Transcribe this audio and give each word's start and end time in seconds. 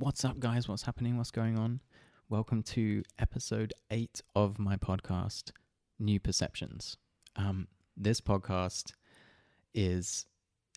What's 0.00 0.24
up, 0.24 0.38
guys? 0.38 0.68
What's 0.68 0.84
happening? 0.84 1.16
What's 1.16 1.32
going 1.32 1.58
on? 1.58 1.80
Welcome 2.28 2.62
to 2.62 3.02
episode 3.18 3.72
eight 3.90 4.22
of 4.36 4.56
my 4.56 4.76
podcast, 4.76 5.50
New 5.98 6.20
Perceptions. 6.20 6.96
Um, 7.34 7.66
this 7.96 8.20
podcast 8.20 8.92
is 9.74 10.24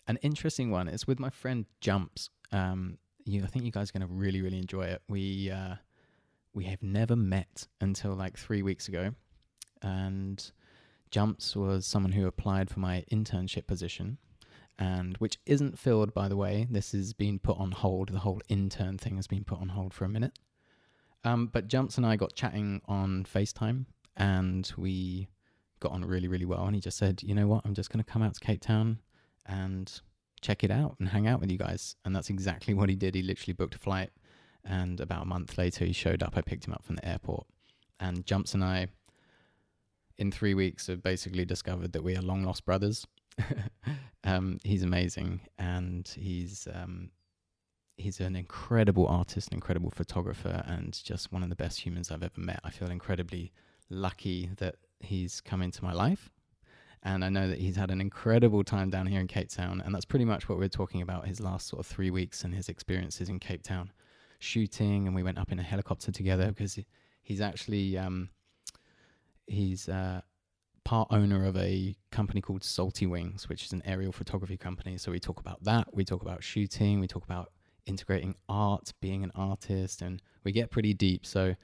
an 0.08 0.18
interesting 0.24 0.72
one. 0.72 0.88
It's 0.88 1.06
with 1.06 1.20
my 1.20 1.30
friend 1.30 1.68
Jumps. 1.82 2.32
Um, 2.52 2.98
you, 3.24 3.44
I 3.44 3.46
think 3.46 3.64
you 3.64 3.72
guys 3.72 3.92
are 3.92 4.00
going 4.00 4.08
to 4.08 4.12
really, 4.12 4.42
really 4.42 4.58
enjoy 4.58 4.86
it. 4.86 5.04
We 5.08 5.52
uh, 5.52 5.76
we 6.56 6.64
have 6.64 6.82
never 6.82 7.16
met 7.16 7.68
until 7.80 8.16
like 8.16 8.40
three 8.40 8.64
weeks 8.64 8.88
ago, 8.88 9.12
and 9.84 10.52
Jumps 11.12 11.56
was 11.56 11.86
someone 11.86 12.14
who 12.14 12.26
applied 12.26 12.72
for 12.72 12.80
my 12.80 13.06
internship 13.12 13.68
position 13.68 14.18
and 14.80 15.18
which 15.18 15.38
isn't 15.46 15.78
filled 15.78 16.14
by 16.14 16.28
the 16.28 16.38
way. 16.38 16.68
This 16.70 16.92
has 16.92 17.14
been 17.14 17.40
put 17.40 17.58
on 17.58 17.72
hold. 17.72 18.10
The 18.10 18.20
whole 18.20 18.42
intern 18.50 18.98
thing 18.98 19.16
has 19.16 19.28
been 19.28 19.44
put 19.44 19.60
on 19.60 19.70
hold 19.70 19.94
for 19.94 20.06
a 20.06 20.10
minute. 20.10 20.38
Um, 21.24 21.48
but 21.48 21.68
jumps 21.68 21.98
and 21.98 22.06
i 22.06 22.16
got 22.16 22.34
chatting 22.34 22.82
on 22.86 23.26
facetime 23.26 23.86
and 24.18 24.72
we 24.76 25.28
got 25.80 25.92
on 25.92 26.04
really 26.04 26.28
really 26.28 26.46
well. 26.46 26.66
And 26.66 26.76
he 26.76 26.82
just 26.82 26.98
said 26.98 27.22
you 27.24 27.36
know 27.36 27.48
what? 27.48 27.62
I'm 27.66 27.74
just 27.74 27.92
going 27.92 28.04
to 28.04 28.12
come 28.12 28.24
out 28.24 28.34
to 28.34 28.40
cape 28.40 28.62
town 28.62 29.00
and 29.46 30.02
check 30.42 30.64
it 30.64 30.72
out 30.72 30.96
and 31.00 31.10
hang 31.10 31.28
out 31.28 31.40
with 31.40 31.52
you 31.52 31.58
guys. 31.58 31.96
And 32.04 32.16
that's 32.16 32.30
exactly 32.30 32.74
what 32.74 32.90
he 32.90 32.96
did. 32.96 33.16
He 33.16 33.22
literally 33.22 33.54
booked 33.54 33.76
a 33.76 33.80
flight 33.80 34.10
and 34.66 35.00
about 35.00 35.24
a 35.24 35.28
month 35.28 35.58
later 35.58 35.86
he 35.86 35.94
showed 35.94 36.24
up. 36.24 36.38
I 36.38 36.42
picked 36.42 36.68
him 36.68 36.74
up 36.74 36.84
from 36.84 36.96
the 36.96 37.08
airport. 37.08 37.46
And 38.00 38.26
jumps 38.26 38.54
and 38.54 38.64
i 38.64 38.88
in 40.18 40.32
three 40.32 40.54
weeks 40.54 40.88
have 40.88 41.02
basically 41.02 41.46
discovered 41.46 41.94
that 41.94 42.04
we 42.04 42.16
are 42.16 42.22
long 42.22 42.44
lost 42.44 42.64
brothers 42.64 43.08
um, 44.24 44.60
he's 44.64 44.84
amazing, 44.84 45.42
and 45.58 46.08
he's 46.08 46.68
um, 46.74 47.12
he's 47.98 48.20
an 48.20 48.36
incredible 48.36 49.08
artist, 49.08 49.50
an 49.50 49.56
incredible 49.56 49.92
photographer, 49.92 50.64
and 50.66 51.02
just 51.04 51.32
one 51.32 51.44
of 51.44 51.50
the 51.50 51.56
best 51.56 51.80
humans 51.80 52.12
I've 52.12 52.24
ever 52.24 52.40
met. 52.40 52.60
I 52.64 52.70
feel 52.70 52.90
incredibly 52.90 53.52
lucky 53.90 54.50
that 54.58 54.76
he's 55.00 55.42
come 55.42 55.62
into 55.62 55.84
my 55.84 55.94
life. 55.94 56.30
And 57.04 57.26
I 57.26 57.30
know 57.30 57.48
that 57.48 57.58
he's 57.58 57.76
had 57.76 57.90
an 57.90 58.00
incredible 58.00 58.64
time 58.64 58.90
down 58.92 59.08
here 59.08 59.20
in 59.20 59.28
Cape 59.28 59.50
Town. 59.50 59.82
And 59.84 59.94
that's 59.94 60.06
pretty 60.06 60.26
much 60.26 60.48
what 60.48 60.60
we're 60.60 60.68
talking 60.68 61.02
about 61.02 61.28
his 61.28 61.40
last 61.40 61.68
sort 61.68 61.80
of 61.80 61.88
three 61.88 62.12
weeks 62.12 62.44
and 62.44 62.54
his 62.54 62.70
experiences 62.70 63.28
in 63.28 63.40
Cape 63.40 63.64
Town 63.64 63.92
shooting. 64.40 65.08
And 65.08 65.16
we 65.16 65.24
went 65.24 65.40
up 65.40 65.52
in 65.52 65.60
a 65.60 65.64
helicopter 65.64 66.12
together 66.12 66.48
because 66.48 66.78
he's 67.24 67.42
actually, 67.42 67.98
um, 67.98 68.30
he's, 69.48 69.90
uh, 69.90 70.22
part 70.84 71.08
owner 71.12 71.46
of 71.46 71.56
a 71.58 71.96
company 72.12 72.42
called 72.42 72.64
Salty 72.64 73.06
Wings, 73.06 73.48
which 73.48 73.66
is 73.66 73.72
an 73.72 73.82
aerial 73.86 74.12
photography 74.12 74.58
company. 74.58 74.98
So 74.98 75.12
we 75.12 75.20
talk 75.20 75.40
about 75.40 75.64
that. 75.64 75.94
We 75.94 76.04
talk 76.04 76.22
about 76.22 76.44
shooting. 76.44 77.00
We 77.00 77.08
talk 77.08 77.24
about 77.24 77.52
integrating 77.86 78.36
art, 78.50 78.94
being 79.02 79.24
an 79.24 79.32
artist, 79.36 80.02
and 80.02 80.22
we 80.44 80.52
get 80.52 80.72
pretty 80.72 80.94
deep. 80.94 81.26
So 81.26 81.56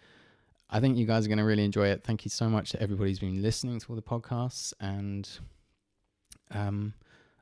I 0.70 0.80
think 0.80 0.98
you 0.98 1.06
guys 1.06 1.26
are 1.26 1.30
going 1.30 1.38
to 1.38 1.45
really 1.45 1.64
enjoy 1.64 1.88
it. 1.88 2.04
Thank 2.04 2.26
you 2.26 2.30
so 2.30 2.50
much 2.50 2.72
to 2.72 2.82
everybody 2.82 3.12
who's 3.12 3.20
been 3.20 3.42
listening 3.42 3.80
to 3.80 3.86
all 3.90 3.95
the 3.95 4.02
podcasts. 4.02 4.73
And 4.80 5.30
um, 6.52 6.94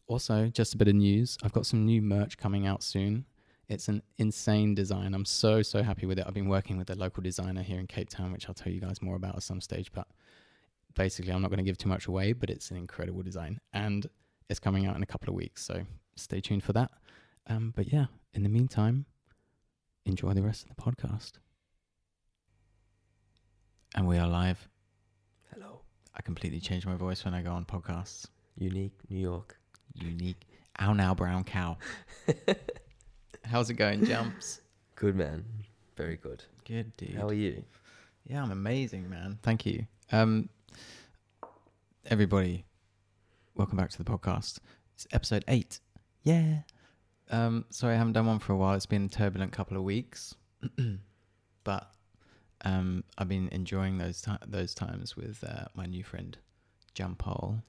also, 0.08 0.48
just 0.48 0.76
a 0.76 0.78
bit 0.78 0.88
of 0.88 0.96
news 0.96 1.38
I've 1.44 1.54
got 1.54 1.66
some 1.66 1.86
new 1.86 2.02
merch 2.02 2.38
coming 2.38 2.68
out 2.68 2.84
soon. 2.84 3.26
It's 3.68 3.88
an 3.88 4.04
insane 4.20 4.76
design. 4.76 5.16
I'm 5.16 5.26
so, 5.26 5.64
so 5.64 5.82
happy 5.82 6.06
with 6.06 6.20
it. 6.20 6.26
I've 6.28 6.36
been 6.36 6.48
working 6.48 6.78
with 6.78 6.90
a 6.92 6.96
local 6.96 7.24
designer 7.24 7.64
here 7.64 7.80
in 7.80 7.88
Cape 7.88 8.10
Town, 8.10 8.32
which 8.32 8.48
I'll 8.48 8.54
tell 8.54 8.72
you 8.72 8.80
guys 8.80 9.02
more 9.02 9.16
about 9.16 9.36
at 9.36 9.44
some 9.44 9.60
stage. 9.60 9.92
But 9.92 10.08
basically, 10.96 11.32
I'm 11.32 11.42
not 11.42 11.50
going 11.50 11.58
to 11.58 11.64
give 11.64 11.78
too 11.78 11.90
much 11.90 12.08
away, 12.08 12.34
but 12.34 12.50
it's 12.50 12.72
an 12.72 12.78
incredible 12.78 13.22
design 13.22 13.60
and 13.74 14.08
it's 14.50 14.60
coming 14.60 14.86
out 14.86 14.96
in 14.96 15.04
a 15.04 15.06
couple 15.06 15.30
of 15.30 15.36
weeks. 15.36 15.64
So 15.64 15.86
stay 16.16 16.42
tuned 16.42 16.64
for 16.64 16.74
that. 16.74 16.92
Um, 17.48 17.74
but 17.76 17.92
yeah, 17.92 18.06
in 18.34 18.44
the 18.44 18.50
meantime, 18.50 19.06
enjoy 20.06 20.34
the 20.34 20.42
rest 20.42 20.66
of 20.66 20.76
the 20.76 20.82
podcast. 20.82 21.34
And 23.96 24.08
we 24.08 24.18
are 24.18 24.28
live. 24.28 24.68
Hello. 25.54 25.82
I 26.16 26.22
completely 26.22 26.60
change 26.60 26.86
my 26.86 26.96
voice 26.96 27.24
when 27.24 27.34
I 27.34 27.42
go 27.42 27.52
on 27.52 27.66
podcasts. 27.66 28.28
Unique 28.58 28.98
New 29.10 29.20
York. 29.20 29.58
Unique. 29.94 30.48
Ow 30.82 30.94
now, 30.94 31.14
brown 31.14 31.44
cow. 31.44 31.78
How's 33.46 33.70
it 33.70 33.76
going, 33.76 34.06
Jumps? 34.06 34.62
Good 34.96 35.16
man. 35.16 35.46
Very 35.96 36.18
good. 36.18 36.44
Good, 36.66 36.96
dude. 36.98 37.16
How 37.16 37.28
are 37.28 37.34
you? 37.34 37.64
Yeah, 38.26 38.42
I'm 38.42 38.52
amazing, 38.52 39.10
man. 39.10 39.38
Thank 39.44 39.66
you. 39.66 39.86
Um, 40.12 40.50
everybody, 42.06 42.66
welcome 43.56 43.78
back 43.78 43.90
to 43.92 43.98
the 43.98 44.04
podcast. 44.04 44.60
It's 44.94 45.08
episode 45.12 45.44
eight. 45.48 45.80
Yeah. 46.24 46.60
Um, 47.32 47.66
sorry, 47.70 47.96
I 47.96 47.98
haven't 47.98 48.14
done 48.14 48.28
one 48.28 48.40
for 48.40 48.54
a 48.54 48.58
while. 48.58 48.76
It's 48.76 48.86
been 48.86 49.06
a 49.06 49.10
turbulent 49.10 49.52
couple 49.52 49.78
of 49.78 49.84
weeks, 49.84 50.36
but 51.64 51.92
um, 52.64 53.04
I've 53.18 53.28
been 53.30 53.50
enjoying 53.52 53.98
those 53.98 54.22
ti 54.22 54.32
those 54.48 54.74
times 54.74 55.16
with 55.16 55.44
uh, 55.44 55.66
my 55.76 55.86
new 55.86 56.04
friend 56.04 56.38
Jampal 56.96 57.62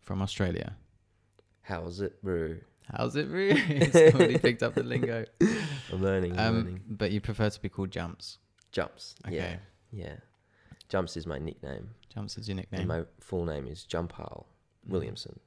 from 0.00 0.20
Australia. 0.22 0.76
How's 1.62 2.00
it, 2.00 2.20
bro? 2.22 2.56
How's 2.92 3.14
it, 3.14 3.30
bro? 3.30 3.54
He's 3.54 3.94
already 4.14 4.38
picked 4.38 4.62
up 4.64 4.74
the 4.74 4.82
lingo. 4.82 5.24
I'm 5.92 6.02
learning. 6.02 6.32
I'm 6.32 6.38
Um, 6.48 6.54
learning. 6.56 6.80
but 6.88 7.12
you 7.12 7.20
prefer 7.20 7.48
to 7.50 7.60
be 7.62 7.68
called 7.68 7.92
Jumps. 7.92 8.38
Jumps. 8.72 9.14
Okay. 9.26 9.36
Yeah. 9.36 9.56
Yeah. 9.92 10.16
Jumps 10.88 11.16
is 11.16 11.26
my 11.26 11.38
nickname. 11.38 11.90
Jumps 12.12 12.36
is 12.36 12.48
your 12.48 12.56
And 12.58 12.66
nickname. 12.70 12.86
my 12.88 13.04
full 13.20 13.44
name 13.44 13.66
is 13.66 13.86
Jampal 13.88 14.44
Williamson. 14.86 15.38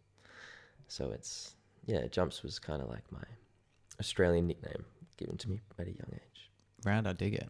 So 0.88 1.12
it's, 1.12 1.56
yeah, 1.86 2.08
Jumps 2.08 2.42
was 2.44 2.58
kind 2.60 2.82
of 2.82 2.90
like 2.90 3.04
my 3.12 3.24
Australian 4.00 4.48
nickname 4.48 4.86
given 5.18 5.38
to 5.38 5.50
me 5.50 5.62
at 5.80 5.88
a 5.88 5.92
young 5.92 6.10
age. 6.14 6.50
Rad, 6.84 7.08
I 7.08 7.14
dig 7.14 7.36
it. 7.36 7.50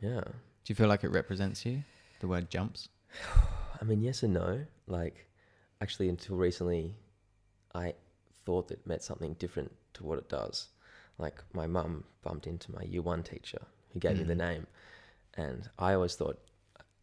Yeah. 0.00 0.20
Do 0.20 0.66
you 0.66 0.74
feel 0.74 0.88
like 0.88 1.04
it 1.04 1.10
represents 1.10 1.64
you? 1.66 1.82
The 2.20 2.28
word 2.28 2.50
jumps? 2.50 2.88
I 3.80 3.84
mean, 3.84 4.02
yes 4.02 4.22
and 4.22 4.34
no. 4.34 4.64
Like, 4.86 5.28
actually, 5.80 6.08
until 6.08 6.36
recently, 6.36 6.94
I 7.74 7.94
thought 8.44 8.70
it 8.70 8.86
meant 8.86 9.02
something 9.02 9.34
different 9.34 9.72
to 9.94 10.04
what 10.04 10.18
it 10.18 10.28
does. 10.28 10.68
Like, 11.18 11.42
my 11.52 11.66
mum 11.66 12.04
bumped 12.22 12.46
into 12.46 12.72
my 12.72 12.82
year 12.82 13.02
one 13.02 13.22
teacher 13.22 13.58
who 13.92 13.98
gave 14.00 14.16
me 14.18 14.24
the 14.24 14.34
Mm. 14.34 14.38
name, 14.38 14.66
and 15.34 15.68
I 15.78 15.94
always 15.94 16.14
thought 16.16 16.40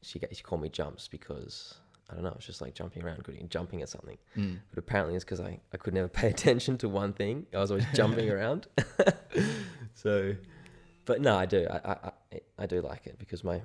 she 0.06 0.20
she 0.32 0.44
called 0.44 0.62
me 0.62 0.70
Jumps 0.70 1.08
because 1.08 1.76
I 2.10 2.14
don't 2.14 2.24
know, 2.24 2.34
it's 2.36 2.46
just 2.46 2.62
like 2.62 2.76
jumping 2.76 3.04
around, 3.04 3.24
good 3.24 3.50
jumping 3.50 3.82
at 3.82 3.90
something. 3.90 4.18
Mm. 4.38 4.60
But 4.70 4.80
apparently, 4.80 5.16
it's 5.16 5.24
because 5.26 5.42
I 5.42 5.60
I 5.74 5.78
could 5.78 5.94
never 5.94 6.08
pay 6.22 6.30
attention 6.30 6.78
to 6.80 6.90
one 6.90 7.14
thing. 7.14 7.46
I 7.54 7.58
was 7.60 7.72
always 7.72 7.86
jumping 7.94 8.30
around. 8.36 8.68
so, 9.94 10.36
but 11.06 11.22
no, 11.22 11.36
I 11.36 11.46
do. 11.46 11.68
I, 11.70 11.92
I 11.92 12.12
I 12.60 12.66
do 12.66 12.82
like 12.82 13.08
it 13.08 13.18
because 13.18 13.44
my 13.44 13.62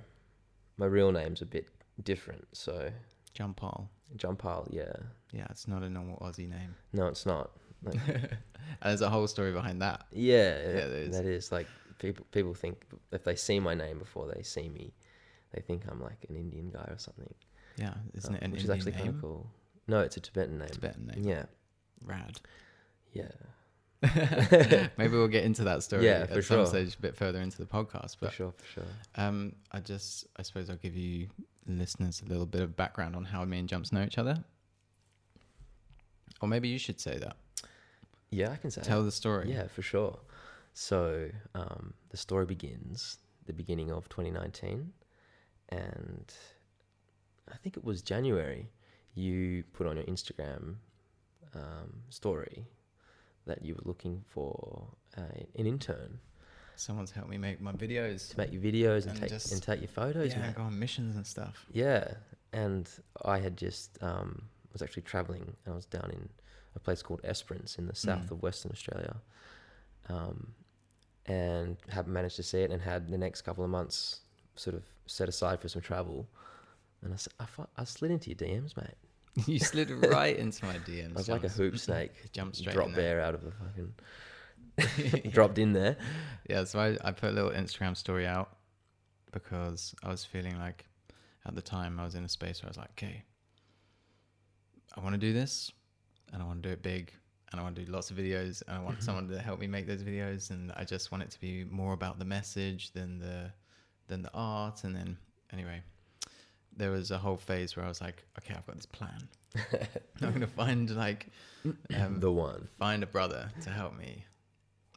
my 0.79 0.87
real 0.87 1.13
name's 1.13 1.43
a 1.43 1.47
bit 1.47 1.69
different. 2.03 2.47
So 2.53 2.91
Jampal. 3.39 3.89
Jampal, 4.17 4.67
yeah. 4.71 4.93
Yeah, 5.33 5.47
it's 5.51 5.69
not 5.69 5.83
a 5.83 5.91
normal 5.91 6.17
Aussie 6.19 6.49
name. 6.49 6.75
No, 6.93 7.07
it's 7.07 7.25
not. 7.27 7.51
Like, 7.85 8.01
There's 8.83 9.01
a 9.01 9.09
whole 9.09 9.27
story 9.29 9.53
behind 9.53 9.81
that. 9.83 10.05
yeah, 10.11 10.55
there 10.55 10.89
is. 10.89 11.17
that 11.17 11.25
is 11.25 11.53
like 11.53 11.67
people. 11.99 12.27
People 12.33 12.55
think 12.55 12.83
if 13.13 13.25
they 13.25 13.37
see 13.37 13.61
my 13.61 13.75
name 13.75 13.99
before 13.99 14.31
they 14.35 14.43
see 14.43 14.69
me, 14.69 14.93
they 15.53 15.61
think 15.61 15.83
I'm 15.91 16.01
like 16.03 16.25
an 16.29 16.37
Indian 16.37 16.71
guy 16.71 16.87
or 16.89 16.99
something. 16.99 17.33
Yeah, 17.77 17.95
isn't 18.15 18.35
uh, 18.35 18.37
it 18.39 18.43
an 18.43 18.51
which 18.53 18.61
Indian 18.63 18.65
is 18.65 18.87
actually 18.87 18.93
kind 19.03 19.15
of 19.15 19.21
cool. 19.21 19.51
No, 19.87 20.01
it's 20.01 20.17
a 20.17 20.21
Tibetan 20.21 20.59
name. 20.59 20.69
Tibetan 20.69 21.07
name. 21.07 21.25
Yeah, 21.27 21.45
Rad. 22.05 22.41
yeah, 23.13 23.29
Maybe 24.97 25.13
we'll 25.17 25.29
get 25.29 25.45
into 25.45 25.65
that 25.65 25.83
story 25.83 26.07
Yeah, 26.07 26.21
at 26.23 26.29
for 26.33 26.41
some 26.43 26.59
sure. 26.59 26.67
stage 26.67 26.95
a 26.95 27.01
bit 27.03 27.17
further 27.17 27.41
into 27.41 27.59
the 27.59 27.67
podcast. 27.67 28.17
for 28.17 28.27
But 28.27 28.33
sure, 28.33 28.53
for 28.57 28.65
sure. 28.81 28.85
um, 29.17 29.55
I 29.73 29.81
just, 29.81 30.27
I 30.37 30.43
suppose 30.43 30.71
I'll 30.71 30.77
give 30.77 30.97
you 30.97 31.29
listeners 31.67 32.23
a 32.25 32.29
little 32.29 32.47
bit 32.47 32.63
of 32.63 32.77
background 32.77 33.15
on 33.15 33.25
how 33.25 33.45
me 33.45 33.59
and 33.59 33.69
Jumps 33.69 33.93
know 33.93 34.03
each 34.03 34.17
other. 34.19 34.43
Or 36.41 36.49
maybe 36.49 36.69
you 36.69 36.79
should 36.79 36.99
say 37.01 37.19
that. 37.19 37.37
Yeah, 38.31 38.53
I 38.53 38.57
can 38.57 38.71
say. 38.71 38.81
Tell 38.83 39.03
the 39.05 39.13
story. 39.13 39.51
Yeah, 39.53 39.67
for 39.67 39.83
sure. 39.83 40.19
So 40.73 41.29
um, 41.55 41.93
the 42.11 42.17
story 42.17 42.47
begins 42.47 43.19
the 43.47 43.53
beginning 43.53 43.91
of 43.91 44.09
2019, 44.09 44.93
and 45.71 46.33
I 47.53 47.57
think 47.57 47.77
it 47.77 47.85
was 47.85 48.03
January. 48.03 48.69
You 49.15 49.65
put 49.73 49.87
on 49.87 49.97
your 49.97 50.05
Instagram 50.07 50.77
um, 51.55 52.03
story 52.11 52.65
that 53.47 53.65
you 53.65 53.75
were 53.75 53.83
looking 53.85 54.23
for 54.29 54.87
a, 55.17 55.23
an 55.59 55.67
intern 55.67 56.21
Someone's 56.77 57.11
helped 57.11 57.29
me 57.29 57.37
make 57.37 57.61
my 57.61 57.73
videos. 57.73 58.31
to 58.31 58.39
make 58.39 58.53
your 58.53 58.63
videos 58.63 59.03
and, 59.03 59.11
And 59.11 59.21
take 59.21 59.29
just- 59.31 59.53
and 59.53 59.63
take 59.63 59.81
your 59.81 59.89
photos. 59.89 60.33
Yeah, 60.33 60.53
go 60.53 60.63
on 60.63 60.79
missions 60.79 61.15
and 61.17 61.27
stuff. 61.27 61.67
Yeah, 61.73 62.15
and 62.55 62.89
I 63.25 63.39
had 63.39 63.59
just 63.59 63.99
um, 64.03 64.45
was 64.73 64.81
actually 64.81 65.03
traveling, 65.03 65.43
and 65.43 65.73
I 65.73 65.77
was 65.77 65.85
down 65.85 66.11
in 66.11 66.29
a 66.75 66.79
place 66.79 67.03
called 67.03 67.21
Esperance 67.23 67.77
in 67.77 67.87
the 67.87 67.95
south 67.95 68.27
Mm. 68.29 68.31
of 68.31 68.43
Western 68.43 68.71
Australia, 68.73 69.17
um, 70.09 70.55
and 71.27 71.77
haven't 71.91 72.13
managed 72.15 72.37
to 72.37 72.43
see 72.43 72.61
it, 72.61 72.71
and 72.71 72.81
had 72.81 73.09
the 73.11 73.19
next 73.19 73.43
couple 73.43 73.63
of 73.63 73.69
months 73.69 74.21
sort 74.61 74.77
of 74.77 74.83
set 75.07 75.29
aside 75.29 75.61
for 75.61 75.69
some 75.69 75.83
travel, 75.83 76.29
and 77.03 77.15
I, 77.15 77.45
I, 77.45 77.47
I 77.79 77.85
slid 77.85 78.11
into 78.11 78.31
your 78.31 78.37
DMs, 78.37 78.77
mate. 78.77 78.97
you 79.47 79.59
slid 79.59 79.91
right 79.91 80.37
into 80.37 80.65
my 80.65 80.75
DMs. 80.79 81.11
I 81.15 81.19
was 81.19 81.29
like 81.29 81.45
a 81.45 81.49
hoop 81.49 81.79
snake, 81.79 82.13
Jump 82.33 82.55
straight 82.57 82.75
drop 82.75 82.89
there. 82.89 83.17
bear 83.17 83.21
out 83.21 83.35
of 83.35 83.43
the 83.45 83.53
fucking 83.53 85.31
dropped 85.31 85.59
in 85.59 85.73
there. 85.73 85.97
Yeah, 86.49 86.65
so 86.65 86.81
I, 86.81 86.97
I 87.09 87.13
put 87.13 87.31
a 87.31 87.33
little 87.33 87.51
Instagram 87.51 87.97
story 87.97 88.27
out 88.27 88.57
because 89.33 89.95
I 90.03 90.09
was 90.09 90.25
feeling 90.25 90.59
like 90.59 90.87
at 91.47 91.55
the 91.55 91.63
time 91.63 92.01
I 92.01 92.05
was 92.05 92.15
in 92.15 92.25
a 92.25 92.29
space 92.29 92.63
where 92.63 92.69
I 92.69 92.71
was 92.71 92.77
like, 92.77 92.91
okay, 92.93 93.23
I 94.97 95.01
want 95.01 95.15
to 95.15 95.19
do 95.19 95.33
this 95.33 95.71
and 96.33 96.43
I 96.43 96.47
want 96.47 96.63
to 96.63 96.69
do 96.69 96.73
it 96.73 96.83
big 96.83 97.13
and 97.53 97.61
I 97.61 97.65
want 97.65 97.77
to 97.77 97.85
do 97.85 97.93
lots 97.93 98.11
of 98.11 98.17
videos 98.17 98.63
and 98.67 98.77
I 98.77 98.81
want 98.81 99.03
someone 99.03 99.29
to 99.29 99.39
help 99.39 99.61
me 99.61 99.67
make 99.67 99.87
those 99.87 100.03
videos 100.03 100.51
and 100.51 100.73
I 100.77 100.85
just 100.85 101.13
want 101.13 101.23
it 101.23 101.31
to 101.31 101.41
be 101.41 101.65
more 101.65 101.93
about 101.93 102.19
the 102.19 102.25
message 102.25 102.93
than 102.93 103.19
the 103.19 103.53
than 104.11 104.23
the 104.23 104.31
art 104.35 104.85
and 104.85 104.95
then 104.95 105.17
anyway 105.53 105.81
there 106.77 106.91
was 106.91 107.11
a 107.11 107.19
whole 107.19 107.37
phase 107.37 107.77
where 107.77 107.85
I 107.85 107.89
was 107.89 108.01
like 108.01 108.25
okay 108.39 108.55
I've 108.57 108.67
got 108.67 108.77
this 108.77 108.87
plan 108.87 109.29
I'm 110.23 110.33
gonna 110.33 110.47
find 110.47 110.89
like 110.95 111.27
um, 111.97 112.21
the 112.21 112.31
one. 112.31 112.69
find 112.79 113.03
a 113.03 113.07
brother 113.07 113.51
to 113.63 113.71
help 113.71 113.97
me 113.97 114.25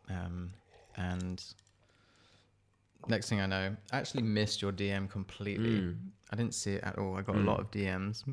um, 0.09 0.51
and 0.97 1.43
next 3.07 3.29
thing 3.29 3.41
I 3.41 3.45
know 3.47 3.75
I 3.91 3.97
actually 3.97 4.23
missed 4.23 4.61
your 4.61 4.71
DM 4.71 5.09
completely 5.09 5.81
Mm. 5.81 5.95
I 6.31 6.35
didn't 6.35 6.53
see 6.55 6.73
it 6.73 6.83
at 6.83 6.97
all 6.97 7.15
I 7.17 7.21
got 7.21 7.35
Mm. 7.35 7.43
a 7.43 7.51
lot 7.51 7.59
of 7.59 7.71
DMs 7.71 8.23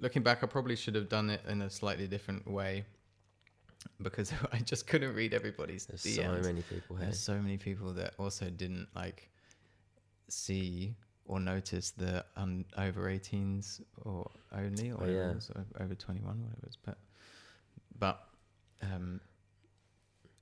looking 0.00 0.22
back 0.22 0.42
I 0.42 0.46
probably 0.46 0.76
should 0.76 0.94
have 0.94 1.08
done 1.08 1.30
it 1.30 1.40
in 1.48 1.62
a 1.62 1.70
slightly 1.70 2.06
different 2.08 2.46
way 2.50 2.84
because 4.00 4.32
I 4.52 4.58
just 4.58 4.86
couldn't 4.86 5.14
read 5.14 5.34
everybody's 5.34 5.86
There's 5.86 6.02
DMs 6.04 6.42
so 6.42 6.48
many 6.48 6.62
people. 6.62 6.96
Hey? 6.96 7.04
there's 7.04 7.18
so 7.20 7.34
many 7.40 7.56
people 7.58 7.92
that 7.94 8.14
also 8.18 8.48
didn't 8.50 8.88
like 8.94 9.28
see 10.28 10.94
or 11.24 11.38
notice 11.40 11.90
the 11.90 12.24
un- 12.36 12.64
over 12.76 13.08
18s 13.08 13.80
or 14.04 14.30
only 14.56 14.90
or 14.90 15.02
Oh, 15.02 15.06
yeah. 15.06 15.34
over 15.80 15.94
21 15.94 16.40
whatever 16.40 16.56
it 16.62 16.64
was 16.66 16.76
but 16.84 16.98
but 17.98 18.20
um 18.82 19.20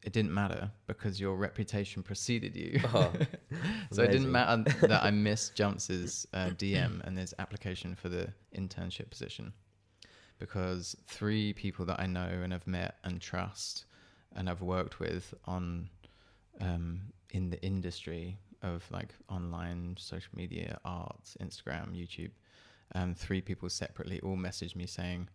it 0.02 0.12
didn't 0.14 0.32
matter 0.32 0.70
because 0.86 1.20
your 1.20 1.36
reputation 1.36 2.02
preceded 2.02 2.56
you 2.56 2.80
Oh, 2.94 3.12
so 3.92 4.02
it 4.02 4.12
didn't 4.12 4.32
matter 4.32 4.64
that 4.86 5.02
i 5.04 5.10
missed 5.28 5.54
jumps' 5.54 6.26
uh, 6.32 6.50
dm 6.56 7.04
and 7.06 7.18
his 7.18 7.34
application 7.38 7.94
for 7.94 8.08
the 8.08 8.28
internship 8.56 9.10
position 9.10 9.52
because 10.38 10.96
three 11.06 11.52
people 11.52 11.84
that 11.84 12.00
I 12.00 12.06
know 12.06 12.26
and 12.42 12.50
have 12.50 12.66
met 12.66 12.94
and 13.04 13.20
trust 13.20 13.84
and 14.34 14.48
i've 14.48 14.62
worked 14.62 14.98
with 15.00 15.34
on 15.44 15.90
um, 16.62 17.00
in 17.30 17.50
the 17.50 17.62
industry 17.62 18.38
of 18.62 18.84
like 18.90 19.14
online 19.28 19.96
social 19.98 20.32
media, 20.34 20.78
art, 20.84 21.34
Instagram, 21.40 21.92
YouTube, 21.94 22.30
um, 22.94 23.14
three 23.14 23.40
people 23.40 23.68
separately 23.68 24.20
all 24.20 24.36
messaged 24.36 24.76
me 24.76 24.86
saying, 24.86 25.28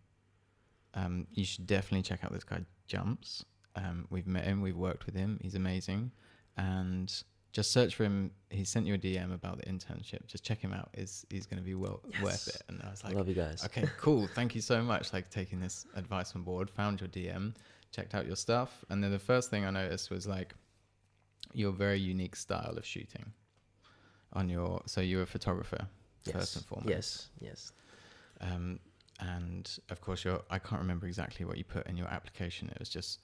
um, 0.94 1.26
"You 1.32 1.44
should 1.44 1.66
definitely 1.66 2.02
check 2.02 2.24
out 2.24 2.32
this 2.32 2.44
guy 2.44 2.64
Jumps. 2.86 3.44
Um, 3.74 4.06
we've 4.10 4.28
met 4.28 4.44
him, 4.44 4.62
we've 4.62 4.76
worked 4.76 5.06
with 5.06 5.14
him. 5.14 5.38
He's 5.42 5.54
amazing, 5.54 6.12
and." 6.56 7.12
Just 7.52 7.72
search 7.72 7.94
for 7.94 8.04
him. 8.04 8.32
He 8.50 8.64
sent 8.64 8.84
you 8.84 8.92
a 8.92 8.98
DM 8.98 9.32
about 9.32 9.56
the 9.56 9.64
internship. 9.64 10.26
Just 10.26 10.44
check 10.44 10.60
him 10.60 10.74
out. 10.74 10.90
Is 10.92 11.24
he's 11.30 11.46
going 11.46 11.56
to 11.56 11.64
be 11.64 11.74
well 11.74 12.02
worth 12.22 12.48
it? 12.48 12.60
And 12.68 12.82
I 12.82 12.90
was 12.90 13.02
like, 13.02 13.14
love 13.14 13.28
you 13.28 13.34
guys. 13.34 13.64
okay, 13.64 13.88
cool. 13.98 14.26
Thank 14.26 14.54
you 14.54 14.60
so 14.60 14.82
much. 14.82 15.14
Like 15.14 15.30
taking 15.30 15.58
this 15.58 15.86
advice 15.94 16.34
on 16.36 16.42
board, 16.42 16.68
found 16.68 17.00
your 17.00 17.08
DM, 17.08 17.54
checked 17.92 18.14
out 18.14 18.26
your 18.26 18.36
stuff, 18.36 18.84
and 18.90 19.02
then 19.02 19.10
the 19.10 19.18
first 19.18 19.48
thing 19.48 19.64
I 19.64 19.70
noticed 19.70 20.10
was 20.10 20.26
like 20.26 20.54
your 21.52 21.72
very 21.72 21.98
unique 21.98 22.36
style 22.36 22.74
of 22.76 22.84
shooting. 22.84 23.32
On 24.32 24.48
your, 24.48 24.82
so 24.86 25.00
you're 25.00 25.22
a 25.22 25.26
photographer 25.26 25.86
Yes. 26.24 26.34
first 26.34 26.56
and 26.56 26.64
foremost. 26.66 26.90
Yes. 26.90 27.28
Yes. 27.40 27.72
Um, 28.40 28.80
and 29.20 29.78
of 29.90 30.00
course, 30.00 30.24
your 30.24 30.42
I 30.50 30.58
can't 30.58 30.80
remember 30.82 31.06
exactly 31.06 31.46
what 31.46 31.56
you 31.56 31.64
put 31.64 31.86
in 31.86 31.96
your 31.96 32.08
application. 32.08 32.68
It 32.68 32.78
was 32.80 32.88
just 32.90 33.20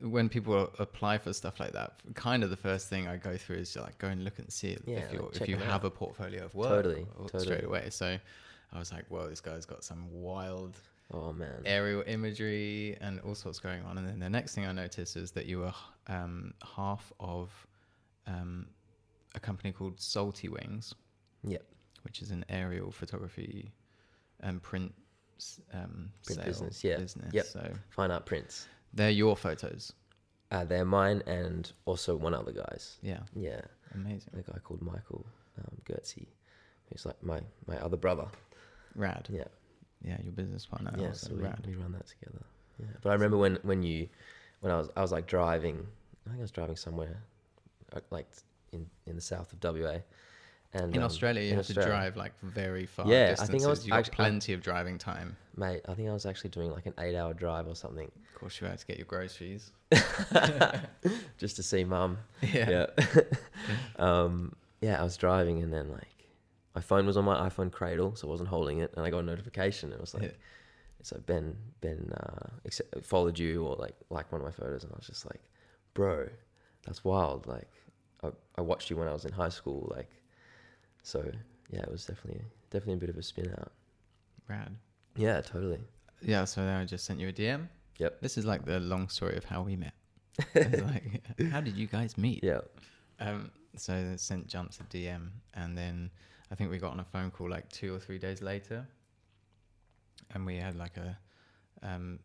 when 0.00 0.28
people 0.28 0.70
apply 0.78 1.18
for 1.18 1.32
stuff 1.32 1.58
like 1.58 1.72
that. 1.72 1.94
Kind 2.14 2.44
of 2.44 2.50
the 2.50 2.56
first 2.56 2.88
thing 2.88 3.08
I 3.08 3.16
go 3.16 3.36
through 3.36 3.56
is 3.56 3.74
like 3.76 3.98
go 3.98 4.08
and 4.08 4.22
look 4.22 4.38
and 4.38 4.52
see 4.52 4.76
Yeah, 4.86 4.98
if 4.98 5.12
you 5.12 5.20
like, 5.20 5.40
if 5.40 5.48
you 5.48 5.56
have 5.56 5.84
out. 5.84 5.86
a 5.86 5.90
portfolio 5.90 6.44
of 6.44 6.54
work 6.54 6.68
Totally, 6.84 7.06
totally. 7.22 7.42
straight 7.44 7.64
away. 7.64 7.88
So 7.90 8.18
I 8.72 8.78
was 8.78 8.92
like, 8.92 9.06
well, 9.10 9.28
this 9.28 9.40
guy's 9.40 9.66
got 9.66 9.82
some 9.82 10.04
wild 10.12 10.78
Oh 11.12 11.32
man. 11.32 11.60
aerial 11.64 12.02
imagery 12.06 12.96
and 13.00 13.20
all 13.20 13.34
sorts 13.34 13.58
going 13.58 13.82
on. 13.84 13.98
And 13.98 14.08
then 14.08 14.18
the 14.18 14.30
next 14.30 14.54
thing 14.54 14.66
I 14.66 14.72
noticed 14.72 15.16
is 15.16 15.30
that 15.32 15.46
you 15.46 15.58
were 15.60 15.74
um, 16.08 16.54
half 16.76 17.12
of 17.20 17.50
um, 18.26 18.66
a 19.34 19.40
company 19.40 19.72
called 19.72 20.00
Salty 20.00 20.48
Wings, 20.48 20.94
Yep. 21.44 21.62
which 22.02 22.22
is 22.22 22.30
an 22.30 22.44
aerial 22.48 22.90
photography 22.90 23.70
and 24.40 24.62
print 24.62 24.94
um, 25.74 26.10
Print 26.24 26.44
business, 26.44 26.84
yeah. 26.84 26.96
business. 26.98 27.32
Yep. 27.34 27.44
So 27.46 27.72
Fine 27.90 28.10
art 28.12 28.26
prints. 28.26 28.66
they're 28.94 29.10
your 29.10 29.36
photos. 29.36 29.92
Uh, 30.52 30.64
they're 30.64 30.84
mine 30.84 31.22
and 31.26 31.72
also 31.84 32.14
one 32.14 32.34
other 32.34 32.52
guy's. 32.52 32.98
Yeah, 33.02 33.20
Yeah. 33.34 33.60
amazing, 33.94 34.32
A 34.38 34.42
guy 34.42 34.58
called 34.62 34.82
Michael 34.82 35.24
um, 35.58 35.76
Gertzy, 35.84 36.26
who's 36.88 37.04
like 37.06 37.20
my 37.22 37.40
my 37.66 37.76
other 37.78 37.96
brother. 37.96 38.26
rad. 38.94 39.28
Yeah. 39.32 39.44
Yeah, 40.04 40.16
your 40.22 40.32
business 40.32 40.66
partner. 40.66 40.92
yeah. 40.98 41.12
So 41.12 41.34
we, 41.34 41.42
rad. 41.42 41.64
we 41.66 41.74
run 41.74 41.92
that 41.92 42.06
together. 42.06 42.44
Yeah. 42.80 42.86
But 43.02 43.10
I 43.10 43.12
remember 43.14 43.36
when 43.38 43.58
when 43.62 43.82
you 43.82 44.08
when 44.60 44.72
I 44.72 44.76
was 44.78 44.88
I 44.96 45.00
was 45.02 45.12
like 45.12 45.26
driving. 45.26 45.86
I 46.26 46.30
think 46.30 46.40
I 46.40 46.42
was 46.42 46.50
driving 46.50 46.76
somewhere 46.76 47.22
uh, 47.94 48.00
like 48.10 48.28
in 48.72 48.86
in 49.06 49.14
the 49.16 49.22
south 49.22 49.52
of 49.52 49.62
WA. 49.62 49.98
And 50.74 50.96
In 50.96 51.02
um, 51.02 51.06
Australia, 51.06 51.42
you 51.42 51.50
in 51.50 51.56
have 51.56 51.66
to 51.66 51.74
drive 51.74 52.16
like 52.16 52.32
very 52.42 52.86
far 52.86 53.06
Yeah, 53.06 53.24
I 53.24 53.28
distances. 53.30 53.50
think 53.50 53.64
I 53.64 53.66
was 53.68 53.84
you 53.84 53.90
got 53.90 53.98
act- 53.98 54.10
I- 54.12 54.14
plenty 54.14 54.52
of 54.54 54.62
driving 54.62 54.96
time. 54.96 55.36
Mate, 55.54 55.82
I 55.86 55.92
think 55.92 56.08
I 56.08 56.14
was 56.14 56.24
actually 56.24 56.48
doing 56.48 56.70
like 56.70 56.86
an 56.86 56.94
eight 56.98 57.14
hour 57.14 57.34
drive 57.34 57.68
or 57.68 57.74
something 57.76 58.10
Of 58.32 58.40
course, 58.40 58.58
you 58.58 58.66
had 58.66 58.78
to 58.78 58.86
get 58.86 58.96
your 58.96 59.04
groceries. 59.04 59.70
just 61.38 61.56
to 61.56 61.62
see 61.62 61.84
mum. 61.84 62.18
Yeah. 62.52 62.86
Yeah. 62.96 63.20
um, 63.96 64.54
yeah, 64.80 64.98
I 65.00 65.04
was 65.04 65.16
driving 65.16 65.62
and 65.62 65.72
then 65.72 65.90
like 65.90 66.21
my 66.74 66.80
phone 66.80 67.06
was 67.06 67.16
on 67.16 67.24
my 67.24 67.48
iPhone 67.48 67.70
cradle, 67.70 68.14
so 68.16 68.26
I 68.26 68.30
wasn't 68.30 68.48
holding 68.48 68.78
it, 68.78 68.92
and 68.96 69.04
I 69.04 69.10
got 69.10 69.18
a 69.18 69.22
notification. 69.22 69.90
And 69.90 69.98
It 69.98 70.00
was 70.00 70.14
like, 70.14 70.22
Yeah. 70.24 70.30
it's 71.00 71.12
like 71.12 71.26
Ben 71.26 71.56
Ben 71.80 72.12
uh, 72.16 72.48
accept, 72.64 73.04
followed 73.04 73.38
you 73.38 73.64
or 73.64 73.76
like 73.76 73.94
liked 74.10 74.32
one 74.32 74.40
of 74.40 74.44
my 74.46 74.52
photos, 74.52 74.84
and 74.84 74.92
I 74.92 74.96
was 74.96 75.06
just 75.06 75.26
like, 75.26 75.40
bro, 75.94 76.28
that's 76.86 77.04
wild. 77.04 77.46
Like, 77.46 77.68
I, 78.22 78.28
I 78.56 78.60
watched 78.60 78.88
you 78.90 78.96
when 78.96 79.08
I 79.08 79.12
was 79.12 79.24
in 79.24 79.32
high 79.32 79.48
school, 79.50 79.92
like, 79.94 80.10
so 81.02 81.24
yeah, 81.70 81.80
it 81.82 81.90
was 81.90 82.06
definitely 82.06 82.42
definitely 82.70 82.94
a 82.94 82.98
bit 82.98 83.10
of 83.10 83.16
a 83.18 83.22
spin 83.22 83.50
out. 83.58 83.72
Rad. 84.48 84.74
Yeah, 85.16 85.40
totally. 85.40 85.80
Yeah, 86.22 86.44
so 86.44 86.62
then 86.62 86.76
I 86.80 86.84
just 86.84 87.04
sent 87.04 87.20
you 87.20 87.28
a 87.28 87.32
DM. 87.32 87.68
Yep. 87.98 88.20
This 88.22 88.38
is 88.38 88.44
like 88.46 88.64
the 88.64 88.80
long 88.80 89.08
story 89.08 89.36
of 89.36 89.44
how 89.44 89.62
we 89.62 89.76
met. 89.76 89.92
Like, 90.54 91.22
how 91.50 91.60
did 91.60 91.76
you 91.76 91.86
guys 91.86 92.16
meet? 92.16 92.42
Yeah. 92.42 92.60
Um, 93.20 93.50
so 93.76 93.92
I 93.94 94.16
sent 94.16 94.46
Jumps 94.48 94.78
a 94.80 94.84
DM, 94.84 95.28
and 95.54 95.76
then 95.76 96.10
I 96.52 96.54
think 96.54 96.70
we 96.70 96.76
got 96.76 96.92
on 96.92 97.00
a 97.00 97.04
phone 97.04 97.30
call 97.30 97.48
like 97.48 97.66
two 97.70 97.94
or 97.94 97.98
three 97.98 98.18
days 98.18 98.42
later, 98.42 98.86
and 100.34 100.44
we 100.44 100.56
had 100.56 100.76
like 100.76 100.98
a, 100.98 101.18
um, 101.82 102.18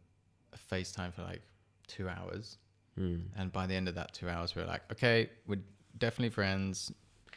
a 0.51 0.57
FaceTime 0.57 1.13
for 1.13 1.21
like 1.21 1.41
two 1.87 2.09
hours. 2.09 2.57
Hmm. 2.97 3.19
And 3.37 3.53
by 3.53 3.65
the 3.67 3.73
end 3.73 3.87
of 3.87 3.95
that 3.95 4.13
two 4.13 4.27
hours, 4.27 4.53
we 4.53 4.61
were 4.61 4.67
like, 4.67 4.81
okay, 4.91 5.29
we're 5.47 5.61
definitely 5.97 6.31
friends, 6.31 6.91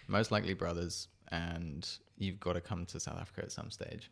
most 0.08 0.32
likely 0.32 0.52
brothers, 0.52 1.06
and 1.28 1.88
you've 2.18 2.40
got 2.40 2.54
to 2.54 2.60
come 2.60 2.84
to 2.86 2.98
South 2.98 3.20
Africa 3.20 3.42
at 3.42 3.52
some 3.52 3.70
stage. 3.70 4.10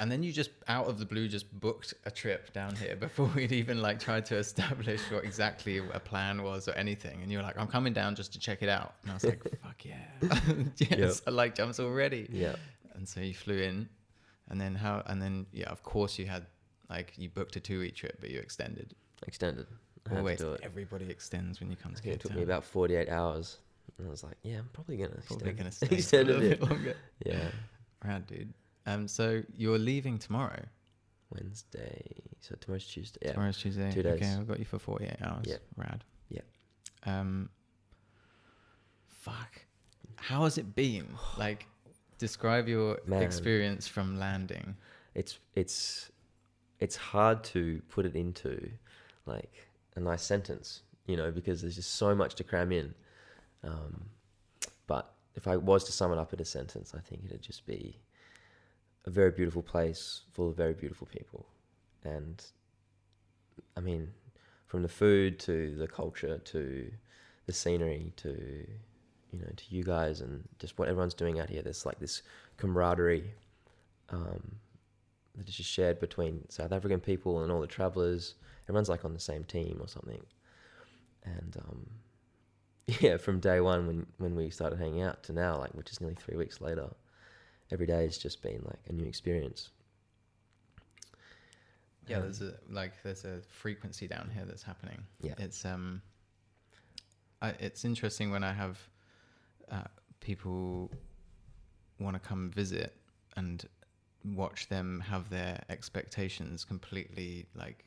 And 0.00 0.10
then 0.10 0.22
you 0.22 0.32
just 0.32 0.50
out 0.66 0.86
of 0.86 0.98
the 0.98 1.04
blue 1.04 1.28
just 1.28 1.52
booked 1.60 1.92
a 2.06 2.10
trip 2.10 2.52
down 2.52 2.74
here 2.74 2.96
before 3.00 3.30
we'd 3.36 3.52
even 3.52 3.82
like 3.82 4.00
tried 4.00 4.24
to 4.26 4.36
establish 4.36 5.00
what 5.10 5.24
exactly 5.24 5.78
a 5.78 6.00
plan 6.00 6.42
was 6.42 6.66
or 6.68 6.72
anything. 6.72 7.22
And 7.22 7.30
you 7.30 7.36
were 7.38 7.44
like, 7.44 7.58
I'm 7.58 7.66
coming 7.68 7.92
down 7.92 8.14
just 8.14 8.32
to 8.32 8.38
check 8.38 8.62
it 8.62 8.68
out. 8.70 8.94
And 9.02 9.10
I 9.10 9.14
was 9.14 9.24
like, 9.24 9.42
fuck 9.62 9.84
yeah. 9.84 10.54
yes, 10.98 11.20
I 11.26 11.30
like 11.30 11.54
jumps 11.54 11.78
already. 11.78 12.26
Yeah. 12.32 12.56
And 12.94 13.06
so 13.08 13.20
you 13.20 13.34
flew 13.34 13.58
in, 13.58 13.88
and 14.48 14.60
then 14.60 14.74
how? 14.74 15.02
And 15.06 15.20
then 15.20 15.46
yeah, 15.52 15.68
of 15.68 15.82
course 15.82 16.18
you 16.18 16.26
had 16.26 16.46
like 16.88 17.12
you 17.16 17.28
booked 17.28 17.56
a 17.56 17.60
two 17.60 17.80
week 17.80 17.94
trip, 17.94 18.16
but 18.20 18.30
you 18.30 18.38
extended. 18.40 18.94
Extended. 19.26 19.66
I 20.10 20.16
Always, 20.16 20.38
to 20.38 20.44
do 20.44 20.52
it. 20.54 20.60
everybody 20.62 21.10
extends 21.10 21.60
when 21.60 21.70
you 21.70 21.76
come 21.76 21.94
to 21.94 22.10
it 22.10 22.20
took 22.20 22.30
Town. 22.30 22.38
me 22.38 22.42
about 22.42 22.64
48 22.64 23.10
hours. 23.10 23.58
And 23.98 24.06
I 24.06 24.10
was 24.10 24.24
like, 24.24 24.36
yeah, 24.42 24.56
I'm 24.58 24.68
probably 24.72 24.96
going 24.96 25.10
to 25.10 25.16
Probably 25.18 25.50
extend, 25.50 25.58
gonna 25.58 25.72
stay 25.72 25.96
extend 25.96 26.30
a 26.30 26.36
a 26.36 26.40
bit 26.40 26.62
longer. 26.62 26.96
Yeah. 27.24 27.48
Rad, 28.02 28.26
dude. 28.26 28.52
Um, 28.86 29.08
so 29.08 29.42
you're 29.56 29.78
leaving 29.78 30.18
tomorrow. 30.18 30.64
Wednesday. 31.30 32.02
So 32.40 32.56
tomorrow's 32.60 32.86
Tuesday. 32.86 33.20
Yeah. 33.22 33.32
Tomorrow's 33.32 33.58
Tuesday. 33.58 33.90
Two 33.92 34.02
days. 34.02 34.14
Okay. 34.14 34.32
I've 34.32 34.48
got 34.48 34.58
you 34.58 34.64
for 34.64 34.78
48 34.78 35.16
hours. 35.22 35.44
Yeah. 35.46 35.56
Rad. 35.76 36.04
Yeah. 36.28 36.40
Um. 37.06 37.50
Fuck. 39.08 39.62
How 40.16 40.44
has 40.44 40.58
it 40.58 40.74
been? 40.74 41.08
Like, 41.38 41.66
describe 42.18 42.68
your 42.68 42.98
Man. 43.06 43.22
experience 43.22 43.86
from 43.86 44.18
landing. 44.18 44.76
It's 45.14 45.38
it's 45.54 46.10
it's 46.78 46.96
hard 46.96 47.44
to 47.44 47.80
put 47.88 48.06
it 48.06 48.14
into 48.14 48.70
like 49.26 49.68
a 49.96 50.00
nice 50.00 50.22
sentence, 50.22 50.82
you 51.06 51.16
know, 51.16 51.30
because 51.30 51.60
there's 51.60 51.76
just 51.76 51.94
so 51.94 52.14
much 52.14 52.34
to 52.36 52.44
cram 52.44 52.72
in. 52.72 52.94
Um, 53.62 54.02
but 54.86 55.14
if 55.34 55.46
I 55.46 55.56
was 55.56 55.84
to 55.84 55.92
sum 55.92 56.12
it 56.12 56.18
up 56.18 56.32
in 56.32 56.40
a 56.40 56.44
sentence, 56.44 56.92
I 56.94 57.00
think 57.00 57.22
it'd 57.26 57.42
just 57.42 57.66
be 57.66 57.98
a 59.06 59.10
very 59.10 59.30
beautiful 59.30 59.62
place 59.62 60.22
full 60.32 60.48
of 60.48 60.56
very 60.56 60.74
beautiful 60.74 61.06
people. 61.06 61.46
And 62.04 62.44
I 63.76 63.80
mean, 63.80 64.08
from 64.66 64.82
the 64.82 64.88
food 64.88 65.38
to 65.40 65.74
the 65.76 65.86
culture 65.86 66.38
to 66.38 66.90
the 67.46 67.52
scenery 67.52 68.12
to 68.16 68.66
you 69.32 69.38
know 69.38 69.50
to 69.56 69.64
you 69.68 69.82
guys 69.82 70.20
and 70.20 70.42
just 70.58 70.78
what 70.78 70.88
everyone's 70.88 71.14
doing 71.14 71.40
out 71.40 71.48
here. 71.48 71.62
There's 71.62 71.86
like 71.86 71.98
this 71.98 72.22
camaraderie 72.56 73.32
um, 74.10 74.56
that 75.36 75.48
is 75.48 75.54
just 75.54 75.70
shared 75.70 76.00
between 76.00 76.48
South 76.48 76.72
African 76.72 77.00
people 77.00 77.42
and 77.42 77.50
all 77.50 77.60
the 77.60 77.66
travelers. 77.66 78.34
Everyone's 78.68 78.88
like 78.88 79.04
on 79.04 79.14
the 79.14 79.20
same 79.20 79.44
team 79.44 79.78
or 79.80 79.88
something. 79.88 80.22
And 81.24 81.56
um, 81.58 81.86
yeah, 83.00 83.16
from 83.16 83.40
day 83.40 83.60
one 83.60 83.86
when 83.86 84.06
when 84.18 84.34
we 84.34 84.50
started 84.50 84.78
hanging 84.78 85.02
out 85.02 85.22
to 85.24 85.32
now, 85.32 85.58
like 85.58 85.74
which 85.74 85.90
is 85.90 86.00
nearly 86.00 86.16
three 86.16 86.36
weeks 86.36 86.60
later, 86.60 86.88
every 87.70 87.86
day 87.86 88.02
has 88.04 88.18
just 88.18 88.42
been 88.42 88.62
like 88.64 88.80
a 88.88 88.92
new 88.92 89.06
experience. 89.06 89.70
Yeah, 92.06 92.16
Um, 92.18 92.22
there's 92.24 92.42
a 92.42 92.54
like 92.68 92.92
there's 93.02 93.24
a 93.24 93.40
frequency 93.48 94.08
down 94.08 94.30
here 94.34 94.44
that's 94.44 94.62
happening. 94.62 95.04
Yeah. 95.20 95.34
It's 95.38 95.64
um 95.64 96.02
I, 97.42 97.50
it's 97.60 97.84
interesting 97.84 98.30
when 98.30 98.44
I 98.44 98.52
have 98.52 98.78
uh, 99.70 99.84
people 100.20 100.90
want 101.98 102.14
to 102.14 102.20
come 102.20 102.50
visit 102.50 102.94
and 103.36 103.64
watch 104.24 104.68
them 104.68 105.00
have 105.06 105.30
their 105.30 105.62
expectations 105.70 106.64
completely 106.64 107.46
like 107.54 107.84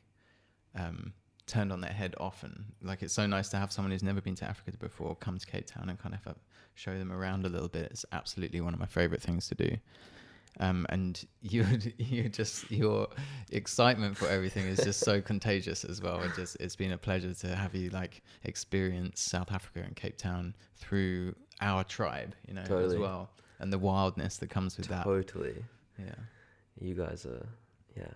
um 0.74 1.12
turned 1.46 1.72
on 1.72 1.80
their 1.80 1.92
head 1.92 2.14
often 2.18 2.64
like 2.82 3.02
it's 3.02 3.12
so 3.12 3.26
nice 3.26 3.48
to 3.48 3.56
have 3.56 3.70
someone 3.70 3.92
who's 3.92 4.02
never 4.02 4.20
been 4.20 4.34
to 4.34 4.44
africa 4.44 4.76
before 4.78 5.14
come 5.16 5.38
to 5.38 5.46
cape 5.46 5.66
town 5.66 5.88
and 5.88 5.98
kind 5.98 6.14
of 6.14 6.26
uh, 6.26 6.34
show 6.74 6.98
them 6.98 7.12
around 7.12 7.44
a 7.44 7.48
little 7.48 7.68
bit 7.68 7.86
it's 7.90 8.04
absolutely 8.12 8.60
one 8.60 8.72
of 8.72 8.80
my 8.80 8.86
favorite 8.86 9.22
things 9.22 9.48
to 9.48 9.54
do 9.54 9.76
um, 10.60 10.86
and 10.88 11.24
you 11.42 11.66
you 11.98 12.28
just 12.28 12.70
your 12.70 13.08
excitement 13.50 14.16
for 14.16 14.28
everything 14.28 14.66
is 14.66 14.78
just 14.78 15.00
so 15.00 15.20
contagious 15.32 15.84
as 15.84 16.00
well. 16.00 16.22
It 16.22 16.32
just 16.36 16.56
it's 16.60 16.76
been 16.76 16.92
a 16.92 16.98
pleasure 16.98 17.34
to 17.34 17.56
have 17.56 17.74
you 17.74 17.90
like 17.90 18.22
experience 18.44 19.22
South 19.22 19.52
Africa 19.52 19.80
and 19.84 19.94
Cape 19.96 20.16
Town 20.16 20.54
through 20.76 21.34
our 21.60 21.84
tribe, 21.84 22.34
you 22.46 22.54
know, 22.54 22.62
as 22.62 22.96
well, 22.96 23.30
and 23.58 23.72
the 23.72 23.78
wildness 23.78 24.36
that 24.38 24.50
comes 24.50 24.76
with 24.76 24.88
that. 24.88 25.04
Totally. 25.04 25.64
Yeah, 25.98 26.14
You 26.80 26.94
guys 26.94 27.24
are, 27.24 27.46
yeah. 27.96 28.08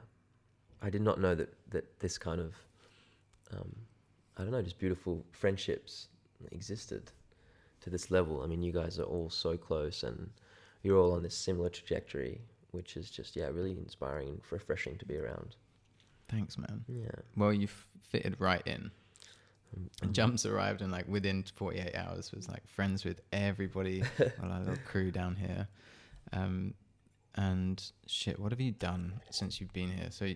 I 0.83 0.91
did 0.91 1.03
not 1.03 1.21
know 1.21 1.35
that 1.35 1.55
that 1.71 1.99
this 2.01 2.19
kind 2.19 2.41
of, 2.41 2.55
um, 3.53 3.75
I 4.37 4.43
don't 4.43 4.53
know, 4.53 4.63
just 4.63 4.79
beautiful 4.79 5.25
friendships 5.33 6.09
existed 6.53 7.11
to 7.81 7.91
this 7.91 8.11
level. 8.11 8.43
I 8.43 8.47
mean, 8.47 8.63
you 8.63 8.73
guys 8.73 8.99
are 8.99 9.05
all 9.05 9.31
so 9.31 9.57
close, 9.57 10.03
and 10.03 10.31
you're 10.83 10.99
all 10.99 11.13
on 11.13 11.23
this 11.23 11.37
similar 11.37 11.69
trajectory, 11.69 12.41
which 12.73 12.97
is 12.97 13.11
just 13.11 13.37
yeah, 13.37 13.47
really 13.47 13.73
inspiring 13.73 14.29
and 14.29 14.41
refreshing 14.51 14.97
to 14.99 15.05
be 15.05 15.17
around. 15.17 15.57
thanks, 16.29 16.59
man. 16.59 16.85
Yeah. 16.89 17.11
Well, 17.37 17.53
you 17.53 17.69
fitted 18.03 18.37
right 18.39 18.63
in. 18.67 18.91
Um, 19.77 19.91
And 20.03 20.15
Jumps 20.15 20.45
arrived 20.47 20.83
and 20.83 20.93
like 20.93 21.07
within 21.09 21.45
48 21.55 21.95
hours 21.95 22.33
was 22.33 22.49
like 22.49 22.67
friends 22.67 23.05
with 23.05 23.21
everybody, 23.33 24.03
well, 24.19 24.53
our 24.53 24.61
little 24.61 24.77
crew 24.87 25.11
down 25.11 25.37
here. 25.37 25.69
Um, 26.33 26.75
and 27.35 27.83
shit, 28.07 28.39
what 28.39 28.53
have 28.53 28.61
you 28.61 28.73
done 28.73 29.21
since 29.31 29.61
you've 29.61 29.73
been 29.73 29.91
here? 29.91 30.09
So 30.11 30.33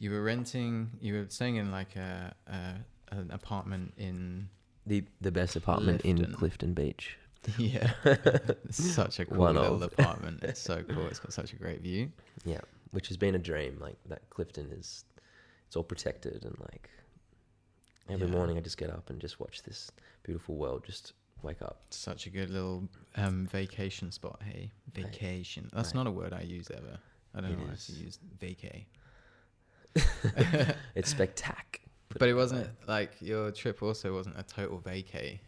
you, 0.00 0.10
you 0.10 0.16
were 0.16 0.22
renting, 0.22 0.90
you 1.00 1.14
were 1.14 1.26
staying 1.28 1.56
in 1.56 1.70
like 1.70 1.94
a, 1.96 2.34
a 2.48 2.74
an 3.14 3.30
apartment 3.30 3.94
in 3.96 4.48
the 4.86 5.04
the 5.20 5.30
best 5.30 5.54
apartment 5.56 6.00
in 6.02 6.16
Clifton. 6.16 6.34
Clifton 6.36 6.74
Beach. 6.74 7.16
yeah, 7.58 7.92
such 8.70 9.18
a 9.20 9.24
cool 9.24 9.38
One 9.38 9.54
little 9.54 9.76
of. 9.76 9.92
apartment. 9.92 10.42
It's 10.42 10.60
so 10.60 10.82
cool. 10.82 11.06
It's 11.06 11.18
got 11.18 11.32
such 11.32 11.52
a 11.52 11.56
great 11.56 11.80
view. 11.80 12.10
Yeah, 12.44 12.60
which 12.90 13.08
has 13.08 13.16
been 13.16 13.34
a 13.34 13.38
dream. 13.38 13.78
Like 13.80 13.96
that 14.08 14.28
Clifton 14.30 14.70
is, 14.72 15.04
it's 15.66 15.76
all 15.76 15.82
protected 15.84 16.44
and 16.44 16.56
like 16.60 16.90
every 18.10 18.26
Yeah. 18.26 18.32
morning 18.34 18.58
I 18.58 18.60
just 18.60 18.76
get 18.78 18.90
up 18.90 19.08
and 19.10 19.20
just 19.20 19.40
watch 19.40 19.62
this 19.62 19.90
beautiful 20.22 20.56
world 20.56 20.84
just 20.84 21.12
wake 21.42 21.62
up. 21.62 21.80
Such 21.90 22.26
a 22.26 22.30
good 22.30 22.50
little 22.50 22.88
um, 23.16 23.46
vacation 23.46 24.12
spot. 24.12 24.40
Hey, 24.44 24.70
vacation. 24.92 25.70
That's 25.72 25.88
Right. 25.88 25.94
not 25.94 26.06
a 26.06 26.10
word 26.10 26.34
I 26.34 26.42
use 26.42 26.70
ever. 26.70 26.98
I 27.34 27.40
don't 27.40 27.52
It 27.52 27.58
know 27.58 27.64
why 27.66 27.72
I 27.72 27.76
should 27.76 27.94
use 27.96 28.18
vacay. 28.38 28.84
It's 30.94 31.12
spectac. 31.14 31.80
But 32.18 32.28
it 32.28 32.34
wasn't 32.34 32.68
like 32.88 33.12
your 33.20 33.50
trip. 33.50 33.82
Also, 33.82 34.12
wasn't 34.12 34.38
a 34.38 34.42
total 34.42 34.78
vacay. 34.78 35.38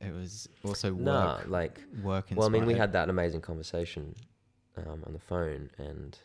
It 0.00 0.12
was 0.12 0.48
also 0.64 0.92
work. 0.92 1.04
Nah, 1.04 1.40
like 1.46 1.80
work. 2.02 2.26
well, 2.34 2.46
I 2.46 2.50
mean, 2.50 2.66
we 2.66 2.74
had 2.74 2.92
that 2.92 3.08
amazing 3.08 3.40
conversation 3.40 4.14
um, 4.76 5.02
on 5.06 5.12
the 5.12 5.18
phone, 5.18 5.70
and 5.78 6.18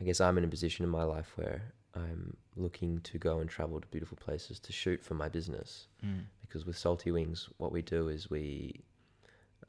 I 0.00 0.04
guess 0.04 0.20
I'm 0.20 0.36
in 0.38 0.44
a 0.44 0.48
position 0.48 0.84
in 0.84 0.90
my 0.90 1.04
life 1.04 1.32
where 1.36 1.62
I'm 1.94 2.36
looking 2.56 3.00
to 3.00 3.18
go 3.18 3.38
and 3.38 3.48
travel 3.48 3.80
to 3.80 3.86
beautiful 3.88 4.18
places 4.20 4.58
to 4.60 4.72
shoot 4.72 5.02
for 5.02 5.14
my 5.14 5.28
business. 5.28 5.86
Mm. 6.04 6.24
because 6.40 6.66
with 6.66 6.76
Salty 6.76 7.12
Wings, 7.12 7.48
what 7.58 7.70
we 7.70 7.82
do 7.82 8.08
is 8.08 8.28
we, 8.28 8.80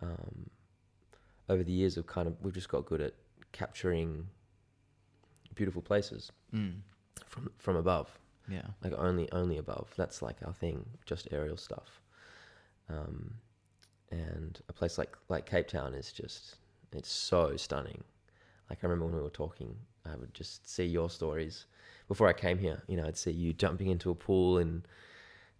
um, 0.01 0.49
over 1.47 1.63
the 1.63 1.71
years, 1.71 1.95
have 1.95 2.07
kind 2.07 2.27
of 2.27 2.35
we've 2.41 2.55
just 2.55 2.69
got 2.69 2.85
good 2.85 3.01
at 3.01 3.13
capturing 3.51 4.27
beautiful 5.55 5.81
places 5.81 6.31
Mm. 6.53 6.81
from 7.25 7.51
from 7.57 7.75
above, 7.75 8.19
Yeah. 8.47 8.67
like 8.83 8.93
only 8.93 9.31
only 9.31 9.57
above. 9.57 9.93
That's 9.97 10.21
like 10.21 10.37
our 10.45 10.53
thing, 10.53 10.85
just 11.05 11.27
aerial 11.31 11.57
stuff. 11.57 12.01
Um, 12.89 13.35
and 14.11 14.59
a 14.69 14.73
place 14.73 14.97
like 14.97 15.15
like 15.29 15.45
Cape 15.45 15.67
Town 15.67 15.93
is 15.93 16.11
just 16.11 16.57
it's 16.91 17.09
so 17.11 17.55
stunning. 17.57 18.03
Like 18.69 18.79
I 18.83 18.87
remember 18.87 19.05
when 19.05 19.15
we 19.15 19.21
were 19.21 19.29
talking, 19.29 19.75
I 20.05 20.15
would 20.15 20.33
just 20.33 20.67
see 20.69 20.85
your 20.85 21.09
stories 21.09 21.65
before 22.07 22.27
I 22.27 22.33
came 22.33 22.57
here. 22.57 22.81
You 22.87 22.97
know, 22.97 23.05
I'd 23.05 23.17
see 23.17 23.31
you 23.31 23.53
jumping 23.53 23.87
into 23.89 24.09
a 24.11 24.15
pool 24.15 24.57
and 24.57 24.85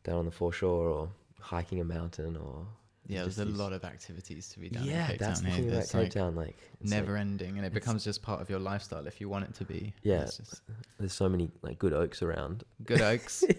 down 0.03 0.17
on 0.17 0.25
the 0.25 0.31
foreshore, 0.31 0.87
or 0.89 1.09
hiking 1.39 1.79
a 1.79 1.83
mountain, 1.83 2.35
or 2.35 2.67
Yeah, 3.07 3.21
there's 3.23 3.39
a 3.39 3.45
these- 3.45 3.55
lot 3.55 3.73
of 3.73 3.83
activities 3.83 4.49
to 4.49 4.59
be 4.59 4.69
done. 4.69 4.85
yeah, 4.85 5.05
in 5.05 5.11
Cape 5.11 5.19
that's 5.19 5.41
Town, 5.41 5.49
the 5.49 5.55
thing 5.57 5.69
about 5.71 5.83
Cape 5.89 5.93
like, 6.01 6.11
Town. 6.11 6.35
Like 6.35 6.57
never 6.81 7.13
like, 7.13 7.21
ending, 7.21 7.57
and 7.57 7.65
it 7.65 7.73
becomes 7.73 8.03
just 8.03 8.21
part 8.21 8.41
of 8.41 8.49
your 8.49 8.59
lifestyle 8.59 9.05
if 9.07 9.19
you 9.19 9.27
want 9.27 9.45
it 9.45 9.53
to 9.55 9.65
be. 9.65 9.93
Yeah. 10.03 10.25
Just 10.25 10.61
there's 10.99 11.13
so 11.13 11.27
many 11.27 11.49
like 11.61 11.79
good 11.79 11.93
oaks 11.93 12.21
around. 12.21 12.63
good 12.85 13.01
oaks. 13.01 13.43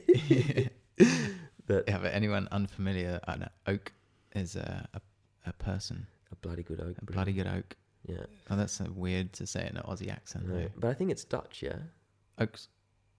That 1.67 1.85
yeah, 1.87 1.99
but 1.99 2.13
anyone 2.13 2.49
unfamiliar, 2.51 3.21
an 3.29 3.49
oak 3.69 3.93
is 4.35 4.57
a, 4.57 4.89
a 4.95 5.01
a 5.49 5.53
person, 5.55 6.07
a 6.33 6.37
bloody 6.37 6.63
good 6.65 6.81
oak. 6.81 6.97
a 7.01 7.05
bro. 7.05 7.15
bloody 7.15 7.33
good 7.33 7.47
oak. 7.47 7.77
Yeah, 8.05 8.25
Oh, 8.51 8.57
that's 8.57 8.73
so 8.73 8.87
weird 8.97 9.33
to 9.35 9.47
say 9.47 9.69
in 9.71 9.77
an 9.77 9.83
Aussie 9.85 10.11
accent. 10.11 10.49
Though. 10.49 10.67
but 10.77 10.89
I 10.89 10.95
think 10.95 11.13
it's 11.13 11.25
Dutch. 11.25 11.63
Yeah, 11.63 11.77
Oaks. 12.41 12.67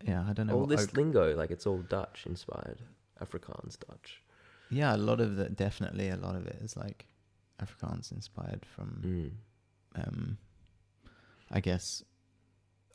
Yeah, 0.06 0.26
I 0.28 0.34
don't 0.34 0.48
know. 0.48 0.56
all 0.56 0.66
this 0.66 0.84
oak- 0.84 0.98
lingo, 0.98 1.34
like 1.38 1.52
it's 1.52 1.66
all 1.66 1.78
Dutch 1.84 2.26
inspired, 2.26 2.82
Afrikaans 3.22 3.78
Dutch. 3.88 4.22
Yeah, 4.74 4.96
a 4.96 4.98
lot 5.10 5.20
of 5.22 5.38
it. 5.40 5.56
Definitely, 5.56 6.10
a 6.10 6.18
lot 6.18 6.36
of 6.36 6.46
it 6.48 6.58
is 6.62 6.76
like 6.76 7.06
Afrikaans 7.62 8.12
inspired 8.12 8.66
from. 8.66 8.90
Mm. 9.06 9.32
um 10.04 10.38
i 11.52 11.60
guess 11.60 12.04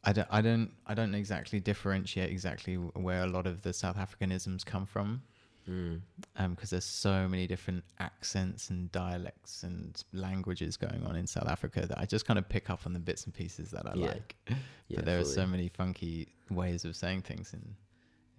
i 0.02 0.12
don't 0.12 0.26
i 0.32 0.40
don't 0.40 0.70
i 0.86 0.94
don't 0.94 1.14
exactly 1.14 1.60
differentiate 1.60 2.28
exactly 2.30 2.74
where 2.74 3.22
a 3.22 3.26
lot 3.26 3.46
of 3.46 3.62
the 3.62 3.72
south 3.72 3.96
africanisms 3.96 4.64
come 4.66 4.84
from 4.86 5.22
Mm. 5.70 6.00
um 6.36 6.54
because 6.54 6.70
there's 6.70 6.86
so 6.86 7.28
many 7.28 7.46
different 7.46 7.84
accents 8.00 8.70
and 8.70 8.90
dialects 8.90 9.62
and 9.64 10.02
languages 10.14 10.78
going 10.78 11.04
on 11.04 11.14
in 11.14 11.26
south 11.26 11.46
africa 11.46 11.84
that 11.86 11.98
i 11.98 12.06
just 12.06 12.24
kind 12.24 12.38
of 12.38 12.48
pick 12.48 12.70
up 12.70 12.80
on 12.86 12.94
the 12.94 12.98
bits 12.98 13.24
and 13.26 13.34
pieces 13.34 13.70
that 13.70 13.86
i 13.86 13.92
Yeah. 13.94 14.06
like 14.12 14.34
Yeah, 14.48 14.56
but 14.96 15.04
there 15.04 15.18
are 15.20 15.24
so 15.40 15.46
many 15.46 15.68
funky 15.68 16.28
ways 16.50 16.84
of 16.86 16.96
saying 16.96 17.20
things 17.22 17.52
in 17.52 17.76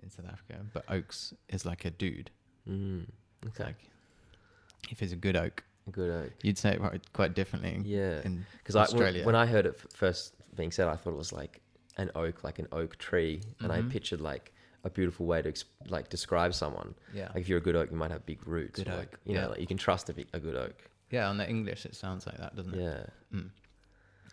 in 0.01 0.09
south 0.09 0.25
africa 0.35 0.65
but 0.73 0.83
oaks 0.89 1.33
is 1.49 1.65
like 1.65 1.85
a 1.85 1.91
dude 1.91 2.29
Mm. 2.67 3.05
Like 3.59 3.75
if 4.89 5.01
it's 5.01 5.13
a 5.13 5.15
good 5.15 5.35
oak 5.35 5.63
A 5.87 5.91
good 5.91 6.09
oak. 6.11 6.31
you'd 6.43 6.57
say 6.57 6.73
it 6.73 7.13
quite- 7.13 7.33
differently 7.35 7.81
Yeah, 7.85 8.21
because 8.21 8.75
I 8.75 8.79
when, 8.79 8.83
Australia. 8.87 9.25
when 9.25 9.35
I 9.35 9.45
heard 9.45 9.65
it 9.65 9.79
first 9.93 10.33
being 10.55 10.71
said, 10.71 10.87
I 10.87 10.95
thought 10.95 11.11
it 11.13 11.17
was 11.17 11.31
like 11.33 11.61
an 11.97 12.11
oak, 12.15 12.43
like 12.43 12.59
an 12.59 12.67
oak 12.71 12.97
tree, 12.97 13.41
and 13.59 13.71
I 13.71 13.81
Mhm. 13.81 13.89
pictured 13.91 14.21
like 14.21 14.53
a 14.83 14.89
beautiful 14.89 15.25
way 15.25 15.41
to 15.41 15.51
exp- 15.51 15.65
like 15.89 16.09
describe 16.09 16.53
someone. 16.53 16.95
yeah 17.13 17.27
Like 17.33 17.41
if 17.41 17.49
you're 17.49 17.57
a 17.57 17.61
good 17.61 17.75
oak, 17.75 17.91
you 17.91 17.97
might 17.97 18.11
have 18.11 18.25
big 18.25 18.45
roots. 18.47 18.79
Good 18.79 18.87
oak, 18.89 18.97
like, 18.97 19.19
you 19.25 19.33
yeah. 19.35 19.41
know, 19.43 19.49
like 19.51 19.59
you 19.59 19.67
can 19.67 19.77
trust 19.77 20.09
a, 20.09 20.13
big, 20.13 20.27
a 20.33 20.39
good 20.39 20.55
oak. 20.55 20.89
Yeah, 21.11 21.27
on 21.29 21.37
the 21.37 21.47
English 21.49 21.85
it 21.85 21.95
sounds 21.95 22.25
like 22.27 22.37
that, 22.37 22.55
doesn't 22.55 22.73
it? 22.75 22.81
Yeah. 22.81 23.05
Mm. 23.37 23.49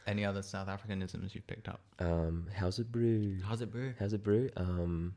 Any 0.06 0.24
other 0.24 0.42
South 0.42 0.68
Africanisms 0.68 1.34
you've 1.34 1.46
picked 1.48 1.68
up? 1.68 1.80
Um, 1.98 2.46
how's 2.54 2.78
it 2.78 2.92
brew? 2.92 3.40
How's 3.42 3.60
it 3.60 3.72
brew? 3.72 3.92
How's 3.98 4.12
it 4.12 4.22
brew? 4.22 4.48
Um, 4.56 5.16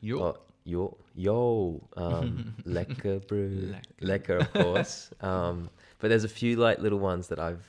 Yo. 0.00 0.22
oh, 0.22 0.38
yo, 0.64 0.96
yo, 1.14 1.80
um, 1.96 2.54
lekker 2.66 3.26
brew, 3.26 3.74
Lekker. 4.00 4.40
of 4.40 4.52
course. 4.52 5.10
um, 5.20 5.70
but 5.98 6.08
there's 6.08 6.24
a 6.24 6.28
few 6.28 6.56
like 6.56 6.78
little 6.78 6.98
ones 6.98 7.28
that 7.28 7.38
I've, 7.38 7.64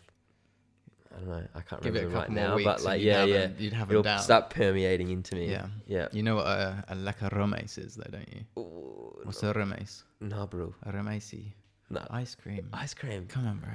I 1.14 1.20
don't 1.20 1.28
know, 1.30 1.48
I 1.56 1.62
can't 1.62 1.82
Give 1.82 1.96
it 1.96 2.00
remember 2.06 2.20
right 2.20 2.30
now, 2.30 2.58
but 2.64 2.84
like 2.84 3.02
yeah, 3.02 3.26
yeah, 3.26 3.40
them- 3.48 3.56
you'd 3.60 3.74
have 3.74 3.90
it'll 3.92 4.04
down. 4.04 4.20
start 4.20 4.50
permeating 4.50 5.10
into 5.10 5.36
me. 5.36 5.50
Yeah. 5.52 5.68
yeah. 5.86 6.08
You 6.12 6.24
know 6.24 6.36
what 6.36 6.46
a, 6.48 6.84
a 6.90 6.96
lekker 6.96 7.30
roomys 7.34 7.78
is, 7.78 7.96
though, 7.96 8.10
don't 8.12 8.30
you? 8.34 8.42
Ooh, 8.62 9.20
What's 9.24 9.44
a 9.44 9.54
roomys? 9.54 10.04
Nah, 10.22 10.46
bro. 10.46 10.74
A 10.84 10.92
romeisi. 10.92 11.52
No. 11.90 12.02
Ice 12.12 12.36
cream. 12.36 12.70
Ice 12.74 12.94
cream. 12.94 13.26
Come 13.28 13.48
on, 13.48 13.58
bro. 13.60 13.70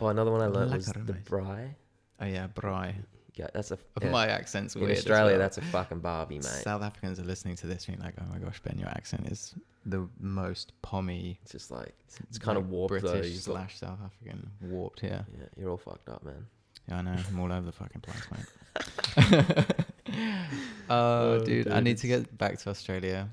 Oh, 0.00 0.06
another 0.08 0.30
one 0.30 0.40
I 0.40 0.46
learned 0.46 0.72
was 0.72 0.88
Lekker 0.88 1.06
the 1.06 1.12
braai. 1.14 1.74
Oh 2.20 2.26
yeah, 2.26 2.46
braai. 2.54 2.94
Yeah, 3.34 3.46
that's 3.54 3.70
a 3.70 3.78
yeah. 4.02 4.10
My 4.10 4.26
accent's 4.28 4.74
in 4.74 4.80
weird. 4.82 4.92
as 4.92 4.98
Australia. 4.98 5.32
well. 5.32 5.38
That's 5.38 5.58
a 5.58 5.62
fucking 5.62 6.00
Barbie, 6.00 6.36
mate. 6.36 6.44
South 6.44 6.82
Africans 6.82 7.18
are 7.20 7.24
listening 7.24 7.56
to 7.56 7.66
this, 7.66 7.86
being 7.86 8.00
like, 8.00 8.14
"Oh 8.20 8.24
my 8.32 8.38
gosh, 8.38 8.60
Ben, 8.62 8.78
your 8.78 8.88
accent 8.88 9.28
is 9.28 9.54
the 9.86 10.08
most 10.18 10.72
pommy." 10.82 11.38
It's 11.42 11.52
just 11.52 11.70
like 11.70 11.94
it's 12.28 12.38
kind 12.38 12.58
of 12.58 12.68
warped 12.70 13.02
though. 13.02 13.12
British 13.12 13.34
got- 13.36 13.54
slash 13.54 13.78
South 13.78 13.98
African 14.04 14.50
warped 14.60 15.00
here. 15.00 15.24
yeah, 15.38 15.46
you're 15.56 15.70
all 15.70 15.76
fucked 15.78 16.08
up, 16.08 16.24
man. 16.24 16.46
Yeah, 16.88 16.98
I 16.98 17.02
know. 17.02 17.16
I'm 17.28 17.38
all 17.40 17.52
over 17.52 17.66
the 17.66 17.72
fucking 17.72 18.00
place, 18.02 18.26
mate. 18.32 19.66
oh, 20.90 21.32
Oh, 21.34 21.44
dude, 21.44 21.68
I 21.68 21.80
need 21.80 21.98
to 21.98 22.06
get 22.06 22.36
back 22.36 22.58
to 22.60 22.70
Australia. 22.70 23.28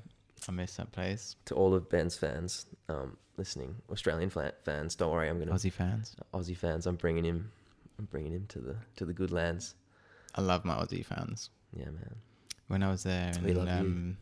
I 0.48 0.52
miss 0.52 0.76
that 0.76 0.92
place. 0.92 1.36
To 1.46 1.54
all 1.54 1.74
of 1.74 1.88
Ben's 1.90 2.16
fans 2.16 2.66
um, 2.88 3.16
listening, 3.36 3.74
Australian 3.90 4.30
fans, 4.30 4.94
don't 4.94 5.10
worry, 5.10 5.28
I'm 5.28 5.38
gonna 5.38 5.52
Aussie 5.52 5.72
fans. 5.72 6.14
Aussie 6.32 6.56
fans. 6.56 6.86
I'm 6.86 6.96
bringing 6.96 7.24
him. 7.24 7.50
I'm 7.98 8.04
bringing 8.06 8.32
him 8.32 8.46
to 8.50 8.60
the 8.60 8.76
to 8.96 9.04
the 9.04 9.12
good 9.12 9.32
lands. 9.32 9.74
I 10.38 10.40
love 10.40 10.64
my 10.64 10.74
Aussie 10.74 11.04
fans. 11.04 11.50
Yeah, 11.72 11.86
man. 11.86 12.14
When 12.68 12.82
I 12.82 12.90
was 12.90 13.02
there, 13.02 13.32
We 13.42 13.50
in, 13.50 13.56
love 13.56 13.66
you. 13.68 13.72
um, 13.74 14.16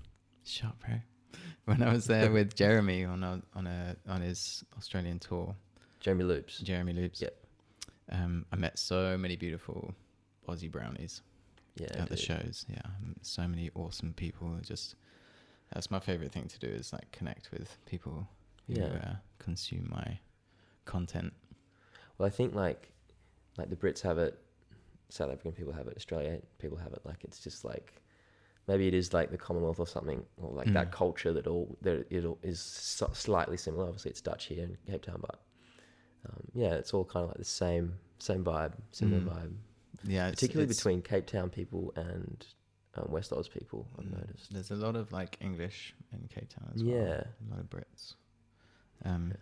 shut 0.45 0.71
up, 0.71 0.79
bro. 0.81 0.95
When 1.67 1.83
I 1.83 1.93
was 1.93 2.07
there 2.07 2.31
with 2.31 2.55
Jeremy 2.55 3.05
on 3.05 3.23
a, 3.25 3.43
on 3.55 3.67
a 3.67 3.97
on 4.09 4.21
his 4.23 4.65
Australian 4.79 5.19
tour, 5.19 5.55
Jeremy 6.01 6.25
Loops. 6.25 6.59
Jeremy 6.61 6.93
Loops. 6.93 7.21
Yep. 7.21 7.37
Um, 8.13 8.47
I 8.53 8.57
met 8.57 8.79
so 8.79 9.19
many 9.19 9.35
beautiful 9.37 9.93
Aussie 10.49 10.71
brownies 10.71 11.23
Yeah, 11.75 11.89
at 12.03 12.09
the 12.09 12.17
shows. 12.17 12.65
Yeah, 12.69 12.81
so 13.23 13.47
many 13.49 13.71
awesome 13.75 14.15
people. 14.15 14.57
Just 14.63 14.95
that's 15.75 15.91
my 15.91 15.99
favorite 16.01 16.31
thing 16.33 16.47
to 16.49 16.59
do 16.61 16.69
is 16.69 16.93
like 16.93 17.11
connect 17.13 17.51
with 17.51 17.77
people 17.85 18.27
who 18.69 18.75
Yeah. 18.75 18.85
uh, 19.03 19.15
consume 19.41 19.89
my 19.91 20.19
content. 20.85 21.33
Well, 22.17 22.27
I 22.27 22.31
think 22.31 22.55
like 22.55 22.93
like 23.59 23.71
the 23.71 23.77
Brits 23.77 24.01
have 24.03 24.19
it, 24.19 24.39
South 25.09 25.31
African 25.31 25.53
people 25.53 25.73
have 25.73 25.87
it, 25.89 25.97
Australia 25.97 26.39
people 26.59 26.77
have 26.79 26.93
it. 26.93 27.01
Like 27.05 27.23
it's 27.25 27.39
just 27.41 27.65
like 27.65 27.93
maybe 28.69 28.89
it 28.89 28.95
is 28.95 29.13
like 29.15 29.31
the 29.31 29.39
Commonwealth 29.39 29.79
or 29.81 29.87
something, 29.87 30.25
or 30.37 30.51
like 30.53 30.73
that 30.73 30.89
Mm. 30.89 30.93
culture 30.93 31.33
that 31.33 31.47
all 31.47 31.77
that 31.83 32.07
it 32.11 32.25
all 32.25 32.39
is 32.43 32.61
so- 32.61 33.11
slightly 33.15 33.57
similar. 33.57 33.85
Obviously, 33.87 34.11
it's 34.11 34.21
Dutch 34.21 34.47
here 34.47 34.65
in 34.65 34.77
Cape 34.87 35.03
Town, 35.03 35.19
but 35.21 35.41
um, 36.27 36.43
yeah, 36.55 36.75
it's 36.75 36.93
all 36.93 37.05
kind 37.05 37.23
of 37.25 37.29
like 37.31 37.39
the 37.39 37.45
same 37.45 37.95
same 38.19 38.43
vibe, 38.45 38.73
similar 38.93 39.21
Mm. 39.21 39.29
vibe. 39.29 39.55
Yeah, 40.05 40.23
it's- 40.29 40.35
Particularly 40.37 40.65
it's- 40.71 40.77
between 40.79 41.03
Cape 41.03 41.27
Town 41.27 41.51
people 41.51 41.93
and 41.97 42.45
um, 42.95 43.11
West 43.11 43.31
Oz 43.33 43.47
people, 43.49 43.87
I've 43.99 44.07
Mm, 44.07 44.19
noticed. 44.21 44.53
There's 44.53 44.71
a 44.71 44.77
lot 44.77 44.97
of 44.97 45.13
like 45.13 45.37
English 45.41 45.95
in 46.13 46.27
Cape 46.29 46.49
Town 46.49 46.71
as 46.75 46.83
well. 46.83 46.95
Yeah. 46.97 47.25
a 47.47 47.51
lot 47.51 47.61
of 47.61 47.69
Brits. 47.71 48.15
Um, 49.05 49.35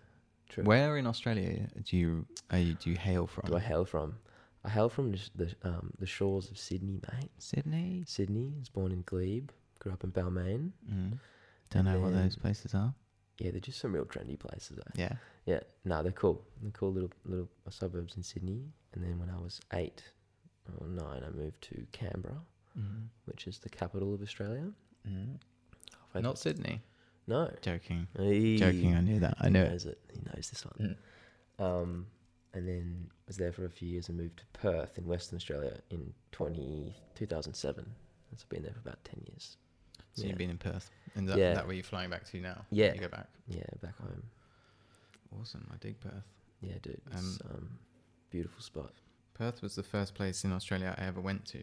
True. 0.49 0.65
where 0.65 0.97
in 0.99 1.07
Australia 1.07 1.69
do 1.85 1.97
you 1.97 2.27
are 2.51 2.59
you 2.59 2.75
do 2.75 2.91
you 2.91 2.97
hail 2.97 3.27
from? 3.29 3.49
do 3.49 3.57
I 3.57 3.61
hail 3.61 3.85
from? 3.85 4.19
I 4.65 4.71
hail 4.71 4.89
from 4.89 5.13
the 5.13 5.19
the, 5.37 5.55
um, 5.63 5.93
the 5.99 6.07
shores 6.07 6.51
of 6.51 6.59
Sydney, 6.59 7.01
mate. 7.13 7.31
Sydney. 7.39 8.05
Sydney. 8.07 8.55
Was 8.59 8.69
born 8.69 8.93
in 8.93 9.03
Glebe. 9.03 9.51
Grew 9.79 9.93
up 9.93 10.05
in 10.05 10.11
Balmain. 10.13 10.71
Mm. 10.91 11.19
Don't 11.71 11.87
And 11.87 11.89
know 11.89 12.01
what 12.01 12.13
those 12.15 12.37
places 12.37 12.75
are. 12.75 12.95
Yeah, 13.39 13.51
they're 13.51 13.61
just 13.61 13.81
some 13.81 13.93
real 13.93 14.05
trendy 14.05 14.39
places. 14.39 14.79
Eh? 14.79 14.91
Yeah. 14.95 15.13
Yeah, 15.45 15.61
no, 15.85 16.03
they're 16.03 16.13
cool. 16.13 16.43
They're 16.63 16.71
cool 16.71 16.93
little 16.93 17.11
little 17.27 17.49
suburbs 17.69 18.17
in 18.17 18.23
Sydney. 18.23 18.63
And 18.95 19.03
then 19.05 19.19
when 19.19 19.29
I 19.29 19.39
was 19.39 19.61
eight 19.75 20.03
or 20.81 20.87
nine, 20.87 21.23
I 21.27 21.31
moved 21.31 21.61
to 21.63 21.87
Canberra, 21.93 22.41
Mm. 22.79 23.09
which 23.27 23.47
is 23.47 23.59
the 23.59 23.69
capital 23.69 24.15
of 24.15 24.23
Australia. 24.23 24.73
Mm. 25.07 25.39
Not 26.23 26.39
Sydney. 26.39 26.81
no, 27.27 27.51
Joking. 27.61 28.07
Hey, 28.17 28.57
Joking. 28.57 28.95
I 28.95 29.01
knew 29.01 29.19
that. 29.21 29.35
I 29.41 29.49
knew 29.49 29.61
it. 29.63 29.71
knows 29.71 29.85
it. 29.87 29.99
He 30.13 30.21
knows 30.33 30.49
this 30.51 30.65
one. 30.65 30.97
Um, 31.59 32.07
and 32.55 32.67
then 32.69 33.11
was 33.27 33.37
there 33.37 33.53
for 33.53 33.65
a 33.67 33.71
few 33.71 33.89
years 33.89 34.09
and 34.09 34.17
moved 34.17 34.39
to 34.39 34.45
Perth 34.59 34.97
in 34.99 35.07
Western 35.07 35.37
Australia 35.37 35.79
in 35.91 36.13
20, 36.33 36.95
2007. 37.15 37.85
So 37.85 37.91
I've 38.45 38.49
been 38.49 38.63
there 38.63 38.73
for 38.73 38.81
about 38.81 39.03
ten 39.05 39.23
years. 39.29 39.57
So 40.15 40.23
Yeah. 40.23 40.29
you've 40.31 40.39
been 40.39 40.51
in 40.51 40.59
Perth. 40.59 40.91
And 41.15 41.29
that, 41.29 41.39
Yeah. 41.39 41.55
that 41.55 41.67
where 41.67 41.75
you're 41.75 41.85
flying 41.85 42.11
back 42.11 42.25
to 42.31 42.41
now? 42.41 42.65
Yeah. 42.71 42.93
You 42.95 43.01
go 43.01 43.09
back. 43.09 43.29
Yeah, 43.47 43.63
back 43.81 43.97
home. 43.99 44.23
Awesome. 45.41 45.69
I 45.73 45.77
dig 45.79 45.99
Perth. 46.01 46.25
Yeah, 46.61 46.79
dude. 46.83 47.01
It's 47.13 47.39
um, 47.51 47.79
beautiful 48.31 48.63
spot. 48.63 48.93
Perth 49.35 49.61
was 49.63 49.75
the 49.75 49.83
first 49.83 50.15
place 50.15 50.45
in 50.45 50.53
Australia 50.53 50.95
I 50.99 51.03
ever 51.05 51.21
went 51.21 51.45
to. 51.47 51.63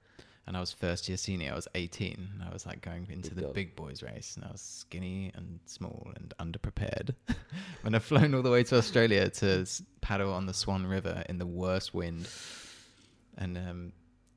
And 0.47 0.57
I 0.57 0.61
was 0.61 0.73
first 0.73 1.09
year 1.09 1.17
senior. 1.17 1.53
I 1.53 1.55
was 1.55 1.69
18. 1.75 2.31
And 2.35 2.43
I 2.43 2.53
was 2.53 2.67
like 2.67 2.81
going 2.81 3.07
into 3.11 3.33
the 3.35 3.49
big 3.49 3.77
boys 3.77 4.03
race. 4.03 4.35
And 4.37 4.45
I 4.45 4.51
was 4.51 4.61
skinny 4.61 5.31
and 5.37 5.61
small 5.67 6.11
and 6.17 6.35
underprepared. 6.41 7.15
when 7.83 7.95
I've 7.95 8.03
flown 8.03 8.35
all 8.35 8.43
the 8.43 8.51
way 8.51 8.65
to 8.65 8.77
Australia 8.77 9.31
to 9.31 9.61
s- 9.61 9.83
paddle 10.01 10.33
on 10.33 10.47
the 10.47 10.55
Swan 10.55 10.85
River 10.87 11.23
in 11.29 11.39
the 11.39 11.47
worst 11.47 11.95
wind. 11.95 12.29
And 13.39 13.57
um, 13.57 13.93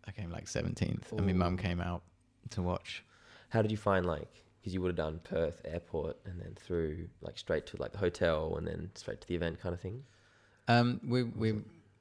I 0.08 0.12
came 0.12 0.30
like 0.30 0.45
17th. 0.45 1.12
And 1.12 1.25
my 1.25 1.34
mum 1.34 1.58
came 1.58 1.82
out 1.82 2.04
to 2.51 2.62
watch. 2.62 3.04
How 3.49 3.62
did 3.63 3.71
you 3.71 3.78
find 3.78 4.06
like? 4.06 4.30
Because 4.65 4.73
you 4.73 4.82
would 4.82 4.88
have 4.88 4.95
done 4.95 5.19
Perth 5.23 5.62
Airport 5.63 6.17
and 6.25 6.41
then 6.41 6.56
through 6.60 7.08
like 7.21 7.38
straight 7.38 7.67
to 7.67 7.78
like 7.78 7.91
the 7.91 7.99
hotel 7.99 8.56
and 8.58 8.65
then 8.65 8.89
straight 8.95 9.21
to 9.21 9.28
the 9.28 9.36
event 9.36 9.62
kind 9.62 9.75
of 9.75 9.80
thing. 9.80 10.01
Um, 10.67 10.99
we 11.08 11.21
we 11.21 11.51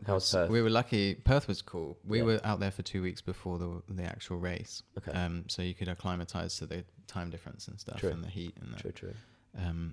How 0.06 0.14
was 0.14 0.32
Perth? 0.32 0.48
we 0.48 0.62
were 0.62 0.70
lucky. 0.70 1.14
Perth 1.14 1.46
was 1.46 1.60
cool. 1.60 1.98
We 2.06 2.20
Yeah. 2.20 2.24
were 2.24 2.40
out 2.42 2.60
there 2.60 2.70
for 2.70 2.80
two 2.80 3.02
weeks 3.02 3.20
before 3.20 3.58
the 3.58 3.82
the 3.90 4.04
actual 4.04 4.38
race. 4.38 4.82
Okay. 4.96 5.12
Um, 5.12 5.44
so 5.48 5.60
you 5.60 5.74
could 5.74 5.88
acclimatize 5.88 6.56
to 6.56 6.64
the 6.66 6.86
time 7.06 7.28
difference 7.28 7.68
and 7.68 7.78
stuff 7.78 8.00
True. 8.00 8.12
and 8.12 8.24
the 8.24 8.30
heat 8.30 8.56
and 8.58 8.72
the, 8.72 8.80
True, 8.80 8.92
true. 8.92 9.14
um. 9.58 9.92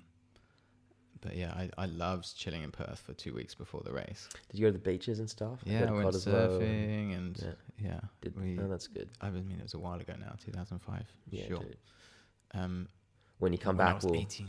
But 1.20 1.36
yeah, 1.36 1.52
I 1.52 1.68
I 1.76 1.84
loved 1.84 2.34
chilling 2.38 2.62
in 2.62 2.70
Perth 2.72 3.00
for 3.00 3.12
two 3.12 3.34
weeks 3.34 3.54
before 3.54 3.82
the 3.84 3.92
race. 3.92 4.30
Did 4.50 4.58
you 4.58 4.66
go 4.66 4.72
to 4.72 4.78
the 4.78 4.90
beaches 4.90 5.18
and 5.18 5.28
stuff? 5.28 5.58
Like, 5.66 5.72
Yeah, 5.74 5.88
I 5.90 5.92
went 5.92 6.08
Cottesloe 6.08 6.56
and- 6.62 6.62
surfing 6.62 7.16
and 7.18 7.38
Yeah. 7.78 7.88
yeah, 7.90 8.00
Did, 8.22 8.34
we. 8.40 8.58
oh, 8.58 8.66
that's 8.66 8.86
good. 8.86 9.10
I 9.20 9.28
mean, 9.28 9.56
it 9.60 9.62
was 9.62 9.74
a 9.74 9.78
while 9.78 10.00
ago 10.00 10.14
now, 10.18 10.34
2005. 10.42 11.06
Yeah, 11.30 11.46
sure. 11.48 11.58
dude. 11.58 11.76
Um, 12.54 12.88
When 13.38 13.52
you 13.52 13.58
come 13.58 13.76
when 13.76 13.86
back, 13.86 14.02
we'll 14.02 14.16
18. 14.16 14.46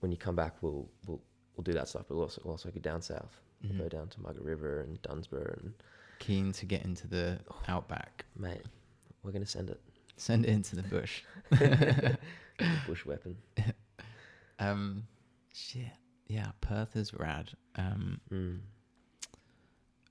when 0.00 0.10
you 0.12 0.18
come 0.18 0.36
back, 0.36 0.62
we'll 0.62 0.88
we'll 1.06 1.22
we'll 1.56 1.62
do 1.64 1.72
that 1.72 1.88
stuff. 1.88 2.04
But 2.08 2.14
we'll 2.16 2.24
also 2.24 2.42
we'll 2.44 2.52
also 2.52 2.70
go 2.70 2.80
down 2.80 3.00
south. 3.02 3.40
We'll 3.62 3.72
Mhm. 3.72 3.78
go 3.78 3.88
down 3.88 4.08
to 4.08 4.20
Margaret 4.20 4.44
River 4.44 4.80
and 4.80 5.00
Dunsborough 5.02 5.58
and 5.62 5.74
Keen 6.18 6.52
to 6.52 6.66
get 6.66 6.84
into 6.84 7.06
the 7.08 7.40
outback. 7.68 8.24
mate, 8.36 8.62
we're 9.22 9.32
gonna 9.32 9.46
send 9.46 9.70
it. 9.70 9.80
Send 10.16 10.44
it 10.44 10.50
into 10.50 10.76
the 10.76 10.82
bush. 10.84 11.22
Bush 12.86 13.04
weapon. 13.06 13.36
Um, 14.60 15.08
shit. 15.52 15.90
Yeah, 16.28 16.52
Perth 16.60 16.94
is 16.94 17.12
rad. 17.12 17.50
Um, 17.74 18.20
Mm. 18.30 18.60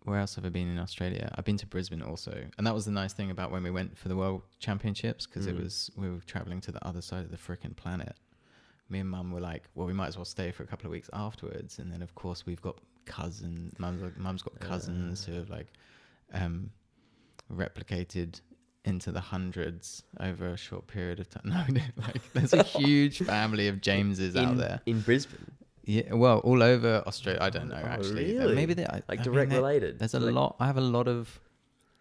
Where 0.03 0.19
else 0.19 0.35
have 0.35 0.45
I 0.45 0.49
been 0.49 0.67
in 0.69 0.79
Australia? 0.79 1.31
I've 1.35 1.45
been 1.45 1.57
to 1.57 1.65
Brisbane 1.67 2.01
also, 2.01 2.45
and 2.57 2.67
that 2.67 2.73
was 2.73 2.85
the 2.85 2.91
nice 2.91 3.13
thing 3.13 3.31
about 3.31 3.51
when 3.51 3.63
we 3.63 3.71
went 3.71 3.97
for 3.97 4.09
the 4.09 4.15
World 4.15 4.41
Championships 4.59 5.25
because 5.25 5.47
it 5.47 5.55
Mm. 5.55 5.63
was 5.63 5.89
we 5.95 6.09
were 6.09 6.19
traveling 6.25 6.59
to 6.61 6.71
the 6.71 6.85
other 6.85 7.01
side 7.01 7.23
of 7.23 7.31
the 7.31 7.37
freaking 7.37 7.75
planet. 7.75 8.15
Me 8.89 8.99
and 8.99 9.09
Mum 9.09 9.31
were 9.31 9.39
like, 9.39 9.63
well, 9.75 9.87
we 9.87 9.93
might 9.93 10.07
as 10.07 10.17
well 10.17 10.25
stay 10.25 10.51
for 10.51 10.63
a 10.63 10.67
couple 10.67 10.85
of 10.87 10.91
weeks 10.91 11.09
afterwards, 11.13 11.79
and 11.79 11.91
then 11.91 12.01
of 12.01 12.13
course 12.15 12.45
we've 12.45 12.61
got 12.61 12.77
cousins. 13.05 13.73
Mum's 13.79 14.11
Mum's 14.17 14.41
got 14.41 14.59
cousins 14.59 15.23
who 15.25 15.33
have 15.33 15.49
like 15.49 15.67
um, 16.33 16.69
replicated 17.51 18.41
into 18.85 19.11
the 19.11 19.19
hundreds 19.21 20.03
over 20.19 20.49
a 20.49 20.57
short 20.57 20.87
period 20.87 21.19
of 21.19 21.29
time. 21.29 21.43
No, 21.73 21.81
like 22.03 22.33
there's 22.33 22.53
a 22.53 22.63
huge 22.79 23.19
family 23.19 23.67
of 23.67 23.81
Jameses 23.81 24.35
out 24.35 24.57
there. 24.57 24.81
in 24.85 24.99
Brisbane, 25.01 25.51
Yeah, 25.85 26.13
well, 26.13 26.39
all 26.39 26.63
over 26.63 27.03
Australia. 27.05 27.41
I 27.41 27.49
don't 27.49 27.67
know 27.69 27.81
Oh, 27.83 27.87
actually. 27.87 28.33
really? 28.35 28.55
Maybe 28.55 28.73
they, 28.73 28.85
like 28.85 29.03
I 29.09 29.15
direct 29.17 29.49
they- 29.51 29.57
related. 29.57 29.99
There's 29.99 30.13
a 30.13 30.19
Like, 30.19 30.33
lot. 30.33 30.55
I 30.59 30.65
have 30.67 30.77
a 30.77 30.81
lot 30.81 31.07
of 31.07 31.39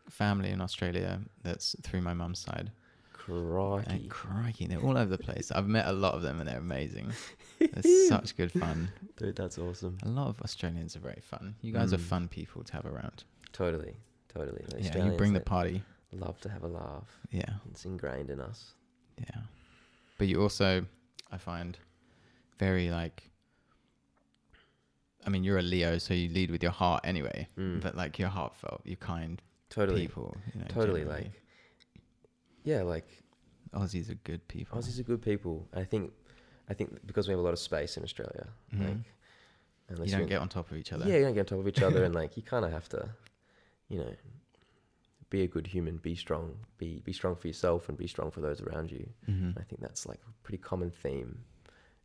family 0.08 0.50
in 0.50 0.60
Australia 0.60 1.20
that's 1.42 1.74
through 1.82 2.02
my 2.02 2.14
mum's 2.14 2.38
side. 2.38 2.70
Crikey. 3.12 3.90
And 3.90 4.10
crikey, 4.10 4.66
they're 4.66 4.80
all 4.80 4.96
over 4.98 5.16
the 5.16 5.18
place. 5.18 5.50
I've 5.52 5.68
met 5.68 5.86
a 5.86 5.92
lot 5.92 6.14
of 6.14 6.22
them 6.22 6.40
and 6.40 6.48
they're 6.48 6.58
amazing. 6.58 7.12
It's 7.60 8.08
such 8.08 8.36
good 8.36 8.50
fun. 8.50 8.88
Dude, 9.16 9.36
that's 9.36 9.56
awesome. 9.56 9.96
A 10.02 10.08
lot 10.08 10.26
of 10.26 10.40
Australians 10.42 10.96
are 10.96 10.98
very 10.98 11.20
fun. 11.22 11.54
You 11.62 11.72
guys 11.72 11.92
are 11.92 11.96
Mm. 11.98 12.00
fun 12.00 12.28
people 12.28 12.64
to 12.64 12.72
have 12.72 12.84
around. 12.86 13.22
Totally, 13.52 13.94
totally. 14.34 14.64
The 14.68 14.82
yeah, 14.82 15.04
you 15.04 15.12
bring 15.12 15.32
the 15.32 15.38
party. 15.40 15.80
Love 16.10 16.40
to 16.40 16.48
have 16.48 16.64
a 16.64 16.68
laugh. 16.68 17.06
Yeah, 17.30 17.50
It's 17.70 17.84
ingrained 17.84 18.30
in 18.30 18.40
us. 18.40 18.72
yeah. 19.16 19.42
But 20.18 20.26
you 20.26 20.42
also, 20.42 20.84
I 21.30 21.38
find, 21.38 21.78
very 22.58 22.90
like. 22.90 23.30
I 25.26 25.30
mean, 25.30 25.44
you're 25.44 25.58
a 25.58 25.62
Leo, 25.62 25.98
so 25.98 26.14
you 26.14 26.28
lead 26.28 26.50
with 26.50 26.62
your 26.62 26.72
heart 26.72 27.02
anyway. 27.04 27.46
Mm. 27.58 27.80
But 27.80 27.96
like, 27.96 28.18
you're 28.18 28.28
heartfelt. 28.28 28.80
You're 28.84 28.96
kind 28.96 29.40
Totally, 29.70 30.02
people. 30.02 30.36
You 30.54 30.60
know, 30.60 30.66
totally. 30.68 31.00
generally. 31.00 31.22
Like, 31.24 31.32
yeah, 32.64 32.82
like 32.82 33.06
Aussies 33.74 34.10
are 34.10 34.14
good 34.24 34.46
people. 34.48 34.78
Aussies 34.78 34.98
are 35.00 35.02
good 35.04 35.22
people. 35.22 35.66
I 35.74 35.84
think, 35.84 36.12
I 36.68 36.74
think 36.74 37.06
because 37.06 37.26
we 37.28 37.32
have 37.32 37.40
a 37.40 37.42
lot 37.42 37.52
of 37.52 37.58
space 37.58 37.96
in 37.96 38.02
Australia, 38.02 38.48
Mhm. 38.74 38.80
like, 38.88 38.96
unless 39.88 40.10
you 40.10 40.16
don't 40.18 40.28
get 40.28 40.40
on 40.40 40.48
top 40.48 40.70
of 40.70 40.76
each 40.76 40.92
other. 40.92 41.06
Yeah, 41.08 41.16
you 41.16 41.22
don't 41.24 41.34
get 41.34 41.40
on 41.40 41.46
top 41.46 41.58
of 41.60 41.68
each 41.68 41.82
other, 41.82 42.04
and 42.06 42.14
like 42.14 42.36
you 42.36 42.42
kind 42.42 42.64
of 42.64 42.70
have 42.72 42.88
to, 42.90 43.08
you 43.88 43.98
know, 43.98 44.14
be 45.30 45.42
a 45.42 45.46
good 45.46 45.66
human, 45.66 45.96
be 45.96 46.14
strong, 46.14 46.56
be 46.78 47.00
be 47.00 47.12
strong 47.12 47.34
for 47.36 47.46
yourself, 47.46 47.88
and 47.88 47.96
be 47.96 48.06
strong 48.06 48.30
for 48.30 48.40
those 48.40 48.60
around 48.60 48.90
you. 48.92 49.08
hmm 49.26 49.32
And 49.46 49.58
I 49.58 49.62
think 49.62 49.80
that's 49.80 50.04
like 50.06 50.20
a 50.28 50.32
pretty 50.42 50.58
common 50.62 50.90
theme 50.90 51.44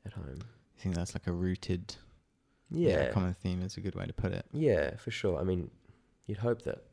at 0.06 0.14
home. 0.14 0.40
I 0.78 0.82
think 0.82 0.96
that's 0.96 1.14
like 1.14 1.28
a 1.28 1.34
rooted, 1.34 1.96
Yeah, 2.70 3.10
common 3.12 3.34
theme 3.34 3.62
is 3.62 3.78
a 3.78 3.82
good 3.82 3.96
way 3.96 4.06
to 4.06 4.14
put 4.14 4.32
it. 4.32 4.46
yeah, 4.52 4.96
for 4.98 5.12
sure. 5.12 5.40
I 5.40 5.44
mean, 5.44 5.70
you'd 6.26 6.38
hope 6.38 6.64
that 6.64 6.84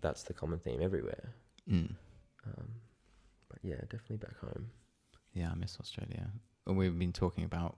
that's 0.00 0.22
the 0.24 0.34
common 0.34 0.58
theme 0.58 0.80
everywhere. 0.82 1.32
Mm. 1.70 1.94
Um, 2.46 2.68
but 3.48 3.58
yeah, 3.62 3.76
definitely 3.88 4.18
back 4.18 4.38
home. 4.40 4.70
Yeah, 5.32 5.50
I 5.50 5.54
miss 5.54 5.78
Australia. 5.80 6.30
We've 6.66 6.98
been 6.98 7.12
talking 7.12 7.44
about 7.44 7.76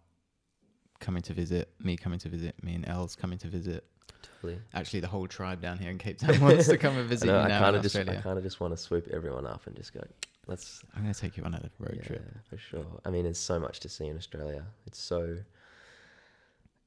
coming 1.00 1.22
to 1.22 1.32
visit, 1.32 1.72
me 1.80 1.96
coming 1.96 2.18
to 2.20 2.28
visit, 2.28 2.62
me 2.62 2.74
and 2.74 2.88
Els 2.88 3.14
coming 3.14 3.38
to 3.38 3.48
visit. 3.48 3.84
Totally. 4.22 4.60
Actually, 4.74 5.00
the 5.00 5.08
whole 5.08 5.26
tribe 5.26 5.60
down 5.60 5.78
here 5.78 5.90
in 5.90 5.98
Cape 5.98 6.18
Town 6.18 6.40
wants 6.40 6.68
to 6.68 6.78
come 6.78 6.96
and 6.96 7.08
visit 7.08 7.26
know, 7.26 7.38
I 7.38 7.48
now 7.48 7.60
kind 7.60 7.76
of 7.76 7.82
just, 7.82 7.96
I 7.96 8.04
kind 8.16 8.38
of 8.38 8.44
just 8.44 8.60
want 8.60 8.72
to 8.72 8.76
swoop 8.76 9.08
everyone 9.12 9.46
up 9.46 9.66
and 9.66 9.76
just 9.76 9.92
go. 9.92 10.02
Let's 10.46 10.82
I'm 10.96 11.02
going 11.02 11.12
to 11.12 11.20
take 11.20 11.36
you 11.36 11.44
on 11.44 11.54
a 11.54 11.70
road 11.78 11.96
yeah, 11.96 12.02
trip. 12.02 12.24
for 12.48 12.56
sure. 12.56 12.86
I 13.04 13.10
mean, 13.10 13.24
there's 13.24 13.38
so 13.38 13.60
much 13.60 13.80
to 13.80 13.88
see 13.88 14.06
in 14.06 14.16
Australia. 14.16 14.64
It's 14.86 14.98
so, 14.98 15.36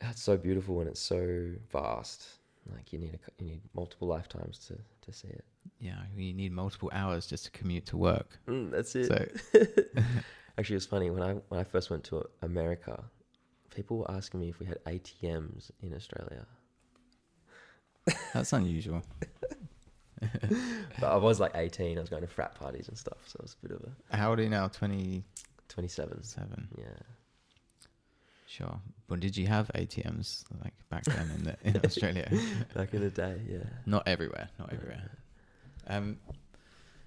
it's 0.09 0.21
so 0.21 0.37
beautiful 0.37 0.79
and 0.79 0.89
it's 0.89 0.99
so 0.99 1.51
vast. 1.71 2.27
Like 2.71 2.93
you 2.93 2.99
need 2.99 3.13
a, 3.15 3.43
you 3.43 3.49
need 3.49 3.61
multiple 3.73 4.07
lifetimes 4.07 4.57
to 4.67 4.77
to 5.05 5.11
see 5.17 5.27
it. 5.29 5.43
Yeah, 5.79 5.97
we 6.15 6.31
need 6.33 6.51
multiple 6.51 6.89
hours 6.93 7.25
just 7.27 7.45
to 7.45 7.51
commute 7.51 7.85
to 7.87 7.97
work. 7.97 8.39
Mm, 8.47 8.71
that's 8.71 8.95
it. 8.95 9.07
So, 9.07 9.63
Actually, 10.57 10.75
it's 10.75 10.85
funny 10.85 11.09
when 11.09 11.23
I 11.23 11.33
when 11.49 11.59
I 11.59 11.63
first 11.63 11.89
went 11.89 12.03
to 12.05 12.23
America, 12.41 13.03
people 13.73 13.97
were 13.97 14.11
asking 14.11 14.39
me 14.41 14.49
if 14.49 14.59
we 14.59 14.65
had 14.65 14.83
ATMs 14.85 15.71
in 15.81 15.93
Australia. 15.93 16.45
that's 18.33 18.53
unusual. 18.53 19.01
But 20.99 21.11
I 21.13 21.15
was 21.17 21.39
like 21.39 21.53
18. 21.55 21.97
I 21.97 22.01
was 22.01 22.09
going 22.09 22.21
to 22.21 22.27
frat 22.27 22.53
parties 22.53 22.87
and 22.89 22.95
stuff, 22.97 23.17
so 23.25 23.37
it 23.39 23.41
was 23.41 23.55
a 23.63 23.67
bit 23.67 23.75
of 23.75 23.83
a 24.11 24.17
How 24.17 24.29
old 24.29 24.39
are 24.39 24.43
you 24.43 24.49
now? 24.49 24.67
27. 24.67 25.23
27. 25.67 26.67
Yeah. 26.77 26.83
Sure. 28.51 28.81
But 29.07 29.21
did 29.21 29.37
you 29.37 29.47
have 29.47 29.71
ATMs 29.75 30.43
like 30.61 30.73
back 30.89 31.05
then 31.05 31.31
in, 31.37 31.43
the, 31.45 31.55
in 31.63 31.81
Australia? 31.85 32.29
Back 32.75 32.93
in 32.93 32.99
the 33.01 33.09
day, 33.09 33.39
yeah. 33.49 33.63
Not 33.85 34.03
everywhere. 34.07 34.49
Not 34.59 34.73
everywhere. 34.73 35.09
Um, 35.87 36.17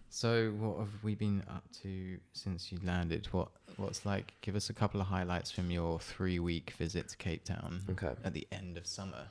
so 0.08 0.52
what 0.58 0.78
have 0.78 1.02
we 1.02 1.14
been 1.14 1.42
up 1.50 1.64
to 1.82 2.16
since 2.32 2.72
you 2.72 2.78
landed? 2.82 3.26
What 3.32 3.48
what's 3.76 4.06
like? 4.06 4.32
Give 4.40 4.56
us 4.56 4.70
a 4.70 4.72
couple 4.72 5.02
of 5.02 5.06
highlights 5.06 5.50
from 5.50 5.70
your 5.70 5.98
three 6.00 6.38
week 6.38 6.70
visit 6.78 7.08
to 7.10 7.16
Cape 7.18 7.44
Town 7.44 7.82
Okay. 7.90 8.14
at 8.24 8.32
the 8.32 8.46
end 8.50 8.78
of 8.78 8.86
summer. 8.86 9.26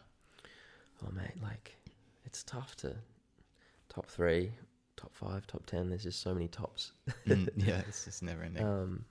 Oh 1.03 1.11
mate, 1.11 1.41
like 1.41 1.77
it's 2.25 2.43
tough 2.43 2.75
to 2.77 2.95
top 3.89 4.05
three, 4.07 4.51
top 4.97 5.15
five, 5.15 5.47
top 5.47 5.65
ten. 5.65 5.89
There's 5.89 6.03
just 6.03 6.21
so 6.21 6.33
many 6.35 6.47
tops. 6.47 6.91
Mm, 7.25 7.49
yeah, 7.55 7.81
it's 7.87 8.05
just 8.05 8.21
never 8.21 8.43
ending. 8.43 8.63
Um, 8.63 9.05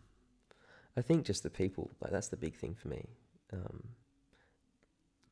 I 0.96 1.02
think 1.02 1.24
just 1.24 1.42
the 1.42 1.50
people, 1.50 1.90
like 2.00 2.12
that's 2.12 2.28
the 2.28 2.36
big 2.36 2.54
thing 2.54 2.74
for 2.74 2.88
me. 2.88 3.06
Um, 3.52 3.82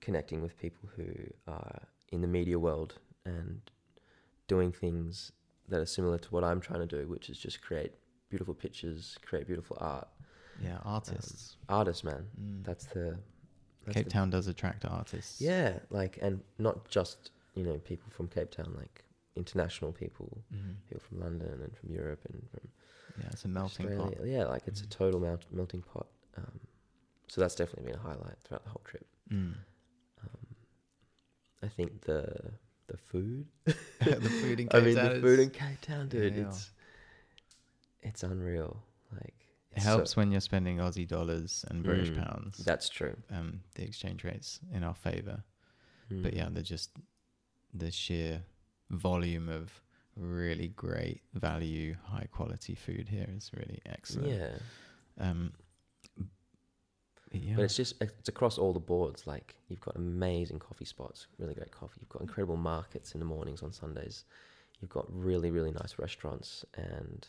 connecting 0.01 0.41
with 0.43 0.59
people 0.59 0.89
who 0.97 1.07
are 1.47 1.83
in 2.11 2.21
the 2.23 2.27
media 2.29 2.59
world 2.59 2.95
and 3.25 3.61
doing 4.49 4.73
things 4.73 5.33
that 5.69 5.81
are 5.81 5.87
similar 5.87 6.19
to 6.19 6.29
what 6.31 6.43
I'm 6.45 6.61
trying 6.61 6.81
to 6.81 6.87
do, 6.87 7.07
which 7.09 7.29
is 7.31 7.39
just 7.39 7.61
create 7.63 7.93
beautiful 8.29 8.55
pictures, 8.55 9.19
create 9.23 9.47
beautiful 9.47 9.77
art. 9.81 10.09
yeah, 10.63 10.79
artists. 10.85 11.57
Artists, 11.71 12.05
man, 12.05 12.27
Mm. 12.39 12.65
that's 12.65 12.85
the 12.87 13.19
that's 13.85 13.95
Cape 13.97 14.05
the- 14.07 14.11
Town 14.11 14.29
does 14.31 14.47
attract 14.47 14.85
artists. 14.85 15.41
Yeah, 15.41 15.79
like 15.89 16.19
and 16.21 16.43
not 16.59 16.89
just 16.89 17.31
you 17.55 17.65
know 17.65 17.79
people 17.79 18.11
from 18.11 18.29
Cape 18.29 18.51
Town, 18.51 18.75
like 18.77 19.05
international 19.37 19.91
people, 19.93 20.43
Mhm. 20.53 20.77
people 20.89 21.01
from 21.09 21.21
London 21.21 21.63
and 21.63 21.75
from 21.79 21.91
Europe 21.91 22.21
and 22.27 22.47
from 22.51 22.69
Yeah, 23.21 23.29
it's 23.33 23.45
a 23.45 23.49
melting 23.49 23.97
pot. 23.97 24.15
Yeah, 24.25 24.45
like 24.47 24.67
it's 24.67 24.81
a 24.81 24.87
Mhm. 24.87 24.91
total 24.91 25.21
melt- 25.21 25.47
melting 25.53 25.83
pot. 25.83 26.07
Um, 26.37 26.61
so 27.29 27.41
that's 27.41 27.55
definitely 27.55 27.91
been 27.93 28.01
a 28.01 28.03
highlight 28.03 28.39
throughout 28.43 28.65
the 28.65 28.71
whole 28.71 28.83
trip. 28.85 29.07
Mm. 29.31 29.55
Um, 30.23 30.57
I 31.63 31.69
think 31.69 32.03
the 32.03 32.53
the 32.87 32.97
food. 32.97 33.47
the 33.65 34.31
food 34.43 34.59
in 34.61 34.69
Cape 34.69 34.75
I 34.75 34.85
mean, 34.85 34.97
Town 34.97 35.15
the 35.15 35.21
food 35.21 35.39
in 35.41 35.51
Cape 35.51 35.81
Town, 35.81 36.09
dude. 36.09 36.35
Yeah. 36.35 36.49
It's 36.49 36.71
it's 38.03 38.23
unreal. 38.23 38.83
Like 39.13 39.35
It 39.73 39.77
it's 39.77 39.85
so- 39.85 39.91
helps 39.91 40.17
when 40.17 40.31
you're 40.33 40.41
spending 40.41 40.79
Aussie 40.79 41.07
dollars 41.07 41.65
and 41.69 41.83
British 41.85 42.11
Mm, 42.11 42.25
pounds. 42.25 42.57
That's 42.59 42.89
true. 42.89 43.17
um, 43.31 43.63
the 43.75 43.85
exchange 43.85 44.25
rates 44.25 44.61
in 44.73 44.83
our 44.83 44.95
favor. 44.95 45.45
But 46.09 46.33
Mm. 46.33 46.37
yeah, 46.37 46.49
the 46.49 46.63
just 46.63 46.91
the 47.73 47.91
sheer 47.93 48.43
volume 48.91 49.49
of 49.49 49.81
really 50.21 50.69
great 50.69 51.23
value, 51.35 51.97
high 52.05 52.27
quality 52.31 52.75
food 52.75 53.09
here 53.09 53.29
is 53.37 53.51
really 53.55 53.81
excellent. 53.87 54.29
yeah. 54.29 54.51
Um, 55.19 55.53
but 57.31 57.41
yeah. 57.41 57.57
But 57.57 57.63
it's 57.63 57.77
just 57.77 57.95
it's 58.01 58.29
across 58.29 58.59
all 58.59 58.73
the 58.73 58.81
boards. 58.81 59.27
Like 59.27 59.57
you've 59.69 59.81
got 59.81 59.97
amazing 59.97 60.59
coffee 60.59 60.85
spots, 60.85 61.27
really 61.39 61.55
great 61.55 61.71
coffee. 61.71 61.99
You've 62.01 62.09
got 62.09 62.23
incredible 62.23 62.57
markets 62.57 63.13
in 63.13 63.21
the 63.21 63.27
mornings 63.27 63.63
on 63.63 63.73
Sundays. 63.73 64.25
You've 64.81 64.91
got 64.91 65.07
really 65.09 65.51
really 65.51 65.73
nice 65.73 65.99
restaurants 65.99 66.65
and 66.75 67.27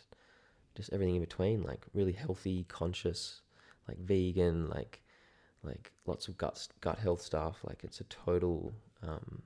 just 0.76 0.92
everything 0.92 1.16
in 1.16 1.22
between. 1.22 1.62
Like 1.64 1.86
really 1.94 2.14
healthy, 2.14 2.66
conscious, 2.68 3.42
like 3.88 4.00
vegan, 4.00 4.70
like 4.70 5.02
like 5.64 5.92
lots 6.08 6.28
of 6.28 6.38
gut 6.38 6.68
gut 6.82 6.98
health 6.98 7.22
stuff. 7.22 7.60
Like 7.64 7.84
it's 7.84 8.02
a 8.02 8.06
total 8.06 8.74
um, 9.04 9.44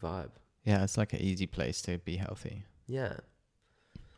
vibe. 0.00 0.30
Yeah, 0.64 0.82
it's 0.84 0.96
like 0.98 1.12
an 1.12 1.20
easy 1.20 1.46
place 1.46 1.80
to 1.82 1.98
be 1.98 2.16
healthy 2.16 2.64
Yeah, 2.86 3.14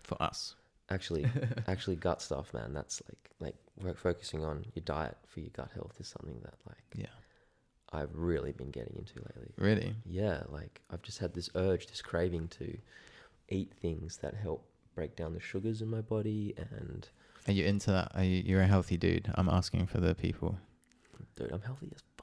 for 0.03 0.21
us. 0.23 0.55
actually, 0.91 1.27
actually 1.69 1.97
gut 1.97 2.21
stuff, 2.23 2.53
man. 2.55 2.73
That's 2.75 3.03
like 3.09 3.31
like 3.41 3.57
work 3.83 3.99
focusing 3.99 4.45
on 4.45 4.65
your 4.75 4.83
diet 4.85 5.17
for 5.27 5.41
your 5.41 5.51
gut 5.51 5.71
health 5.75 5.97
is 6.01 6.09
something 6.09 6.39
that 6.43 6.55
like 6.67 6.85
Yeah. 6.95 7.07
I've 7.95 8.15
really 8.15 8.53
been 8.53 8.71
getting 8.71 8.97
into 8.97 9.17
lately. 9.21 9.53
Really? 9.59 9.95
Yeah, 10.07 10.45
like 10.49 10.81
I've 10.91 11.03
just 11.03 11.19
had 11.19 11.35
this 11.35 11.51
urge, 11.55 11.87
this 11.89 12.01
craving 12.01 12.49
to 12.59 12.79
eat 13.49 13.73
things 13.83 14.17
that 14.19 14.35
help 14.35 14.65
break 14.95 15.15
down 15.17 15.35
the 15.35 15.41
sugars 15.41 15.83
in 15.83 15.89
my 15.89 16.01
body. 16.01 16.55
And 16.57 17.07
Are 17.47 17.53
you 17.53 17.65
into 17.67 17.91
that? 17.91 18.13
Are 18.15 18.25
you, 18.25 18.43
you're 18.47 18.63
a 18.63 18.67
healthy 18.67 18.97
dude. 18.97 19.31
I'm 19.35 19.49
asking 19.49 19.87
for 19.89 20.01
the 20.01 20.15
people. 20.15 20.57
dude, 21.37 21.53
I'm 21.53 21.61
healthy 21.61 21.91
as 21.95 22.03
fuck. 22.17 22.22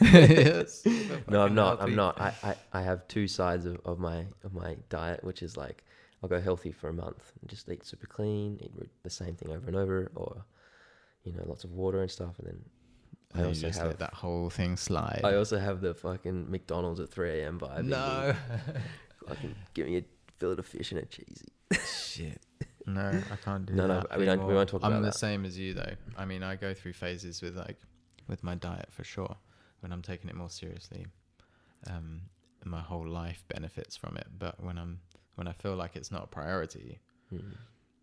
Yes. 0.00 0.84
No, 1.28 1.42
I'm 1.42 1.54
not. 1.54 1.80
I'm 1.82 1.94
not. 1.94 2.20
I, 2.20 2.32
I, 2.42 2.54
I 2.72 2.82
have 2.82 3.06
two 3.08 3.28
sides 3.28 3.66
of, 3.66 3.80
of 3.84 3.98
my 3.98 4.26
of 4.44 4.52
my 4.52 4.76
diet, 4.88 5.22
which 5.22 5.42
is 5.42 5.56
like 5.56 5.84
I'll 6.22 6.28
go 6.28 6.40
healthy 6.40 6.72
for 6.72 6.88
a 6.88 6.92
month 6.92 7.32
and 7.40 7.48
just 7.50 7.68
eat 7.68 7.84
super 7.84 8.06
clean, 8.06 8.58
eat 8.60 8.72
the 9.02 9.10
same 9.10 9.34
thing 9.36 9.50
over 9.50 9.66
and 9.66 9.76
over, 9.76 10.10
or 10.14 10.44
you 11.24 11.32
know, 11.32 11.42
lots 11.46 11.64
of 11.64 11.72
water 11.72 12.00
and 12.02 12.10
stuff. 12.10 12.38
And 12.38 12.48
then 12.48 12.64
I 13.34 13.42
I 13.42 13.44
also 13.46 13.60
just 13.68 13.78
have 13.78 13.88
let 13.88 13.98
that 14.00 14.14
whole 14.14 14.50
thing 14.50 14.76
slide. 14.76 15.20
I 15.24 15.34
also 15.36 15.58
have 15.58 15.80
the 15.80 15.94
fucking 15.94 16.50
McDonald's 16.50 16.98
at 17.00 17.10
3 17.10 17.40
a.m. 17.40 17.58
vibe. 17.60 17.84
no. 17.84 18.34
fucking 19.28 19.54
give 19.74 19.86
me 19.86 19.98
a 19.98 20.04
fillet 20.38 20.56
of 20.58 20.66
fish 20.66 20.90
and 20.92 21.00
a 21.00 21.04
cheesy. 21.06 21.46
Shit. 21.86 22.40
No, 22.86 23.20
I 23.30 23.36
can't 23.44 23.66
do 23.66 23.74
No, 23.74 23.86
no, 23.86 24.00
that. 24.08 24.18
we 24.18 24.24
don't- 24.24 24.46
we 24.46 24.54
won't 24.54 24.68
talk 24.68 24.80
about 24.80 24.92
it. 24.92 24.96
I'm 24.96 25.02
the 25.02 25.12
same 25.12 25.44
as 25.44 25.56
you 25.58 25.74
though. 25.74 25.94
I 26.16 26.24
mean, 26.24 26.42
I 26.42 26.56
go 26.56 26.74
through 26.74 26.94
phases 26.94 27.40
with 27.42 27.56
like 27.56 27.76
with 28.26 28.42
my 28.42 28.54
diet 28.56 28.88
for 28.90 29.04
sure. 29.04 29.36
When 29.80 29.92
I'm 29.92 30.02
taking 30.02 30.28
it 30.30 30.36
more 30.36 30.50
seriously, 30.50 31.06
um, 31.86 32.22
my 32.64 32.80
whole 32.80 33.06
life 33.08 33.44
benefits 33.48 33.96
from 33.96 34.16
it. 34.16 34.26
But 34.38 34.62
when 34.62 34.78
I'm 34.78 35.00
when 35.36 35.46
I 35.48 35.52
feel 35.52 35.74
like 35.74 35.96
it's 35.96 36.10
not 36.10 36.24
a 36.24 36.26
priority, 36.26 37.00
Mm. 37.32 37.56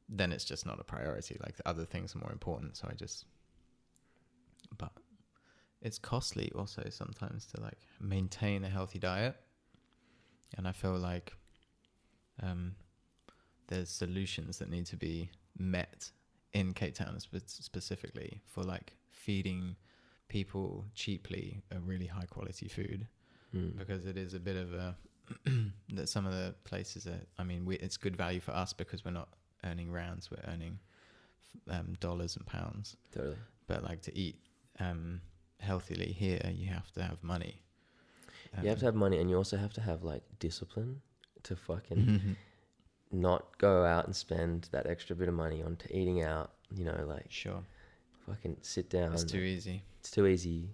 then 0.09 0.31
it's 0.31 0.45
just 0.45 0.65
not 0.65 0.79
a 0.79 0.83
priority. 0.83 1.37
Like 1.43 1.57
the 1.57 1.67
other 1.67 1.85
things 1.85 2.15
are 2.15 2.19
more 2.19 2.31
important. 2.31 2.77
So 2.77 2.87
I 2.89 2.93
just, 2.93 3.25
but 4.77 4.91
it's 5.81 5.99
costly 5.99 6.51
also 6.55 6.83
sometimes 6.89 7.45
to 7.47 7.61
like 7.61 7.77
maintain 7.99 8.63
a 8.63 8.69
healthy 8.69 8.99
diet. 8.99 9.35
And 10.57 10.67
I 10.67 10.71
feel 10.71 10.97
like 10.97 11.33
um, 12.41 12.75
there's 13.67 13.89
solutions 13.89 14.57
that 14.59 14.69
need 14.69 14.85
to 14.87 14.95
be 14.95 15.29
met 15.57 16.09
in 16.53 16.73
Cape 16.73 16.95
Town 16.95 17.19
spe- 17.19 17.47
specifically 17.47 18.41
for 18.45 18.63
like 18.63 18.93
feeding 19.11 19.75
people 20.27 20.85
cheaply 20.93 21.61
a 21.71 21.79
really 21.79 22.07
high 22.07 22.25
quality 22.25 22.67
food 22.67 23.07
Mm. 23.55 23.77
because 23.77 24.05
it 24.05 24.17
is 24.17 24.33
a 24.33 24.39
bit 24.41 24.57
of 24.57 24.73
a 24.73 24.95
that 25.93 26.09
some 26.09 26.25
of 26.25 26.33
the 26.33 26.53
places 26.65 27.07
are 27.07 27.21
i 27.37 27.43
mean 27.43 27.65
we, 27.65 27.75
it's 27.77 27.95
good 27.95 28.15
value 28.17 28.41
for 28.41 28.51
us 28.51 28.73
because 28.73 29.05
we're 29.05 29.11
not 29.11 29.29
earning 29.63 29.89
rands 29.89 30.29
we're 30.29 30.51
earning 30.53 30.79
um, 31.69 31.95
dollars 32.01 32.35
and 32.35 32.45
pounds 32.45 32.97
Totally. 33.13 33.37
but 33.67 33.83
like 33.83 34.01
to 34.01 34.17
eat 34.17 34.35
um, 34.79 35.21
healthily 35.61 36.11
here 36.11 36.41
you 36.53 36.67
have 36.67 36.91
to 36.91 37.01
have 37.01 37.23
money 37.23 37.61
you 38.61 38.67
have 38.69 38.79
to 38.79 38.85
Um, 38.85 38.91
have 38.93 38.95
money 38.95 39.17
and 39.17 39.29
you 39.29 39.37
also 39.37 39.55
have 39.55 39.71
to 39.73 39.81
have 39.81 40.03
like 40.03 40.23
discipline 40.39 41.01
to 41.43 41.55
fucking 41.55 42.35
not 43.11 43.57
go 43.57 43.85
out 43.85 44.05
and 44.05 44.15
spend 44.15 44.67
that 44.71 44.87
extra 44.87 45.15
bit 45.15 45.27
of 45.29 45.33
money 45.33 45.63
on 45.63 45.75
to 45.77 45.97
eating 45.97 46.21
out. 46.21 46.51
You 46.75 46.83
know, 46.83 47.05
like 47.07 47.27
sure 47.29 47.63
fucking 48.27 48.57
sit 48.61 48.89
down. 48.89 49.13
it's 49.13 49.23
too 49.23 49.39
easy 49.39 49.81
It's 49.99 50.11
too 50.11 50.27
easy. 50.27 50.69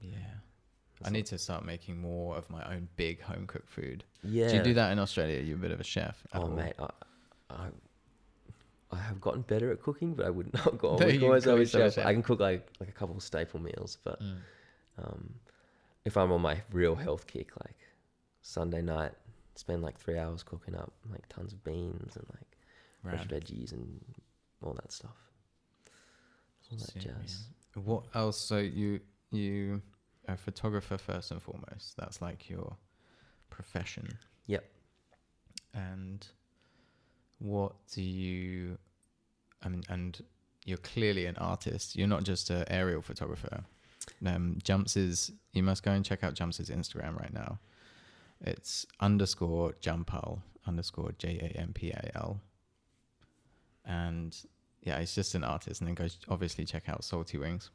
yeah 0.00 0.16
I 1.04 1.10
need 1.10 1.26
to 1.26 1.38
start 1.38 1.64
making 1.64 1.96
more 2.00 2.36
of 2.36 2.50
my 2.50 2.62
own 2.74 2.88
big 2.96 3.20
home 3.22 3.46
cooked 3.46 3.70
food. 3.70 4.02
Yeah. 4.24 4.48
Do 4.48 4.56
you 4.56 4.62
do 4.64 4.74
that 4.74 4.90
in 4.90 4.98
Australia? 4.98 5.40
You're 5.40 5.54
a 5.56 5.60
bit 5.60 5.70
of 5.70 5.78
a 5.78 5.84
chef. 5.84 6.26
Oh 6.34 6.40
all? 6.42 6.48
mate, 6.48 6.72
I, 6.80 6.88
I 7.50 7.66
I 8.90 8.96
have 8.98 9.20
gotten 9.20 9.42
better 9.42 9.70
at 9.70 9.80
cooking, 9.80 10.14
but 10.14 10.26
I 10.26 10.30
would 10.30 10.52
not 10.54 10.76
go 10.76 10.96
No, 10.98 11.06
with 11.06 11.14
you 11.14 11.20
call 11.20 11.28
myself 11.30 11.56
a 11.56 11.60
yourself 11.60 11.94
chef. 11.94 12.04
I 12.06 12.12
can 12.12 12.24
cook 12.24 12.40
like 12.40 12.66
like 12.80 12.88
a 12.88 12.92
couple 12.92 13.14
of 13.16 13.22
staple 13.22 13.60
meals, 13.60 13.98
but 14.02 14.20
Mm. 14.20 14.36
um, 14.98 15.34
if 16.04 16.16
I'm 16.16 16.32
on 16.32 16.40
my 16.40 16.60
real 16.72 16.96
health 16.96 17.28
kick, 17.28 17.50
like 17.64 17.76
Sunday 18.42 18.82
night, 18.82 19.12
spend 19.54 19.82
like 19.82 19.98
three 19.98 20.18
hours 20.18 20.42
cooking 20.42 20.74
up 20.74 20.92
like 21.12 21.28
tons 21.28 21.52
of 21.52 21.62
beans 21.62 22.16
and 22.16 22.26
like 22.30 22.58
fresh 23.04 23.24
veggies 23.28 23.70
and 23.72 24.00
all 24.62 24.72
that 24.74 24.90
stuff. 24.92 25.16
All 26.70 26.78
that 26.78 26.92
Sick, 26.92 27.02
jazz. 27.02 27.46
What 27.74 28.04
else? 28.14 28.38
So 28.38 28.58
you 28.58 29.00
you 29.30 29.82
a 30.26 30.36
photographer 30.36 30.98
first 30.98 31.30
and 31.30 31.40
foremost. 31.40 31.96
That's 31.96 32.20
like 32.20 32.48
your 32.50 32.76
profession. 33.50 34.08
Yep. 34.46 34.64
And 35.74 36.26
what 37.38 37.72
do 37.92 38.02
you? 38.02 38.78
I 39.62 39.68
mean, 39.68 39.82
and 39.88 40.22
you're 40.64 40.78
clearly 40.78 41.26
an 41.26 41.36
artist. 41.38 41.96
You're 41.96 42.08
not 42.08 42.24
just 42.24 42.50
an 42.50 42.64
aerial 42.68 43.02
photographer. 43.02 43.64
Um, 44.24 44.58
Jumps 44.62 44.96
is. 44.96 45.32
You 45.52 45.62
must 45.62 45.82
go 45.82 45.92
and 45.92 46.04
check 46.04 46.22
out 46.22 46.34
Jumps' 46.34 46.70
Instagram 46.70 47.18
right 47.18 47.32
now. 47.32 47.58
It's 48.40 48.86
underscore 49.00 49.72
Jampal 49.80 50.40
underscore 50.66 51.12
J 51.18 51.52
A 51.54 51.60
M 51.60 51.72
P 51.72 51.90
A 51.90 52.10
L. 52.14 52.40
And 53.84 54.36
yeah, 54.88 54.98
he's 55.00 55.14
just 55.14 55.34
an 55.34 55.44
artist. 55.44 55.80
And 55.80 55.88
then 55.88 55.94
go 55.94 56.08
obviously 56.28 56.64
check 56.64 56.88
out 56.88 57.04
Salty 57.04 57.36
Wings 57.38 57.70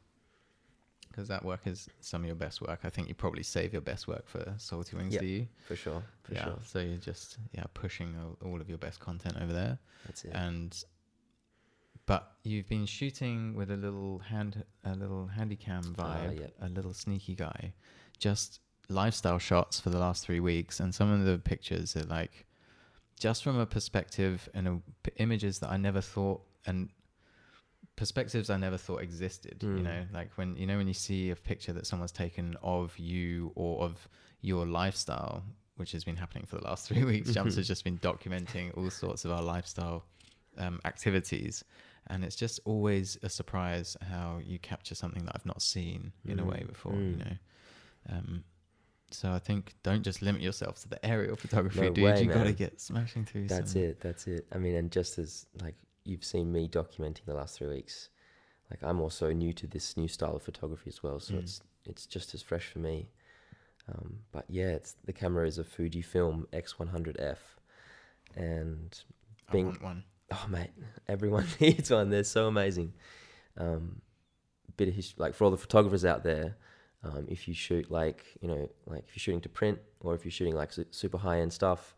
because 1.08 1.28
that 1.28 1.44
work 1.44 1.60
is 1.64 1.88
some 2.00 2.22
of 2.22 2.26
your 2.26 2.34
best 2.34 2.60
work. 2.60 2.80
I 2.82 2.90
think 2.90 3.08
you 3.08 3.14
probably 3.14 3.44
save 3.44 3.72
your 3.72 3.82
best 3.82 4.08
work 4.08 4.26
for 4.28 4.52
Salty 4.58 4.96
Wings, 4.96 5.14
Yep, 5.14 5.22
do 5.22 5.26
you? 5.28 5.46
For 5.68 5.76
sure. 5.76 6.02
For 6.24 6.34
yeah. 6.34 6.44
sure. 6.44 6.58
So 6.66 6.80
you're 6.80 6.96
just 6.96 7.38
yeah 7.52 7.64
pushing 7.72 8.16
all, 8.20 8.50
all 8.50 8.60
of 8.60 8.68
your 8.68 8.78
best 8.78 8.98
content 8.98 9.36
over 9.40 9.52
there, 9.52 9.78
That's 10.06 10.24
it. 10.24 10.32
and 10.34 10.84
but 12.06 12.32
you've 12.42 12.68
been 12.68 12.84
shooting 12.84 13.54
with 13.54 13.70
a 13.70 13.76
little 13.76 14.18
hand 14.18 14.64
a 14.84 14.94
little 14.94 15.30
handycam 15.38 15.94
ah, 15.98 16.02
vibe, 16.02 16.40
yep. 16.40 16.54
a 16.60 16.68
little 16.68 16.92
sneaky 16.92 17.36
guy, 17.36 17.72
just 18.18 18.58
lifestyle 18.88 19.38
shots 19.38 19.78
for 19.78 19.90
the 19.90 19.98
last 19.98 20.26
three 20.26 20.40
weeks, 20.40 20.80
and 20.80 20.92
some 20.92 21.12
of 21.12 21.24
the 21.24 21.38
pictures 21.38 21.96
are 21.96 22.02
like 22.04 22.44
just 23.20 23.44
from 23.44 23.56
a 23.58 23.66
perspective 23.66 24.48
and 24.52 24.66
a, 24.66 24.80
images 25.18 25.60
that 25.60 25.70
I 25.70 25.76
never 25.76 26.00
thought 26.00 26.42
and 26.66 26.88
perspectives 27.96 28.50
I 28.50 28.56
never 28.56 28.76
thought 28.76 29.02
existed. 29.02 29.58
You 29.62 29.68
Mm. 29.68 29.82
know, 29.82 30.04
like 30.12 30.30
when 30.36 30.56
you 30.56 30.66
know 30.66 30.76
when 30.76 30.88
you 30.88 30.94
see 30.94 31.30
a 31.30 31.36
picture 31.36 31.72
that 31.72 31.86
someone's 31.86 32.12
taken 32.12 32.56
of 32.62 32.98
you 32.98 33.52
or 33.54 33.82
of 33.84 34.08
your 34.40 34.66
lifestyle, 34.66 35.42
which 35.76 35.92
has 35.92 36.04
been 36.04 36.16
happening 36.16 36.44
for 36.46 36.56
the 36.56 36.64
last 36.64 36.86
three 36.88 37.04
weeks. 37.04 37.32
Jumps 37.32 37.56
has 37.56 37.66
just 37.74 37.84
been 37.84 37.98
documenting 37.98 38.76
all 38.76 38.90
sorts 38.90 39.24
of 39.24 39.30
our 39.32 39.42
lifestyle 39.42 40.04
um, 40.58 40.80
activities, 40.84 41.64
and 42.08 42.24
it's 42.24 42.36
just 42.36 42.60
always 42.64 43.16
a 43.22 43.28
surprise 43.28 43.96
how 44.10 44.40
you 44.44 44.58
capture 44.58 44.94
something 44.94 45.24
that 45.24 45.32
I've 45.36 45.46
not 45.46 45.62
seen 45.62 46.12
in 46.26 46.38
a 46.38 46.44
Mm, 46.44 46.48
way 46.50 46.64
before. 46.66 46.92
You 46.92 46.98
mm. 46.98 47.18
know. 47.24 47.36
Um, 48.10 48.44
so 49.10 49.30
I 49.30 49.38
think 49.38 49.74
don't 49.84 50.02
just 50.02 50.22
limit 50.22 50.42
yourself 50.42 50.80
to 50.82 50.88
the 50.88 51.04
aerial 51.06 51.36
photography, 51.36 51.80
No 51.82 51.92
dude. 51.92 52.04
way, 52.04 52.22
you 52.22 52.26
got 52.32 52.44
to 52.44 52.52
get 52.52 52.80
smashing 52.80 53.24
through. 53.24 53.46
That's 53.46 53.72
some, 53.72 53.82
it. 53.82 54.00
That's 54.00 54.26
it. 54.26 54.46
I 54.52 54.58
mean, 54.58 54.74
and 54.74 54.90
just 54.90 55.18
as 55.18 55.46
like 55.62 55.76
you've 56.04 56.24
seen 56.24 56.52
me 56.52 56.68
documenting 56.68 57.24
the 57.26 57.34
last 57.34 57.58
three 57.58 57.68
weeks, 57.68 58.08
like 58.70 58.82
I'm 58.82 59.00
also 59.00 59.32
new 59.32 59.52
to 59.54 59.66
this 59.66 59.96
new 59.96 60.08
style 60.08 60.36
of 60.36 60.42
photography 60.42 60.88
as 60.88 61.02
well. 61.02 61.18
So 61.20 61.34
Mm. 61.34 61.38
it's 61.42 61.62
it's 61.86 62.06
just 62.06 62.34
as 62.34 62.42
fresh 62.42 62.68
for 62.68 62.78
me. 62.78 63.10
Um, 63.88 64.20
but 64.32 64.44
yeah, 64.48 64.68
it's 64.68 64.94
the 65.04 65.12
camera 65.12 65.46
is 65.46 65.58
a 65.58 65.64
Fujifilm 65.64 66.46
X100F, 66.52 67.36
and 68.34 69.02
I 69.48 69.52
being- 69.52 69.66
want 69.66 69.82
one. 69.82 70.04
oh 70.32 70.46
mate, 70.48 70.70
everyone 71.08 71.46
needs 71.60 71.90
one. 71.90 72.10
They're 72.10 72.24
so 72.24 72.46
amazing. 72.48 72.94
Um, 73.56 74.00
bit 74.76 74.88
of 74.88 74.94
history, 74.94 75.16
like 75.18 75.34
for 75.34 75.44
all 75.44 75.50
the 75.50 75.56
photographers 75.58 76.04
out 76.04 76.24
there, 76.24 76.56
um, 77.04 77.26
if 77.28 77.46
you 77.46 77.54
shoot 77.54 77.90
like 77.90 78.24
you 78.40 78.48
know, 78.48 78.68
like 78.86 79.04
if 79.06 79.14
you're 79.14 79.20
shooting 79.20 79.40
to 79.42 79.48
print 79.48 79.78
or 80.00 80.14
if 80.14 80.24
you're 80.24 80.32
shooting 80.32 80.56
like 80.56 80.72
su- 80.72 80.86
super 80.90 81.18
high 81.18 81.40
end 81.40 81.52
stuff, 81.52 81.93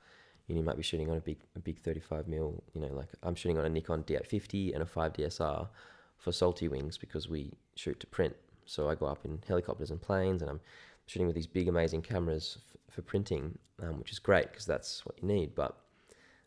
you, 0.46 0.56
you 0.56 0.62
might 0.62 0.76
be 0.76 0.82
shooting 0.82 1.10
on 1.10 1.16
a 1.16 1.20
big 1.20 1.38
a 1.54 1.58
big 1.58 1.78
35 1.78 2.28
mil. 2.28 2.62
You 2.74 2.80
know, 2.82 2.92
like 2.92 3.08
I'm 3.22 3.34
shooting 3.34 3.58
on 3.58 3.64
a 3.64 3.68
Nikon 3.68 4.02
D850 4.04 4.74
and 4.74 4.82
a 4.82 4.86
5 4.86 5.12
DSR 5.12 5.68
for 6.18 6.32
Salty 6.32 6.68
Wings 6.68 6.98
because 6.98 7.28
we 7.28 7.52
shoot 7.74 7.98
to 8.00 8.06
print. 8.06 8.34
So 8.64 8.88
I 8.88 8.94
go 8.94 9.06
up 9.06 9.24
in 9.24 9.38
helicopters 9.46 9.90
and 9.90 10.00
planes, 10.00 10.42
and 10.42 10.50
I'm 10.50 10.60
shooting 11.06 11.26
with 11.26 11.36
these 11.36 11.46
big 11.46 11.68
amazing 11.68 12.02
cameras 12.02 12.58
f- 12.58 12.94
for 12.94 13.02
printing, 13.02 13.58
um, 13.80 13.98
which 13.98 14.10
is 14.10 14.18
great 14.18 14.50
because 14.50 14.66
that's 14.66 15.06
what 15.06 15.16
you 15.20 15.28
need. 15.28 15.54
But 15.54 15.76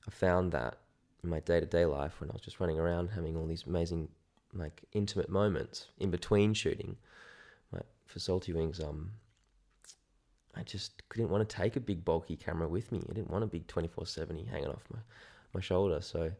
I 0.07 0.11
found 0.11 0.51
that 0.51 0.77
in 1.23 1.29
my 1.29 1.39
day 1.39 1.59
to 1.59 1.65
day 1.65 1.85
life 1.85 2.19
when 2.19 2.29
I 2.29 2.33
was 2.33 2.41
just 2.41 2.59
running 2.59 2.79
around 2.79 3.09
having 3.09 3.35
all 3.37 3.45
these 3.45 3.65
amazing 3.65 4.09
like 4.53 4.81
intimate 4.93 5.29
moments 5.29 5.87
in 5.99 6.09
between 6.09 6.53
shooting. 6.53 6.97
Like 7.71 7.85
for 8.05 8.19
Salty 8.19 8.51
Wings, 8.53 8.79
um 8.79 9.11
I 10.55 10.63
just 10.63 11.01
didn't 11.15 11.29
want 11.29 11.47
to 11.47 11.55
take 11.55 11.75
a 11.75 11.79
big 11.79 12.03
bulky 12.03 12.35
camera 12.35 12.67
with 12.67 12.91
me. 12.91 13.01
I 13.09 13.13
didn't 13.13 13.29
want 13.29 13.43
a 13.43 13.47
big 13.47 13.67
twenty 13.67 13.87
four 13.87 14.05
seventy 14.05 14.43
hanging 14.45 14.69
off 14.69 14.83
my, 14.91 14.99
my 15.53 15.61
shoulder. 15.61 16.01
So 16.01 16.31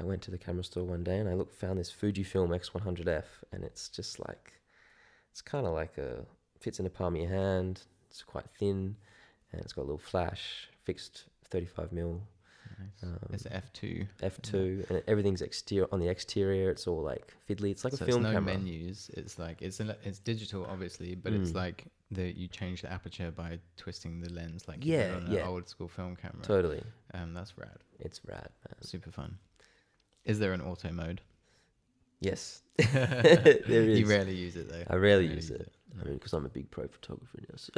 I 0.00 0.04
went 0.04 0.22
to 0.22 0.30
the 0.30 0.38
camera 0.38 0.64
store 0.64 0.84
one 0.84 1.04
day 1.04 1.18
and 1.18 1.28
I 1.28 1.34
looked 1.34 1.54
found 1.54 1.78
this 1.78 1.92
Fujifilm 1.92 2.54
X 2.54 2.74
one 2.74 2.82
hundred 2.82 3.08
F 3.08 3.44
and 3.52 3.62
it's 3.64 3.88
just 3.88 4.18
like 4.26 4.54
it's 5.30 5.42
kinda 5.42 5.70
like 5.70 5.98
a 5.98 6.24
fits 6.60 6.78
in 6.80 6.84
the 6.84 6.90
palm 6.90 7.14
of 7.14 7.20
your 7.20 7.30
hand, 7.30 7.82
it's 8.10 8.22
quite 8.22 8.46
thin 8.58 8.96
and 9.52 9.60
it's 9.60 9.72
got 9.72 9.82
a 9.82 9.88
little 9.88 9.98
flash, 9.98 10.68
fixed 10.84 11.24
thirty 11.50 11.66
five 11.66 11.92
mil 11.92 12.22
Nice. 12.80 13.04
um, 13.04 13.18
it's 13.32 13.46
F 13.50 13.72
two. 13.72 14.06
F 14.22 14.42
two, 14.42 14.84
and 14.90 15.00
everything's 15.06 15.40
exterior 15.40 15.86
on 15.92 16.00
the 16.00 16.08
exterior. 16.08 16.68
It's 16.70 16.86
all 16.88 17.00
like 17.00 17.32
fiddly. 17.48 17.70
It's 17.70 17.84
like 17.84 17.92
a 17.92 17.96
so 17.96 18.04
film 18.04 18.24
it's 18.26 18.32
no 18.32 18.38
camera. 18.40 18.58
menus. 18.58 19.08
It's 19.14 19.38
like 19.38 19.62
it's 19.62 19.78
a, 19.80 19.96
it's 20.02 20.18
digital, 20.18 20.66
obviously, 20.66 21.14
but 21.14 21.32
it's 21.32 21.52
Mm. 21.52 21.56
like 21.56 21.84
the 22.10 22.36
you 22.36 22.46
change 22.48 22.82
the 22.82 22.92
aperture 22.92 23.30
by 23.30 23.58
twisting 23.76 24.20
the 24.20 24.32
lens, 24.32 24.66
like 24.68 24.84
you 24.84 24.94
Yeah, 24.96 25.14
on 25.16 25.26
an 25.26 25.32
yeah. 25.32 25.46
old 25.46 25.68
school 25.68 25.88
film 25.88 26.16
camera. 26.16 26.42
Totally, 26.42 26.82
Um, 27.14 27.34
that's 27.34 27.56
rad. 27.58 27.78
it's 27.98 28.20
rad, 28.24 28.48
man. 28.68 28.82
Super 28.82 29.10
fun. 29.10 29.38
Is 30.24 30.38
there 30.38 30.52
an 30.52 30.60
auto 30.60 30.90
mode? 30.92 31.20
Yes, 32.20 32.62
there 32.92 33.58
is. 33.66 33.98
You 34.00 34.06
rarely 34.06 34.34
use 34.34 34.56
it 34.56 34.68
though. 34.68 34.84
I 34.88 34.96
rarely 34.96 35.26
use 35.26 35.50
use 35.50 35.50
it. 35.50 35.72
No. 35.94 36.02
I 36.02 36.04
mean, 36.04 36.14
because 36.14 36.32
I'm 36.32 36.46
a 36.46 36.48
big 36.48 36.70
pro 36.70 36.86
photographer 36.88 37.38
now. 37.40 37.54
So. 37.56 37.72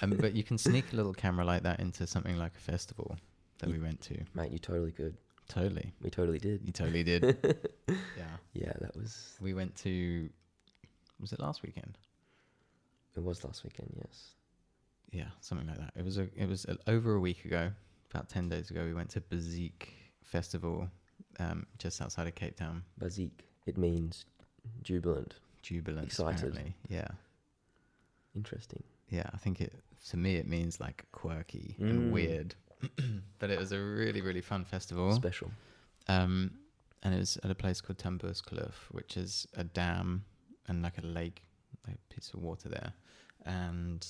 Um, 0.00 0.16
but 0.18 0.34
you 0.34 0.42
can 0.42 0.58
sneak 0.68 0.92
a 0.92 0.96
little 0.96 1.12
camera 1.14 1.44
like 1.44 1.62
that 1.64 1.78
into 1.80 2.06
something 2.06 2.36
like 2.36 2.52
a 2.56 2.60
festival 2.60 3.16
that 3.58 3.68
Ye- 3.68 3.74
we 3.76 3.80
went 3.82 4.00
to. 4.02 4.18
Mate, 4.34 4.50
you 4.52 4.58
totally 4.58 4.92
could. 4.92 5.16
Totally, 5.48 5.92
We 6.02 6.08
totally 6.10 6.38
did. 6.38 6.62
you 6.64 6.72
totally 6.72 7.02
did. 7.02 7.36
yeah, 7.88 8.24
Yeah, 8.54 8.72
that 8.80 8.96
was. 8.96 9.36
we 9.40 9.52
went 9.54 9.74
to. 9.76 10.30
Was 11.20 11.32
it 11.32 11.40
last 11.40 11.62
weekend? 11.62 11.98
It 13.16 13.22
was 13.22 13.44
last 13.44 13.64
weekend. 13.64 13.92
Yes. 13.96 14.30
Yeah, 15.10 15.28
something 15.40 15.66
like 15.66 15.78
that. 15.78 15.92
It 15.94 16.04
was 16.04 16.16
a, 16.18 16.28
it 16.34 16.48
was 16.48 16.64
a, 16.64 16.78
over 16.88 17.14
a 17.14 17.20
week 17.20 17.44
ago, 17.44 17.70
about 18.10 18.28
ten 18.30 18.48
days 18.48 18.70
ago. 18.70 18.84
We 18.84 18.94
went 18.94 19.10
to 19.10 19.20
Bazique 19.20 19.88
Festival, 20.22 20.88
um, 21.38 21.66
just 21.78 22.00
outside 22.00 22.26
of 22.26 22.34
Cape 22.34 22.56
Town. 22.56 22.82
Bazique. 23.00 23.40
It 23.66 23.76
means 23.76 24.24
jubilant. 24.82 25.34
Jubilant, 25.62 26.06
Excited. 26.06 26.38
apparently. 26.48 26.74
Yeah, 26.88 27.08
Interesting. 28.34 28.82
yeah. 29.10 29.28
I 29.32 29.36
think 29.36 29.60
it 29.60 29.72
to 30.08 30.16
me 30.16 30.36
it 30.36 30.48
means 30.48 30.80
like 30.80 31.04
quirky 31.12 31.76
Mm. 31.80 31.90
and 31.90 32.12
weird, 32.12 32.54
but 33.38 33.50
it 33.50 33.58
was 33.58 33.72
a 33.72 33.78
really 33.78 34.20
really 34.22 34.40
fun 34.40 34.64
festival. 34.64 35.12
Special. 35.12 35.50
Um, 36.08 36.52
and 37.02 37.14
it 37.14 37.18
was 37.18 37.36
at 37.44 37.50
a 37.50 37.54
place 37.54 37.80
called 37.80 37.98
Tamburskloof, 37.98 38.72
which 38.90 39.16
is 39.16 39.46
a 39.54 39.64
dam 39.64 40.24
and 40.68 40.82
like 40.82 40.98
a 40.98 41.06
lake, 41.06 41.42
like 41.86 41.96
a 41.96 42.14
piece 42.14 42.30
of 42.32 42.40
water 42.40 42.68
there. 42.68 42.92
And 43.44 44.06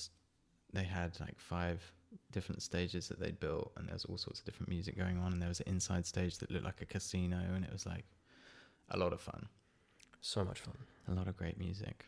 they 0.73 0.83
had 0.83 1.19
like 1.19 1.39
five 1.39 1.81
different 2.31 2.61
stages 2.61 3.07
that 3.07 3.19
they'd 3.19 3.39
built, 3.39 3.71
and 3.77 3.87
there 3.87 3.93
was 3.95 4.05
all 4.05 4.17
sorts 4.17 4.39
of 4.39 4.45
different 4.45 4.69
music 4.69 4.97
going 4.97 5.17
on. 5.17 5.33
And 5.33 5.41
there 5.41 5.49
was 5.49 5.59
an 5.61 5.67
inside 5.69 6.05
stage 6.05 6.37
that 6.39 6.51
looked 6.51 6.65
like 6.65 6.81
a 6.81 6.85
casino, 6.85 7.37
and 7.53 7.63
it 7.63 7.71
was 7.71 7.85
like 7.85 8.05
a 8.89 8.97
lot 8.97 9.13
of 9.13 9.21
fun, 9.21 9.47
So 10.21 10.43
much 10.43 10.59
fun. 10.59 10.75
a 11.07 11.13
lot 11.13 11.27
of 11.27 11.35
great 11.37 11.57
music, 11.57 12.05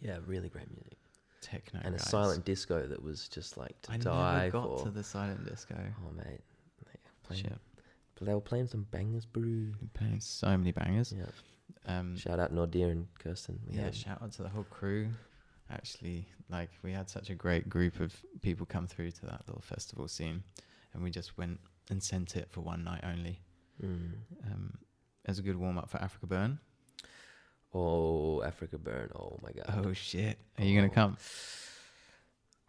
Yeah, 0.00 0.18
really 0.26 0.48
great 0.48 0.70
music. 0.70 0.96
techno, 1.40 1.80
and 1.84 1.94
a 1.94 1.98
silent 1.98 2.44
disco 2.46 2.86
that 2.86 3.02
was 3.02 3.28
just 3.28 3.56
like 3.58 3.80
to 3.82 3.92
I 3.92 3.96
die 3.98 4.38
never 4.44 4.50
got 4.50 4.84
to 4.84 4.90
the 4.90 5.02
silent 5.02 5.44
disco. 5.46 5.76
Oh 6.06 6.12
mate, 6.12 6.40
They 6.86 6.98
playing- 7.24 7.42
Shit, 7.42 7.58
they 8.22 8.32
were 8.32 8.40
playing 8.40 8.68
some 8.68 8.84
bangers, 8.90 9.26
we 9.34 9.72
playing 9.92 10.20
so 10.20 10.56
many 10.56 10.72
bangers. 10.72 11.12
Yeah. 11.12 11.26
Um, 11.86 12.16
Shout 12.16 12.38
out 12.38 12.54
Nordir 12.54 12.90
and 12.90 13.06
Kirsten. 13.18 13.60
We 13.66 13.74
yeah, 13.76 13.82
had- 13.84 13.94
shout 13.94 14.22
out 14.22 14.32
to 14.32 14.42
the 14.42 14.48
whole 14.48 14.64
crew. 14.64 15.10
Actually, 15.70 16.28
like 16.50 16.70
we 16.82 16.92
had 16.92 17.08
such 17.08 17.30
a 17.30 17.34
great 17.34 17.68
group 17.68 17.98
of 18.00 18.14
people 18.42 18.66
come 18.66 18.86
through 18.86 19.10
to 19.12 19.26
that 19.26 19.42
little 19.46 19.62
festival 19.62 20.06
scene, 20.08 20.42
and 20.92 21.02
we 21.02 21.10
just 21.10 21.36
went 21.38 21.58
and 21.90 22.02
sent 22.02 22.36
it 22.36 22.48
for 22.50 22.60
one 22.60 22.84
night 22.84 23.02
only. 23.04 23.40
Mm. 23.82 24.12
Um, 24.46 24.78
as 25.26 25.38
a 25.38 25.42
good 25.42 25.56
warm 25.56 25.78
up 25.78 25.88
for 25.90 25.98
AfrikaBurn. 25.98 26.58
Oh, 27.72 28.42
AfrikaBurn. 28.46 29.10
Oh 29.16 29.38
my 29.42 29.50
god. 29.52 29.84
Oh 29.86 29.92
shit! 29.94 30.38
Are 30.58 30.64
you 30.64 30.76
gonna 30.78 30.90
Oh. 30.92 30.94
come? 30.94 31.16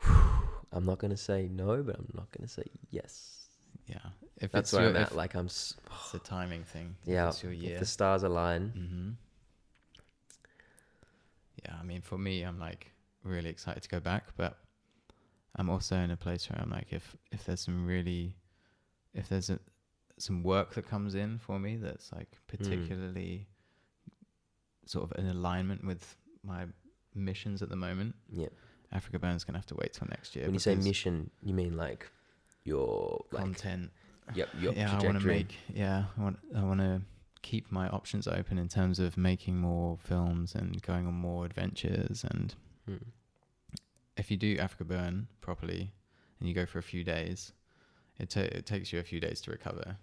I'm 0.71 0.83
not 0.85 0.97
gonna 0.99 1.17
say 1.17 1.47
no, 1.51 1.83
but 1.83 1.95
I'm 1.97 2.09
not 2.13 2.31
gonna 2.31 2.47
say 2.47 2.63
yes. 2.91 3.49
Yeah. 3.87 3.97
If 4.41 4.51
That's 4.51 4.69
it's 4.69 4.73
where 4.73 4.81
your, 4.89 4.97
I'm 4.97 5.03
at. 5.03 5.15
Like 5.15 5.35
I'm. 5.35 5.45
s- 5.45 5.75
it's 6.05 6.13
a 6.15 6.19
timing 6.19 6.63
thing. 6.63 6.95
if 7.03 7.09
Yeah. 7.13 7.27
It's 7.29 7.43
your 7.43 7.53
If 7.53 7.79
the 7.79 7.85
stars 7.85 8.23
align. 8.23 8.73
Mm-hmm. 8.75 9.09
Yeah, 11.65 11.75
I 11.79 11.83
mean, 11.83 12.01
for 12.01 12.17
me, 12.17 12.43
I'm 12.43 12.59
like 12.59 12.91
really 13.23 13.49
excited 13.49 13.81
to 13.83 13.89
go 13.89 13.99
back, 13.99 14.25
but 14.37 14.57
I'm 15.55 15.69
also 15.69 15.95
in 15.95 16.11
a 16.11 16.17
place 16.17 16.49
where 16.49 16.59
I'm 16.61 16.69
like, 16.69 16.87
if 16.91 17.15
if 17.31 17.45
there's 17.45 17.61
some 17.61 17.85
really, 17.85 18.35
if 19.13 19.29
there's 19.29 19.49
a, 19.49 19.59
some 20.17 20.43
work 20.43 20.73
that 20.75 20.87
comes 20.87 21.15
in 21.15 21.39
for 21.39 21.59
me 21.59 21.77
that's 21.77 22.11
like 22.11 22.29
Hmm. 22.31 22.57
particularly 22.57 23.47
sort 24.85 25.09
of 25.11 25.17
in 25.17 25.27
alignment 25.29 25.83
with 25.83 26.15
my 26.43 26.65
missions 27.15 27.61
at 27.61 27.69
the 27.69 27.75
moment, 27.75 28.15
Yeah. 28.29 28.49
AfrikaBurn's 28.93 29.43
gonna 29.43 29.57
have 29.57 29.65
to 29.67 29.75
wait 29.75 29.93
till 29.93 30.07
next 30.09 30.35
year. 30.35 30.45
when 30.45 30.53
you 30.53 30.59
say 30.59 30.75
mission, 30.75 31.31
you 31.41 31.53
mean 31.53 31.75
like 31.75 32.09
your 32.63 33.25
like 33.31 33.43
content, 33.43 33.91
yep 34.35 34.49
your 34.59 34.73
yeah, 34.73 34.99
I 34.99 35.03
want 35.03 35.19
to 35.19 35.25
make. 35.25 35.55
Yeah, 35.73 36.05
I 36.17 36.21
want. 36.21 36.39
I 36.55 36.63
want 36.63 36.79
to 36.81 37.01
keep 37.51 37.71
my 37.71 37.87
options 37.89 38.27
open 38.27 38.57
in 38.57 38.67
terms 38.67 38.97
of 38.99 39.17
making 39.17 39.55
more 39.57 39.97
films 39.99 40.55
and 40.55 40.81
going 40.81 41.05
on 41.07 41.13
more 41.13 41.45
adventures. 41.45 42.23
And 42.31 42.53
Hmm. 42.87 42.97
if 44.17 44.31
you 44.31 44.37
do 44.37 44.57
AfrikaBurn 44.57 45.27
properly, 45.41 45.91
and 46.39 46.49
you 46.49 46.55
go 46.55 46.65
for 46.65 46.79
a 46.79 46.83
few 46.93 47.03
days, 47.03 47.53
it 48.19 48.29
ta- 48.29 48.41
it 48.59 48.65
takes 48.65 48.91
you 48.91 48.99
a 48.99 49.03
few 49.03 49.19
days 49.19 49.41
to 49.41 49.51
recover. 49.51 49.97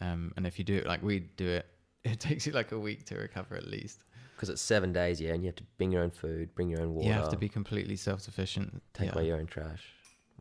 Um, 0.00 0.32
and 0.36 0.46
if 0.46 0.58
you 0.58 0.64
do 0.64 0.76
it 0.76 0.86
like 0.86 1.02
we 1.02 1.20
do 1.20 1.48
it, 1.48 1.66
it 2.04 2.20
takes 2.20 2.46
you 2.46 2.52
like 2.52 2.72
a 2.72 2.78
week 2.78 3.04
to 3.06 3.14
recover 3.16 3.54
at 3.56 3.66
least. 3.66 4.04
because 4.34 4.48
it's 4.48 4.62
seven 4.62 4.90
days, 4.92 5.20
yeah, 5.20 5.32
and 5.34 5.42
you 5.42 5.48
have 5.48 5.56
to 5.56 5.64
bring 5.78 5.92
your 5.92 6.02
own 6.02 6.10
food, 6.10 6.54
bring 6.54 6.68
your 6.70 6.80
own 6.82 6.94
water, 6.94 7.08
You 7.08 7.12
have 7.14 7.28
to 7.30 7.36
be 7.36 7.48
completely 7.48 7.96
self 7.96 8.20
sufficient. 8.22 8.82
take 8.94 9.08
yeah. 9.08 9.14
away 9.14 9.26
your 9.26 9.38
own 9.38 9.46
trash. 9.46 9.84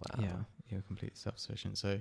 Wow. 0.02 0.24
Yeah, 0.24 0.38
you're 0.70 0.82
completely 0.84 1.18
self 1.18 1.38
sufficient. 1.38 1.78
So, 1.78 2.00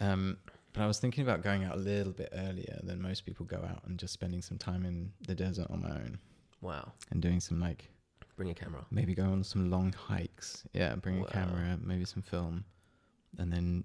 um, 0.00 0.38
but 0.74 0.82
I 0.82 0.86
was 0.86 0.98
thinking 0.98 1.22
about 1.24 1.42
going 1.42 1.64
out 1.64 1.76
a 1.76 1.78
little 1.78 2.12
bit 2.12 2.28
earlier 2.34 2.78
than 2.82 3.00
most 3.00 3.24
people 3.24 3.46
go 3.46 3.56
out 3.68 3.82
and 3.86 3.98
just 3.98 4.12
spending 4.12 4.42
some 4.42 4.58
time 4.58 4.84
in 4.84 5.12
the 5.26 5.34
desert 5.34 5.68
on 5.70 5.82
my 5.82 5.90
own 5.90 6.18
Wow. 6.60 6.92
and 7.10 7.22
doing 7.22 7.40
some 7.40 7.60
like 7.60 7.88
Bring 8.36 8.50
a 8.50 8.54
camera. 8.54 8.84
maybe 8.90 9.14
go 9.14 9.24
on 9.24 9.42
some 9.44 9.70
long 9.70 9.92
hikes. 9.92 10.66
Yeah, 10.72 10.96
bring 10.96 11.20
Wow. 11.20 11.26
a 11.28 11.30
camera, 11.32 11.78
maybe 11.80 12.04
some 12.04 12.22
film, 12.22 12.64
and 13.38 13.52
then 13.52 13.84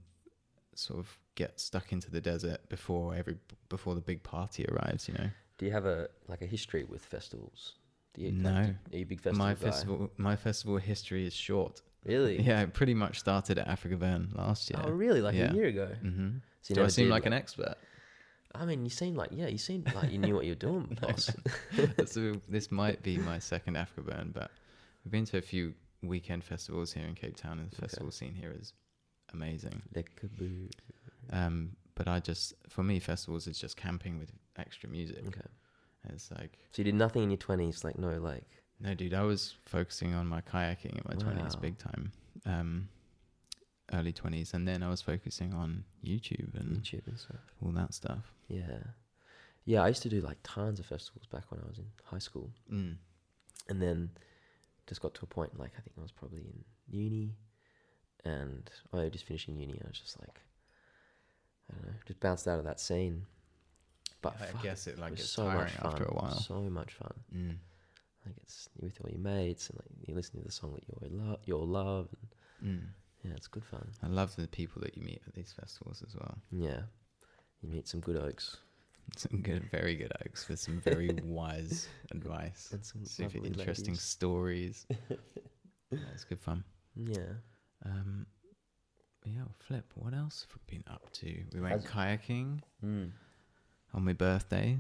sort 0.76 1.00
of 1.00 1.18
get 1.36 1.60
stuck 1.60 1.92
into 1.92 2.10
the 2.10 2.20
desert 2.22 2.68
before 2.70 3.14
every 3.16 3.38
before 3.70 3.96
the 3.96 4.02
big 4.02 4.24
party 4.24 4.66
arrives. 4.66 5.08
You 5.08 5.14
know, 5.16 5.30
Do 5.60 5.66
you 5.66 5.72
have 5.72 5.86
a 5.86 6.10
like 6.28 6.42
a 6.42 6.46
history 6.48 6.84
with 6.86 7.06
festivals? 7.06 7.76
Do 8.16 8.22
you, 8.24 8.32
No. 8.32 8.52
Like, 8.52 8.66
do- 8.90 8.96
are 8.96 9.00
you 9.00 9.06
big 9.06 9.20
festival 9.22 9.46
my 9.46 9.54
guy? 9.54 9.60
festival 9.60 10.10
my 10.18 10.36
festival 10.36 10.78
history 10.78 11.28
is 11.28 11.34
short. 11.34 11.82
Really? 12.06 12.42
Yeah, 12.42 12.62
it 12.62 12.74
pretty 12.74 12.94
much 12.94 13.20
started 13.20 13.60
at 13.60 13.68
AfrikaBurn 13.68 14.38
last 14.38 14.70
year. 14.70 14.82
Oh, 14.84 14.92
really? 14.92 15.22
Like 15.22 15.36
Yeah. 15.36 15.52
a 15.52 15.56
year 15.56 15.66
ago? 15.68 15.90
hmm 16.02 16.30
So 16.62 16.72
you 16.72 16.76
Do 16.76 16.84
I 16.84 16.88
seem 16.88 17.06
did, 17.06 17.12
like 17.12 17.26
an 17.26 17.34
expert? 17.34 17.76
I 18.56 18.66
mean, 18.66 18.84
you 18.84 18.90
seem 18.90 19.16
like 19.16 19.30
yeah, 19.32 19.48
you 19.48 19.58
seem 19.58 19.86
like 19.94 20.12
you 20.12 20.18
knew 20.18 20.34
what 20.34 20.46
you 20.46 20.52
were 20.52 20.56
doing, 20.56 20.98
boss. 21.02 21.32
so 22.06 22.34
this 22.48 22.72
might 22.72 23.04
be 23.04 23.18
my 23.18 23.38
second 23.40 23.76
AfrikaBurn, 23.76 24.34
but 24.34 24.52
we've 25.04 25.12
been 25.12 25.26
to 25.26 25.38
a 25.38 25.42
few 25.42 25.74
weekend 26.02 26.44
festivals 26.44 26.94
here 26.94 27.06
in 27.06 27.14
Cape 27.16 27.36
Town, 27.36 27.60
and 27.60 27.70
the 27.70 27.76
Okay. 27.78 27.86
festival 27.88 28.12
scene 28.12 28.34
here 28.34 28.56
is 28.60 28.74
amazing. 29.34 29.82
Um, 31.32 31.76
but 31.96 32.08
I 32.08 32.20
just, 32.20 32.54
for 32.70 32.82
me, 32.84 33.00
festivals 33.00 33.46
is 33.46 33.60
just 33.60 33.78
camping 33.78 34.18
with 34.18 34.32
extra 34.58 34.90
music. 34.90 35.24
Okay. 35.28 35.42
It's 36.14 36.32
like, 36.32 36.58
So 36.72 36.80
you 36.80 36.86
did 36.86 36.96
nothing 36.96 37.24
in 37.24 37.30
your 37.30 37.38
twenties, 37.38 37.84
like 37.84 38.00
no, 38.00 38.18
like 38.20 38.46
no, 38.80 38.94
dude, 38.94 39.14
I 39.14 39.24
was 39.24 39.56
focusing 39.66 40.14
on 40.14 40.28
my 40.28 40.42
kayaking 40.42 40.96
in 40.98 41.02
my 41.08 41.16
twenties, 41.16 41.56
Wow. 41.56 41.62
big 41.62 41.78
time, 41.78 42.12
um, 42.46 42.90
early 43.94 44.14
twenties, 44.14 44.54
and 44.54 44.68
then 44.68 44.84
I 44.84 44.90
was 44.90 45.02
focusing 45.02 45.54
on 45.54 45.84
YouTube 46.04 46.54
and 46.60 46.82
YouTube 46.84 47.08
and 47.08 47.20
stuff. 47.20 47.42
all 47.64 47.72
that 47.72 47.94
stuff. 47.94 48.32
Yeah, 48.48 48.84
yeah. 49.66 49.82
I 49.84 49.88
used 49.90 50.02
to 50.04 50.10
do 50.10 50.22
like 50.22 50.38
tons 50.44 50.80
of 50.80 50.86
festivals 50.86 51.26
back 51.28 51.52
when 51.52 51.60
I 51.62 51.68
was 51.68 51.78
in 51.78 51.86
high 52.06 52.20
school, 52.20 52.52
Mm. 52.72 52.98
and 53.68 53.82
then 53.82 54.10
just 54.88 55.02
got 55.02 55.14
to 55.16 55.22
a 55.24 55.28
point 55.28 55.60
like 55.60 55.72
I 55.78 55.82
think 55.82 55.94
I 55.98 56.02
was 56.02 56.12
probably 56.12 56.40
in 56.42 56.64
uni, 56.90 57.36
and 58.26 58.70
I 58.94 58.98
was 58.98 59.12
just 59.12 59.26
finishing 59.26 59.58
uni. 59.58 59.74
And 59.74 59.84
I 59.86 59.88
was 59.90 60.00
just 60.00 60.20
like, 60.20 60.42
I 61.70 61.76
don't 61.76 61.86
know, 61.88 61.94
just 62.06 62.20
bounced 62.20 62.48
out 62.48 62.60
of 62.60 62.66
that 62.66 62.80
scene. 62.80 63.26
But 64.22 64.36
I 64.42 64.46
fuck, 64.48 64.64
guess 64.64 64.88
it 64.88 64.98
like 65.00 65.10
it 65.10 65.12
was 65.12 65.20
gets 65.22 65.30
so 65.32 65.44
tiring 65.44 65.60
much 65.64 65.72
fun. 65.74 65.92
after 65.94 66.04
a 66.06 66.14
while. 66.14 66.40
So 66.40 66.62
much 66.62 66.94
fun. 66.94 67.14
Mm. 67.36 67.56
Like 68.26 68.36
it's 68.42 68.68
with 68.80 68.98
all 69.04 69.10
your 69.10 69.20
mates 69.20 69.70
and 69.70 69.80
like 69.80 70.08
you 70.08 70.14
listen 70.14 70.40
to 70.40 70.46
the 70.46 70.52
song 70.52 70.74
that 70.76 70.84
you 70.88 70.94
all 71.02 71.10
love. 71.28 71.40
You 71.46 71.58
love. 71.58 72.08
And, 72.12 72.30
Mm. 72.62 72.88
yeah, 73.24 73.32
it's 73.38 73.48
good 73.48 73.64
fun. 73.64 73.88
I 74.04 74.08
love 74.08 74.36
the 74.36 74.48
people 74.48 74.82
that 74.82 74.98
you 74.98 75.04
meet 75.04 75.22
at 75.26 75.34
these 75.34 75.54
festivals 75.58 76.04
as 76.06 76.14
well. 76.16 76.38
Yeah, 76.52 76.82
you 77.62 77.70
meet 77.70 77.88
some 77.88 78.02
good 78.02 78.18
okes 78.18 78.58
Some 79.16 79.42
good, 79.42 79.64
very 79.72 79.96
good 79.96 80.12
okes 80.26 80.50
with 80.50 80.60
some 80.60 80.82
very 80.82 81.14
wise 81.24 81.88
advice, 82.12 82.70
and 82.74 82.86
some 82.86 83.06
super 83.06 83.38
interesting 83.46 83.94
ladies. 83.94 84.02
stories. 84.02 84.86
yeah, 85.92 86.00
it's 86.14 86.26
good 86.26 86.40
fun. 86.42 86.64
Yeah. 86.96 87.34
Um, 87.86 88.26
yeah, 89.26 89.44
flip. 89.60 89.86
What 89.96 90.14
else 90.14 90.46
have 90.50 90.58
we 90.68 90.78
been 90.78 90.84
up 90.94 91.10
to? 91.14 91.44
We 91.54 91.62
went 91.62 91.86
kayaking 91.86 92.60
Mm. 92.84 93.12
on 93.94 94.04
my 94.06 94.14
birthday. 94.14 94.80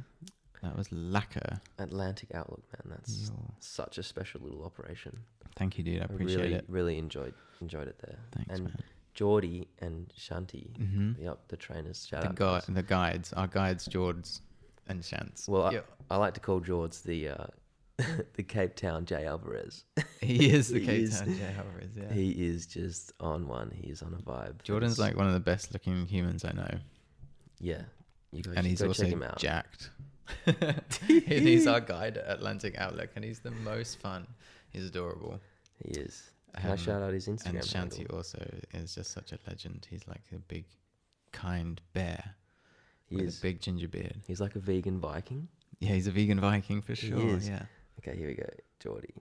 That 0.63 0.75
was 0.77 0.89
lekker. 0.89 1.59
Atlantic 1.77 2.29
Outlook, 2.33 2.63
man. 2.73 2.97
That's 2.97 3.29
Yo, 3.29 3.35
such 3.59 3.97
a 3.97 4.03
special 4.03 4.41
little 4.41 4.63
operation. 4.65 5.17
Thank 5.55 5.77
you, 5.77 5.83
dude. 5.83 6.01
I 6.01 6.05
appreciate 6.05 6.41
really, 6.41 6.53
it. 6.55 6.65
really 6.67 6.97
enjoyed 6.97 7.33
enjoyed 7.61 7.87
it 7.87 7.97
there. 8.05 8.17
Thanks, 8.33 8.49
and 8.53 8.63
man. 8.65 8.83
Jordy 9.13 9.67
and 9.79 10.11
Shanti, 10.17 10.69
Mm-hmm. 10.77 11.23
yep, 11.23 11.39
the 11.47 11.57
trainers. 11.57 12.05
Shout 12.07 12.21
The 12.21 12.27
out. 12.29 12.35
guys. 12.35 12.65
the 12.67 12.83
guides, 12.83 13.33
our 13.33 13.47
guides, 13.47 13.85
George 13.85 14.27
and 14.87 15.01
Shantz. 15.01 15.47
Well, 15.49 15.63
I- 15.63 15.71
Yeah, 15.73 15.79
I 16.09 16.17
like 16.17 16.33
to 16.35 16.39
call 16.39 16.59
George 16.59 17.01
the 17.03 17.29
uh, 17.29 17.47
the 18.35 18.43
Cape 18.43 18.75
Town 18.75 19.05
Jay 19.05 19.25
Alvarez. 19.25 19.83
he 20.21 20.49
is 20.51 20.69
the 20.69 20.79
he 20.79 20.85
Cape 20.85 21.01
is- 21.03 21.19
Town 21.19 21.35
Jay 21.35 21.53
Alvarez. 21.57 21.91
Yeah. 21.95 22.13
He 22.13 22.31
is 22.31 22.65
just 22.65 23.11
on 23.19 23.47
one. 23.47 23.71
He 23.73 23.89
is 23.89 24.01
on 24.01 24.13
a 24.13 24.21
vibe. 24.21 24.61
Jordan's 24.63 24.93
It's- 24.93 25.07
like 25.09 25.17
one 25.17 25.27
of 25.27 25.33
the 25.33 25.39
best 25.39 25.73
looking 25.73 26.05
humans 26.05 26.43
I 26.45 26.51
know. 26.51 26.77
yeah. 27.59 27.81
You 28.31 28.43
go, 28.43 28.51
and 28.55 28.65
he's 28.67 28.79
go 28.79 28.89
also 28.89 29.03
check 29.03 29.11
him 29.11 29.23
out. 29.23 29.39
jacked. 29.39 29.89
He's 31.07 31.67
our 31.67 31.79
guide 31.93 32.17
at 32.17 32.29
Atlantic 32.37 32.75
Outlook, 32.77 33.09
and 33.15 33.23
he's 33.25 33.39
the 33.39 33.51
most 33.51 33.99
fun. 33.99 34.27
He's 34.71 34.85
adorable. 34.85 35.39
He 35.83 35.91
is. 35.99 36.29
Can 36.55 36.69
I 36.69 36.73
Um, 36.73 36.77
shout 36.77 37.01
out 37.01 37.13
his 37.13 37.27
Instagram 37.27 37.49
and 37.49 37.57
Shanti 37.59 37.97
handle? 37.97 38.17
also 38.17 38.59
is 38.73 38.95
just 38.95 39.11
such 39.11 39.31
a 39.31 39.39
legend. 39.47 39.87
He's 39.89 40.07
like 40.07 40.21
a 40.33 40.39
big, 40.39 40.65
kind 41.31 41.79
bear 41.93 42.35
He 43.07 43.15
with 43.17 43.25
is. 43.25 43.39
a 43.39 43.41
big 43.41 43.61
ginger 43.61 43.87
beard. 43.87 44.15
He's 44.27 44.41
like 44.41 44.55
a 44.55 44.59
vegan 44.59 44.99
Viking. 44.99 45.47
Yeah, 45.79 45.93
he's 45.93 46.07
a 46.07 46.11
vegan 46.11 46.39
Viking 46.39 46.81
for 46.81 46.93
He 46.93 47.07
sure. 47.09 47.35
is. 47.37 47.47
Yeah. 47.47 47.63
Okay, 47.99 48.17
here 48.17 48.27
we 48.27 48.33
go. 48.33 48.49
Jordy. 48.79 49.13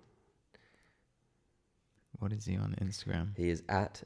What 2.18 2.32
is 2.32 2.44
he 2.46 2.56
on 2.56 2.74
Instagram? 2.80 3.36
He 3.36 3.48
is 3.50 3.62
at 3.68 4.02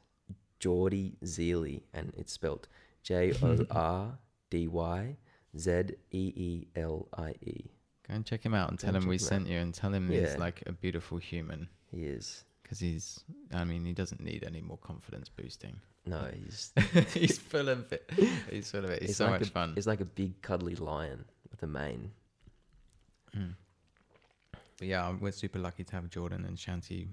Jordy 0.60 1.16
Zeelie, 1.24 1.82
and 1.94 2.12
it's 2.16 2.32
spelt 2.32 2.68
J 3.02 3.32
O 3.42 3.64
R 3.70 4.18
D 4.50 4.68
Y 4.68 5.16
Z 5.58 5.70
E 6.10 6.32
E 6.36 6.66
L 6.76 7.08
I 7.16 7.30
E. 7.42 7.70
Go 8.08 8.14
and 8.14 8.24
check 8.26 8.42
him 8.44 8.54
out 8.54 8.70
and 8.70 8.78
Go 8.78 8.86
tell 8.86 8.94
and 8.96 9.04
him 9.04 9.08
we 9.08 9.18
sent 9.18 9.46
you 9.46 9.58
and 9.58 9.72
tell 9.72 9.92
him 9.92 10.08
he's 10.10 10.36
like 10.36 10.62
a 10.66 10.72
beautiful 10.72 11.18
human 11.18 11.68
He 11.90 12.04
is. 12.04 12.44
because 12.62 12.78
he's. 12.80 13.22
I 13.52 13.64
mean, 13.64 13.84
he 13.84 13.92
doesn't 13.92 14.20
need 14.22 14.44
any 14.46 14.60
more 14.60 14.78
confidence 14.78 15.28
boosting. 15.28 15.76
No, 16.04 16.26
he's 16.34 16.72
he's 17.14 17.38
full 17.38 17.68
of 17.68 17.92
it. 17.92 18.10
He's 18.50 18.70
full 18.70 18.84
of 18.84 18.90
it. 18.90 19.00
He's 19.02 19.10
He's 19.10 19.16
so 19.18 19.26
like 19.26 19.40
much 19.40 19.48
a, 19.50 19.52
fun. 19.52 19.72
He's 19.76 19.86
like 19.86 20.00
a 20.00 20.04
big 20.04 20.40
cuddly 20.42 20.74
lion 20.74 21.24
with 21.50 21.62
a 21.62 21.66
mane. 21.68 22.10
Mm. 23.36 23.54
But 24.78 24.88
yeah, 24.88 25.14
we're 25.20 25.30
super 25.32 25.58
lucky 25.60 25.84
to 25.84 25.92
have 25.94 26.10
Jordan 26.10 26.44
and 26.44 26.56
Shanti 26.56 27.06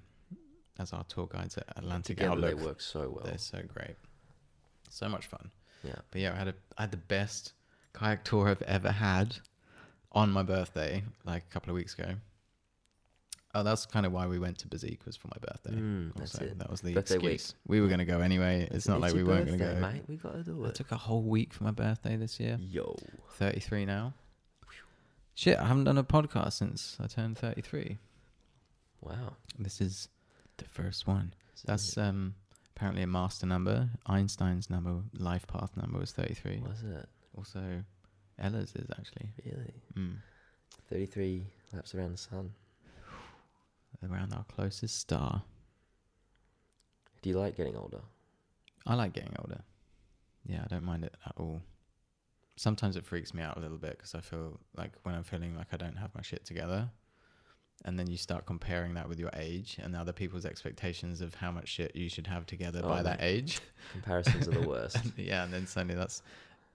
as 0.79 0.91
our 0.93 1.03
tour 1.03 1.27
guides 1.27 1.55
at 1.57 1.65
Atlantic 1.77 2.17
Together 2.17 2.31
Outlook. 2.31 2.57
they 2.57 2.65
work 2.65 2.81
so 2.81 3.09
well. 3.15 3.25
They're 3.25 3.37
so 3.37 3.61
great. 3.73 3.95
So 4.89 5.07
much 5.07 5.27
fun. 5.27 5.51
Yeah. 5.83 5.95
But 6.09 6.21
yeah, 6.21 6.33
I 6.33 6.37
had 6.37 6.47
a 6.47 6.53
I 6.77 6.81
had 6.83 6.91
the 6.91 6.97
best 6.97 7.53
kayak 7.99 8.23
tour 8.23 8.47
I've 8.47 8.61
ever 8.63 8.91
had 8.91 9.37
on 10.11 10.31
my 10.31 10.43
birthday, 10.43 11.03
like 11.25 11.43
a 11.49 11.53
couple 11.53 11.69
of 11.69 11.75
weeks 11.75 11.93
ago. 11.93 12.15
Oh, 13.55 13.63
that's 13.63 13.85
kind 13.87 14.05
of 14.05 14.11
why 14.11 14.27
we 14.27 14.37
went 14.37 14.59
to 14.59 14.67
Bazique 14.67 15.03
was 15.05 15.15
for 15.15 15.27
my 15.27 15.37
birthday. 15.41 15.71
Mm, 15.71 16.11
that's 16.15 16.35
also, 16.35 16.45
it. 16.45 16.59
that 16.59 16.69
was 16.69 16.81
the 16.81 16.93
Birthday 16.93 17.17
week. 17.17 17.33
excuse. 17.33 17.55
We 17.67 17.81
were 17.81 17.87
going 17.87 17.99
to 17.99 18.05
go 18.05 18.19
anyway. 18.19 18.67
It's 18.69 18.87
not 18.87 19.01
like 19.01 19.13
we 19.13 19.23
weren't 19.23 19.47
going 19.47 19.57
to 19.57 19.65
go. 19.65 19.73
mate. 19.79 20.03
We 20.07 20.17
gotta 20.17 20.43
do 20.43 20.65
I 20.65 20.69
it. 20.69 20.75
took 20.75 20.91
a 20.91 20.97
whole 20.97 21.23
week 21.23 21.51
for 21.53 21.63
my 21.63 21.71
birthday 21.71 22.15
this 22.15 22.39
year. 22.39 22.57
Yo. 22.61 22.95
33 23.31 23.85
now. 23.85 24.13
Shit, 25.33 25.57
I 25.57 25.65
haven't 25.65 25.85
done 25.85 25.97
a 25.97 26.03
podcast 26.03 26.53
since 26.53 26.97
I 27.01 27.07
turned 27.07 27.37
33. 27.37 27.97
Wow. 29.01 29.37
This 29.57 29.81
is 29.81 30.09
the 30.57 30.65
first 30.65 31.07
one. 31.07 31.33
This 31.53 31.63
That's 31.63 31.97
um 31.97 32.35
apparently 32.75 33.03
a 33.03 33.07
master 33.07 33.47
number. 33.47 33.89
Einstein's 34.05 34.69
number, 34.69 35.01
life 35.17 35.47
path 35.47 35.75
number 35.75 35.97
was 35.97 36.11
33. 36.11 36.61
was 36.67 36.83
it 36.83 37.09
Also, 37.39 37.81
Ella's 38.37 38.73
is 38.75 38.89
actually 38.91 39.29
really 39.45 39.73
mm, 39.97 40.15
thirty-three 40.89 41.45
laps 41.73 41.95
around 41.95 42.11
the 42.11 42.17
sun? 42.17 42.51
around 44.09 44.33
our 44.33 44.43
closest 44.53 44.97
star. 44.99 45.41
Do 47.21 47.29
you 47.29 47.37
like 47.39 47.55
getting 47.57 47.75
older? 47.77 47.99
I 48.85 48.95
like 48.95 49.13
getting 49.13 49.35
older. 49.39 49.61
Yeah, 50.45 50.61
I 50.63 50.67
don't 50.67 50.83
mind 50.85 51.03
it 51.05 51.15
at 51.25 51.33
all. 51.37 51.61
Sometimes 52.57 52.95
it 52.97 53.05
freaks 53.05 53.33
me 53.33 53.41
out 53.41 53.57
a 53.57 53.59
little 53.61 53.77
bit 53.77 53.97
because 53.97 54.15
I 54.15 54.19
feel 54.21 54.59
like 54.75 54.91
when 55.03 55.15
I'm 55.15 55.23
feeling 55.23 55.55
like 55.55 55.67
I 55.73 55.77
don't 55.77 55.97
have 55.97 56.13
my 56.15 56.21
shit 56.21 56.45
together, 56.45 56.89
and 57.85 57.97
then 57.99 58.07
you 58.09 58.17
start 58.17 58.45
comparing 58.45 58.93
that 58.95 59.07
with 59.07 59.19
your 59.19 59.31
age 59.35 59.77
and 59.81 59.95
other 59.95 60.13
people's 60.13 60.45
expectations 60.45 61.19
of 61.21 61.35
how 61.35 61.51
much 61.51 61.67
shit 61.69 61.95
you 61.95 62.09
should 62.09 62.27
have 62.27 62.45
together 62.45 62.81
Oh, 62.83 62.87
by 62.89 63.01
that 63.03 63.21
age. 63.21 63.59
Comparisons 63.93 64.47
are 64.47 64.51
the 64.51 64.67
worst. 64.67 64.97
Yeah, 65.17 65.43
and 65.43 65.53
then 65.53 65.67
suddenly 65.67 65.95
that's, 65.95 66.21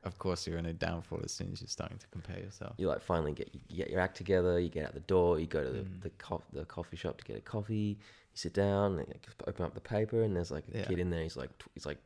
of 0.05 0.19
course, 0.19 0.47
you're 0.47 0.59
in 0.59 0.67
a 0.67 0.73
downfall 0.73 1.21
as 1.25 1.33
soon 1.33 1.51
as 1.53 1.61
you're 1.61 1.69
starting 1.69 1.99
to 1.99 2.07
compare 2.09 2.39
yourself. 2.39 2.75
You 2.79 2.89
like 2.89 3.01
finally 3.03 3.33
get 3.33 3.49
you 3.69 3.77
get 3.77 3.91
your 3.91 4.01
act 4.01 4.17
together. 4.17 4.59
You 4.59 4.69
get 4.69 4.87
out 4.87 4.95
the 4.95 5.01
door. 5.01 5.39
You 5.41 5.47
go 5.47 5.63
to 5.65 5.71
the 5.71 5.79
Mm. 5.81 6.03
the, 6.03 6.11
co- 6.11 6.43
the 6.53 6.65
coffee 6.65 6.97
shop 6.97 7.19
to 7.19 7.25
get 7.25 7.37
a 7.37 7.41
coffee. 7.41 7.75
You 7.75 7.97
sit 8.35 8.53
down. 8.55 8.99
And 8.99 9.09
you 9.09 9.15
open 9.47 9.65
up 9.65 9.75
the 9.75 9.81
paper, 9.81 10.23
and 10.23 10.35
there's 10.37 10.51
like 10.51 10.65
a 10.75 10.79
Yeah. 10.79 10.85
kid 10.87 10.99
in 10.99 11.11
there. 11.11 11.23
He's 11.23 11.37
like 11.37 11.51
he's 11.75 11.87
like 11.87 11.99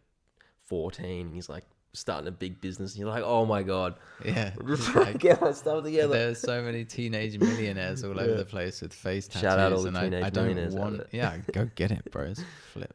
fourteen. 0.64 1.26
And 1.26 1.34
he's 1.34 1.48
like 1.48 1.64
starting 1.94 2.28
a 2.28 2.30
big 2.32 2.60
business. 2.60 2.92
And 2.92 3.00
you're 3.00 3.10
like, 3.10 3.24
oh 3.24 3.44
my 3.46 3.62
god, 3.62 3.94
Yeah, 4.24 4.52
I'm 4.60 4.66
just 4.66 4.82
it's 4.82 4.90
trying 4.92 5.06
to 5.06 5.10
like- 5.12 5.20
get 5.20 5.40
my 5.40 5.52
stuff 5.52 5.82
together. 5.84 6.12
There's 6.12 6.38
so 6.40 6.62
many 6.62 6.84
teenage 6.84 7.38
millionaires 7.38 8.04
all 8.04 8.12
over 8.20 8.30
Yeah. 8.30 8.36
the 8.36 8.44
place 8.44 8.82
with 8.82 8.92
face 8.92 9.26
tattoos, 9.26 9.40
Shout 9.42 9.58
out 9.58 9.72
all 9.72 9.82
the 9.82 9.88
and 9.88 9.98
I, 9.98 10.02
teenage 10.04 10.24
I 10.24 10.30
don't 10.30 10.44
millionaires 10.46 10.74
want. 10.74 11.02
Yeah, 11.12 11.38
go 11.52 11.68
get 11.74 11.90
it, 11.90 12.10
bros. 12.12 12.40
Flip. 12.72 12.94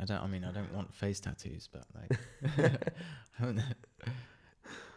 I 0.00 0.04
don't. 0.04 0.22
I 0.22 0.26
mean, 0.26 0.44
I 0.44 0.52
don't 0.52 0.72
want 0.74 0.92
face 0.94 1.20
tattoos, 1.20 1.68
but 1.72 1.84
like, 1.94 2.18
I 3.38 3.44
don't 3.44 3.56
know. 3.56 3.62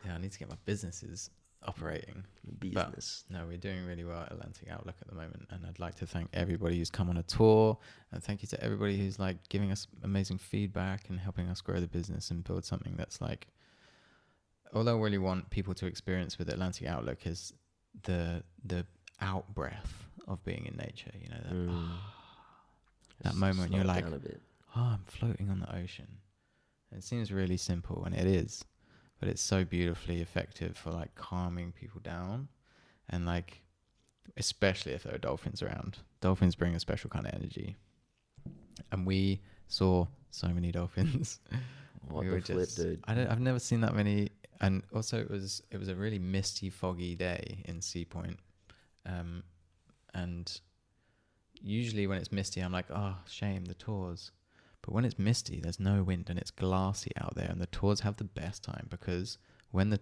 yeah, 0.06 0.16
I 0.16 0.18
need 0.18 0.32
to 0.32 0.40
get 0.40 0.50
my 0.50 0.58
businesses 0.66 1.30
operating. 1.66 2.24
Business. 2.60 3.24
No, 3.30 3.46
we're 3.48 3.58
doing 3.58 3.86
really 3.86 4.04
well 4.04 4.22
at 4.22 4.32
Atlantic 4.32 4.68
Outlook 4.70 4.96
at 5.02 5.08
the 5.08 5.16
moment, 5.16 5.48
and 5.50 5.66
I'd 5.66 5.80
like 5.80 5.96
to 5.96 6.06
thank 6.06 6.30
everybody 6.34 6.78
who's 6.78 6.90
come 6.90 7.10
on 7.10 7.18
a 7.18 7.24
tour, 7.24 7.78
and 8.12 8.24
thank 8.24 8.42
you 8.42 8.48
to 8.50 8.64
everybody 8.64 8.98
who's 8.98 9.20
like 9.20 9.38
giving 9.50 9.72
us 9.72 9.88
amazing 10.04 10.38
feedback 10.38 11.10
and 11.10 11.20
helping 11.20 11.48
us 11.50 11.62
grow 11.62 11.80
the 11.80 11.88
business 11.88 12.32
and 12.32 12.44
build 12.44 12.66
something 12.66 12.96
that's 12.98 13.22
like. 13.22 13.48
All 14.74 14.90
I 14.90 14.94
really 14.94 15.20
want 15.20 15.52
people 15.52 15.76
to 15.76 15.86
experience 15.86 16.40
with 16.40 16.50
Atlantic 16.50 16.88
Outlook 16.88 17.28
is 17.28 17.54
the 18.04 18.44
the 18.66 18.88
out 19.22 19.54
breath 19.54 20.08
of 20.28 20.44
being 20.44 20.66
in 20.66 20.76
nature. 20.76 21.12
You 21.22 21.30
know 21.30 21.42
that. 21.44 21.54
Mm. 21.54 21.90
That 23.22 23.36
moment 23.36 23.74
you're 23.74 23.84
like, 23.84 24.04
down 24.04 24.14
a 24.14 24.20
bit. 24.20 24.42
Oh, 24.76 24.82
I'm 24.94 25.04
floating 25.06 25.50
on 25.50 25.60
the 25.60 25.76
ocean. 25.76 26.08
It 26.96 27.04
seems 27.04 27.32
really 27.32 27.58
simple, 27.58 28.04
and 28.06 28.16
it 28.16 28.28
is, 28.28 28.64
but 29.20 29.28
it's 29.28 29.42
so 29.42 29.64
beautifully 29.64 30.22
effective 30.22 30.78
for 30.78 30.92
like 30.92 31.16
calming 31.16 31.72
people 31.72 32.02
down, 32.02 32.48
and 33.10 33.26
like, 33.26 33.62
especially 34.38 34.94
if 34.94 35.04
there 35.04 35.16
are 35.16 35.20
dolphins 35.20 35.62
around. 35.62 35.98
Dolphins 36.22 36.56
bring 36.56 36.76
a 36.76 36.80
special 36.80 37.10
kind 37.10 37.26
of 37.26 37.34
energy, 37.34 37.76
and 38.92 39.08
we 39.08 39.42
saw 39.68 40.06
so 40.32 40.48
many 40.50 40.72
dolphins. 40.72 41.40
What 42.10 42.26
we 42.26 42.32
the 42.32 42.42
flip, 42.42 42.66
just, 42.66 42.78
dude? 42.78 43.00
I 43.06 43.14
don't, 43.14 43.28
I've 43.28 43.40
never 43.40 43.60
seen 43.60 43.80
that 43.80 43.96
many, 43.96 44.30
and 44.60 44.84
also 44.94 45.20
it 45.22 45.32
was 45.32 45.64
it 45.72 45.78
was 45.78 45.88
a 45.88 45.96
really 45.96 46.20
misty, 46.20 46.70
foggy 46.70 47.16
day 47.16 47.64
in 47.64 47.82
Sea 47.82 48.04
Point, 48.04 48.40
um, 49.06 49.42
and 50.14 50.60
usually 51.62 52.08
when 52.08 52.18
it's 52.18 52.32
misty, 52.32 52.60
I'm 52.60 52.74
like, 52.74 52.92
oh, 52.92 53.16
shame 53.26 53.64
the 53.66 53.74
tours. 53.74 54.32
But 54.84 54.94
when 54.94 55.06
it's 55.06 55.18
misty, 55.18 55.60
there's 55.62 55.80
no 55.80 56.04
wind 56.04 56.30
and 56.30 56.38
it's 56.38 56.52
glassy 56.52 57.12
out 57.18 57.36
there, 57.36 57.48
and 57.50 57.60
the 57.60 57.66
tours 57.68 58.02
have 58.02 58.18
the 58.18 58.24
best 58.26 58.64
time 58.64 58.88
because 58.90 59.38
when 59.72 59.90
the 59.90 60.00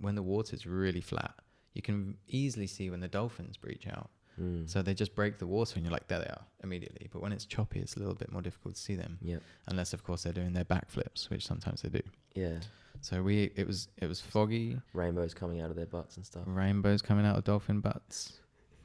when 0.00 0.14
the 0.14 0.22
water's 0.22 0.66
really 0.66 1.00
flat, 1.00 1.34
you 1.74 1.82
can 1.82 2.16
easily 2.28 2.66
see 2.66 2.90
when 2.90 3.00
the 3.00 3.08
dolphins 3.08 3.56
breach 3.56 3.86
out. 3.88 4.10
Mm. 4.40 4.68
So 4.70 4.82
they 4.82 4.94
just 4.94 5.14
break 5.16 5.38
the 5.38 5.46
water, 5.48 5.72
and 5.76 5.84
you're 5.84 5.92
like, 5.92 6.06
there 6.06 6.20
they 6.20 6.26
are 6.26 6.44
immediately. 6.62 7.08
But 7.10 7.22
when 7.22 7.32
it's 7.32 7.44
choppy, 7.46 7.80
it's 7.80 7.96
a 7.96 7.98
little 7.98 8.14
bit 8.14 8.30
more 8.30 8.42
difficult 8.42 8.76
to 8.76 8.80
see 8.80 8.94
them, 8.94 9.18
Yep. 9.22 9.42
unless 9.66 9.92
of 9.92 10.04
course 10.04 10.22
they're 10.22 10.32
doing 10.32 10.52
their 10.52 10.64
backflips, 10.64 11.28
which 11.30 11.44
sometimes 11.44 11.82
they 11.82 11.88
do. 11.88 12.02
Yeah. 12.34 12.60
So 13.00 13.22
we 13.22 13.50
it 13.56 13.66
was 13.66 13.88
it 13.96 14.06
was 14.08 14.20
foggy, 14.20 14.78
Rainbows 14.92 15.32
coming 15.34 15.60
out 15.62 15.70
of 15.70 15.76
their 15.76 15.86
butts 15.86 16.16
and 16.16 16.26
stuff. 16.26 16.42
rainbows 16.46 17.00
coming 17.02 17.24
out 17.26 17.36
of 17.38 17.44
dolphin 17.44 17.80
butts. 17.80 18.34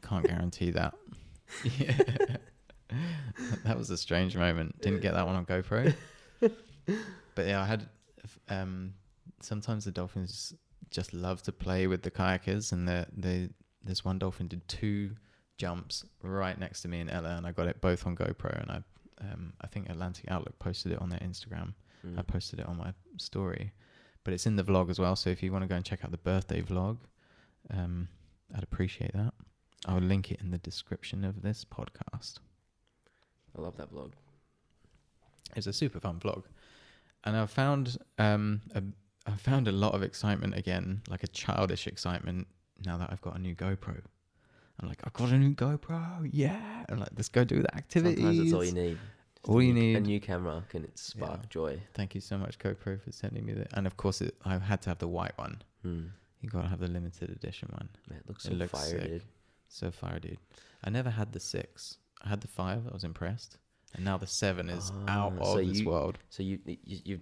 Can't 0.02 0.26
guarantee 0.26 0.72
that. 0.72 0.94
Yeah. 1.78 1.98
that 3.64 3.78
was 3.78 3.89
a 3.89 3.98
strange 3.98 4.36
moment. 4.36 4.82
Didn't 4.82 5.02
get 5.02 5.14
that 5.14 5.26
one 5.26 5.36
on 5.36 5.46
GoPro. 5.46 5.94
but 6.39 7.48
yeah, 7.48 7.62
I 7.62 7.66
had 7.66 7.89
um 8.50 8.94
sometimes 9.41 9.86
the 9.86 9.91
dolphins 9.91 10.54
just 10.89 11.14
love 11.14 11.41
to 11.44 11.52
play 11.52 11.88
with 11.88 12.04
the 12.04 12.12
kayakers 12.12 12.72
and 12.72 12.88
the 12.88 13.08
the 13.16 13.50
this 13.84 14.06
one 14.06 14.20
dolphin 14.20 14.48
did 14.48 14.66
two 14.68 15.12
jumps 15.58 16.06
right 16.22 16.60
next 16.60 16.82
to 16.82 16.88
me 16.88 17.00
and 17.00 17.10
Ella 17.10 17.36
and 17.38 17.46
I 17.46 17.52
got 17.52 17.68
it 17.68 17.82
both 17.82 18.06
on 18.06 18.16
GoPro 18.16 18.62
and 18.62 18.72
I 18.72 18.82
um 19.32 19.54
I 19.62 19.68
think 19.68 19.89
Atlantic 19.89 20.26
Outlook 20.30 20.58
posted 20.60 20.91
it 20.91 21.02
on 21.02 21.10
their 21.10 21.20
Instagram. 21.20 21.74
Mm. 22.06 22.20
I 22.20 22.22
posted 22.22 22.60
it 22.60 22.66
on 22.66 22.78
my 22.78 22.94
story, 23.18 23.72
but 24.24 24.34
it's 24.34 24.46
in 24.46 24.56
the 24.56 24.64
vlog 24.64 24.89
as 24.89 25.00
well. 25.00 25.16
So 25.16 25.30
if 25.30 25.41
you 25.41 25.52
want 25.52 25.64
to 25.64 25.68
go 25.68 25.76
and 25.76 25.86
check 25.86 26.04
out 26.04 26.12
the 26.12 26.18
birthday 26.18 26.62
vlog, 26.62 26.98
um, 27.72 28.10
I'd 28.56 28.64
appreciate 28.64 29.14
that. 29.14 29.34
I'll 29.86 30.00
link 30.00 30.32
it 30.32 30.39
in 30.41 30.52
the 30.52 30.58
description 30.58 31.24
of 31.24 31.41
this 31.41 31.66
podcast. 31.66 32.39
I 33.58 33.62
love 33.62 33.78
that 33.78 33.91
vlog. 33.93 34.12
It's 35.56 35.68
a 35.68 35.74
super 35.74 35.99
fun 35.99 36.20
vlog, 36.20 36.43
and 37.24 37.36
I've 37.38 37.51
found 37.51 37.97
um 38.18 38.62
a, 38.74 38.82
I 39.26 39.36
found 39.36 39.68
a 39.68 39.72
lot 39.72 39.93
of 39.93 40.01
excitement 40.04 40.56
again, 40.58 41.01
like 41.10 41.24
a 41.24 41.28
childish 41.28 41.86
excitement 41.88 42.47
now 42.86 42.97
that 42.97 43.10
I've 43.12 43.22
got 43.22 43.36
a 43.36 43.39
new 43.39 43.56
GoPro. 43.56 44.01
I'm 44.80 44.88
like, 44.89 45.01
I've 45.04 45.14
got 45.14 45.30
a 45.30 45.38
new 45.38 45.54
GoPro, 45.54 46.28
yeah, 46.32 46.86
and 46.89 46.99
like 46.99 47.10
let's 47.16 47.30
go 47.30 47.43
do 47.43 47.62
the 47.62 47.74
activities. 47.76 48.18
Sometimes 48.24 48.39
that's 48.39 48.54
all 48.54 48.66
you 48.66 48.72
need. 48.74 48.97
Just 49.36 49.49
All 49.49 49.62
you 49.62 49.74
new- 49.74 49.97
A 49.97 49.99
new 49.99 50.20
camera 50.22 50.64
can 50.70 50.86
it 50.86 50.97
spark 50.97 51.41
Yeah. 51.41 51.47
joy. 51.49 51.80
Thank 51.93 52.16
you 52.16 52.22
so 52.22 52.38
much, 52.38 52.58
GoPro, 52.60 52.99
for 53.01 53.12
sending 53.12 53.45
me 53.45 53.51
that. 53.54 53.68
And 53.74 53.86
of 53.86 53.97
course, 53.97 54.22
it, 54.22 54.36
I 54.45 54.58
had 54.58 54.82
to 54.84 54.89
have 54.89 54.99
the 54.99 55.08
white 55.10 55.38
one. 55.38 55.62
Hmm. 55.84 56.06
You 56.41 56.49
gotta 56.49 56.70
have 56.70 56.80
the 56.80 56.88
limited 56.88 57.30
edition 57.30 57.68
one. 57.74 57.89
Man, 58.10 58.20
it 58.20 58.28
looks 58.30 58.45
It 58.45 58.51
so 58.51 58.56
looks 58.56 58.72
fire, 58.72 58.89
sick. 58.89 59.04
dude. 59.04 59.24
So 59.68 59.91
far, 59.91 60.18
dude. 60.20 60.38
I 60.84 60.89
never 60.89 61.10
had 61.10 61.34
the 61.34 61.39
six. 61.41 61.97
I 62.24 62.30
had 62.30 62.41
the 62.41 62.47
five. 62.47 62.82
I 62.89 62.93
was 62.93 63.03
impressed, 63.03 63.57
and 63.95 64.03
now 64.05 64.17
the 64.17 64.28
seven 64.28 64.69
is 64.69 64.91
out 65.07 65.34
Ah, 65.39 65.41
of 65.41 65.47
so 65.47 65.57
this 65.57 65.80
you- 65.80 65.88
world. 65.89 66.17
So 66.30 66.43
you, 66.43 66.59
you, 66.65 66.78
you 67.05 67.19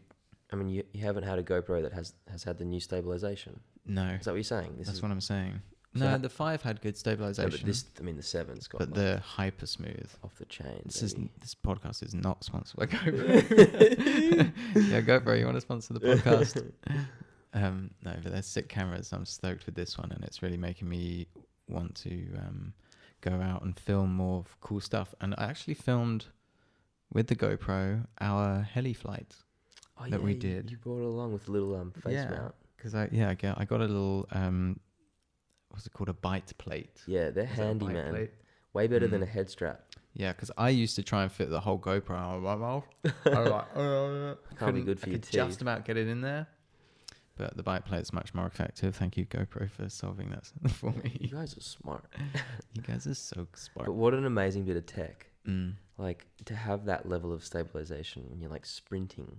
I 0.53 0.55
mean, 0.57 0.69
you, 0.69 0.83
you 0.93 1.01
haven't 1.01 1.23
had 1.23 1.39
a 1.39 1.43
GoPro 1.43 1.81
that 1.81 1.93
has 1.93 2.13
has 2.29 2.43
had 2.43 2.57
the 2.57 2.65
new 2.65 2.79
stabilization. 2.79 3.59
No, 3.85 4.05
Is 4.19 4.25
that 4.25 4.31
what 4.31 4.35
you're 4.35 4.43
saying? 4.43 4.75
This 4.77 4.87
that's 4.87 4.97
is 4.97 5.01
what 5.01 5.11
I'm 5.11 5.21
saying. 5.21 5.61
So 5.95 6.05
No, 6.05 6.17
the 6.17 6.29
five 6.29 6.61
had 6.61 6.79
good 6.81 6.93
no, 6.93 6.97
stabilization, 6.97 7.49
but 7.51 7.65
this, 7.65 7.85
I 7.99 8.03
mean, 8.03 8.15
the 8.15 8.23
seven's 8.23 8.67
got 8.67 8.77
but 8.79 8.89
like, 8.89 8.95
the 8.95 9.21
HyperSmooth. 9.37 10.11
off 10.23 10.35
the 10.37 10.45
chain. 10.45 10.81
This 10.85 11.01
is 11.01 11.15
this 11.41 11.55
podcast 11.55 12.03
is 12.03 12.13
not 12.13 12.43
sponsored 12.43 12.79
by 12.79 12.85
GoPro. 12.95 14.51
yeah, 14.75 15.01
GoPro, 15.01 15.37
you 15.37 15.45
want 15.45 15.57
to 15.57 15.61
sponsor 15.61 15.93
the 15.93 15.99
podcast? 15.99 16.71
um, 17.53 17.89
no, 18.03 18.13
but 18.23 18.31
they're 18.31 18.41
sick 18.41 18.69
cameras. 18.69 19.11
I'm 19.11 19.25
stoked 19.25 19.65
with 19.65 19.75
this 19.75 19.97
one, 19.97 20.11
and 20.11 20.23
it's 20.23 20.41
really 20.41 20.57
making 20.57 20.87
me 20.87 21.27
want 21.67 21.95
to 21.95 22.13
um, 22.37 22.73
go 23.21 23.39
out 23.41 23.63
and 23.63 23.77
film 23.79 24.13
more 24.13 24.43
cool 24.59 24.81
stuff. 24.81 25.13
And 25.21 25.33
I 25.37 25.45
actually 25.45 25.75
filmed 25.75 26.25
with 27.13 27.27
the 27.27 27.35
GoPro 27.35 28.07
our 28.19 28.61
heli 28.61 28.93
flight 28.93 29.35
oh, 29.99 30.05
that 30.09 30.21
we 30.21 30.33
did. 30.33 30.71
You 30.71 30.77
brought 30.77 30.99
it 30.99 31.05
along 31.05 31.33
with 31.33 31.47
a 31.47 31.51
little 31.51 31.75
um 31.75 31.91
face 31.91 32.13
Yeah. 32.13 32.29
mount. 32.31 32.55
because 32.77 32.95
I 32.95 33.09
yeah 33.11 33.29
I 33.29 33.35
got 33.35 33.59
I 33.59 33.65
got 33.65 33.79
a 33.81 33.85
little 33.85 34.27
um, 34.31 34.79
what's 35.69 35.85
it 35.85 35.93
called 35.93 36.09
a 36.09 36.13
bite 36.13 36.51
plate. 36.57 37.01
Yeah, 37.07 37.29
they're 37.29 37.45
Is 37.45 37.51
handy, 37.51 37.85
man. 37.87 38.09
plate? 38.11 38.31
Way 38.73 38.87
better 38.87 39.07
than 39.07 39.19
Mm. 39.21 39.23
a 39.23 39.27
head 39.27 39.49
strap. 39.49 39.81
Yeah, 40.13 40.33
because 40.33 40.51
I 40.57 40.69
used 40.69 40.95
to 40.97 41.03
try 41.03 41.23
and 41.23 41.31
fit 41.31 41.49
the 41.49 41.59
whole 41.61 41.79
GoPro 41.79 42.17
out 42.17 42.41
my 42.41 42.55
mouth. 42.55 42.83
I 43.25 43.39
was 43.39 43.49
like, 43.49 43.65
uh, 43.77 44.35
Can't 44.59 44.75
be 44.75 44.81
good 44.81 44.99
for 44.99 45.07
I 45.07 45.11
your 45.11 45.19
could 45.19 45.29
just 45.31 45.61
about 45.61 45.85
get 45.85 45.95
it 45.97 46.07
in 46.07 46.19
there. 46.21 46.47
But 47.41 47.57
the 47.57 47.63
bite 47.63 47.85
plate's 47.85 48.13
much 48.13 48.35
more 48.35 48.45
effective. 48.45 48.95
Thank 48.95 49.17
you, 49.17 49.25
GoPro, 49.25 49.67
for 49.67 49.89
solving 49.89 50.29
that 50.29 50.45
for 50.73 50.91
me. 50.91 51.17
You 51.19 51.29
guys 51.29 51.57
are 51.57 51.61
smart. 51.61 52.05
You 52.73 52.83
guys 52.83 53.07
are 53.07 53.15
so 53.15 53.47
smart. 53.55 53.87
But 53.87 53.93
what 53.95 54.13
an 54.13 54.25
amazing 54.25 54.63
bit 54.65 54.77
of 54.77 54.85
tech. 54.85 55.25
Mm, 55.47 55.73
Like 55.97 56.27
to 56.45 56.53
have 56.55 56.85
that 56.85 57.09
level 57.09 57.33
of 57.33 57.43
stabilization 57.43 58.29
when 58.29 58.39
you're 58.39 58.51
like 58.51 58.67
sprinting 58.67 59.37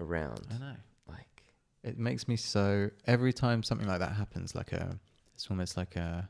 around. 0.00 0.40
I 0.52 0.58
know. 0.58 0.74
Like 1.08 1.44
It 1.84 1.98
makes 1.98 2.26
me 2.26 2.34
so. 2.36 2.90
Every 3.06 3.32
time 3.32 3.62
something 3.62 3.86
like 3.86 4.00
that 4.00 4.12
happens, 4.14 4.56
like 4.56 4.72
a, 4.72 4.98
it's 5.34 5.48
almost 5.48 5.76
like 5.76 5.94
a, 5.94 6.28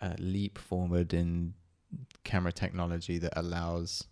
a 0.00 0.14
leap 0.18 0.58
forward 0.58 1.12
in 1.12 1.54
camera 2.22 2.52
technology 2.52 3.18
that 3.18 3.32
allows 3.36 4.04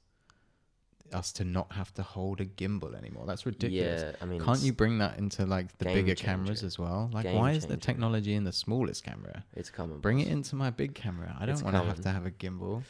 us 1.15 1.33
to 1.33 1.45
not 1.45 1.73
have 1.73 1.93
to 1.95 2.03
hold 2.03 2.41
a 2.41 2.45
gimbal 2.45 2.97
anymore. 2.97 3.25
That's 3.27 3.47
ridiculous. 3.47 4.03
yeah, 4.03 4.13
I 4.21 4.25
mean, 4.25 4.41
Can't 4.41 4.61
you 4.61 4.73
bring 4.73 4.99
that 4.99 5.19
into 5.19 5.47
like 5.47 5.77
the 5.79 5.87
bigger 5.87 6.15
cameras 6.15 6.63
as 6.63 6.79
well? 6.79 7.11
Like, 7.13 7.25
Game 7.25 7.37
why 7.37 7.53
is 7.53 7.67
the 7.67 7.77
technology 7.77 8.35
in 8.35 8.45
the 8.45 8.53
smallest 8.53 9.05
camera? 9.05 9.45
It's 9.55 9.71
coming. 9.71 9.99
Bring 9.99 10.19
boss. 10.19 10.27
it 10.27 10.33
into 10.33 10.57
my 10.57 10.71
big 10.71 10.95
camera. 10.95 11.37
I 11.39 11.47
don't 11.47 11.63
want 11.63 11.77
to 11.77 11.83
have 11.83 12.01
to 12.03 12.11
have 12.11 12.27
a 12.27 12.31
gimbal. 12.31 12.83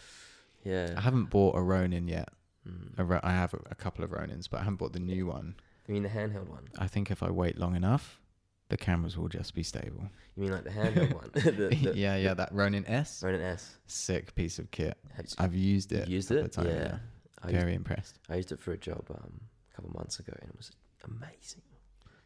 Yeah. 0.64 0.94
I 0.96 1.00
haven't 1.00 1.26
bought 1.26 1.56
a 1.56 1.62
Ronin 1.62 2.08
yet. 2.08 2.30
Mm. 2.68 3.20
I 3.22 3.32
have 3.32 3.54
a, 3.54 3.60
a 3.70 3.74
couple 3.74 4.04
of 4.04 4.10
Ronins, 4.10 4.48
but 4.50 4.60
I 4.60 4.64
haven't 4.64 4.76
bought 4.76 4.92
the 4.92 5.00
new 5.00 5.26
one. 5.26 5.54
You 5.86 5.94
mean 5.94 6.02
the 6.02 6.08
handheld 6.08 6.48
one? 6.48 6.66
I 6.78 6.86
think 6.86 7.10
if 7.10 7.22
I 7.22 7.30
wait 7.30 7.58
long 7.58 7.76
enough, 7.76 8.20
the 8.70 8.76
cameras 8.76 9.18
will 9.18 9.28
just 9.28 9.54
be 9.54 9.62
stable. 9.62 10.08
You 10.36 10.42
mean 10.42 10.52
like 10.52 10.64
the 10.64 10.70
handheld 10.70 11.14
one? 11.14 11.30
the, 11.34 11.50
the 11.50 11.92
yeah, 11.94 12.16
yeah, 12.16 12.34
that 12.34 12.50
Ronin 12.52 12.86
S, 12.86 13.22
Ronin 13.22 13.42
S. 13.42 13.76
sick 13.86 14.34
piece 14.34 14.58
of 14.58 14.70
kit. 14.70 14.96
I've 15.38 15.54
used 15.54 15.92
it. 15.92 16.08
used 16.08 16.30
it? 16.30 16.44
of 16.44 16.50
times, 16.50 16.68
yeah. 16.68 16.98
I 17.44 17.48
used, 17.50 17.60
Very 17.60 17.74
impressed. 17.74 18.18
I 18.28 18.36
used 18.36 18.52
it 18.52 18.60
for 18.60 18.72
a 18.72 18.78
job 18.78 19.04
um, 19.10 19.40
a 19.70 19.74
couple 19.76 19.90
months 19.92 20.18
ago, 20.18 20.32
and 20.40 20.50
it 20.50 20.56
was 20.56 20.70
amazing. 21.04 21.62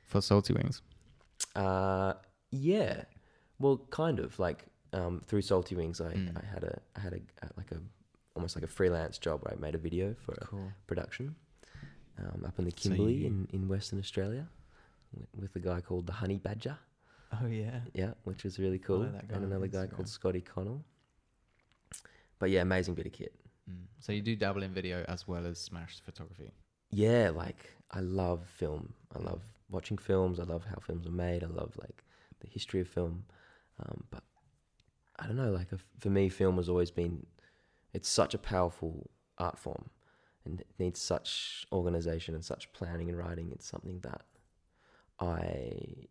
For 0.07 0.21
Salty 0.23 0.55
Wings. 0.55 0.81
Uh, 1.55 2.15
yeah, 2.51 3.03
well, 3.59 3.79
kind 3.91 4.19
of 4.21 4.39
like 4.39 4.65
um, 4.93 5.21
through 5.27 5.43
Salty 5.43 5.75
Wings, 5.75 6.01
I, 6.01 6.13
Mm. 6.15 6.37
I 6.43 6.47
had 6.47 6.65
a 6.65 6.81
I 6.97 7.01
had 7.01 7.13
a, 7.13 7.21
a 7.45 7.49
like 7.57 7.73
a 7.73 7.79
almost 8.35 8.55
like 8.57 8.65
a 8.65 8.69
freelance 8.69 9.19
job 9.19 9.43
where 9.43 9.55
I 9.55 9.61
made 9.61 9.75
a 9.75 9.79
video 9.79 10.15
for 10.25 10.33
a 10.35 10.47
production 10.87 11.35
um, 12.19 12.45
up 12.47 12.59
in 12.59 12.65
the 12.65 12.71
So 12.71 12.89
Kimberley 12.91 13.15
you- 13.15 13.27
in, 13.27 13.49
in 13.53 13.69
Western 13.69 13.99
Australia 13.99 14.47
wi- 15.13 15.29
with 15.37 15.57
a 15.57 15.61
guy 15.61 15.81
called 15.81 16.07
the 16.07 16.13
Honey 16.13 16.39
Badger. 16.39 16.79
Oh 17.43 17.47
yeah. 17.47 17.81
Yeah, 17.93 18.13
which 18.25 18.45
was 18.45 18.59
really 18.59 18.79
cool. 18.79 19.01
Follow 19.01 19.13
that 19.13 19.29
guy 19.29 19.35
And 19.37 19.45
another 19.45 19.67
guy 19.67 19.87
Instagram. 19.87 19.91
called 19.97 20.09
Scotty 20.09 20.41
Connell. 20.41 20.85
But 22.39 22.51
yeah, 22.51 22.63
amazing 22.63 22.95
bit 22.95 23.07
of 23.07 23.13
kit. 23.13 23.35
Mm. 23.69 23.85
So 24.01 24.13
you 24.13 24.23
do 24.23 24.37
dabble 24.37 24.63
in 24.63 24.73
video 24.73 25.05
as 25.09 25.27
well 25.27 25.47
as 25.47 25.59
smash 25.59 26.01
photography. 26.05 26.51
Yeah, 26.91 27.31
like 27.35 27.75
I 27.91 28.01
love 28.01 28.41
film. 28.47 28.93
I 29.15 29.19
love 29.19 29.43
watching 29.71 29.99
films. 29.99 30.41
I 30.41 30.45
love 30.45 30.65
how 30.65 30.77
films 30.81 31.07
are 31.07 31.11
made. 31.11 31.45
I 31.45 31.49
love 31.49 31.73
like 31.79 32.05
the 32.41 32.49
history 32.49 32.81
of 32.81 32.89
film. 32.89 33.25
Um, 33.81 34.05
but 34.11 34.23
I 35.19 35.27
don't 35.27 35.37
know. 35.37 35.51
Like 35.51 35.69
for 35.99 36.11
me, 36.11 36.29
film 36.29 36.57
has 36.57 36.69
always 36.69 36.91
been. 36.91 37.27
It's 37.93 38.09
such 38.09 38.35
a 38.35 38.39
powerful 38.39 39.11
art 39.39 39.59
form, 39.59 39.91
and 40.45 40.61
it 40.61 40.69
needs 40.79 41.01
such 41.01 41.67
organization 41.73 42.35
and 42.35 42.45
such 42.45 42.73
planning 42.73 43.09
and 43.09 43.19
writing. 43.19 43.51
It's 43.53 43.67
something 43.67 44.01
that 44.01 44.23
I. 45.21 46.07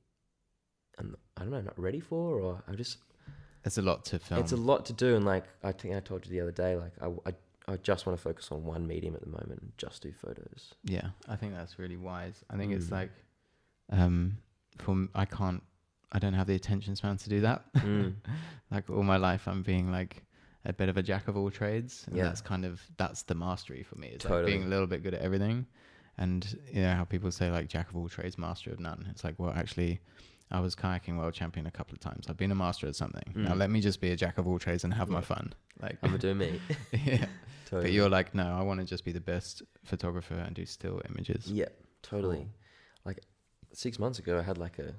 am 0.99 1.15
I 1.35 1.41
don't 1.41 1.51
know, 1.51 1.61
not 1.61 1.79
ready 1.79 1.99
for, 1.99 2.39
or 2.39 2.63
I 2.67 2.75
just 2.75 2.97
It's 3.65 3.77
a 3.77 3.81
lot 3.81 4.05
to 4.05 4.19
film. 4.19 4.39
It's 4.39 4.51
a 4.51 4.57
lot 4.57 4.85
to 4.87 4.93
do, 4.93 5.15
and 5.15 5.25
like 5.25 5.45
I 5.63 5.71
think 5.71 5.95
I 5.95 5.99
told 5.99 6.25
you 6.25 6.31
the 6.31 6.41
other 6.41 6.51
day, 6.51 6.75
like 6.75 6.93
I, 7.01 7.07
I, 7.29 7.33
I 7.67 7.75
just 7.77 8.05
want 8.05 8.17
to 8.17 8.21
focus 8.23 8.49
on 8.51 8.63
one 8.63 8.87
medium 8.87 9.13
at 9.15 9.21
the 9.21 9.27
moment 9.29 9.59
and 9.61 9.71
just 9.77 10.01
do 10.01 10.11
photos. 10.13 10.73
Yeah, 10.83 11.09
I 11.27 11.35
think 11.35 11.53
that's 11.53 11.77
really 11.77 11.97
wise. 11.97 12.43
I 12.49 12.55
think 12.57 12.71
it's 12.73 12.85
Mm. 12.87 12.91
like, 12.91 13.11
um, 13.89 14.37
for 14.77 15.07
I 15.13 15.25
can't, 15.25 15.61
I 16.11 16.19
don't 16.19 16.33
have 16.33 16.47
the 16.47 16.55
attention 16.55 16.95
span 16.95 17.17
to 17.17 17.29
do 17.29 17.41
that. 17.41 17.63
Mm. 17.75 18.15
like 18.71 18.89
all 18.89 19.03
my 19.03 19.17
life, 19.17 19.47
I'm 19.47 19.63
being 19.63 19.91
like 19.91 20.23
a 20.65 20.71
bit 20.73 20.87
of 20.89 20.97
a 20.97 21.03
jack 21.03 21.27
of 21.27 21.35
all 21.35 21.49
trades, 21.51 22.05
and 22.07 22.15
Yeah. 22.15 22.23
that's 22.23 22.41
kind 22.41 22.63
of 22.65 22.81
that's 22.97 23.23
the 23.23 23.35
mastery 23.35 23.83
for 23.83 23.95
me. 23.97 24.07
It's 24.09 24.25
like 24.25 24.31
Totally. 24.31 24.53
being 24.53 24.63
a 24.63 24.69
little 24.69 24.87
bit 24.87 25.03
good 25.03 25.13
at 25.13 25.21
everything, 25.21 25.65
and 26.17 26.57
you 26.71 26.81
know 26.81 26.93
how 26.95 27.03
people 27.03 27.31
say 27.31 27.51
like 27.51 27.67
jack 27.67 27.89
of 27.89 27.97
all 27.97 28.07
trades, 28.07 28.37
master 28.37 28.71
of 28.71 28.79
none. 28.79 29.07
It's 29.11 29.23
like 29.23 29.35
well, 29.37 29.51
actually. 29.55 29.99
I 30.49 30.59
was 30.61 30.75
kayaking 30.75 31.17
world 31.17 31.33
champion 31.33 31.65
a 31.67 31.71
couple 31.71 31.93
of 31.93 31.99
times. 31.99 32.27
I've 32.29 32.37
been 32.37 32.51
a 32.51 32.55
master 32.55 32.87
at 32.87 32.95
something. 32.95 33.33
Now 33.35 33.53
Mm. 33.53 33.57
let 33.57 33.69
me 33.69 33.81
just 33.81 33.99
be 33.99 34.11
a 34.11 34.15
jack 34.15 34.37
of 34.37 34.47
all 34.47 34.59
trades 34.59 34.83
and 34.85 34.93
have 34.93 35.09
my 35.09 35.21
fun. 35.21 35.53
Like, 35.81 35.97
I'm 36.01 36.09
gonna 36.11 36.19
do 36.19 36.33
me. 36.43 36.59
yeah. 36.93 37.25
Totally. 37.65 37.83
But 37.83 37.91
you're 37.91 38.09
like, 38.09 38.33
no, 38.33 38.45
I 38.47 38.61
want 38.61 38.79
to 38.79 38.85
just 38.85 39.03
be 39.03 39.11
the 39.11 39.19
best 39.19 39.61
photographer 39.83 40.35
and 40.35 40.55
do 40.55 40.65
still 40.65 41.01
images. 41.09 41.51
yeah, 41.51 41.67
totally. 42.01 42.37
Cool. 42.37 42.49
Like 43.03 43.19
six 43.73 43.99
months 43.99 44.19
ago, 44.19 44.39
I 44.39 44.41
had 44.41 44.57
like 44.57 44.79
a 44.79 44.93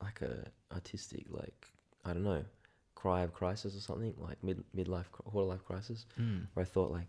like 0.00 0.22
a 0.22 0.46
artistic 0.72 1.26
like 1.30 1.72
I 2.04 2.12
don't 2.12 2.22
know 2.24 2.44
cry 2.94 3.22
of 3.22 3.32
crisis 3.32 3.76
or 3.76 3.80
something 3.80 4.14
like 4.18 4.38
mid 4.44 4.62
midlife 4.76 5.10
quarter 5.10 5.48
life 5.48 5.64
crisis 5.64 6.06
Mm. 6.20 6.46
where 6.54 6.64
I 6.64 6.68
thought 6.68 6.92
like 6.92 7.08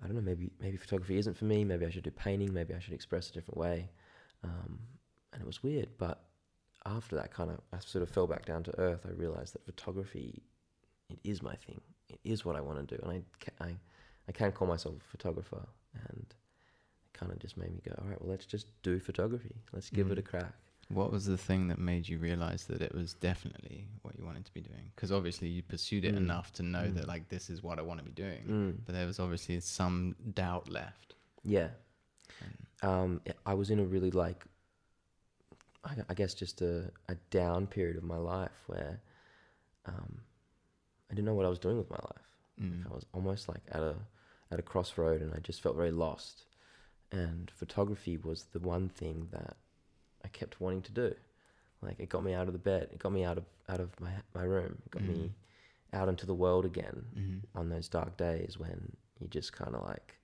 I 0.00 0.06
don't 0.06 0.14
know 0.14 0.22
maybe 0.22 0.50
maybe 0.60 0.76
photography 0.76 1.18
isn't 1.18 1.36
for 1.36 1.44
me. 1.46 1.64
Maybe 1.64 1.84
I 1.84 1.90
should 1.90 2.04
do 2.04 2.12
painting. 2.12 2.54
Maybe 2.54 2.72
I 2.72 2.78
should 2.78 2.94
express 2.94 3.30
a 3.30 3.32
different 3.32 3.58
way. 3.58 3.90
Um, 4.44 4.78
and 5.32 5.42
it 5.42 5.46
was 5.46 5.60
weird, 5.64 5.88
but 5.98 6.22
after 6.86 7.16
that 7.16 7.32
kind 7.32 7.50
of 7.50 7.60
I 7.72 7.78
sort 7.80 8.02
of 8.02 8.10
fell 8.10 8.26
back 8.26 8.44
down 8.46 8.62
to 8.64 8.78
earth. 8.78 9.04
I 9.06 9.12
realized 9.12 9.54
that 9.54 9.64
photography 9.64 10.42
it 11.08 11.18
is 11.24 11.42
my 11.42 11.54
thing. 11.56 11.80
It 12.08 12.20
is 12.24 12.44
what 12.44 12.56
I 12.56 12.60
want 12.60 12.86
to 12.88 12.96
do, 12.96 13.02
and 13.02 13.10
I 13.12 13.64
I 13.64 13.76
I 14.28 14.32
can 14.32 14.52
call 14.52 14.68
myself 14.68 14.94
a 14.96 15.10
photographer, 15.10 15.62
and 16.08 16.26
it 16.28 17.12
kind 17.18 17.32
of 17.32 17.38
just 17.38 17.56
made 17.56 17.72
me 17.74 17.80
go, 17.84 17.94
all 18.00 18.08
right, 18.08 18.20
well 18.20 18.30
let's 18.30 18.46
just 18.46 18.66
do 18.82 18.98
photography. 19.00 19.54
Let's 19.72 19.90
give 19.90 20.10
it 20.10 20.18
a 20.18 20.22
Mm. 20.22 20.26
crack. 20.26 20.52
What 20.88 21.12
was 21.12 21.24
the 21.26 21.36
thing 21.36 21.68
that 21.68 21.78
made 21.78 22.08
you 22.08 22.18
realize 22.18 22.64
that 22.66 22.82
it 22.82 22.92
was 22.92 23.14
definitely 23.14 23.86
what 24.02 24.18
you 24.18 24.24
wanted 24.24 24.44
to 24.46 24.52
be 24.52 24.60
doing? 24.60 24.90
Because 24.94 25.12
obviously 25.12 25.46
you 25.48 25.62
pursued 25.62 26.04
it 26.04 26.14
Mm. 26.14 26.18
enough 26.18 26.52
to 26.54 26.62
know 26.64 26.86
Mm. 26.88 26.94
that 26.94 27.06
like 27.06 27.28
this 27.28 27.48
is 27.48 27.62
what 27.62 27.78
I 27.78 27.82
want 27.82 27.98
to 28.00 28.04
be 28.04 28.10
doing, 28.12 28.44
Mm. 28.48 28.84
but 28.84 28.94
there 28.94 29.06
was 29.06 29.20
obviously 29.20 29.60
some 29.60 30.16
doubt 30.34 30.68
left. 30.68 31.14
Yeah. 31.44 31.70
Um, 32.82 33.20
I 33.44 33.54
was 33.54 33.70
in 33.70 33.78
a 33.78 33.84
really 33.84 34.10
like, 34.10 34.46
I, 35.84 35.94
I 36.08 36.14
guess 36.14 36.34
just 36.34 36.60
a, 36.62 36.90
a 37.08 37.14
down 37.30 37.66
period 37.66 37.96
of 37.96 38.02
my 38.04 38.16
life 38.18 38.62
where 38.66 39.00
um, 39.86 40.20
I 41.10 41.14
didn't 41.14 41.24
know 41.26 41.34
what 41.34 41.46
I 41.46 41.50
was 41.50 41.58
doing 41.58 41.78
with 41.78 41.90
my 41.90 41.96
life. 41.96 42.28
Mm. 42.60 42.90
I 42.90 42.94
was 42.94 43.06
almost 43.12 43.48
like 43.48 43.62
at 43.72 43.82
a 43.82 43.94
at 44.52 44.58
a 44.58 44.62
crossroad, 44.62 45.22
and 45.22 45.32
I 45.34 45.38
just 45.38 45.62
felt 45.62 45.76
very 45.76 45.92
lost. 45.92 46.44
And 47.12 47.50
photography 47.50 48.16
was 48.18 48.44
the 48.52 48.58
one 48.58 48.88
thing 48.88 49.28
that 49.32 49.56
I 50.24 50.28
kept 50.28 50.60
wanting 50.60 50.82
to 50.82 50.92
do. 50.92 51.14
Like 51.82 51.98
it 51.98 52.08
got 52.08 52.24
me 52.24 52.34
out 52.34 52.46
of 52.46 52.52
the 52.52 52.58
bed. 52.58 52.88
It 52.92 52.98
got 52.98 53.12
me 53.12 53.24
out 53.24 53.38
of 53.38 53.44
out 53.68 53.80
of 53.80 53.98
my 54.00 54.10
my 54.34 54.42
room. 54.42 54.78
It 54.84 54.90
got 54.90 55.02
me 55.02 55.32
out 55.92 56.08
into 56.08 56.26
the 56.26 56.34
world 56.34 56.64
again 56.64 57.04
Mhm. 57.16 57.40
on 57.54 57.68
those 57.68 57.88
dark 57.88 58.16
days 58.16 58.58
when 58.58 58.92
you 59.18 59.26
just 59.28 59.52
kind 59.52 59.74
of 59.74 59.82
like 59.84 60.20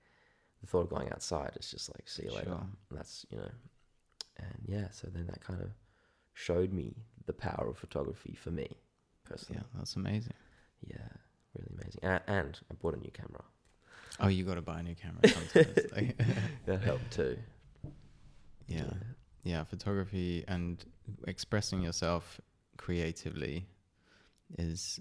the 0.61 0.67
thought 0.67 0.83
of 0.83 0.89
going 0.89 1.11
outside 1.11 1.51
is 1.59 1.69
just 1.71 1.89
like 1.93 2.07
see 2.07 2.23
you 2.23 2.31
later. 2.31 2.45
Sure. 2.51 2.67
And 2.89 2.99
that's 2.99 3.25
you 3.31 3.37
know, 3.37 3.49
and 4.37 4.55
yeah. 4.65 4.89
So 4.91 5.07
then 5.13 5.25
that 5.27 5.41
kind 5.41 5.61
of 5.61 5.69
showed 6.33 6.71
me 6.71 6.95
the 7.25 7.33
power 7.33 7.67
of 7.69 7.77
photography 7.77 8.35
for 8.41 8.51
me 8.51 8.69
personally. 9.25 9.61
Yeah, 9.61 9.77
that's 9.77 9.95
amazing. 9.95 10.33
Yeah, 10.85 10.97
really 11.55 11.71
amazing. 11.75 11.99
And, 12.03 12.21
and 12.27 12.59
I 12.71 12.75
bought 12.75 12.93
a 12.95 12.97
new 12.99 13.11
camera. 13.11 13.43
Oh, 14.19 14.27
you 14.27 14.43
got 14.43 14.55
to 14.55 14.61
buy 14.61 14.79
a 14.79 14.83
new 14.83 14.95
camera 14.95 15.21
That 16.65 16.81
helped 16.81 17.11
too. 17.11 17.37
yeah. 18.67 18.83
yeah 19.43 19.63
photography 19.63 20.43
and 20.47 20.83
expressing 21.27 21.81
yourself 21.81 22.41
creatively 22.77 23.65
is 24.57 24.99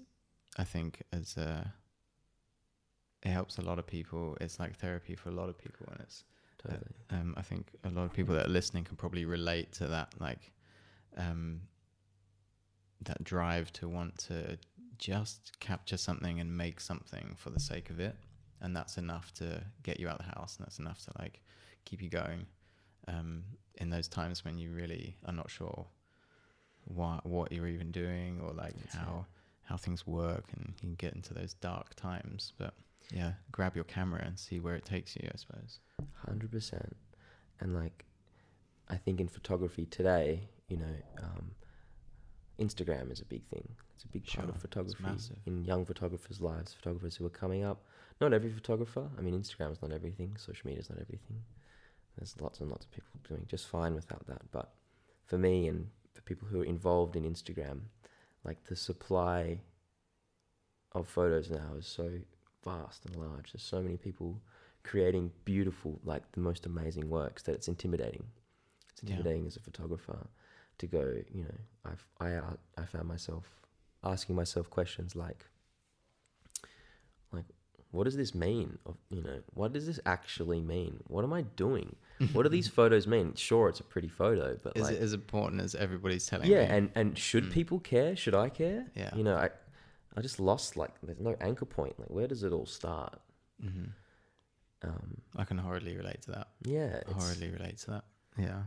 i 0.59 0.65
think 0.65 1.03
as 1.13 1.37
a 1.37 1.49
uh, 1.49 1.65
it 3.23 3.31
helps 3.31 3.59
a 3.59 3.63
lot 3.63 3.79
of 3.79 3.87
people 3.87 4.37
it's 4.41 4.59
like 4.61 4.77
therapy 4.77 5.15
for 5.17 5.31
a 5.31 5.33
lot 5.33 5.49
of 5.49 5.59
people 5.59 5.87
and 5.91 6.01
it's 6.01 6.25
totally. 6.67 6.95
um, 7.11 7.35
i 7.37 7.43
think 7.43 7.69
a 7.85 7.91
lot 7.91 8.05
of 8.05 8.13
people 8.13 8.35
that 8.35 8.47
are 8.47 8.51
listening 8.51 8.85
can 8.85 8.97
probably 8.97 9.25
relate 9.25 9.73
to 9.73 9.87
that 9.87 10.13
like 10.21 10.53
um, 11.17 11.61
that 13.03 13.23
drive 13.25 13.73
to 13.75 13.89
want 13.89 14.17
to 14.19 14.59
just 14.99 15.59
capture 15.61 15.97
something 15.97 16.41
and 16.41 16.57
make 16.57 16.81
something 16.81 17.35
for 17.37 17.51
the 17.51 17.61
sake 17.61 17.91
of 17.91 18.01
it. 18.01 18.17
And 18.61 18.75
that's 18.75 18.97
enough 18.97 19.33
to 19.35 19.63
get 19.83 20.01
you 20.01 20.09
out 20.09 20.19
of 20.21 20.27
the 20.27 20.39
house 20.39 20.57
and 20.57 20.67
that's 20.67 20.79
enough 20.79 21.03
to 21.05 21.11
like 21.19 21.41
keep 21.85 22.01
you 22.03 22.09
going 22.09 22.47
um, 23.07 23.45
in 23.77 23.91
those 23.91 24.09
times 24.09 24.45
when 24.45 24.59
you 24.59 24.71
really 24.73 25.17
are 25.27 25.33
not 25.33 25.51
sure 25.51 25.87
what 26.85 27.27
what 27.27 27.51
you're 27.53 27.67
even 27.67 27.91
doing 27.91 28.41
or 28.43 28.53
like 28.53 28.75
That's 28.81 28.95
how 28.95 29.27
how 29.65 29.77
things 29.77 30.07
work 30.07 30.45
and 30.55 30.69
you 30.69 30.75
can 30.81 30.95
get 30.95 31.15
into 31.15 31.35
those 31.35 31.55
dark 31.55 31.95
times. 31.97 32.53
But 32.57 32.73
yeah 33.13 33.33
grab 33.53 33.75
your 33.75 33.85
camera 33.85 34.23
and 34.25 34.39
see 34.39 34.59
where 34.61 34.75
it 34.75 34.85
takes 34.85 35.17
you 35.17 35.29
i 35.33 35.37
suppose 35.37 35.81
Hundred 36.27 36.51
percent. 36.51 36.97
And 37.61 37.75
like, 37.75 38.05
I 38.89 38.97
think 38.97 39.21
in 39.21 39.29
photography 39.29 39.87
today, 39.87 40.49
you 40.69 40.77
know, 40.77 40.95
um, 41.23 41.53
Instagram 42.61 43.11
is 43.13 43.21
a 43.21 43.25
big 43.25 43.47
thing. 43.47 43.69
It's 43.95 44.05
a 44.05 44.09
big 44.09 44.27
part 44.27 44.49
of 44.49 44.61
photography 44.61 45.05
in 45.47 45.65
young 45.65 45.85
photographers' 45.87 46.41
lives. 46.41 46.75
Photographers 46.75 47.17
who 47.17 47.25
are 47.25 47.31
coming 47.31 47.65
up. 47.65 47.85
Not 48.21 48.33
every 48.33 48.51
photographer. 48.51 49.09
I 49.19 49.21
mean, 49.21 49.39
Instagram's 49.39 49.81
not 49.81 49.93
everything. 49.93 50.37
Social 50.39 50.69
media's 50.69 50.91
not 50.91 50.99
everything. 51.01 51.43
There's 52.17 52.35
lots 52.41 52.61
and 52.61 52.71
lots 52.71 52.87
of 52.87 52.91
people 52.91 53.21
doing 53.29 53.47
just 53.47 53.69
fine 53.69 53.95
without 53.95 54.27
that. 54.27 54.43
But 54.51 54.73
for 55.27 55.39
me 55.39 55.69
and 55.69 55.89
for 56.15 56.23
people 56.23 56.49
who 56.49 56.63
are 56.63 56.65
involved 56.65 57.17
in 57.17 57.25
Instagram, 57.25 57.81
like 58.45 58.65
the 58.65 58.77
supply 58.77 59.61
of 60.93 61.09
photos 61.09 61.51
now 61.51 61.75
is 61.79 61.87
so 61.87 62.11
vast 62.67 63.05
and 63.07 63.17
large. 63.17 63.53
There's 63.53 63.63
so 63.63 63.81
many 63.83 63.97
people 63.97 64.41
creating 64.83 65.33
beautiful, 65.45 65.93
like 66.05 66.25
the 66.33 66.41
most 66.41 66.67
amazing 66.67 67.09
works 67.09 67.43
that 67.45 67.53
it's 67.55 67.69
intimidating. 67.69 68.25
It's 68.93 69.03
Yeah. 69.03 69.11
intimidating 69.11 69.47
as 69.47 69.57
a 69.57 69.61
photographer 69.61 70.27
to 70.79 70.87
go. 70.87 71.05
You 71.33 71.45
know, 71.45 71.59
I've 71.91 72.05
I 72.21 72.29
uh, 72.35 72.57
I 72.77 72.85
found 72.85 73.07
myself 73.09 73.45
asking 74.05 74.35
myself 74.37 74.69
questions 74.71 75.17
like, 75.17 75.47
like, 77.33 77.45
what 77.91 78.05
does 78.05 78.17
this 78.17 78.35
mean? 78.35 78.79
Of 78.87 78.97
you 79.11 79.23
know, 79.23 79.39
what 79.55 79.73
does 79.73 79.87
this 79.87 80.01
actually 80.07 80.61
mean? 80.61 81.01
What 81.09 81.25
am 81.25 81.33
I 81.33 81.43
doing? 81.43 81.97
what 82.33 82.43
do 82.45 82.49
these 82.49 82.69
photos 82.81 83.07
mean? 83.07 83.35
Sure, 83.35 83.69
it's 83.69 83.81
a 83.81 83.85
pretty 83.85 84.09
photo, 84.09 84.59
but 84.63 84.77
is 84.77 84.85
like, 84.85 84.95
it 84.97 85.01
as 85.03 85.13
important 85.13 85.61
as 85.63 85.75
everybody's 85.75 86.27
telling 86.27 86.51
yeah, 86.51 86.63
me 86.69 86.77
and 86.77 86.91
and 86.95 87.19
should 87.19 87.45
Mm. 87.45 87.53
people 87.53 87.79
care? 87.81 88.17
Should 88.17 88.35
I 88.35 88.49
care? 88.49 88.87
Yeah. 88.95 89.15
You 89.15 89.25
know, 89.25 89.37
I 89.37 89.51
I 90.17 90.23
just 90.23 90.41
lost 90.41 90.77
like 90.77 90.93
there's 91.03 91.21
no 91.21 91.37
anchor 91.41 91.67
point. 91.67 91.99
Like, 91.99 92.09
where 92.11 92.27
does 92.27 92.43
it 92.43 92.53
all 92.53 92.67
start? 92.67 93.21
hmm 93.61 93.85
Um, 94.83 95.21
i 95.37 95.45
can 95.45 95.59
horribly 95.59 95.97
relate 95.97 96.23
to 96.23 96.31
that 96.33 96.49
yeah, 96.63 97.01
horribly 97.07 97.51
relate 97.51 97.79
to 97.79 97.91
that 97.93 98.05
yeah 98.39 98.63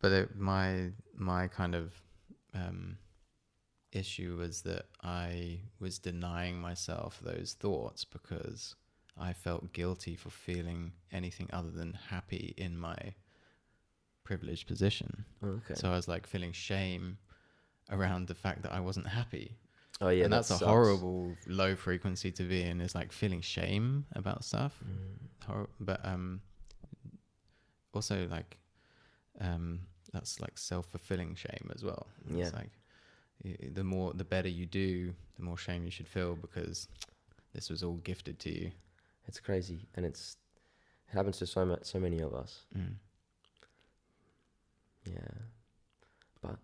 but 0.00 0.12
it, 0.12 0.36
my 0.36 0.90
my 1.14 1.48
kind 1.48 1.74
of 1.74 1.92
um 2.54 2.96
issue 3.92 4.36
was 4.38 4.62
that 4.62 4.86
i 5.02 5.60
was 5.78 5.98
denying 5.98 6.58
myself 6.58 7.20
those 7.22 7.54
thoughts 7.60 8.04
because 8.04 8.74
I 9.18 9.34
felt 9.34 9.74
guilty 9.74 10.16
for 10.16 10.30
feeling 10.30 10.92
anything 11.12 11.48
other 11.52 11.70
than 11.70 11.92
happy 12.08 12.54
in 12.56 12.78
my 12.78 13.14
privileged 14.24 14.66
position. 14.66 15.26
Oh, 15.42 15.48
okay. 15.60 15.74
So 15.74 15.90
I 15.90 15.96
was 15.96 16.08
like 16.08 16.26
feeling 16.26 16.52
shame 16.52 17.18
around 17.90 18.26
the 18.26 18.34
fact 18.34 18.62
that 18.62 18.72
I 18.72 18.80
wasn't 18.80 19.08
happy. 19.08 19.58
Oh 20.02 20.08
yeah, 20.10 20.24
and 20.24 20.32
that 20.32 20.44
that's 20.46 20.60
a 20.62 20.66
horrible 20.66 21.34
low 21.46 21.74
frequency 21.76 22.30
to 22.32 22.42
be 22.42 22.60
in 22.62 22.80
is 22.80 22.94
like 22.94 23.12
feeling 23.12 23.40
shame 23.40 24.04
about 24.14 24.44
stuff. 24.44 24.74
Mm. 24.84 25.46
Hor- 25.46 25.68
but 25.80 26.00
um 26.04 26.40
also 27.94 28.26
like 28.30 28.58
um 29.40 29.80
that's 30.12 30.40
like 30.40 30.58
self-fulfilling 30.58 31.34
shame 31.36 31.70
as 31.74 31.82
well. 31.82 32.06
Yeah. 32.30 32.44
It's 32.44 32.52
like 32.54 32.70
y- 33.44 33.56
the 33.72 33.84
more 33.84 34.12
the 34.12 34.24
better 34.24 34.48
you 34.48 34.66
do, 34.66 35.14
the 35.36 35.42
more 35.42 35.56
shame 35.56 35.84
you 35.84 35.90
should 35.90 36.08
feel 36.08 36.34
because 36.36 36.88
this 37.54 37.70
was 37.70 37.82
all 37.82 37.96
gifted 38.04 38.38
to 38.40 38.50
you. 38.50 38.70
It's 39.28 39.40
crazy, 39.40 39.86
and 39.94 40.04
it's 40.04 40.36
it 41.08 41.16
happens 41.16 41.38
to 41.38 41.46
so 41.46 41.64
much, 41.64 41.84
so 41.84 41.98
many 41.98 42.20
of 42.20 42.34
us. 42.34 42.64
Mm. 42.76 42.94
Yeah, 45.04 45.34
but 46.42 46.58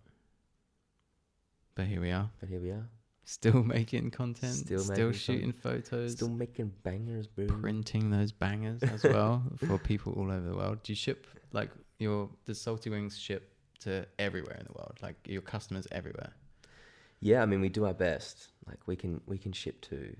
But 1.74 1.86
here 1.86 2.01
we 2.01 2.11
are, 2.12 2.30
but 2.41 2.49
here 2.49 2.61
we 2.61 2.70
are, 2.70 2.86
still 3.29 3.62
making 3.62 4.11
content, 4.11 4.55
Still 4.55 4.79
still, 4.79 5.12
shooting 5.12 5.53
photos, 5.53 6.12
still 6.12 6.31
making 6.31 6.72
bangers, 6.83 7.26
bro. 7.26 7.47
printing 7.47 8.11
those 8.11 8.33
bangers 8.33 8.83
as 8.83 9.05
well 9.14 9.43
for 9.57 9.79
people 9.79 10.14
all 10.14 10.33
over 10.33 10.49
the 10.49 10.57
world. 10.57 10.83
Do 10.83 10.93
you 10.93 10.97
ship 10.97 11.26
like 11.53 11.70
your 11.99 12.31
the 12.47 12.55
salty 12.55 12.89
wings 12.89 13.18
ship 13.18 13.53
to 13.81 14.07
everywhere 14.18 14.57
in 14.59 14.66
the 14.66 14.72
world? 14.72 14.99
Like 15.03 15.16
your 15.26 15.43
customers 15.43 15.87
everywhere. 15.93 16.33
Yeah, 17.20 17.43
I 17.43 17.47
mean, 17.47 17.61
we 17.61 17.68
do 17.68 17.85
our 17.85 17.93
best. 17.93 18.49
Like 18.66 18.79
we 18.87 18.97
can 18.97 19.20
we 19.26 19.37
can 19.37 19.53
ship 19.53 19.83
to. 19.83 20.16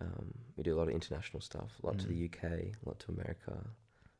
Um, 0.00 0.34
we 0.56 0.64
do 0.64 0.74
a 0.74 0.78
lot 0.78 0.88
of 0.88 0.94
international 0.94 1.40
stuff. 1.42 1.70
A 1.82 1.86
lot 1.86 1.98
to 2.00 2.08
the 2.08 2.24
UK, 2.24 2.42
a 2.44 2.72
lot 2.84 2.98
to 3.00 3.12
America. 3.12 3.56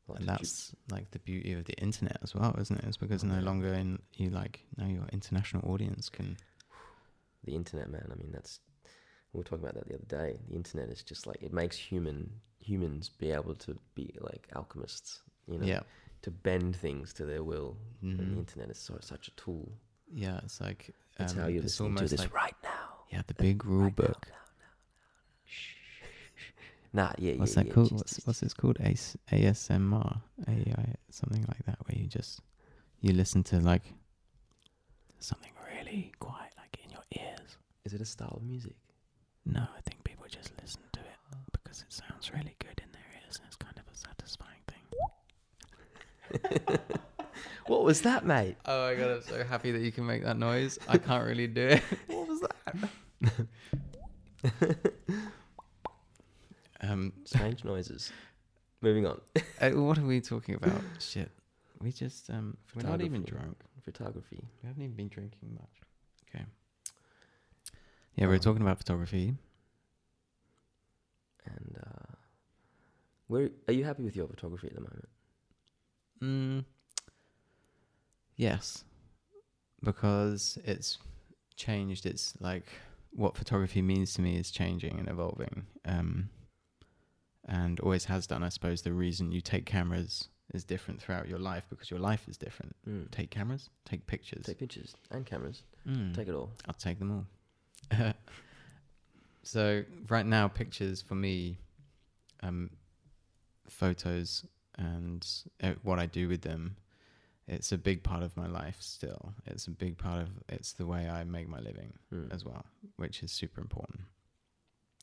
Lot 0.07 0.19
And 0.19 0.27
to 0.27 0.31
that's 0.31 0.73
like 0.89 1.11
the 1.11 1.19
beauty 1.19 1.53
of 1.53 1.65
the 1.65 1.73
internet 1.73 2.17
as 2.23 2.33
well, 2.33 2.55
isn't 2.57 2.77
it? 2.77 2.85
It's 2.85 2.95
because 2.95 3.23
no 3.25 3.39
longer 3.41 3.73
in 3.73 3.99
you 4.15 4.29
like 4.29 4.61
now 4.77 4.87
your 4.87 5.07
international 5.11 5.69
audience 5.69 6.07
can 6.09 6.37
the 7.45 7.55
internet, 7.55 7.89
man. 7.89 8.07
I 8.11 8.15
mean, 8.15 8.31
that's 8.31 8.59
we 9.33 9.39
were 9.39 9.43
talking 9.43 9.63
about 9.65 9.75
that 9.75 9.87
the 9.87 9.95
other 9.95 10.05
day. 10.05 10.39
The 10.49 10.55
internet 10.55 10.89
is 10.89 11.03
just 11.03 11.27
like 11.27 11.41
it 11.41 11.53
makes 11.53 11.75
human 11.77 12.29
humans 12.59 13.09
be 13.09 13.31
able 13.31 13.55
to 13.55 13.77
be 13.95 14.13
like 14.21 14.47
alchemists. 14.55 15.21
You 15.47 15.59
know, 15.59 15.65
yeah 15.65 15.81
to 16.21 16.31
bend 16.31 16.73
things 16.75 17.11
to 17.13 17.25
their 17.25 17.43
will. 17.43 17.75
And 18.01 18.17
the 18.17 18.23
Mhm. 18.23 18.37
internet 18.37 18.69
is 18.69 18.77
so 18.79 18.97
such 19.01 19.27
a 19.27 19.31
tool. 19.31 19.71
yeah 20.15 20.39
it's 20.43 20.61
like 20.61 20.93
um, 21.19 21.27
how 21.27 21.47
you're 21.47 21.63
it's 21.63 21.79
listening 21.79 21.95
to 21.97 22.07
this 22.07 22.19
like 22.19 22.33
right 22.33 22.55
now. 22.63 23.03
yeah 23.11 23.21
the 23.27 23.33
big 23.33 23.65
rule 23.65 23.83
Right 23.85 23.95
book. 23.95 24.27
now, 24.29 24.35
now, 24.63 24.73
now. 26.93 27.03
Nah, 27.07 27.13
yeah, 27.17 27.33
What's 27.35 27.51
yeah, 27.51 27.55
that 27.63 27.67
yeah, 27.67 27.73
called? 27.73 27.89
just- 27.89 27.97
What's 27.99 28.15
just- 28.15 28.27
what's 28.27 28.39
this 28.39 28.53
called? 28.53 28.77
AS, 28.79 29.17
ASMR, 29.31 30.21
AI, 30.47 30.95
something 31.09 31.43
like 31.47 31.65
that, 31.65 31.77
where 31.87 31.97
you 32.01 32.07
just 32.07 32.41
you 33.01 33.13
listen 33.13 33.43
to 33.43 33.59
like 33.59 33.93
something 35.19 35.51
really 35.75 36.11
quiet, 36.19 36.53
like 36.57 36.79
in 36.83 36.89
your 36.91 37.03
ears. 37.11 37.57
Is 37.85 37.93
it 37.93 38.01
a 38.01 38.05
style 38.05 38.33
of 38.37 38.43
music? 38.43 38.75
No, 39.45 39.61
I 39.61 39.81
think 39.81 40.03
people 40.03 40.25
just 40.29 40.51
listen 40.61 40.81
to 40.93 40.99
it 41.01 41.05
because 41.51 41.81
it 41.81 41.91
sounds 41.91 42.31
really 42.31 42.55
good 42.59 42.81
in 42.83 42.89
their 42.93 43.03
ears, 43.21 43.37
and 43.37 43.45
it's 43.47 43.57
kind 43.57 43.77
of 43.77 43.83
a 43.91 43.95
satisfying 43.97 44.61
thing. 44.67 44.83
What 47.67 47.83
was 47.85 48.01
that, 48.01 48.25
mate? 48.25 48.57
Oh 48.65 48.87
my 48.89 48.95
god, 48.95 49.11
I'm 49.11 49.21
so 49.23 49.41
happy 49.43 49.71
that 49.71 49.81
you 49.81 49.91
can 49.91 50.05
make 50.05 50.23
that 50.23 50.37
noise. 50.37 50.77
I 50.87 50.97
can't 50.97 51.25
really 51.25 51.47
do 51.47 51.67
it. 51.69 51.81
What 52.07 52.27
was 52.27 52.41
that? 52.41 52.75
Um, 56.81 57.13
Strange 57.23 57.63
noises. 57.63 58.11
Moving 58.81 59.05
on. 59.07 59.21
uh, 59.61 59.69
what 59.69 59.97
are 59.97 60.03
we 60.05 60.19
talking 60.19 60.55
about? 60.55 60.81
Shit, 60.99 61.31
we 61.81 61.93
just 61.93 62.29
um, 62.29 62.57
we're 62.75 62.83
not 62.87 62.99
even 63.01 63.23
drunk. 63.23 63.55
Photography. 63.85 64.43
We 64.61 64.67
haven't 64.67 64.83
even 64.83 64.95
been 64.97 65.07
drinking 65.07 65.53
much. 65.53 65.79
Okay. 66.27 66.43
Yeah, 68.15 68.25
we 68.25 68.29
we're 68.29 68.33
Um, 68.35 68.39
talking 68.41 68.61
about 68.61 68.77
photography. 68.77 69.35
And 71.45 71.77
uh, 71.85 72.15
where 73.27 73.49
are 73.67 73.73
you 73.73 73.83
happy 73.83 74.03
with 74.03 74.15
your 74.15 74.27
photography 74.27 74.67
at 74.67 74.75
the 74.75 74.81
moment? 74.81 75.09
Mm, 76.21 76.65
yes, 78.37 78.83
because 79.83 80.57
it's 80.63 80.99
changed. 81.55 82.05
It's 82.05 82.33
like 82.39 82.65
what 83.11 83.35
photography 83.35 83.81
means 83.81 84.13
to 84.13 84.21
me 84.21 84.37
is 84.37 84.51
changing 84.51 84.99
and 84.99 85.09
evolving, 85.09 85.65
um, 85.85 86.29
and 87.45 87.79
always 87.81 88.05
has 88.05 88.25
done. 88.25 88.41
I 88.41 88.49
suppose 88.49 88.83
the 88.83 88.93
reason 88.93 89.31
you 89.33 89.41
take 89.41 89.65
cameras 89.65 90.29
is 90.53 90.63
different 90.63 91.01
throughout 91.01 91.27
your 91.27 91.39
life 91.39 91.65
because 91.69 91.91
your 91.91 91.99
life 91.99 92.27
is 92.29 92.37
different. 92.37 92.75
Mm. 92.87 93.11
Take 93.11 93.31
cameras, 93.31 93.69
take 93.85 94.07
pictures. 94.07 94.45
Take 94.45 94.59
pictures 94.59 94.95
and 95.11 95.25
cameras. 95.25 95.63
Mm. 95.85 96.13
Take 96.15 96.29
it 96.29 96.35
all. 96.35 96.51
I'll 96.67 96.73
take 96.73 96.99
them 96.99 97.11
all. 97.11 97.25
so 99.43 99.83
right 100.09 100.25
now, 100.25 100.47
pictures 100.47 101.01
for 101.01 101.15
me, 101.15 101.57
um, 102.41 102.69
photos 103.69 104.45
and 104.77 105.27
uh, 105.61 105.73
what 105.83 105.99
I 105.99 106.05
do 106.05 106.27
with 106.27 106.41
them, 106.41 106.75
it's 107.47 107.71
a 107.71 107.77
big 107.77 108.03
part 108.03 108.23
of 108.23 108.35
my 108.37 108.47
life 108.47 108.77
still. 108.79 109.33
It's 109.45 109.67
a 109.67 109.71
big 109.71 109.97
part 109.97 110.21
of 110.21 110.29
it's 110.49 110.73
the 110.73 110.85
way 110.85 111.09
I 111.09 111.23
make 111.23 111.47
my 111.47 111.59
living 111.59 111.93
Mm. 112.11 112.33
as 112.33 112.45
well, 112.45 112.65
which 112.97 113.23
is 113.23 113.31
super 113.31 113.59
important. 113.61 114.01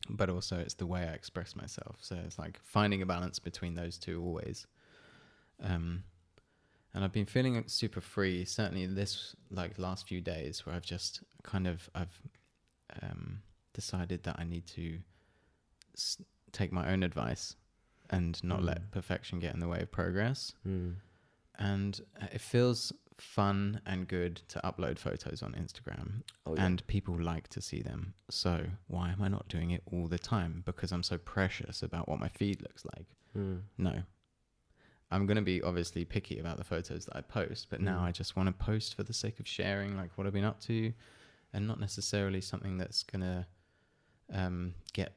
But 0.09 0.31
also, 0.31 0.59
it's 0.59 0.75
the 0.75 0.87
way 0.87 1.03
I 1.03 1.13
express 1.13 1.55
myself. 1.55 1.97
So 2.01 2.17
it's 2.25 2.39
like 2.39 2.59
finding 2.65 3.03
a 3.03 3.07
balance 3.07 3.39
between 3.39 3.75
those 3.75 3.99
two 3.99 4.23
always. 4.23 4.67
Um, 5.63 6.05
and 6.95 7.05
I've 7.05 7.13
been 7.13 7.27
feeling 7.27 7.63
super 7.67 8.01
free. 8.01 8.45
Certainly, 8.45 8.87
this 8.87 9.37
like 9.51 9.79
last 9.79 10.09
few 10.09 10.21
days, 10.21 10.65
where 10.65 10.75
I've 10.75 10.85
just 10.87 11.23
kind 11.43 11.67
of 11.69 11.89
I've 11.95 12.21
um, 13.03 13.43
decided 13.73 14.23
that 14.25 14.37
I 14.39 14.45
need 14.45 14.67
to 14.69 14.99
s- 15.95 16.19
take 16.53 16.73
my 16.73 16.91
own 16.93 17.03
advice 17.03 17.57
and 18.11 18.43
not 18.43 18.61
Mm. 18.61 18.65
let 18.65 18.91
perfection 18.91 19.39
get 19.39 19.55
in 19.55 19.61
the 19.61 19.69
way 19.69 19.81
of 19.81 19.91
progress. 19.93 20.53
Mm. 20.67 20.97
And 21.59 22.01
uh, 22.21 22.27
it 22.33 22.41
feels 22.41 22.93
fun 23.19 23.81
and 23.85 24.09
good 24.09 24.37
to 24.49 24.59
upload 24.65 24.99
photos 24.99 25.43
on 25.43 25.53
Instagram 25.53 26.23
Oh, 26.47 26.55
yeah. 26.57 26.65
and 26.65 26.87
people 26.87 27.21
like 27.21 27.49
to 27.49 27.61
see 27.61 27.83
them. 27.83 28.15
So 28.31 28.67
why 28.87 29.11
am 29.11 29.21
I 29.23 29.29
not 29.29 29.47
doing 29.49 29.71
it 29.71 29.83
all 29.93 30.09
the 30.09 30.19
time? 30.19 30.63
Because 30.65 30.91
I'm 30.91 31.03
so 31.03 31.19
precious 31.19 31.83
about 31.83 32.09
what 32.09 32.19
my 32.19 32.29
feed 32.29 32.63
looks 32.63 32.85
like. 32.97 33.07
Mm. 33.37 33.63
No. 33.79 34.03
I'm 35.13 35.27
going 35.27 35.37
to 35.37 35.43
be 35.43 35.61
obviously 35.63 36.05
picky 36.05 36.39
about 36.39 36.57
the 36.57 36.65
photos 36.65 37.05
that 37.07 37.17
I 37.17 37.21
post, 37.21 37.67
but 37.69 37.81
now 37.81 37.99
Mm. 38.01 38.05
I 38.05 38.13
just 38.13 38.37
want 38.37 38.47
to 38.47 38.53
post 38.53 38.95
for 38.95 39.03
the 39.03 39.13
sake 39.13 39.39
of 39.39 39.47
sharing, 39.47 39.97
like 39.97 40.17
what 40.17 40.27
I've 40.27 40.33
been 40.33 40.45
up 40.45 40.61
to, 40.63 40.93
and 41.53 41.67
not 41.67 41.81
necessarily 41.81 42.41
something 42.41 42.79
that's 42.79 43.03
going 43.03 43.23
to 43.23 43.47
um, 44.33 44.75
get 44.93 45.13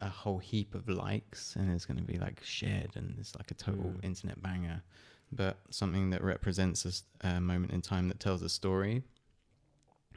a 0.00 0.08
whole 0.08 0.38
heap 0.38 0.74
of 0.74 0.88
likes 0.88 1.54
and 1.56 1.72
is 1.74 1.86
going 1.86 1.96
to 1.96 2.02
be 2.02 2.18
like 2.18 2.40
shared 2.42 2.90
and 2.96 3.14
it's 3.18 3.34
like 3.36 3.50
a 3.50 3.54
total 3.54 3.92
Mm. 3.92 4.04
internet 4.04 4.42
banger, 4.42 4.82
but 5.30 5.58
something 5.70 6.10
that 6.10 6.22
represents 6.22 7.04
a 7.20 7.40
moment 7.40 7.72
in 7.72 7.80
time 7.80 8.08
that 8.08 8.18
tells 8.20 8.42
a 8.42 8.48
story. 8.48 9.02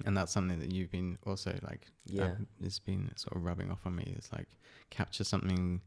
And 0.05 0.17
that's 0.17 0.31
something 0.33 0.59
that 0.59 0.73
you've 0.73 0.91
been 0.91 1.17
also 1.25 1.57
like 1.61 1.87
Yeah. 2.05 2.25
um, 2.25 2.47
it's 2.59 2.79
been 2.79 3.11
sort 3.15 3.37
of 3.37 3.45
rubbing 3.45 3.71
off 3.71 3.85
on 3.85 3.95
me. 3.95 4.13
It's 4.17 4.31
like 4.33 4.47
capture 4.89 5.23
something 5.23 5.79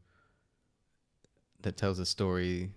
that 1.61 1.77
tells 1.77 1.99
a 1.99 2.05
story 2.05 2.71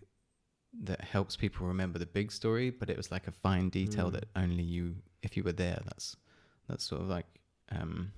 that 0.83 1.01
helps 1.01 1.37
people 1.37 1.67
remember 1.67 1.99
the 1.99 2.07
big 2.07 2.33
story, 2.33 2.71
but 2.71 2.91
it 2.91 2.97
was 2.97 3.11
like 3.11 3.29
a 3.29 3.33
fine 3.33 3.69
detail 3.69 4.09
Mm. 4.09 4.13
that 4.15 4.25
only 4.37 4.63
you, 4.65 4.97
if 5.23 5.37
you 5.37 5.43
were 5.43 5.53
there, 5.53 5.81
that's 5.85 6.17
that's 6.69 6.85
sort 6.85 7.03
of 7.03 7.09
like 7.09 7.27
um, 7.71 8.13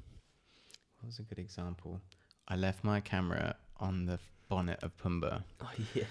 what 1.01 1.07
was 1.07 1.19
a 1.19 1.23
good 1.23 1.39
example? 1.39 2.01
I 2.49 2.57
left 2.57 2.85
my 2.85 3.01
camera 3.01 3.57
on 3.79 4.07
the 4.07 4.19
bonnet 4.49 4.79
of 4.83 4.97
Pumbaa, 4.97 5.43
Oh 5.63 5.71
yeah. 5.95 6.05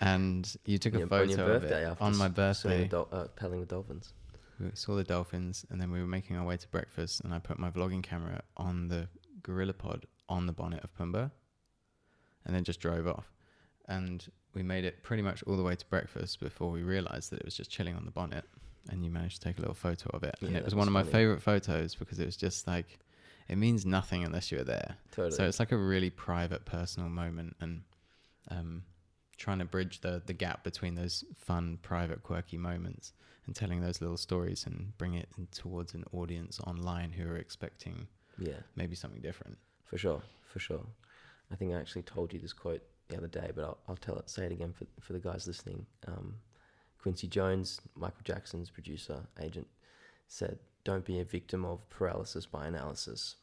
and 0.00 0.54
you 0.64 0.78
took 0.78 0.94
a 0.94 0.98
your 0.98 1.06
photo 1.06 1.46
of 1.56 1.64
it 1.64 1.96
on 2.00 2.16
my 2.16 2.28
birthday. 2.28 2.88
dol- 2.88 3.08
uh, 3.12 3.26
paddling 3.36 3.60
with 3.60 3.68
dolphins. 3.68 4.12
we 4.60 4.70
saw 4.74 4.94
the 4.96 5.04
dolphins 5.04 5.64
and 5.70 5.80
then 5.80 5.90
we 5.90 6.00
were 6.00 6.06
making 6.06 6.36
our 6.36 6.44
way 6.44 6.56
to 6.56 6.68
breakfast 6.68 7.20
and 7.20 7.32
I 7.32 7.38
put 7.38 7.58
my 7.58 7.70
vlogging 7.70 8.02
camera 8.02 8.42
on 8.56 8.88
the 8.88 9.08
GorillaPod 9.42 10.04
on 10.28 10.46
the 10.46 10.52
bonnet 10.52 10.82
of 10.84 10.94
Pumbaa 10.96 11.30
and 12.44 12.54
then 12.54 12.64
just 12.64 12.80
drove 12.80 13.06
off. 13.06 13.30
And 13.88 14.26
we 14.54 14.62
made 14.62 14.84
it 14.84 15.02
pretty 15.02 15.22
much 15.22 15.42
all 15.44 15.56
the 15.56 15.62
way 15.62 15.76
to 15.76 15.86
breakfast 15.86 16.40
before 16.40 16.70
we 16.70 16.82
realized 16.82 17.30
that 17.30 17.38
it 17.40 17.44
was 17.44 17.56
just 17.56 17.70
chilling 17.70 17.94
on 17.94 18.04
the 18.04 18.10
bonnet 18.10 18.44
and 18.90 19.04
you 19.04 19.10
managed 19.10 19.40
to 19.42 19.48
take 19.48 19.58
a 19.58 19.60
little 19.60 19.74
photo 19.74 20.10
of 20.12 20.22
it. 20.22 20.34
and 20.40 20.56
it 20.56 20.64
was 20.64 20.72
that 20.72 20.78
one 20.78 20.86
was 20.86 20.88
of 20.88 21.06
my 21.06 21.12
favorite 21.12 21.42
photos 21.42 21.94
because 21.94 22.18
it 22.18 22.26
was 22.26 22.36
just 22.36 22.66
like 22.66 22.98
it 23.48 23.56
means 23.56 23.84
nothing 23.84 24.24
unless 24.24 24.50
you're 24.50 24.64
there. 24.64 24.96
Totally. 25.10 25.36
So 25.36 25.44
it's 25.44 25.58
like 25.58 25.72
a 25.72 25.76
really 25.76 26.10
private, 26.10 26.64
personal 26.64 27.10
moment, 27.10 27.56
and 27.60 27.82
um, 28.50 28.84
trying 29.36 29.58
to 29.58 29.64
bridge 29.64 30.00
the 30.00 30.22
the 30.24 30.32
gap 30.32 30.64
between 30.64 30.94
those 30.94 31.24
fun, 31.36 31.78
private, 31.82 32.22
quirky 32.22 32.56
moments 32.56 33.12
and 33.46 33.54
telling 33.54 33.80
those 33.80 34.00
little 34.00 34.16
stories 34.16 34.64
and 34.66 34.96
bring 34.96 35.14
it 35.14 35.28
in 35.36 35.46
towards 35.48 35.94
an 35.94 36.04
audience 36.12 36.60
online 36.60 37.12
who 37.12 37.28
are 37.28 37.36
expecting 37.36 38.06
yeah, 38.38 38.54
maybe 38.74 38.96
something 38.96 39.20
different. 39.20 39.58
for 39.84 39.98
sure, 39.98 40.22
for 40.46 40.58
sure. 40.58 40.84
I 41.52 41.56
think 41.56 41.72
I 41.72 41.78
actually 41.78 42.02
told 42.02 42.32
you 42.32 42.40
this 42.40 42.52
quote 42.52 42.82
the 43.08 43.16
other 43.16 43.28
day, 43.28 43.50
but 43.54 43.64
I'll, 43.64 43.78
I'll 43.88 43.96
tell 43.96 44.16
it, 44.16 44.30
say 44.30 44.46
it 44.46 44.52
again 44.52 44.72
for, 44.72 44.86
for 45.00 45.12
the 45.12 45.18
guys 45.18 45.46
listening. 45.46 45.86
Um, 46.08 46.36
Quincy 47.04 47.28
Jones, 47.28 47.82
Michael 47.94 48.22
Jackson's 48.24 48.70
producer, 48.70 49.26
agent, 49.38 49.66
said, 50.26 50.58
Don't 50.84 51.04
be 51.04 51.20
a 51.20 51.24
victim 51.24 51.62
of 51.62 51.86
paralysis 51.90 52.46
by 52.46 52.66
analysis. 52.66 53.36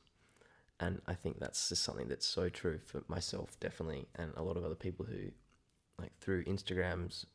And 0.80 1.00
I 1.06 1.14
think 1.14 1.40
that's 1.40 1.70
just 1.70 1.84
something 1.84 2.08
that's 2.08 2.26
so 2.26 2.50
true 2.50 2.80
for 2.84 3.04
myself, 3.08 3.60
definitely, 3.60 4.08
and 4.16 4.34
a 4.36 4.42
lot 4.42 4.58
of 4.58 4.66
other 4.66 4.74
people 4.74 5.06
who, 5.06 5.30
like, 6.00 6.18
through 6.18 6.44
Instagram's 6.46 7.28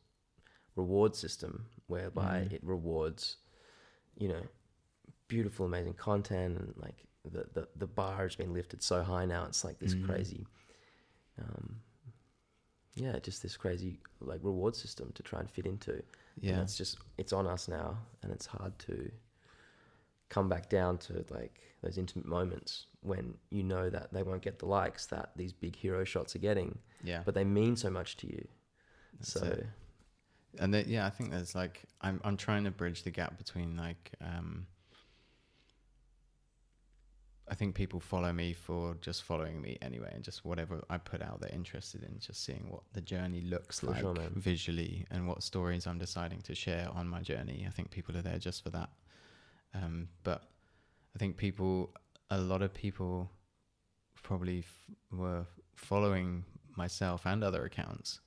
reward 0.75 1.15
system, 1.15 1.67
whereby 1.87 2.41
Mm. 2.49 2.51
it 2.55 2.61
rewards, 2.61 3.37
you 4.17 4.27
know, 4.27 4.43
beautiful, 5.29 5.65
amazing 5.65 5.93
content, 5.93 6.57
and 6.57 6.73
like 6.75 7.05
the, 7.23 7.47
the, 7.53 7.69
the 7.77 7.87
bar 7.87 8.17
has 8.23 8.35
been 8.35 8.51
lifted 8.53 8.83
so 8.83 9.01
high 9.01 9.23
now, 9.23 9.45
it's 9.45 9.63
like 9.63 9.79
this 9.79 9.95
Mm. 9.95 10.03
crazy, 10.03 10.45
um, 11.39 11.81
yeah, 12.97 13.17
just 13.19 13.41
this 13.43 13.55
crazy, 13.57 13.99
like, 14.21 14.39
reward 14.43 14.75
system 14.75 15.11
to 15.15 15.23
try 15.23 15.39
and 15.39 15.49
fit 15.49 15.65
into. 15.65 15.93
And 15.93 16.03
Yeah. 16.41 16.61
it's 16.61 16.77
just 16.77 16.97
it's 17.17 17.33
on 17.33 17.47
us 17.47 17.67
now, 17.67 17.97
and 18.21 18.31
it's 18.31 18.45
hard 18.45 18.77
to 18.79 19.11
come 20.29 20.49
back 20.49 20.69
down 20.69 20.97
to 20.97 21.25
like 21.29 21.61
those 21.81 21.97
intimate 21.97 22.25
moments 22.27 22.87
when 23.01 23.33
you 23.49 23.63
know 23.63 23.89
that 23.89 24.11
they 24.11 24.23
won't 24.23 24.41
get 24.41 24.59
the 24.59 24.65
likes 24.65 25.05
that 25.07 25.31
these 25.37 25.53
big 25.53 25.75
hero 25.75 26.03
shots 26.03 26.35
are 26.35 26.39
getting, 26.39 26.77
Yeah. 27.03 27.21
but 27.25 27.33
they 27.33 27.45
mean 27.45 27.75
so 27.75 27.89
much 27.89 28.17
to 28.17 28.27
you. 28.27 28.47
That's 29.13 29.31
so 29.31 29.45
it. 29.45 29.65
and 30.59 30.75
yeah, 30.87 31.05
I 31.05 31.09
think 31.09 31.31
there's 31.31 31.55
like 31.55 31.83
I'm 32.01 32.19
I'm 32.23 32.37
trying 32.37 32.65
to 32.65 32.71
bridge 32.71 33.03
the 33.03 33.11
gap 33.11 33.37
between 33.37 33.77
like 33.77 34.11
um 34.21 34.67
I 37.49 37.55
think 37.55 37.75
people 37.75 37.99
follow 37.99 38.33
me 38.33 38.53
for 38.53 38.95
just 38.99 39.23
following 39.23 39.61
me 39.61 39.77
anyway 39.81 40.11
and 40.13 40.23
just 40.23 40.43
whatever 40.43 40.83
I 40.89 40.97
put 40.97 41.21
out 41.21 41.39
they're 41.39 41.49
interested 41.53 42.03
in 42.03 42.19
just 42.19 42.43
seeing 42.43 42.65
what 42.69 42.83
the 42.93 43.01
journey 43.01 43.41
looks 43.41 43.79
For 43.79 43.87
like 43.87 44.01
sure, 44.01 44.15
visually 44.35 45.05
and 45.11 45.27
what 45.27 45.41
stories 45.43 45.87
I'm 45.87 45.97
deciding 45.97 46.41
to 46.41 46.53
share 46.55 46.89
on 46.93 47.07
my 47.07 47.21
journey. 47.21 47.65
I 47.65 47.71
think 47.71 47.89
people 47.89 48.17
are 48.17 48.21
there 48.21 48.37
just 48.37 48.63
for 48.63 48.69
that. 48.71 48.89
Um 49.73 50.09
but 50.23 50.43
I 51.15 51.19
think 51.19 51.37
people 51.37 51.93
a 52.29 52.37
lot 52.37 52.61
of 52.61 52.73
people 52.73 53.29
probably 54.23 54.59
f- 54.59 54.89
were 55.11 55.45
following 55.75 56.43
myself 56.75 57.25
and 57.25 57.43
other 57.43 57.63
accounts 57.63 58.19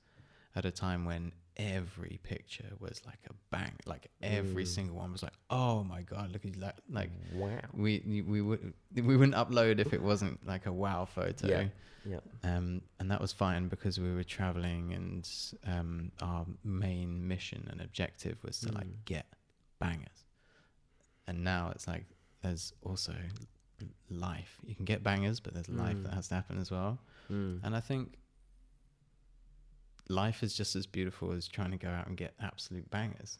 at 0.55 0.65
a 0.65 0.71
time 0.71 1.05
when 1.05 1.31
every 1.57 2.19
picture 2.23 2.71
was 2.79 3.01
like 3.05 3.19
a 3.29 3.33
bang 3.51 3.73
like 3.85 4.07
every 4.21 4.63
Mm. 4.63 4.67
single 4.67 4.95
one 4.97 5.11
was 5.11 5.21
like 5.23 5.33
oh 5.49 5.83
my 5.83 6.01
god 6.01 6.31
look 6.31 6.45
at 6.45 6.59
that 6.59 6.79
like 6.89 7.11
wow, 7.33 7.59
we 7.73 8.23
we 8.27 8.41
would 8.41 8.73
we 8.95 9.17
wouldn't 9.17 9.35
upload 9.35 9.79
if 9.79 9.93
it 9.93 10.01
wasn't 10.01 10.45
like 10.47 10.65
a 10.65 10.71
wow 10.71 11.05
photo 11.05 11.47
Yeah. 11.47 11.67
yeah, 12.05 12.19
um 12.55 12.81
and 12.99 13.11
that 13.11 13.19
was 13.21 13.31
fine 13.33 13.67
because 13.67 13.99
we 13.99 14.13
were 14.15 14.23
traveling 14.23 14.93
and 14.93 15.29
um 15.65 16.11
our 16.21 16.45
main 16.63 17.27
mission 17.27 17.67
and 17.69 17.81
objective 17.81 18.37
was 18.43 18.59
to 18.61 18.71
like 18.71 18.87
Mm. 18.87 19.05
get 19.05 19.25
bangers 19.79 20.25
and 21.27 21.43
now 21.43 21.69
it's 21.73 21.87
like 21.87 22.05
there's 22.41 22.73
also 22.81 23.13
life 24.09 24.57
you 24.65 24.75
can 24.75 24.85
get 24.85 25.03
bangers 25.03 25.39
but 25.39 25.53
there's 25.53 25.69
life 25.69 25.97
Mm. 25.97 26.03
that 26.03 26.13
has 26.13 26.27
to 26.29 26.35
happen 26.35 26.57
as 26.59 26.71
well 26.71 26.99
mm. 27.29 27.59
and 27.63 27.75
I 27.75 27.79
think 27.79 28.17
life 30.11 30.43
is 30.43 30.53
just 30.53 30.75
as 30.75 30.85
beautiful 30.85 31.31
as 31.31 31.47
trying 31.47 31.71
to 31.71 31.77
go 31.77 31.89
out 31.89 32.07
and 32.07 32.17
get 32.17 32.33
absolute 32.41 32.89
bangers. 32.91 33.39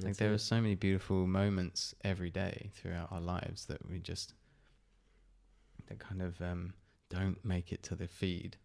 like 0.00 0.16
there 0.16 0.30
it. 0.30 0.34
are 0.34 0.38
so 0.38 0.60
many 0.60 0.74
beautiful 0.74 1.26
moments 1.26 1.94
every 2.04 2.30
day 2.30 2.70
throughout 2.74 3.10
our 3.12 3.20
lives 3.20 3.66
that 3.66 3.88
we 3.90 3.98
just 3.98 4.34
that 5.88 5.98
kind 5.98 6.22
of 6.22 6.40
um, 6.40 6.72
don't 7.10 7.42
make 7.44 7.72
it 7.72 7.82
to 7.84 7.94
the 7.96 8.06
feed, 8.08 8.56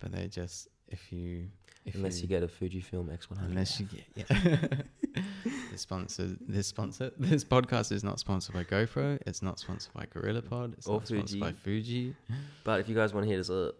but 0.00 0.12
they 0.12 0.26
just 0.28 0.68
if 0.88 1.12
you 1.12 1.48
if 1.84 1.94
unless 1.94 2.20
you 2.22 2.28
get 2.28 2.42
a 2.42 2.46
Fujifilm 2.48 3.08
X100. 3.08 3.38
unless 3.44 3.78
you 3.80 3.86
get 3.86 4.04
yeah. 4.16 5.22
this 5.70 5.82
sponsor 5.82 6.36
this 6.48 6.66
sponsor 6.66 7.10
this 7.18 7.44
podcast 7.44 7.92
is 7.92 8.02
not 8.02 8.18
sponsored 8.18 8.54
by 8.54 8.64
GoPro. 8.64 9.18
It's 9.26 9.42
not 9.42 9.58
sponsored 9.58 9.92
by 9.94 10.06
GorillaPod. 10.06 10.74
It's 10.74 10.86
Or 10.86 10.98
not 10.98 11.08
sponsored 11.08 11.40
by 11.40 11.52
Fuji. 11.52 12.14
but 12.64 12.80
if 12.80 12.88
you 12.88 12.94
guys 12.94 13.12
want 13.14 13.26
to 13.26 13.30
hit 13.30 13.40
us 13.40 13.50
up, 13.50 13.74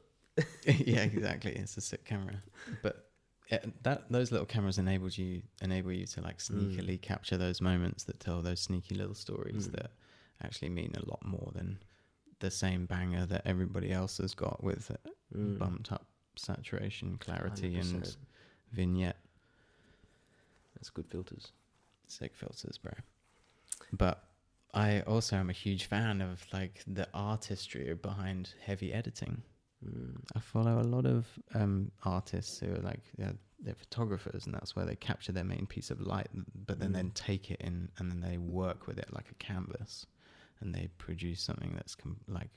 yeah, 0.67 1.01
exactly. 1.03 1.53
It's 1.53 1.77
a 1.77 1.81
sick 1.81 2.05
camera, 2.05 2.43
but 2.83 3.11
yeah, 3.51 3.61
that 3.83 4.11
those 4.11 4.31
little 4.31 4.47
cameras 4.47 4.79
enabled 4.79 5.17
you 5.17 5.43
enable 5.63 5.93
you 5.93 6.07
to 6.07 6.21
like 6.21 6.39
Mm. 6.39 6.77
sneakily 6.77 7.01
capture 7.01 7.37
those 7.39 7.61
moments 7.61 8.05
that 8.05 8.21
tell 8.21 8.43
those 8.43 8.61
sneaky 8.61 8.95
little 8.95 9.15
stories 9.15 9.69
Mm. 9.69 9.73
that 9.73 9.91
actually 10.43 10.69
mean 10.69 10.93
a 10.97 11.09
lot 11.09 11.25
more 11.25 11.51
than 11.55 11.79
the 12.41 12.51
same 12.51 12.87
banger 12.87 13.27
that 13.27 13.43
everybody 13.47 13.91
else 13.91 14.19
has 14.19 14.35
got 14.35 14.63
with 14.63 14.91
mm, 15.35 15.59
bumped 15.59 15.91
up 15.91 16.07
saturation, 16.37 17.17
clarity, 17.19 17.75
and 17.77 17.93
100%. 18.03 18.17
vignette. 18.73 19.17
that's 20.75 20.91
good 20.91 21.07
filters. 21.09 21.53
Sick 22.07 22.35
filters, 22.37 22.79
bro. 22.79 22.93
But 23.93 24.23
I 24.75 25.01
also 25.01 25.37
am 25.37 25.51
a 25.51 25.55
huge 25.55 25.87
fan 25.87 26.21
of 26.21 26.45
like 26.53 26.83
the 26.87 27.09
artistry 27.13 27.93
behind 27.95 28.55
heavy 28.65 28.93
editing. 28.93 29.43
Mm. 29.87 30.17
I 30.35 30.41
follow 30.41 30.81
a 30.81 30.83
lot 30.83 31.07
of 31.07 31.27
um, 31.55 31.91
artists 32.05 32.59
who 32.59 32.73
are 32.75 32.81
like 32.83 33.01
they're, 33.17 33.35
they're 33.61 33.75
photographers, 33.75 34.45
and 34.47 34.55
that's 34.55 34.75
where 34.75 34.85
they 34.85 34.97
capture 34.97 35.33
their 35.33 35.45
main 35.45 35.67
piece 35.67 35.91
of 35.91 36.01
light, 36.01 36.29
but 36.67 36.79
then 36.81 36.91
Mm. 36.91 36.95
then 36.95 37.11
take 37.13 37.51
it 37.51 37.61
in 37.61 37.89
and 37.99 38.11
then 38.11 38.21
they 38.21 38.39
work 38.39 38.87
with 38.87 38.99
it 38.99 39.13
like 39.13 39.31
a 39.31 39.35
canvas, 39.35 40.07
and 40.61 40.75
they 40.75 40.89
produce 40.99 41.41
something 41.41 41.73
that's 41.75 41.95
com- 41.95 42.21
like 42.27 42.51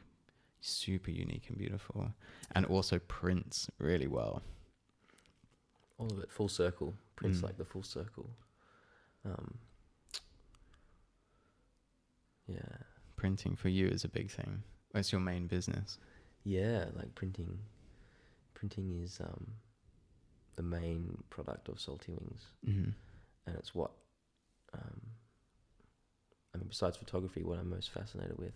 super 0.62 1.12
unique 1.12 1.46
and 1.50 1.58
beautiful, 1.58 2.12
and 2.56 2.66
also 2.66 2.98
prints 3.00 3.70
really 3.80 4.08
well. 4.08 4.42
all 6.00 6.12
of 6.12 6.18
it 6.20 6.32
full 6.32 6.48
circle 6.50 6.96
prints 7.16 7.40
Mm. 7.40 7.44
like 7.44 7.58
the 7.60 7.66
full 7.66 7.84
circle 7.84 8.28
um 9.24 9.60
yeah 12.48 12.78
Printing 13.16 13.56
for 13.56 13.70
you 13.70 13.88
is 13.88 14.04
a 14.04 14.08
big 14.08 14.32
thing. 14.32 14.64
What's 14.94 15.12
your 15.12 15.22
main 15.22 15.46
business? 15.46 16.00
Yeah 16.44 16.86
like 16.96 17.14
printing 17.16 17.60
printing 18.54 18.92
is 19.04 19.20
um 19.22 19.48
the 20.56 20.64
main 20.64 21.24
product 21.30 21.68
of 21.70 21.80
salty 21.80 22.12
wings 22.12 22.44
Mm-hmm. 22.68 22.92
and 23.48 23.56
it's 23.58 23.74
what 23.74 23.92
um 24.74 25.02
i 26.54 26.58
mean 26.58 26.68
besides 26.68 26.98
photography 26.98 27.44
what 27.44 27.60
i'm 27.60 27.70
most 27.70 27.90
fascinated 27.90 28.38
with 28.38 28.54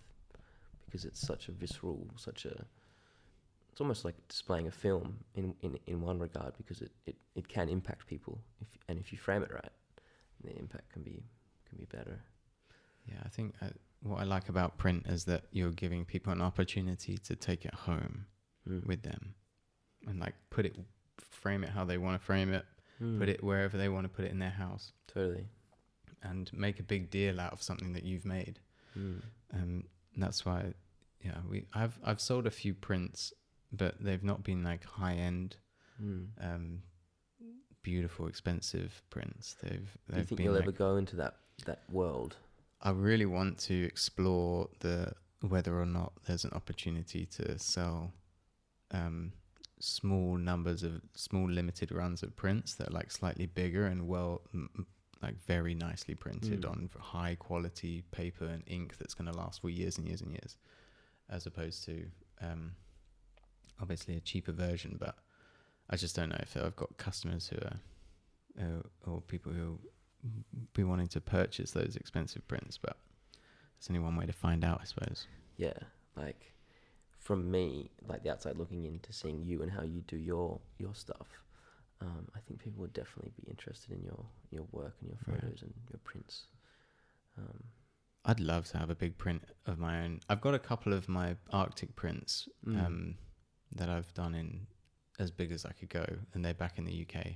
because 0.85 1.05
it's 1.05 1.19
such 1.19 1.47
a 1.47 1.51
visceral 1.51 2.07
such 2.15 2.45
a 2.45 2.65
it's 3.71 3.81
almost 3.81 4.05
like 4.05 4.15
displaying 4.27 4.67
a 4.67 4.71
film 4.71 5.17
in 5.35 5.55
in, 5.61 5.77
in 5.87 6.01
one 6.01 6.19
regard 6.19 6.53
because 6.57 6.81
it, 6.81 6.91
it, 7.05 7.15
it 7.35 7.47
can 7.47 7.69
impact 7.69 8.07
people 8.07 8.39
if 8.61 8.67
and 8.87 8.99
if 8.99 9.11
you 9.11 9.17
frame 9.17 9.43
it 9.43 9.51
right 9.51 9.71
the 10.43 10.57
impact 10.57 10.91
can 10.91 11.03
be 11.03 11.23
can 11.67 11.77
be 11.77 11.85
better 11.85 12.19
Yeah, 13.07 13.19
I 13.23 13.29
think 13.29 13.55
uh, 13.61 13.67
what 14.01 14.19
I 14.19 14.23
like 14.23 14.49
about 14.49 14.77
print 14.77 15.05
is 15.07 15.25
that 15.25 15.43
you're 15.51 15.71
giving 15.71 16.05
people 16.05 16.31
an 16.33 16.41
opportunity 16.41 17.17
to 17.19 17.35
take 17.35 17.65
it 17.65 17.73
home 17.73 18.25
Mm. 18.67 18.85
with 18.87 19.03
them 19.03 19.35
and 20.07 20.19
like 20.19 20.33
put 20.49 20.65
it, 20.65 20.75
frame 21.29 21.63
it 21.63 21.69
how 21.69 21.85
they 21.85 21.97
want 21.99 22.19
to 22.19 22.25
frame 22.25 22.51
it, 22.53 22.65
Mm. 23.01 23.19
put 23.19 23.29
it 23.29 23.43
wherever 23.43 23.77
they 23.77 23.89
want 23.89 24.05
to 24.05 24.09
put 24.09 24.25
it 24.25 24.31
in 24.31 24.39
their 24.39 24.49
house, 24.49 24.93
totally 25.07 25.47
and 26.23 26.51
make 26.53 26.79
a 26.79 26.83
big 26.83 27.11
deal 27.11 27.39
out 27.39 27.53
of 27.53 27.61
something 27.61 27.93
that 27.93 28.03
you've 28.03 28.25
made. 28.25 28.59
mm. 28.97 29.21
Um, 29.53 29.83
and 30.13 30.23
that's 30.23 30.43
why, 30.45 30.73
yeah, 31.23 31.41
we 31.49 31.67
I've 31.73 31.99
I've 32.03 32.19
sold 32.21 32.47
a 32.47 32.51
few 32.51 32.73
prints, 32.73 33.33
but 33.71 34.03
they've 34.03 34.23
not 34.23 34.43
been 34.43 34.63
like 34.63 34.83
high 34.85 35.13
end, 35.15 35.57
Mm. 36.01 36.29
um, 36.39 36.81
beautiful, 37.83 38.27
expensive 38.27 39.01
prints. 39.09 39.55
They've 39.61 39.97
do 40.11 40.17
you 40.17 40.23
think 40.23 40.39
you'll 40.41 40.53
like, 40.53 40.63
ever 40.63 40.71
go 40.71 40.97
into 40.97 41.15
that 41.17 41.35
that 41.65 41.83
world 41.91 42.37
I 42.81 42.91
really 42.91 43.25
want 43.25 43.57
to 43.59 43.83
explore 43.85 44.69
the 44.79 45.13
whether 45.41 45.79
or 45.79 45.85
not 45.85 46.13
there's 46.25 46.43
an 46.43 46.51
opportunity 46.53 47.25
to 47.25 47.57
sell 47.59 48.13
um, 48.91 49.31
small 49.79 50.37
numbers 50.37 50.83
of 50.83 51.01
small 51.15 51.49
limited 51.49 51.91
runs 51.91 52.23
of 52.23 52.35
prints 52.35 52.75
that 52.75 52.89
are 52.89 52.93
like 52.93 53.11
slightly 53.11 53.45
bigger 53.45 53.85
and 53.85 54.07
well 54.07 54.41
m- 54.53 54.87
like 55.21 55.35
very 55.45 55.73
nicely 55.75 56.15
printed 56.15 56.61
Mm. 56.61 56.69
on 56.69 56.89
high 56.99 57.35
quality 57.35 58.03
paper 58.11 58.45
and 58.45 58.63
ink 58.67 58.97
that's 58.97 59.13
going 59.13 59.31
to 59.31 59.37
last 59.37 59.61
for 59.61 59.69
years 59.69 59.97
and 59.97 60.07
years 60.07 60.21
and 60.21 60.31
years 60.31 60.57
as 61.29 61.45
opposed 61.45 61.83
to 61.85 62.05
um, 62.41 62.71
obviously 63.81 64.15
a 64.15 64.19
cheaper 64.21 64.51
version 64.51 64.95
but 64.99 65.15
I 65.89 65.95
just 65.97 66.15
don't 66.15 66.29
know 66.29 66.39
if 66.41 66.55
I've 66.57 66.75
got 66.75 66.97
customers 66.97 67.47
who 67.47 67.57
are 67.57 67.79
uh, 68.59 68.81
or 69.09 69.21
people 69.21 69.51
who 69.51 69.79
be 70.73 70.83
wanting 70.83 71.07
to 71.07 71.21
purchase 71.21 71.71
those 71.71 71.95
expensive 71.95 72.47
prints, 72.47 72.77
but 72.77 72.97
there's 73.77 73.89
only 73.89 73.99
one 74.01 74.15
way 74.15 74.25
to 74.25 74.33
find 74.33 74.63
out, 74.63 74.79
I 74.81 74.85
suppose. 74.85 75.27
yeah 75.57 75.73
like 76.17 76.53
from 77.19 77.49
me 77.51 77.89
like 78.07 78.23
the 78.23 78.31
outside 78.31 78.55
looking 78.57 78.85
in 78.85 78.99
to 78.99 79.11
seeing 79.11 79.43
you 79.43 79.61
and 79.63 79.71
how 79.71 79.83
you 79.83 80.01
do 80.07 80.15
your 80.15 80.59
your 80.77 80.93
stuff 80.93 81.27
um, 82.01 82.27
i 82.35 82.39
think 82.39 82.63
people 82.63 82.79
would 82.81 82.93
definitely 82.93 83.31
be 83.41 83.49
interested 83.49 83.91
in 83.91 84.01
your 84.03 84.25
your 84.51 84.65
work 84.71 84.95
and 85.01 85.09
your 85.09 85.19
photos 85.25 85.61
and 85.61 85.73
your 85.91 85.99
prints 86.03 86.43
um, 87.37 87.63
I'd 88.27 88.39
love 88.39 88.65
to 88.69 88.77
have 88.77 88.89
a 88.89 88.95
big 88.95 89.17
print 89.17 89.43
of 89.67 89.77
my 89.77 90.01
own. 90.03 90.19
I've 90.29 90.41
got 90.41 90.53
a 90.55 90.59
couple 90.59 90.93
of 90.93 91.07
my 91.09 91.35
Arctic 91.51 91.95
prints 91.95 92.47
Mm. 92.65 92.83
um, 92.85 93.15
that 93.75 93.87
I've 93.89 94.11
done 94.15 94.33
in 94.33 94.65
as 95.19 95.29
big 95.31 95.51
as 95.51 95.63
I 95.65 95.73
could 95.73 95.89
go, 95.89 96.05
and 96.33 96.43
they're 96.43 96.53
back 96.55 96.77
in 96.79 96.85
the 96.85 97.05
UK. 97.07 97.35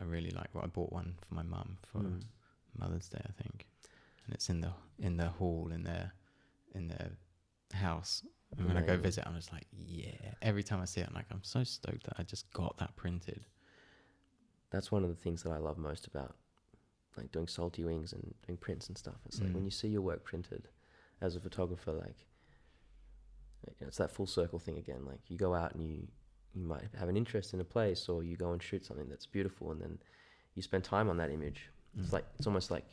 I 0.00 0.04
really 0.04 0.30
like. 0.30 0.48
Well, 0.54 0.64
I 0.64 0.68
bought 0.68 0.92
one 0.92 1.14
for 1.20 1.34
my 1.34 1.42
mum 1.42 1.78
for 1.82 1.98
Mm. 1.98 2.22
Mother's 2.78 3.08
Day, 3.08 3.20
I 3.24 3.32
think, 3.42 3.66
and 4.26 4.34
it's 4.34 4.48
in 4.48 4.60
the 4.60 4.72
in 4.98 5.16
the 5.16 5.28
hall 5.28 5.70
in 5.72 5.82
their 5.84 6.12
in 6.74 6.88
their 6.88 7.10
house. 7.72 8.22
And 8.56 8.66
when 8.66 8.76
I 8.76 8.82
go 8.82 8.96
visit, 8.98 9.24
I'm 9.26 9.34
just 9.36 9.52
like, 9.52 9.66
yeah. 9.72 10.34
Every 10.42 10.62
time 10.62 10.80
I 10.80 10.84
see 10.84 11.00
it, 11.00 11.08
I'm 11.08 11.14
like, 11.14 11.26
I'm 11.30 11.42
so 11.42 11.64
stoked 11.64 12.04
that 12.04 12.16
I 12.18 12.22
just 12.22 12.50
got 12.52 12.76
that 12.78 12.94
printed. 12.96 13.46
That's 14.70 14.92
one 14.92 15.02
of 15.04 15.08
the 15.10 15.16
things 15.16 15.42
that 15.42 15.50
I 15.52 15.58
love 15.58 15.78
most 15.78 16.06
about 16.06 16.36
like 17.16 17.30
doing 17.32 17.46
salty 17.46 17.84
wings 17.84 18.12
and 18.12 18.34
doing 18.46 18.56
prints 18.56 18.88
and 18.88 18.96
stuff. 18.96 19.16
It's 19.26 19.40
like 19.40 19.52
when 19.52 19.62
Mm. 19.62 19.66
you 19.66 19.70
see 19.70 19.88
your 19.88 20.02
work 20.02 20.24
printed 20.24 20.68
as 21.20 21.36
a 21.36 21.40
photographer, 21.40 21.92
like 21.92 22.26
you 23.66 23.74
know, 23.82 23.88
it's 23.88 23.98
that 23.98 24.10
full 24.10 24.26
circle 24.26 24.58
thing 24.58 24.78
again. 24.78 25.04
Like 25.06 25.20
you 25.28 25.36
go 25.38 25.54
out 25.54 25.74
and 25.74 25.82
you 25.82 26.08
you 26.54 26.64
might 26.66 26.88
have 26.98 27.08
an 27.08 27.16
interest 27.16 27.54
in 27.54 27.60
a 27.60 27.64
place, 27.64 28.08
or 28.08 28.22
you 28.22 28.36
go 28.36 28.52
and 28.52 28.62
shoot 28.62 28.84
something 28.84 29.08
that's 29.08 29.26
beautiful, 29.26 29.70
and 29.72 29.80
then 29.80 29.98
you 30.54 30.62
spend 30.62 30.84
time 30.84 31.08
on 31.08 31.16
that 31.18 31.30
image. 31.30 31.70
It's 31.98 32.10
Mm. 32.10 32.12
like 32.14 32.26
it's 32.36 32.46
almost 32.46 32.70
like 32.70 32.84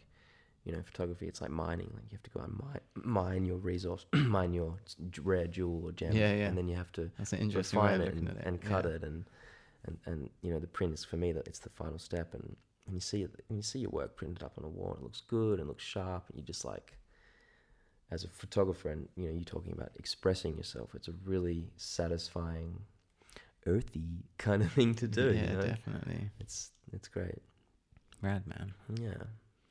you 0.65 0.71
know 0.73 0.81
photography. 0.83 1.27
It's 1.27 1.41
like 1.41 1.51
mining. 1.51 1.89
Like 1.93 2.03
you 2.11 2.17
have 2.17 2.23
to 2.23 2.29
go 2.29 2.41
and 2.41 2.57
mine, 2.59 2.81
mine 2.95 3.45
your 3.45 3.57
resource, 3.57 4.05
mine 4.13 4.53
your 4.53 4.77
rare 5.23 5.47
jewel 5.47 5.85
or 5.85 5.91
gem, 5.93 6.13
Yeah, 6.13 6.33
yeah. 6.33 6.47
and 6.47 6.57
then 6.57 6.67
you 6.67 6.75
have 6.75 6.91
to 6.93 7.09
That's 7.17 7.33
an 7.33 7.39
interesting 7.39 7.79
refine 7.79 8.01
it 8.01 8.13
and, 8.13 8.29
it. 8.29 8.37
and 8.45 8.61
cut 8.61 8.85
yeah. 8.85 8.91
it 8.91 9.03
and, 9.03 9.25
and 9.85 9.97
and 10.05 10.29
you 10.41 10.51
know 10.53 10.59
the 10.59 10.67
print 10.67 10.93
is 10.93 11.03
for 11.05 11.17
me 11.17 11.31
that 11.31 11.47
it's 11.47 11.59
the 11.59 11.69
final 11.69 11.97
step 11.99 12.33
and 12.33 12.55
when 12.85 12.95
you 12.95 13.01
see 13.01 13.21
it 13.23 13.31
when 13.47 13.57
you 13.57 13.63
see 13.63 13.79
your 13.79 13.91
work 13.91 14.15
printed 14.17 14.43
up 14.43 14.53
on 14.57 14.63
a 14.65 14.67
wall 14.67 14.89
and 14.91 14.99
it 14.99 15.03
looks 15.03 15.21
good 15.21 15.59
and 15.59 15.67
looks 15.67 15.83
sharp 15.83 16.23
and 16.29 16.37
you 16.37 16.43
just 16.43 16.65
like 16.65 16.97
as 18.11 18.23
a 18.23 18.27
photographer 18.27 18.89
and 18.89 19.07
you 19.15 19.25
know 19.27 19.33
you're 19.33 19.43
talking 19.43 19.71
about 19.71 19.91
expressing 19.97 20.57
yourself 20.57 20.89
it's 20.95 21.07
a 21.07 21.13
really 21.23 21.69
satisfying 21.77 22.79
earthy 23.67 24.23
kind 24.37 24.61
of 24.61 24.71
thing 24.71 24.93
to 24.95 25.07
do 25.07 25.31
Yeah, 25.33 25.51
you 25.51 25.57
know 25.57 25.61
definitely. 25.61 26.29
it's 26.39 26.71
it's 26.91 27.07
great 27.07 27.41
Rad 28.21 28.45
man. 28.47 28.73
yeah 28.99 29.23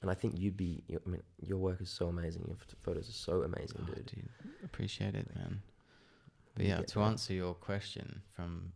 and 0.02 0.10
I 0.10 0.14
think 0.14 0.38
you'd 0.38 0.56
be 0.56 0.82
you- 0.88 1.00
I 1.04 1.08
mean 1.10 1.22
your 1.40 1.58
work 1.58 1.80
is 1.80 1.90
so 1.90 2.08
amazing 2.08 2.44
your 2.46 2.56
photos 2.80 3.08
are 3.08 3.12
so 3.12 3.42
amazing 3.42 3.80
Oh, 3.88 3.94
dude 3.94 4.06
dude, 4.06 4.28
appreciate 4.64 5.14
it, 5.14 5.28
man. 5.34 5.62
But 6.54 6.66
yeah, 6.66 6.82
to 6.82 7.02
answer 7.02 7.32
your 7.34 7.54
question 7.54 8.22
from 8.34 8.72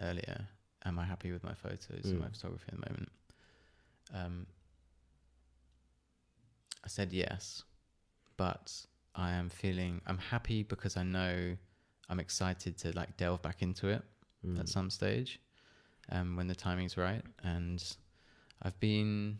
earlier, 0.00 0.48
am 0.84 0.98
I 0.98 1.04
happy 1.04 1.32
with 1.32 1.42
my 1.42 1.54
photos 1.54 2.04
and 2.04 2.18
my 2.20 2.26
Mm. 2.26 2.32
photography 2.36 2.64
at 2.68 2.74
the 2.80 2.90
moment? 2.90 3.12
Um, 4.12 4.46
I 6.84 6.88
said 6.88 7.12
yes, 7.12 7.62
but 8.36 8.84
I 9.14 9.32
am 9.32 9.48
feeling 9.48 10.00
I'm 10.06 10.18
happy 10.18 10.62
because 10.62 10.96
I 10.96 11.04
know 11.04 11.56
I'm 12.08 12.20
excited 12.20 12.76
to 12.78 12.92
like 12.92 13.16
delve 13.16 13.40
back 13.42 13.62
into 13.62 13.88
it 13.88 14.02
Mm. 14.46 14.58
at 14.58 14.68
some 14.68 14.90
stage 14.90 15.40
um, 16.10 16.36
when 16.36 16.48
the 16.48 16.54
timing's 16.54 16.96
right. 16.96 17.22
And 17.44 17.82
I've 18.62 18.78
been 18.80 19.38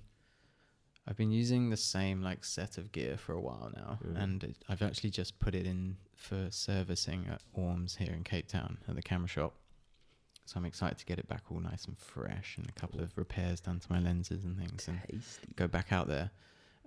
I've 1.09 1.17
been 1.17 1.33
using 1.33 1.71
the 1.71 1.77
same 1.77 2.23
like 2.23 2.45
set 2.45 2.79
of 2.79 2.93
gear 2.93 3.17
for 3.17 3.33
a 3.33 3.41
while 3.41 3.73
now, 3.75 3.99
Mm. 4.07 4.23
and 4.23 4.45
it, 4.45 4.57
I've 4.69 4.83
actually 4.83 5.11
just 5.11 5.39
put 5.41 5.55
it 5.55 5.67
in 5.67 5.97
for 6.15 6.47
servicing 6.51 7.27
at 7.29 7.43
Orms 7.59 7.97
here 7.97 8.13
in 8.13 8.23
Cape 8.23 8.47
Town 8.47 8.79
at 8.89 8.95
the 8.95 9.03
camera 9.03 9.27
shop. 9.29 9.55
So 10.45 10.59
I'm 10.59 10.65
excited 10.65 10.99
to 10.99 11.05
get 11.05 11.19
it 11.19 11.27
back 11.29 11.43
all 11.51 11.59
nice 11.61 11.85
and 11.87 11.99
fresh, 11.99 12.57
and 12.57 12.69
a 12.69 12.73
couple 12.81 13.01
of 13.01 13.17
repairs 13.19 13.61
done 13.61 13.81
to 13.81 13.93
my 13.93 13.99
lenses 14.01 14.45
and 14.45 14.57
things, 14.57 14.87
and 14.89 15.01
go 15.57 15.67
back 15.67 15.93
out 15.93 16.07
there. 16.09 16.31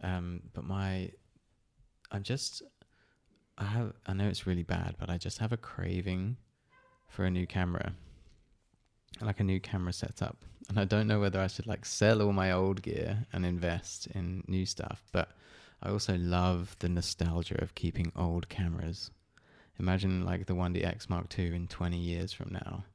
Um, 0.03 0.41
but 0.53 0.63
my, 0.65 1.09
I'm 2.11 2.23
just, 2.23 2.61
I 3.57 3.63
have, 3.65 3.93
I 4.07 4.13
know 4.13 4.27
it's 4.27 4.45
really 4.45 4.63
bad, 4.63 4.95
but 4.99 5.09
I 5.09 5.17
just 5.17 5.39
have 5.39 5.51
a 5.53 5.57
craving 5.57 6.37
for 7.07 7.25
a 7.25 7.31
new 7.31 7.47
camera, 7.47 7.93
like 9.21 9.39
a 9.39 9.43
new 9.43 9.59
camera 9.59 9.93
setup. 9.93 10.37
And 10.69 10.79
I 10.79 10.85
don't 10.85 11.07
know 11.07 11.19
whether 11.19 11.39
I 11.39 11.47
should 11.47 11.67
like 11.67 11.85
sell 11.85 12.21
all 12.21 12.33
my 12.33 12.51
old 12.51 12.81
gear 12.81 13.25
and 13.31 13.45
invest 13.45 14.07
in 14.07 14.43
new 14.47 14.65
stuff, 14.65 15.03
but 15.11 15.29
I 15.81 15.89
also 15.89 16.17
love 16.17 16.75
the 16.79 16.89
nostalgia 16.89 17.61
of 17.61 17.75
keeping 17.75 18.11
old 18.15 18.49
cameras. 18.49 19.11
Imagine 19.79 20.25
like 20.25 20.47
the 20.47 20.53
1DX 20.53 21.09
Mark 21.09 21.37
II 21.37 21.55
in 21.55 21.67
20 21.67 21.97
years 21.97 22.33
from 22.33 22.51
now. 22.51 22.85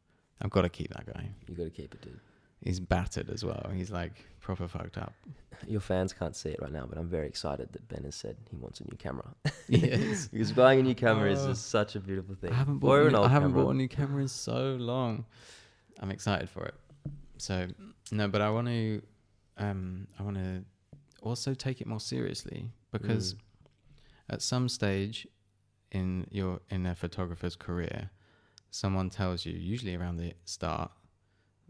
I've 0.42 0.50
got 0.50 0.62
to 0.62 0.68
keep 0.68 0.92
that 0.94 1.06
going. 1.06 1.34
you 1.48 1.54
got 1.54 1.64
to 1.64 1.70
keep 1.70 1.94
it 1.94 2.00
dude 2.00 2.20
He's 2.62 2.80
battered 2.80 3.30
as 3.30 3.44
well. 3.44 3.70
He's 3.74 3.90
like 3.90 4.12
proper 4.40 4.68
fucked 4.68 4.98
up. 4.98 5.14
Your 5.66 5.80
fans 5.80 6.12
can't 6.12 6.34
see 6.36 6.50
it 6.50 6.60
right 6.60 6.72
now, 6.72 6.86
but 6.88 6.98
I'm 6.98 7.08
very 7.08 7.26
excited 7.26 7.72
that 7.72 7.86
Ben 7.88 8.04
has 8.04 8.14
said 8.14 8.36
he 8.50 8.56
wants 8.56 8.80
a 8.80 8.84
new 8.84 8.96
camera. 8.98 9.34
Yes. 9.68 10.26
because 10.28 10.52
buying 10.52 10.80
a 10.80 10.82
new 10.82 10.94
camera 10.94 11.30
is 11.30 11.40
Oh. 11.44 11.48
just 11.48 11.68
such 11.68 11.94
a 11.96 12.00
beautiful 12.00 12.34
thing. 12.34 12.50
I 12.52 12.54
haven't 12.56 12.76
Or 12.76 12.78
bought. 12.80 13.06
an 13.06 13.12
new, 13.12 13.18
I 13.20 13.28
haven't 13.28 13.50
camera. 13.52 13.64
bought 13.64 13.70
a 13.70 13.74
new 13.76 13.88
camera 13.88 14.20
in 14.22 14.28
so 14.28 14.76
long. 14.80 15.24
I'm 16.00 16.10
excited 16.10 16.48
for 16.50 16.64
it. 16.66 16.74
So 17.38 17.68
no, 18.12 18.28
but 18.28 18.40
I 18.40 18.50
want 18.50 18.66
to. 18.68 19.02
Um, 19.58 20.06
I 20.18 20.22
want 20.22 20.36
to 20.36 20.64
also 21.22 21.54
take 21.54 21.80
it 21.80 21.86
more 21.86 22.00
seriously 22.00 22.70
because 22.92 23.34
Mm. 23.34 23.38
at 24.30 24.42
some 24.42 24.68
stage 24.68 25.26
in 25.92 26.26
your 26.30 26.60
in 26.70 26.84
a 26.86 26.94
photographer's 26.94 27.56
career, 27.56 28.10
someone 28.70 29.08
tells 29.10 29.44
you, 29.46 29.52
usually 29.52 29.94
around 29.94 30.16
the 30.16 30.32
start 30.44 30.90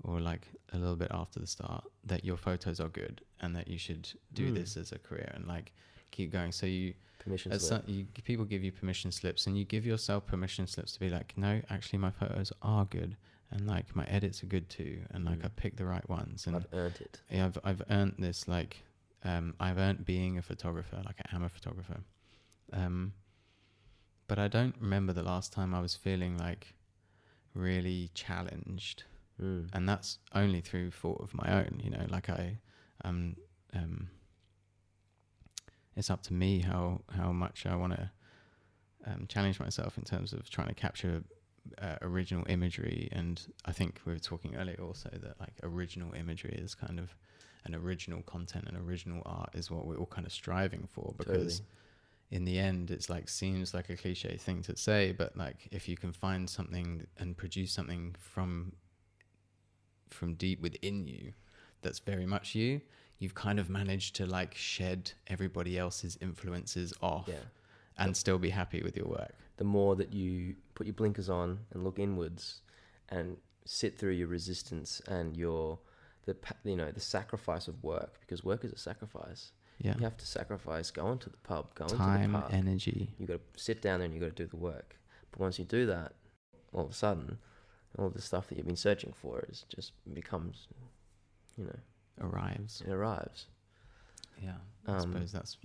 or 0.04 0.20
like 0.20 0.48
a 0.72 0.78
little 0.78 0.96
bit 0.96 1.08
after 1.10 1.38
the 1.40 1.46
start, 1.46 1.84
that 2.04 2.24
your 2.24 2.36
photos 2.36 2.80
are 2.80 2.88
good 2.88 3.20
and 3.40 3.54
that 3.56 3.68
you 3.68 3.78
should 3.78 4.10
do 4.32 4.50
Mm. 4.50 4.54
this 4.54 4.76
as 4.76 4.92
a 4.92 4.98
career 4.98 5.30
and 5.34 5.46
like 5.46 5.72
keep 6.10 6.30
going. 6.32 6.52
So 6.52 6.66
you 6.66 6.94
permission 7.18 7.52
slip. 7.58 7.82
some, 7.84 7.94
you, 7.94 8.06
people 8.24 8.44
give 8.44 8.64
you 8.64 8.72
permission 8.72 9.12
slips, 9.12 9.46
and 9.46 9.56
you 9.58 9.64
give 9.64 9.84
yourself 9.86 10.26
permission 10.26 10.66
slips 10.66 10.92
to 10.92 11.00
be 11.00 11.10
like, 11.10 11.34
no, 11.36 11.60
actually, 11.70 11.98
my 11.98 12.10
photos 12.10 12.52
are 12.62 12.84
good, 12.86 13.16
and 13.50 13.66
like 13.66 13.94
my 13.94 14.04
edits 14.06 14.42
are 14.42 14.46
good 14.46 14.68
too, 14.70 15.00
and 15.10 15.24
like 15.24 15.38
Mm. 15.40 15.44
I 15.44 15.48
picked 15.48 15.76
the 15.76 15.84
right 15.84 16.08
ones, 16.08 16.46
and 16.46 16.56
I've 16.56 16.66
earned 16.72 16.98
it. 17.00 17.20
yeah, 17.30 17.44
I've 17.46 17.58
I've 17.62 17.82
earned 17.90 18.14
this 18.18 18.48
like, 18.48 18.78
um, 19.24 19.54
I've 19.60 19.76
earned 19.78 20.04
being 20.06 20.38
a 20.38 20.42
photographer, 20.42 21.00
like 21.04 21.16
I 21.30 21.34
am 21.36 21.42
a 21.42 21.48
photographer, 21.50 22.00
um, 22.72 23.12
but 24.28 24.38
I 24.38 24.48
don't 24.48 24.74
remember 24.80 25.12
the 25.12 25.22
last 25.22 25.52
time 25.52 25.74
I 25.74 25.80
was 25.80 25.94
feeling 25.94 26.38
like 26.38 26.74
really 27.54 28.10
challenged 28.14 29.04
Mm. 29.40 29.68
and 29.72 29.88
that's 29.88 30.18
only 30.34 30.60
through 30.60 30.90
fault 30.90 31.20
of 31.20 31.32
my 31.34 31.50
own 31.50 31.80
you 31.82 31.90
know 31.90 32.04
like 32.08 32.28
i 32.28 32.58
um 33.04 33.36
um 33.74 34.08
it's 35.96 36.10
up 36.10 36.22
to 36.24 36.34
me 36.34 36.60
how 36.60 37.00
how 37.16 37.32
much 37.32 37.64
i 37.66 37.74
want 37.74 37.94
to 37.94 38.10
um, 39.06 39.26
challenge 39.28 39.58
myself 39.58 39.96
in 39.96 40.04
terms 40.04 40.32
of 40.34 40.50
trying 40.50 40.68
to 40.68 40.74
capture 40.74 41.22
uh, 41.80 41.96
original 42.02 42.44
imagery 42.48 43.08
and 43.12 43.46
i 43.64 43.72
think 43.72 44.00
we 44.04 44.12
were 44.12 44.18
talking 44.18 44.56
earlier 44.56 44.78
also 44.82 45.08
that 45.12 45.38
like 45.40 45.54
original 45.62 46.12
imagery 46.14 46.54
is 46.58 46.74
kind 46.74 46.98
of 46.98 47.14
an 47.64 47.74
original 47.74 48.22
content 48.22 48.64
and 48.66 48.76
original 48.76 49.22
art 49.26 49.50
is 49.54 49.70
what 49.70 49.86
we're 49.86 49.96
all 49.96 50.06
kind 50.06 50.26
of 50.26 50.32
striving 50.32 50.86
for 50.90 51.14
because 51.18 51.60
Totally. 51.60 51.66
in 52.30 52.44
the 52.44 52.58
end 52.58 52.90
it's 52.90 53.08
like 53.08 53.28
seems 53.28 53.74
like 53.74 53.90
a 53.90 53.96
cliche 53.96 54.36
thing 54.36 54.62
to 54.62 54.76
say 54.76 55.12
but 55.12 55.36
like 55.36 55.68
if 55.70 55.88
you 55.88 55.96
can 55.96 56.12
find 56.12 56.48
something 56.48 57.06
and 57.18 57.36
produce 57.36 57.72
something 57.72 58.14
from 58.18 58.72
from 60.12 60.34
deep 60.34 60.60
within 60.60 61.06
you 61.06 61.32
that's 61.82 61.98
very 62.00 62.26
much 62.26 62.54
you 62.54 62.80
you've 63.18 63.34
kind 63.34 63.58
of 63.60 63.68
managed 63.70 64.16
to 64.16 64.26
like 64.26 64.54
shed 64.54 65.12
everybody 65.26 65.78
else's 65.78 66.16
influences 66.20 66.92
off 67.02 67.26
Yeah. 67.28 67.36
and 67.98 68.16
still 68.16 68.38
be 68.38 68.50
happy 68.50 68.82
with 68.82 68.96
your 68.96 69.06
work 69.08 69.34
The 69.58 69.64
more 69.64 69.94
that 69.96 70.12
you 70.14 70.56
put 70.74 70.86
your 70.86 70.94
blinkers 70.94 71.28
on 71.28 71.48
and 71.72 71.84
look 71.84 71.98
inwards, 71.98 72.62
and 73.10 73.36
sit 73.66 73.98
through 73.98 74.12
your 74.12 74.28
resistance 74.28 75.00
and 75.06 75.36
your 75.36 75.78
the 76.26 76.34
you 76.64 76.76
know 76.76 76.90
the 76.90 77.00
sacrifice 77.00 77.68
of 77.68 77.82
work 77.82 78.20
because 78.20 78.42
work 78.44 78.64
is 78.64 78.72
a 78.72 78.78
sacrifice. 78.78 79.52
yeah 79.86 79.94
You 79.98 80.04
have 80.04 80.16
to 80.16 80.26
sacrifice 80.26 80.90
going 80.90 81.18
to 81.24 81.30
the 81.30 81.36
pub, 81.50 81.74
going 81.74 81.90
to 81.90 81.96
time 81.96 82.32
the 82.32 82.38
park. 82.40 82.52
energy 82.52 83.00
you 83.18 83.26
got 83.26 83.40
to 83.54 83.60
sit 83.68 83.82
down 83.82 83.98
there 83.98 84.06
and 84.06 84.14
you 84.14 84.20
got 84.20 84.34
to 84.36 84.42
do 84.44 84.48
the 84.56 84.56
work. 84.72 84.96
But 85.30 85.40
once 85.40 85.58
you 85.58 85.64
do 85.66 85.84
that, 85.86 86.12
all 86.72 86.84
of 86.86 86.90
a 86.90 86.94
sudden, 86.94 87.38
all 87.98 88.08
the 88.10 88.20
stuff 88.22 88.48
that 88.48 88.56
you've 88.56 88.66
been 88.66 88.76
searching 88.76 89.12
for 89.12 89.44
is 89.48 89.64
just 89.74 89.92
becomes, 90.14 90.68
you 91.56 91.64
know, 91.64 91.78
arrives 92.22 92.82
it 92.86 92.92
arrives. 92.92 93.46
yeah 94.42 94.54
i 94.86 94.92
Um, 94.92 95.00
suppose 95.00 95.32
that's 95.32 95.56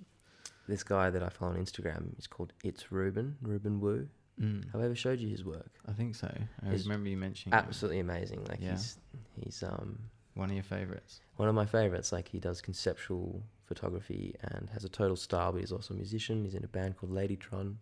This 0.68 0.84
guy 0.84 1.10
that 1.12 1.22
I 1.22 1.30
follow 1.30 1.52
on 1.54 1.58
Instagram 1.64 2.18
is 2.18 2.28
called 2.28 2.52
It's 2.64 2.92
Reuben, 2.92 3.38
Reuben 3.42 3.80
Wu. 3.80 4.08
mm, 4.42 4.72
Have 4.72 4.82
I 4.82 4.86
ever 4.86 4.96
showed 4.96 5.20
you 5.20 5.30
his 5.30 5.44
work? 5.46 5.72
i 5.88 5.94
think 5.94 6.16
so 6.16 6.32
i 6.64 6.70
His 6.70 6.86
remember 6.86 7.10
you 7.10 7.18
mentioning 7.18 7.54
it. 7.58 7.62
Absolutely 7.68 8.00
amazing. 8.00 8.44
Like 8.46 8.60
Yeah. 8.62 8.72
he's 8.72 8.98
he's 9.36 9.64
um 9.64 10.00
one 10.34 10.50
of 10.50 10.56
your 10.56 10.64
favorites 10.64 11.22
one 11.38 11.48
of 11.50 11.56
my 11.56 11.66
favorites. 11.66 12.12
Like 12.12 12.28
he 12.28 12.40
does 12.40 12.62
conceptual 12.62 13.44
photography 13.66 14.36
and 14.42 14.70
has 14.72 14.84
a 14.86 14.90
total 14.90 15.16
style, 15.18 15.52
but 15.52 15.60
he's 15.62 15.72
also 15.72 15.94
a 15.94 15.98
musician. 15.98 16.44
He's 16.46 16.56
in 16.56 16.64
a 16.64 16.68
band 16.78 16.96
called 16.98 17.12
Ladytron. 17.12 17.76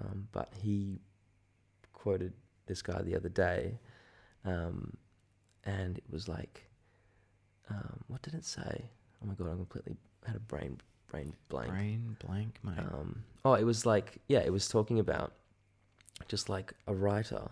Um, 0.00 0.28
but 0.32 0.48
he 0.62 1.00
quoted 1.92 2.32
this 2.70 2.82
guy 2.82 3.02
the 3.02 3.16
other 3.16 3.28
day, 3.28 3.78
um, 4.44 4.96
and 5.64 5.98
it 5.98 6.04
was 6.10 6.28
like, 6.28 6.54
um, 7.68 8.00
what 8.08 8.22
did 8.22 8.34
it 8.34 8.44
say? 8.44 8.84
Oh 9.22 9.26
my 9.26 9.34
god, 9.34 9.48
I 9.48 9.56
completely 9.56 9.96
had 10.26 10.36
a 10.36 10.40
brain 10.40 10.80
brain 11.08 11.34
blank. 11.48 11.70
brain 11.70 12.16
blank 12.24 12.58
mate 12.62 12.78
Um, 12.78 13.24
oh, 13.44 13.54
it 13.54 13.64
was 13.64 13.84
like 13.84 14.18
yeah, 14.28 14.38
it 14.48 14.52
was 14.52 14.68
talking 14.68 14.98
about 15.00 15.32
just 16.28 16.48
like 16.48 16.72
a 16.86 16.94
writer, 16.94 17.42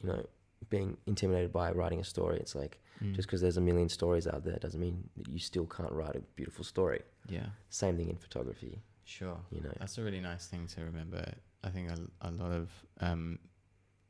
you 0.00 0.08
know, 0.08 0.24
being 0.70 0.96
intimidated 1.06 1.52
by 1.52 1.72
writing 1.72 2.00
a 2.00 2.04
story. 2.04 2.38
It's 2.38 2.54
like 2.54 2.78
Mm. 3.02 3.16
just 3.16 3.26
because 3.26 3.40
there's 3.40 3.56
a 3.56 3.60
million 3.60 3.88
stories 3.88 4.26
out 4.28 4.44
there 4.44 4.56
doesn't 4.60 4.78
mean 4.78 4.96
that 5.16 5.26
you 5.28 5.40
still 5.40 5.66
can't 5.66 5.90
write 5.90 6.14
a 6.14 6.20
beautiful 6.36 6.64
story. 6.64 7.02
yeah, 7.28 7.46
Same 7.68 7.96
thing 7.96 8.08
in 8.10 8.16
photography, 8.16 8.74
sure. 9.04 9.38
you 9.50 9.60
know. 9.60 9.72
That's 9.80 9.98
a 9.98 10.02
really 10.04 10.20
nice 10.20 10.46
thing 10.46 10.68
to 10.74 10.84
remember. 10.84 11.24
I 11.64 11.70
think 11.70 11.90
a, 11.90 11.98
a 12.20 12.30
lot 12.30 12.52
of, 12.52 12.70
um, 13.00 13.40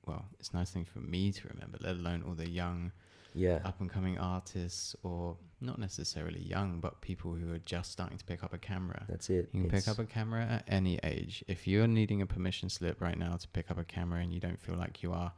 well, 0.07 0.25
it's 0.39 0.51
a 0.51 0.57
nice 0.57 0.71
thing 0.71 0.85
for 0.85 0.99
me 1.01 1.33
to 1.33 1.49
remember, 1.49 1.79
let 1.81 1.97
alone 1.97 2.23
all 2.27 2.35
the 2.35 2.49
young 2.49 2.93
Yeah, 3.35 3.61
up 3.65 3.81
and 3.81 3.89
coming 3.91 4.19
artists, 4.19 4.95
or 5.03 5.37
not 5.61 5.79
necessarily 5.79 6.41
young, 6.41 6.81
but 6.81 7.01
people 7.01 7.33
who 7.35 7.53
are 7.53 7.59
just 7.61 7.93
starting 7.93 8.19
to 8.19 8.25
pick 8.25 8.43
up 8.45 8.53
a 8.53 8.59
camera. 8.59 9.05
that's 9.09 9.31
it. 9.31 9.49
You 9.53 9.63
can 9.63 9.71
pick 9.71 9.89
up 9.89 9.99
a 9.99 10.05
camera 10.05 10.45
at 10.45 10.65
any 10.69 10.99
age. 11.05 11.45
If 11.49 11.67
you're 11.67 11.87
needing 11.87 12.21
a 12.21 12.27
permission 12.27 12.69
slip 12.69 13.01
right 13.01 13.17
now 13.19 13.37
to 13.37 13.49
pick 13.49 13.71
up 13.71 13.79
a 13.79 13.85
camera 13.85 14.21
and 14.21 14.33
you 14.35 14.41
don't 14.41 14.59
feel 14.59 14.75
like 14.77 15.03
you 15.03 15.13
are, 15.13 15.33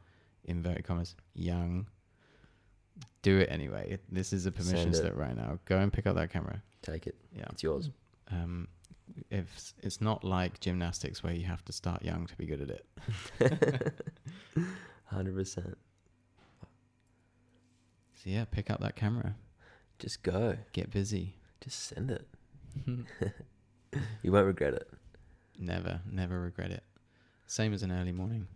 inverted 0.44 0.84
commas, 0.84 1.14
young, 1.34 1.86
do 3.22 3.38
it 3.38 3.48
anyway. 3.50 3.98
This 4.10 4.32
is 4.32 4.46
a 4.46 4.52
permission 4.52 4.92
slip 4.94 5.16
right 5.16 5.36
now. 5.36 5.58
Go 5.66 5.78
and 5.78 5.92
pick 5.92 6.06
up 6.06 6.16
that 6.16 6.30
camera. 6.30 6.62
take 6.82 7.06
it. 7.06 7.16
Yeah. 7.36 7.46
It's 7.52 7.62
yours. 7.62 7.90
Um, 8.30 8.68
if 9.30 9.74
it's 9.82 10.00
not 10.00 10.24
like 10.24 10.60
gymnastics 10.60 11.22
where 11.22 11.32
you 11.34 11.44
have 11.46 11.64
to 11.66 11.72
start 11.72 12.02
young 12.02 12.26
to 12.26 12.36
be 12.36 12.46
good 12.46 12.60
at 12.62 12.70
it. 12.70 13.94
Hundred 15.06 15.34
percent. 15.34 15.76
So 18.14 18.30
yeah, 18.30 18.44
pick 18.46 18.70
up 18.70 18.80
that 18.80 18.96
camera. 18.96 19.36
Just 19.98 20.22
go. 20.22 20.56
Get 20.72 20.90
busy. 20.90 21.34
Just 21.60 21.88
send 21.88 22.10
it. 22.10 22.26
You 24.24 24.32
won't 24.32 24.46
regret 24.46 24.74
it. 24.74 24.90
never, 25.56 26.00
never 26.10 26.40
regret 26.40 26.72
it. 26.72 26.82
Same 27.46 27.72
as 27.72 27.84
an 27.84 27.92
early 27.92 28.10
morning. 28.10 28.48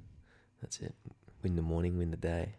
That's 0.61 0.81
it. 0.81 0.97
Win 1.45 1.55
the 1.55 1.63
morning, 1.63 1.97
win 1.97 2.11
the 2.11 2.17
day. 2.17 2.55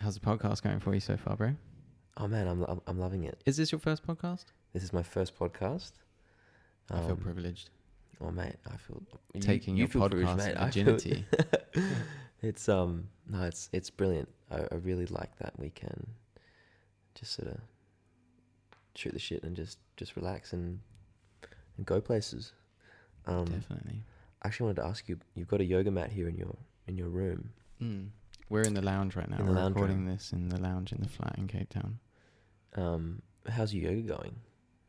How's 0.00 0.14
the 0.14 0.20
podcast 0.20 0.62
going 0.62 0.78
for 0.78 0.94
you 0.94 1.00
so 1.00 1.16
far, 1.16 1.34
bro? 1.36 1.56
Oh 2.16 2.28
man, 2.28 2.46
I'm 2.46 2.62
I'm, 2.62 2.80
I'm 2.86 3.00
loving 3.00 3.24
it. 3.24 3.40
Is 3.44 3.56
this 3.56 3.72
your 3.72 3.80
first 3.80 4.06
podcast? 4.06 4.44
This 4.72 4.82
is 4.82 4.92
my 4.92 5.02
first 5.02 5.38
podcast. 5.38 5.92
I 6.90 7.00
feel 7.00 7.12
Um, 7.12 7.16
privileged. 7.18 7.70
Oh 8.20 8.30
mate, 8.30 8.56
I 8.66 8.76
feel 8.76 9.02
Taking 9.40 9.76
you 9.76 9.80
your 9.82 9.88
feel 9.88 10.08
privileged, 10.08 10.40
podcast. 10.40 10.64
Virginity. 10.64 11.24
it's 12.42 12.68
um 12.68 13.08
no, 13.28 13.42
it's 13.44 13.68
it's 13.72 13.90
brilliant. 13.90 14.28
I, 14.50 14.66
I 14.72 14.74
really 14.76 15.06
like 15.06 15.36
that 15.38 15.58
we 15.58 15.70
can 15.70 16.06
just 17.14 17.32
sort 17.32 17.48
of 17.48 17.60
shoot 18.94 19.12
the 19.12 19.18
shit 19.18 19.42
and 19.44 19.54
just 19.54 19.78
just 19.96 20.16
relax 20.16 20.52
and 20.52 20.80
and 21.76 21.86
go 21.86 22.00
places. 22.00 22.52
Um, 23.26 23.44
Definitely. 23.44 24.02
I 24.42 24.48
actually 24.48 24.64
wanted 24.66 24.82
to 24.82 24.86
ask 24.88 25.08
you. 25.08 25.18
You've 25.34 25.48
got 25.48 25.60
a 25.60 25.64
yoga 25.64 25.90
mat 25.90 26.10
here 26.10 26.28
in 26.28 26.36
your 26.36 26.56
in 26.86 26.96
your 26.96 27.08
room. 27.08 27.50
Mm. 27.82 28.08
We're 28.48 28.62
in 28.62 28.74
the 28.74 28.82
lounge 28.82 29.14
right 29.14 29.28
now. 29.28 29.38
We're 29.44 29.66
recording 29.68 30.06
this 30.06 30.32
in 30.32 30.48
the 30.48 30.58
lounge 30.60 30.92
in 30.92 31.00
the 31.02 31.08
flat 31.08 31.34
in 31.36 31.46
Cape 31.46 31.68
Town. 31.68 31.98
Um, 32.74 33.22
how's 33.48 33.74
your 33.74 33.92
yoga 33.92 34.08
going? 34.08 34.36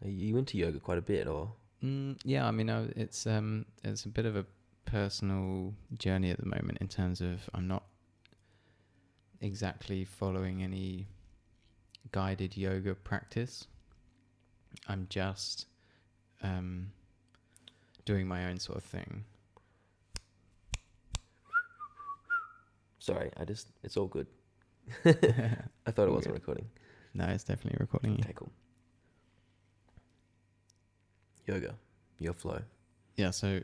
Are 0.03 0.09
you 0.09 0.37
into 0.37 0.57
yoga 0.57 0.79
quite 0.79 0.97
a 0.97 1.01
bit, 1.01 1.27
or 1.27 1.51
Mm, 1.83 2.19
yeah, 2.25 2.45
I 2.45 2.51
mean, 2.51 2.69
it's 2.69 3.25
um, 3.25 3.65
it's 3.83 4.05
a 4.05 4.09
bit 4.09 4.25
of 4.25 4.35
a 4.35 4.45
personal 4.85 5.73
journey 5.97 6.29
at 6.31 6.39
the 6.39 6.45
moment 6.45 6.79
in 6.81 6.87
terms 6.87 7.21
of 7.21 7.49
I'm 7.53 7.67
not 7.67 7.83
exactly 9.39 10.03
following 10.03 10.61
any 10.61 11.07
guided 12.11 12.57
yoga 12.57 12.95
practice. 12.95 13.67
I'm 14.87 15.07
just 15.09 15.67
um, 16.43 16.91
doing 18.05 18.27
my 18.27 18.49
own 18.49 18.59
sort 18.59 18.77
of 18.77 18.83
thing. 18.83 19.23
sorry? 22.99 23.31
I 23.37 23.45
just 23.45 23.67
it's 23.83 23.97
all 23.97 24.07
good. 24.07 24.27
I 25.05 25.91
thought 25.91 26.07
it 26.07 26.11
wasn't 26.11 26.35
good. 26.35 26.41
recording. 26.41 26.65
No, 27.13 27.25
it's 27.25 27.43
definitely 27.43 27.77
recording. 27.79 28.13
Okay, 28.21 28.33
cool. 28.35 28.51
Yoga, 31.53 31.75
your 32.19 32.33
flow. 32.33 32.61
yeah 33.15 33.31
so 33.31 33.61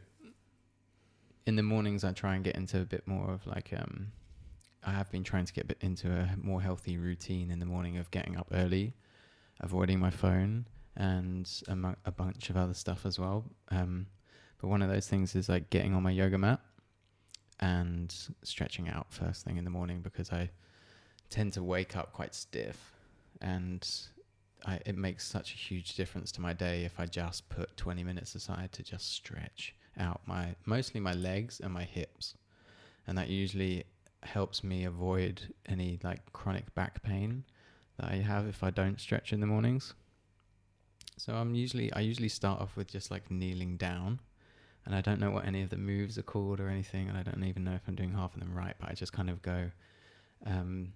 in 1.45 1.55
the 1.55 1.63
mornings 1.63 2.03
i 2.03 2.11
try 2.11 2.35
and 2.35 2.43
get 2.43 2.55
into 2.55 2.79
a 2.81 2.85
bit 2.85 3.03
more 3.07 3.31
of 3.31 3.45
like 3.45 3.69
um 3.81 4.11
i 4.83 4.91
have 4.91 5.09
been 5.11 5.23
trying 5.23 5.45
to 5.45 5.53
get 5.53 5.75
into 5.81 6.07
a 6.11 6.29
more 6.41 6.61
healthy 6.61 6.97
routine 6.97 7.51
in 7.51 7.59
the 7.59 7.65
morning 7.65 7.97
of 7.97 8.09
getting 8.11 8.35
up 8.37 8.47
early 8.53 8.93
avoiding 9.59 9.99
my 9.99 10.09
phone 10.09 10.65
and 10.97 11.61
a, 11.67 11.75
mu- 11.75 11.95
a 12.05 12.11
bunch 12.11 12.49
of 12.49 12.57
other 12.57 12.73
stuff 12.73 13.05
as 13.05 13.19
well 13.19 13.43
um 13.69 14.07
but 14.59 14.67
one 14.67 14.81
of 14.81 14.89
those 14.89 15.07
things 15.07 15.35
is 15.35 15.47
like 15.49 15.69
getting 15.69 15.93
on 15.93 16.01
my 16.01 16.11
yoga 16.11 16.37
mat 16.37 16.59
and 17.59 18.13
stretching 18.43 18.89
out 18.89 19.07
first 19.11 19.45
thing 19.45 19.57
in 19.57 19.63
the 19.63 19.69
morning 19.69 20.01
because 20.01 20.31
i 20.31 20.49
tend 21.29 21.53
to 21.53 21.61
wake 21.63 21.95
up 21.95 22.13
quite 22.13 22.33
stiff 22.33 22.93
and 23.41 23.87
I, 24.65 24.79
it 24.85 24.97
makes 24.97 25.27
such 25.27 25.53
a 25.53 25.57
huge 25.57 25.95
difference 25.95 26.31
to 26.33 26.41
my 26.41 26.53
day 26.53 26.85
if 26.85 26.99
I 26.99 27.05
just 27.05 27.47
put 27.49 27.77
20 27.77 28.03
minutes 28.03 28.33
aside 28.35 28.71
to 28.73 28.83
just 28.83 29.11
stretch 29.13 29.75
out 29.97 30.21
my 30.25 30.55
mostly 30.65 30.99
my 30.99 31.13
legs 31.13 31.59
and 31.59 31.71
my 31.71 31.83
hips. 31.83 32.35
And 33.07 33.17
that 33.17 33.29
usually 33.29 33.83
helps 34.23 34.63
me 34.63 34.85
avoid 34.85 35.53
any 35.67 35.99
like 36.03 36.33
chronic 36.33 36.73
back 36.73 37.03
pain 37.03 37.43
that 37.97 38.11
I 38.11 38.15
have 38.15 38.47
if 38.47 38.63
I 38.63 38.71
don't 38.71 38.99
stretch 38.99 39.31
in 39.31 39.39
the 39.39 39.45
mornings. 39.45 39.93
So 41.17 41.33
I'm 41.35 41.53
usually 41.53 41.93
I 41.93 41.99
usually 41.99 42.29
start 42.29 42.59
off 42.59 42.75
with 42.75 42.87
just 42.87 43.11
like 43.11 43.29
kneeling 43.29 43.77
down 43.77 44.19
and 44.85 44.95
I 44.95 45.01
don't 45.01 45.19
know 45.19 45.31
what 45.31 45.45
any 45.45 45.61
of 45.61 45.69
the 45.69 45.77
moves 45.77 46.17
are 46.17 46.23
called 46.23 46.59
or 46.59 46.69
anything 46.69 47.07
and 47.07 47.17
I 47.17 47.23
don't 47.23 47.43
even 47.43 47.63
know 47.63 47.73
if 47.73 47.81
I'm 47.87 47.95
doing 47.95 48.11
half 48.11 48.33
of 48.33 48.39
them 48.39 48.53
right, 48.53 48.75
but 48.79 48.89
I 48.89 48.93
just 48.93 49.13
kind 49.13 49.29
of 49.29 49.41
go 49.43 49.69
um 50.45 50.93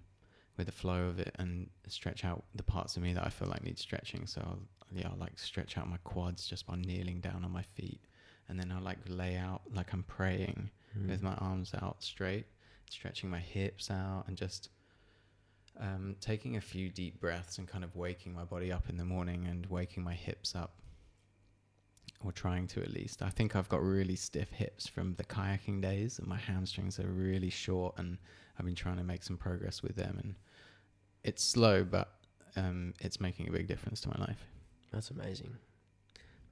with 0.60 0.66
the 0.66 0.80
flow 0.82 1.02
of 1.08 1.18
it 1.18 1.34
and 1.38 1.68
stretch 1.88 2.24
out 2.24 2.44
the 2.54 2.62
parts 2.62 2.96
of 2.96 3.02
me 3.02 3.12
that 3.14 3.26
I 3.26 3.30
feel 3.30 3.48
like 3.48 3.64
need 3.64 3.78
stretching. 3.78 4.26
So 4.26 4.40
I'll, 4.44 4.62
yeah, 4.92 5.08
I'll 5.10 5.18
like 5.18 5.38
stretch 5.38 5.76
out 5.78 5.88
my 5.88 5.98
quads 6.04 6.46
just 6.46 6.66
by 6.66 6.76
kneeling 6.76 7.20
down 7.20 7.44
on 7.44 7.52
my 7.52 7.62
feet, 7.62 8.02
and 8.48 8.58
then 8.58 8.70
I'll 8.72 8.82
like 8.90 8.98
lay 9.08 9.36
out 9.36 9.62
like 9.74 9.92
I'm 9.92 10.04
praying 10.04 10.70
Mm. 10.98 11.08
with 11.08 11.22
my 11.22 11.34
arms 11.34 11.72
out 11.80 12.02
straight, 12.02 12.46
stretching 12.90 13.30
my 13.30 13.38
hips 13.38 13.92
out, 13.92 14.24
and 14.26 14.36
just 14.36 14.70
um, 15.78 16.16
taking 16.20 16.56
a 16.56 16.60
few 16.60 16.88
deep 16.90 17.20
breaths 17.20 17.58
and 17.58 17.68
kind 17.68 17.84
of 17.84 17.94
waking 17.94 18.34
my 18.34 18.42
body 18.44 18.72
up 18.72 18.88
in 18.88 18.96
the 18.96 19.04
morning 19.04 19.46
and 19.46 19.66
waking 19.66 20.02
my 20.02 20.14
hips 20.14 20.56
up. 20.56 20.72
Or 22.24 22.32
trying 22.32 22.66
to 22.72 22.82
at 22.82 22.90
least. 22.90 23.22
I 23.22 23.30
think 23.30 23.54
I've 23.54 23.68
got 23.68 23.82
really 23.82 24.16
stiff 24.16 24.50
hips 24.50 24.86
from 24.88 25.14
the 25.14 25.24
kayaking 25.24 25.80
days, 25.80 26.18
and 26.18 26.26
my 26.26 26.36
hamstrings 26.38 26.98
are 26.98 27.06
really 27.06 27.50
short, 27.50 27.94
and 27.96 28.18
I've 28.58 28.66
been 28.66 28.74
trying 28.74 28.96
to 28.98 29.04
make 29.04 29.22
some 29.22 29.38
progress 29.38 29.82
with 29.84 29.94
them. 29.94 30.18
And 30.22 30.34
it's 31.24 31.42
slow, 31.44 31.84
but 31.84 32.08
um, 32.56 32.94
it's 33.00 33.20
making 33.20 33.48
a 33.48 33.52
big 33.52 33.66
difference 33.68 34.00
to 34.02 34.08
my 34.08 34.16
life. 34.26 34.44
That's 34.92 35.10
amazing, 35.10 35.56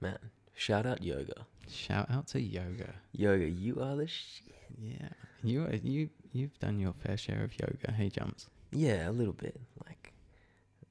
man. 0.00 0.18
Shout 0.54 0.86
out 0.86 1.02
yoga. 1.02 1.46
Shout 1.70 2.10
out 2.10 2.26
to 2.28 2.40
yoga. 2.40 2.94
Yoga, 3.12 3.48
you 3.48 3.80
are 3.80 3.96
the 3.96 4.06
shit. 4.06 4.54
Yeah, 4.80 5.08
you 5.42 5.64
are, 5.64 5.74
you 5.76 6.10
you've 6.32 6.58
done 6.58 6.78
your 6.78 6.92
fair 6.92 7.16
share 7.16 7.42
of 7.44 7.52
yoga. 7.58 7.92
Hey, 7.92 8.08
jumps. 8.10 8.46
Yeah, 8.72 9.08
a 9.08 9.12
little 9.12 9.32
bit. 9.32 9.58
Like 9.86 10.12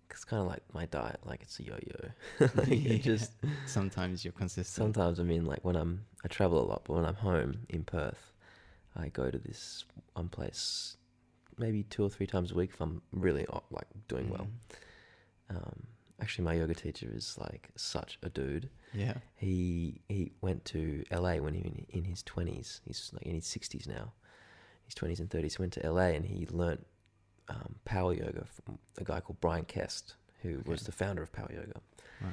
it's 0.09 0.23
kind 0.25 0.41
of 0.41 0.47
like 0.47 0.63
my 0.73 0.85
diet. 0.87 1.19
Like 1.25 1.41
it's 1.43 1.59
a 1.59 1.63
yo-yo. 1.63 2.09
like 2.55 2.67
Yeah. 2.69 2.93
it 2.93 3.03
just 3.03 3.31
Sometimes 3.67 4.25
you're 4.25 4.31
consistent. 4.33 4.95
sometimes 4.95 5.19
I 5.19 5.23
mean 5.23 5.45
like 5.45 5.63
when 5.63 5.75
I'm 5.75 6.05
I 6.25 6.27
travel 6.27 6.59
a 6.59 6.65
lot, 6.67 6.83
but 6.85 6.95
when 6.95 7.05
I'm 7.05 7.15
home 7.15 7.59
in 7.69 7.83
Perth, 7.83 8.33
I 8.95 9.09
go 9.09 9.29
to 9.29 9.37
this 9.37 9.85
one 10.13 10.27
place 10.29 10.96
maybe 11.57 11.83
two 11.83 12.03
or 12.03 12.09
three 12.09 12.27
times 12.27 12.51
a 12.51 12.55
week 12.55 12.71
if 12.73 12.81
I'm 12.81 13.01
really 13.11 13.45
uh, 13.47 13.59
like 13.71 13.87
doing 14.07 14.29
well. 14.29 14.47
Mm. 15.51 15.55
Um, 15.55 15.87
actually, 16.21 16.45
my 16.45 16.53
yoga 16.55 16.73
teacher 16.73 17.09
is 17.13 17.37
like 17.39 17.69
such 17.75 18.17
a 18.23 18.29
dude. 18.29 18.69
Yeah. 18.93 19.15
He 19.35 20.01
he 20.07 20.31
went 20.41 20.65
to 20.65 21.03
LA 21.11 21.35
when 21.35 21.53
he 21.53 21.61
in, 21.61 21.85
in 21.89 22.03
his 22.03 22.23
twenties. 22.23 22.81
He's 22.85 23.11
like 23.13 23.23
in 23.23 23.35
his 23.35 23.47
sixties 23.47 23.87
now. 23.87 24.13
His 24.85 24.95
twenties 24.95 25.19
and 25.19 25.29
thirties. 25.29 25.55
He 25.55 25.61
went 25.61 25.73
to 25.73 25.89
LA 25.91 26.09
and 26.09 26.25
he 26.25 26.47
learnt 26.49 26.85
um, 27.49 27.75
power 27.85 28.13
yoga 28.13 28.45
from 28.45 28.79
a 28.97 29.03
guy 29.03 29.19
called 29.19 29.39
Bryan 29.39 29.65
Kest, 29.65 30.15
who 30.41 30.61
was 30.65 30.83
the 30.83 30.91
founder 30.91 31.21
of 31.21 31.31
power 31.31 31.49
yoga. 31.51 31.79
Wow. 32.21 32.29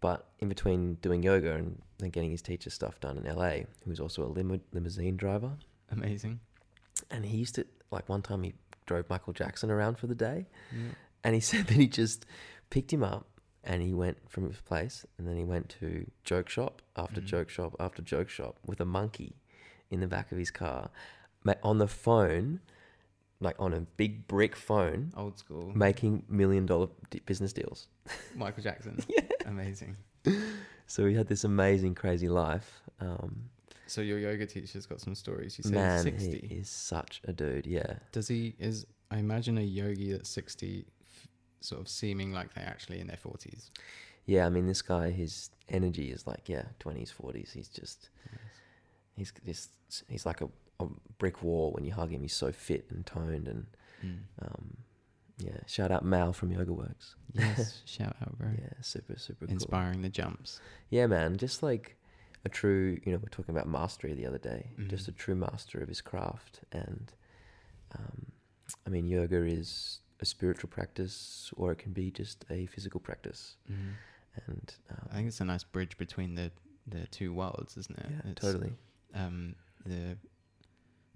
But 0.00 0.26
in 0.40 0.48
between 0.48 0.94
doing 0.96 1.22
yoga 1.22 1.54
and 1.54 1.80
then 1.98 2.10
getting 2.10 2.30
his 2.30 2.42
teacher 2.42 2.70
stuff 2.70 3.00
done 3.00 3.16
in 3.16 3.34
LA, 3.34 3.50
he 3.50 3.88
was 3.88 3.98
also 3.98 4.24
a 4.24 4.28
limo- 4.28 4.60
limousine 4.72 5.16
driver. 5.16 5.52
Amazing. 5.90 6.40
And 7.10 7.24
he 7.24 7.36
used 7.36 7.54
to 7.56 7.66
like 7.90 8.08
one 8.08 8.22
time 8.22 8.42
he 8.42 8.54
drove 8.86 9.08
Michael 9.10 9.32
Jackson 9.32 9.70
around 9.70 9.98
for 9.98 10.06
the 10.06 10.14
day, 10.14 10.46
Yeah. 10.72 10.92
and 11.24 11.34
he 11.34 11.40
said 11.52 11.66
that 11.66 11.74
he 11.76 11.86
just 11.88 12.24
picked 12.70 12.92
him 12.92 13.02
up 13.04 13.26
and 13.62 13.82
he 13.82 13.92
went 13.92 14.18
from 14.30 14.46
his 14.48 14.60
place 14.60 15.04
and 15.18 15.26
then 15.26 15.36
he 15.36 15.44
went 15.44 15.68
to 15.80 16.08
joke 16.24 16.48
shop 16.48 16.82
after 16.96 17.20
Mhm. 17.20 17.24
joke 17.26 17.48
shop 17.50 17.74
after 17.80 18.00
joke 18.02 18.28
shop 18.28 18.58
with 18.64 18.80
a 18.80 18.84
monkey 18.84 19.36
in 19.90 20.00
the 20.00 20.06
back 20.06 20.30
of 20.32 20.38
his 20.38 20.50
car 20.50 20.90
on 21.62 21.78
the 21.78 21.86
phone 21.88 22.60
like 23.40 23.54
on 23.60 23.72
a 23.72 23.80
big 23.80 24.26
brick 24.26 24.56
phone 24.56 25.12
Old 25.16 25.38
school. 25.38 25.72
making 25.74 26.24
million 26.28 26.64
dollar 26.66 26.88
business 27.26 27.52
deals 27.52 27.88
Michael 28.34 28.62
Jackson. 28.62 28.98
Yeah. 29.08 29.20
Amazing. 29.44 29.96
so 30.86 31.06
he 31.06 31.14
had 31.14 31.26
this 31.28 31.44
amazing 31.44 31.94
crazy 31.94 32.28
life 32.28 32.80
um, 33.00 33.50
So 33.86 34.00
your 34.00 34.18
yoga 34.18 34.46
teacher's 34.46 34.86
got 34.86 35.00
some 35.00 35.14
stories. 35.14 35.56
You 35.58 35.62
said 35.64 35.72
Man, 35.74 36.02
sixty. 36.02 36.46
he 36.48 36.54
is 36.56 36.68
such 36.68 37.20
a 37.24 37.32
dude. 37.32 37.66
Yeah. 37.66 37.94
Does 38.12 38.28
he? 38.28 38.54
Is 38.58 38.86
I 39.10 39.18
imagine 39.18 39.58
a 39.58 39.62
yogi 39.62 40.12
that's 40.12 40.28
sixty, 40.28 40.86
f- 41.02 41.28
sort 41.60 41.80
of 41.80 41.88
seeming 41.88 42.32
like 42.32 42.52
they're 42.54 42.66
actually 42.66 43.00
in 43.00 43.06
their 43.06 43.16
forties. 43.16 43.70
Yeah, 44.26 44.44
I 44.46 44.48
mean, 44.48 44.66
this 44.66 44.82
guy, 44.82 45.10
his 45.10 45.50
energy 45.68 46.10
is 46.10 46.26
like, 46.26 46.48
yeah, 46.48 46.64
20s, 46.80 47.14
40s. 47.14 47.52
He's 47.52 47.68
just, 47.68 48.08
he's 49.14 49.32
just, 49.46 49.70
he's 50.08 50.26
like 50.26 50.40
a, 50.40 50.48
a 50.80 50.86
brick 51.18 51.44
wall 51.44 51.70
when 51.70 51.84
you 51.84 51.92
hug 51.92 52.10
him. 52.10 52.22
He's 52.22 52.34
so 52.34 52.50
fit 52.50 52.86
and 52.90 53.06
toned. 53.06 53.46
And 53.48 53.66
Mm. 54.04 54.18
um, 54.42 54.76
yeah, 55.38 55.56
shout 55.66 55.90
out 55.90 56.04
Mal 56.04 56.32
from 56.34 56.50
Yoga 56.50 56.72
Works. 56.72 57.14
Yes, 57.32 57.82
shout 57.86 58.14
out, 58.20 58.36
bro. 58.36 58.48
Yeah, 58.60 58.68
super, 58.82 59.16
super 59.18 59.46
cool. 59.46 59.52
Inspiring 59.54 60.02
the 60.02 60.08
jumps. 60.10 60.60
Yeah, 60.90 61.06
man, 61.06 61.36
just 61.38 61.62
like 61.62 61.96
a 62.46 62.48
true, 62.48 62.98
you 63.04 63.12
know, 63.12 63.18
we're 63.22 63.28
talking 63.38 63.54
about 63.56 63.68
mastery 63.68 64.12
the 64.14 64.26
other 64.30 64.38
day, 64.52 64.62
just 64.88 65.08
a 65.08 65.12
true 65.12 65.34
master 65.34 65.78
of 65.82 65.88
his 65.88 66.00
craft. 66.00 66.60
And 66.72 67.06
um, 67.98 68.18
I 68.86 68.90
mean, 68.90 69.06
yoga 69.06 69.40
is 69.60 70.00
a 70.20 70.24
spiritual 70.24 70.70
practice 70.70 71.50
or 71.56 71.72
it 71.72 71.78
can 71.78 71.92
be 71.92 72.10
just 72.10 72.44
a 72.50 72.66
physical 72.66 73.00
practice. 73.00 73.56
Mm. 73.70 73.92
And 74.46 74.74
um, 74.90 75.08
I 75.10 75.14
think 75.16 75.28
it's 75.28 75.40
a 75.40 75.44
nice 75.44 75.64
bridge 75.64 75.98
between 75.98 76.34
the 76.34 76.50
the 76.86 77.06
two 77.18 77.32
worlds, 77.34 77.76
isn't 77.76 77.98
it? 77.98 78.06
yeah, 78.10 78.30
It's, 78.30 78.40
totally. 78.40 78.72
Um, 79.12 79.56
the 79.84 80.16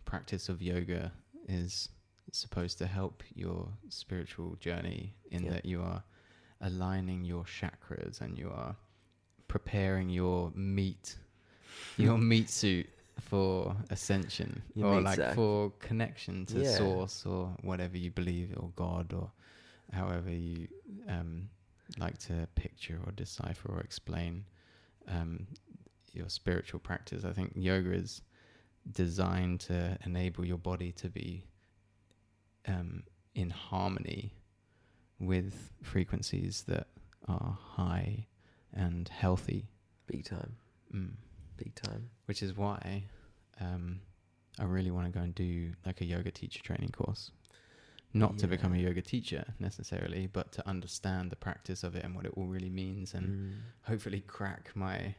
practice 0.05 0.49
of 0.49 0.61
yoga 0.61 1.12
is 1.49 1.89
supposed 2.33 2.76
to 2.78 2.87
help 2.87 3.22
your 3.35 3.68
spiritual 3.89 4.57
journey 4.57 5.14
in 5.31 5.45
Yeah. 5.45 5.53
that 5.53 5.64
you 5.64 5.81
are 5.83 6.03
aligning 6.61 7.24
your 7.24 7.45
chakras 7.45 8.20
and 8.20 8.37
you 8.37 8.49
are 8.51 8.74
preparing 9.51 10.09
your 10.09 10.53
meat, 10.55 11.17
your 11.97 12.17
meat 12.17 12.49
suit 12.49 12.89
for 13.19 13.77
ascension 13.91 14.63
or 14.81 15.01
like 15.01 15.35
for 15.35 15.71
connection 15.81 16.47
to 16.47 16.61
Yeah. 16.63 16.77
source 16.77 17.27
or 17.27 17.53
whatever 17.63 17.99
you 17.99 18.13
believe 18.13 18.55
or 18.57 18.71
God 18.77 19.13
or 19.13 19.29
however 19.93 20.31
you 20.31 20.69
um, 21.09 21.49
like 21.99 22.17
to 22.19 22.47
picture 22.55 23.01
or 23.05 23.11
decipher 23.13 23.73
or 23.73 23.81
explain 23.81 24.45
um, 25.09 25.49
your 26.13 26.29
spiritual 26.29 26.79
practice. 26.79 27.25
I 27.25 27.33
think 27.33 27.51
yoga 27.57 27.93
is 27.93 28.23
designed 28.93 29.59
to 29.63 29.99
enable 30.07 30.45
your 30.45 30.59
body 30.59 30.93
to 30.93 31.09
be 31.09 31.45
um, 32.69 33.03
in 33.35 33.51
harmony 33.51 34.33
with 35.19 35.73
frequencies 35.83 36.63
that 36.69 36.87
are 37.27 37.59
high 37.77 38.27
and 38.75 39.09
healthy. 39.09 39.66
Big 40.07 40.25
time. 40.25 40.57
Mm. 40.95 41.12
Big 41.57 41.75
time. 41.75 42.11
Which 42.27 42.43
is 42.43 42.57
why 42.57 43.05
um, 43.61 44.01
I 44.59 44.64
really 44.64 44.91
want 44.91 45.07
to 45.07 45.12
go 45.12 45.23
and 45.23 45.35
do 45.35 45.73
like 45.87 46.01
a 46.01 46.05
yoga 46.05 46.31
teacher 46.31 46.62
training 46.62 46.91
course. 46.91 47.31
Not 48.12 48.39
to 48.39 48.49
become 48.49 48.73
a 48.75 48.79
yoga 48.79 49.03
teacher 49.03 49.45
necessarily, 49.61 50.27
but 50.27 50.51
to 50.53 50.68
understand 50.68 51.31
the 51.31 51.37
practice 51.37 51.85
of 51.85 51.95
it 51.95 52.05
and 52.05 52.16
what 52.16 52.27
it 52.27 52.33
all 52.37 52.47
really 52.47 52.68
means, 52.71 53.14
and 53.14 53.29
Mm. 53.29 53.57
hopefully 53.83 54.21
crack 54.27 54.73
my 54.75 55.14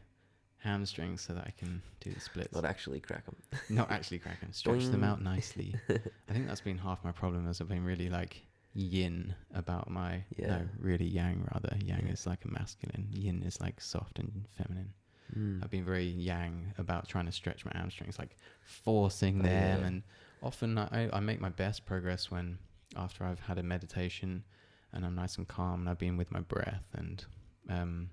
hamstrings 0.58 1.22
so 1.22 1.32
that 1.32 1.44
I 1.46 1.52
can 1.58 1.80
do 2.00 2.12
the 2.12 2.20
splits. 2.20 2.52
Not 2.54 2.66
actually 2.66 3.00
crack 3.00 3.24
them. 3.24 3.36
Not 3.70 3.90
actually 3.90 4.18
crack 4.18 4.40
them, 4.40 4.52
stretch 4.52 4.86
them 4.88 5.02
out 5.04 5.22
nicely. 5.22 5.74
I 5.88 6.32
think 6.34 6.46
that's 6.46 6.60
been 6.60 6.76
half 6.78 7.02
my 7.02 7.12
problem 7.12 7.48
as 7.48 7.60
I've 7.62 7.68
been 7.68 7.84
really 7.84 8.10
like 8.10 8.42
yin 8.74 9.34
about 9.54 9.90
my 9.90 10.24
Yeah. 10.36 10.48
no 10.48 10.68
really 10.78 11.06
yang 11.06 11.46
rather 11.52 11.76
yang 11.84 12.06
Yeah. 12.06 12.12
is 12.12 12.26
like 12.26 12.44
a 12.44 12.48
masculine 12.48 13.06
yin 13.10 13.42
is 13.42 13.60
like 13.60 13.80
soft 13.80 14.18
and 14.18 14.46
feminine 14.56 14.92
Mm. 15.36 15.62
I've 15.64 15.70
been 15.70 15.84
very 15.84 16.04
yang 16.04 16.74
about 16.76 17.08
trying 17.08 17.24
to 17.24 17.32
stretch 17.32 17.64
my 17.64 17.72
hamstrings, 17.74 18.18
like 18.18 18.36
forcing 18.64 19.38
Oh, 19.40 19.44
them. 19.44 19.80
yeah. 19.80 19.86
And 19.86 20.02
often 20.42 20.76
I, 20.76 21.08
I 21.10 21.20
make 21.20 21.40
my 21.40 21.48
best 21.48 21.86
progress 21.86 22.30
when 22.30 22.58
after 22.96 23.24
I've 23.24 23.40
had 23.40 23.56
a 23.56 23.62
meditation 23.62 24.44
and 24.92 25.06
I'm 25.06 25.14
nice 25.14 25.38
and 25.38 25.48
calm 25.48 25.80
and 25.80 25.88
I've 25.88 25.98
been 25.98 26.18
with 26.18 26.30
my 26.30 26.40
breath. 26.40 26.84
And 26.92 27.24
um, 27.70 28.10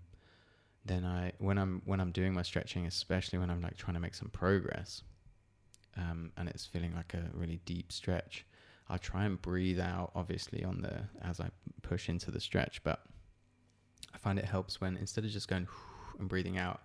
then 0.86 1.04
I, 1.04 1.34
when 1.40 1.58
I'm 1.58 1.82
when 1.84 2.00
I'm 2.00 2.12
doing 2.14 2.34
my 2.34 2.44
stretching, 2.44 2.86
especially 2.86 3.38
when 3.38 3.50
I'm 3.50 3.60
like 3.62 3.76
trying 3.76 3.96
to 3.96 4.00
make 4.00 4.16
some 4.16 4.30
progress, 4.30 5.04
um, 5.98 6.32
and 6.38 6.48
it's 6.48 6.66
feeling 6.66 6.96
like 6.96 7.14
a 7.14 7.30
really 7.34 7.60
deep 7.66 7.92
stretch, 7.92 8.46
I 8.90 8.98
try 8.98 9.26
and 9.26 9.42
breathe 9.42 9.80
out, 9.80 10.12
obviously 10.16 10.64
on 10.64 10.82
the 10.82 11.04
as 11.22 11.40
I 11.40 11.50
push 11.82 12.10
into 12.10 12.32
the 12.32 12.40
stretch, 12.40 12.82
but 12.84 13.00
I 14.14 14.18
find 14.18 14.40
it 14.40 14.46
helps 14.46 14.82
when 14.82 14.98
instead 14.98 15.26
of 15.26 15.32
just 15.32 15.48
going 15.48 15.68
and 16.20 16.28
breathing 16.28 16.58
out, 16.58 16.82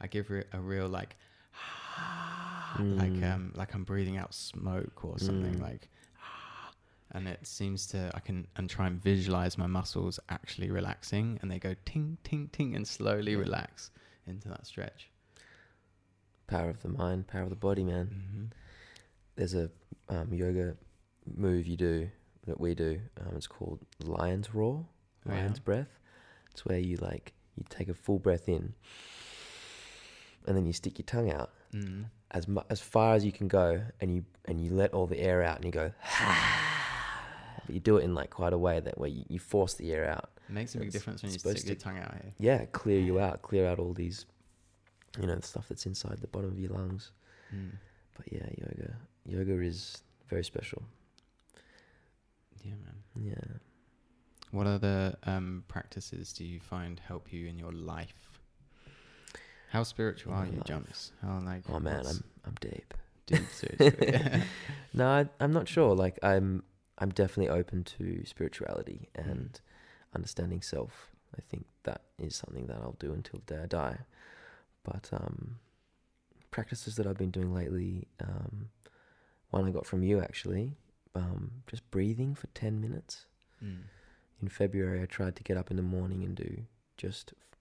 I 0.00 0.06
give 0.06 0.30
it 0.30 0.48
a 0.52 0.60
real 0.60 0.88
like, 0.88 1.16
like 2.78 3.12
Mm. 3.12 3.34
um, 3.34 3.52
like 3.56 3.74
I'm 3.74 3.84
breathing 3.84 4.18
out 4.18 4.34
smoke 4.34 5.04
or 5.04 5.18
something 5.18 5.54
Mm. 5.56 5.62
like, 5.62 5.88
and 7.12 7.26
it 7.26 7.46
seems 7.46 7.86
to 7.88 8.10
I 8.14 8.20
can 8.20 8.46
and 8.56 8.68
try 8.70 8.86
and 8.86 9.02
visualize 9.02 9.58
my 9.58 9.66
muscles 9.66 10.20
actually 10.28 10.70
relaxing, 10.70 11.38
and 11.42 11.50
they 11.50 11.58
go 11.58 11.74
ting 11.84 12.18
ting 12.24 12.48
ting 12.52 12.76
and 12.76 12.86
slowly 12.86 13.34
relax 13.36 13.90
into 14.26 14.48
that 14.48 14.66
stretch. 14.66 15.10
Power 16.46 16.70
of 16.70 16.80
the 16.82 16.88
mind, 16.88 17.26
power 17.26 17.42
of 17.42 17.50
the 17.50 17.56
body, 17.56 17.82
man. 17.84 18.06
Mm-hmm. 18.06 18.44
There's 19.36 19.54
a 19.54 19.70
um, 20.08 20.32
yoga 20.32 20.76
move 21.36 21.66
you 21.66 21.76
do 21.76 22.08
that 22.46 22.60
we 22.60 22.74
do. 22.74 23.00
Um, 23.20 23.36
it's 23.36 23.46
called 23.46 23.80
lion's 24.04 24.54
roar, 24.54 24.86
Oh, 25.26 25.30
lion's 25.32 25.58
breath. 25.58 25.98
It's 26.52 26.64
where 26.64 26.78
you 26.78 26.96
like 26.96 27.32
you 27.56 27.64
take 27.68 27.88
a 27.88 27.94
full 27.94 28.18
breath 28.18 28.48
in, 28.48 28.74
and 30.46 30.56
then 30.56 30.64
you 30.66 30.72
stick 30.72 30.98
your 30.98 31.06
tongue 31.06 31.30
out 31.30 31.50
Mm. 31.74 32.06
as 32.30 32.48
mu- 32.48 32.62
as 32.70 32.80
far 32.80 33.14
as 33.14 33.24
you 33.24 33.32
can 33.32 33.48
go, 33.48 33.82
and 34.00 34.14
you 34.14 34.24
and 34.46 34.60
you 34.60 34.72
let 34.72 34.94
all 34.94 35.06
the 35.06 35.18
air 35.18 35.42
out, 35.42 35.56
and 35.56 35.64
you 35.66 35.70
go. 35.70 35.92
but 37.66 37.74
you 37.74 37.80
do 37.80 37.98
it 37.98 38.04
in 38.04 38.14
like 38.14 38.30
quite 38.30 38.52
a 38.52 38.58
way 38.58 38.80
that 38.80 38.96
where 38.98 39.10
you, 39.10 39.24
you 39.28 39.38
force 39.38 39.74
the 39.74 39.92
air 39.92 40.08
out. 40.08 40.30
It 40.48 40.52
makes 40.54 40.74
a 40.74 40.78
big 40.78 40.86
It's 40.86 40.94
difference 40.94 41.22
when 41.22 41.32
you 41.32 41.38
stick 41.38 41.66
your 41.66 41.74
to- 41.74 41.80
tongue 41.80 41.98
out 41.98 42.12
here. 42.14 42.32
Yeah, 42.38 42.64
clear 42.66 42.98
you 43.00 43.20
out, 43.20 43.42
clear 43.42 43.68
out 43.68 43.78
all 43.78 43.92
these, 43.92 44.24
you 45.20 45.26
know, 45.26 45.34
the 45.36 45.42
stuff 45.46 45.68
that's 45.68 45.84
inside 45.84 46.18
the 46.20 46.26
bottom 46.28 46.50
of 46.50 46.58
your 46.58 46.70
lungs. 46.70 47.12
Mm. 47.54 47.72
But 48.16 48.32
yeah, 48.32 48.46
yoga, 48.56 48.96
yoga 49.26 49.60
is 49.62 50.02
very 50.30 50.44
special. 50.44 50.82
Yeah, 52.62 52.72
man. 52.84 53.24
Yeah. 53.36 53.56
What 54.50 54.66
other 54.66 55.16
um, 55.24 55.64
practices 55.68 56.32
do 56.32 56.44
you 56.44 56.58
find 56.60 57.00
help 57.06 57.32
you 57.32 57.46
in 57.46 57.58
your 57.58 57.72
life? 57.72 58.40
How 59.70 59.82
spiritual 59.82 60.32
In 60.32 60.38
are 60.38 60.46
you, 60.46 60.52
life. 60.56 60.64
Jumps? 60.64 61.12
How 61.20 61.40
like? 61.44 61.62
Oh 61.70 61.78
man, 61.78 62.06
I'm 62.06 62.24
I'm 62.46 62.54
deep. 62.60 62.94
deep 63.26 63.46
seriously? 63.52 64.42
No, 64.94 65.06
I, 65.06 65.28
I'm 65.38 65.52
not 65.52 65.68
sure. 65.68 65.94
Like 65.94 66.18
I'm 66.22 66.62
I'm 66.96 67.10
definitely 67.10 67.50
open 67.50 67.84
to 67.98 68.24
spirituality 68.24 69.08
Mm. 69.18 69.30
and 69.30 69.60
understanding 70.14 70.62
self. 70.62 71.10
I 71.36 71.42
think 71.42 71.66
that 71.84 72.00
is 72.18 72.34
something 72.34 72.66
that 72.68 72.76
I'll 72.78 72.96
do 72.98 73.12
until 73.12 73.42
the 73.44 73.54
day 73.54 73.62
I 73.62 73.66
die. 73.66 73.98
But 74.82 75.10
um, 75.12 75.56
practices 76.50 76.96
that 76.96 77.06
I've 77.06 77.18
been 77.18 77.30
doing 77.30 77.52
lately, 77.52 78.08
um, 78.20 78.70
one 79.50 79.66
I 79.66 79.70
got 79.70 79.84
from 79.84 80.02
you 80.02 80.20
actually, 80.22 80.72
um, 81.18 81.50
just 81.66 81.88
breathing 81.90 82.34
for 82.34 82.46
ten 82.48 82.80
minutes. 82.80 83.26
Mm. 83.64 83.82
in 84.40 84.48
February, 84.48 85.02
I 85.02 85.06
tried 85.06 85.34
to 85.36 85.42
get 85.42 85.56
up 85.56 85.68
in 85.72 85.76
the 85.76 85.82
morning 85.82 86.22
and 86.22 86.36
do 86.36 86.50
just 86.96 87.32
f- 87.36 87.58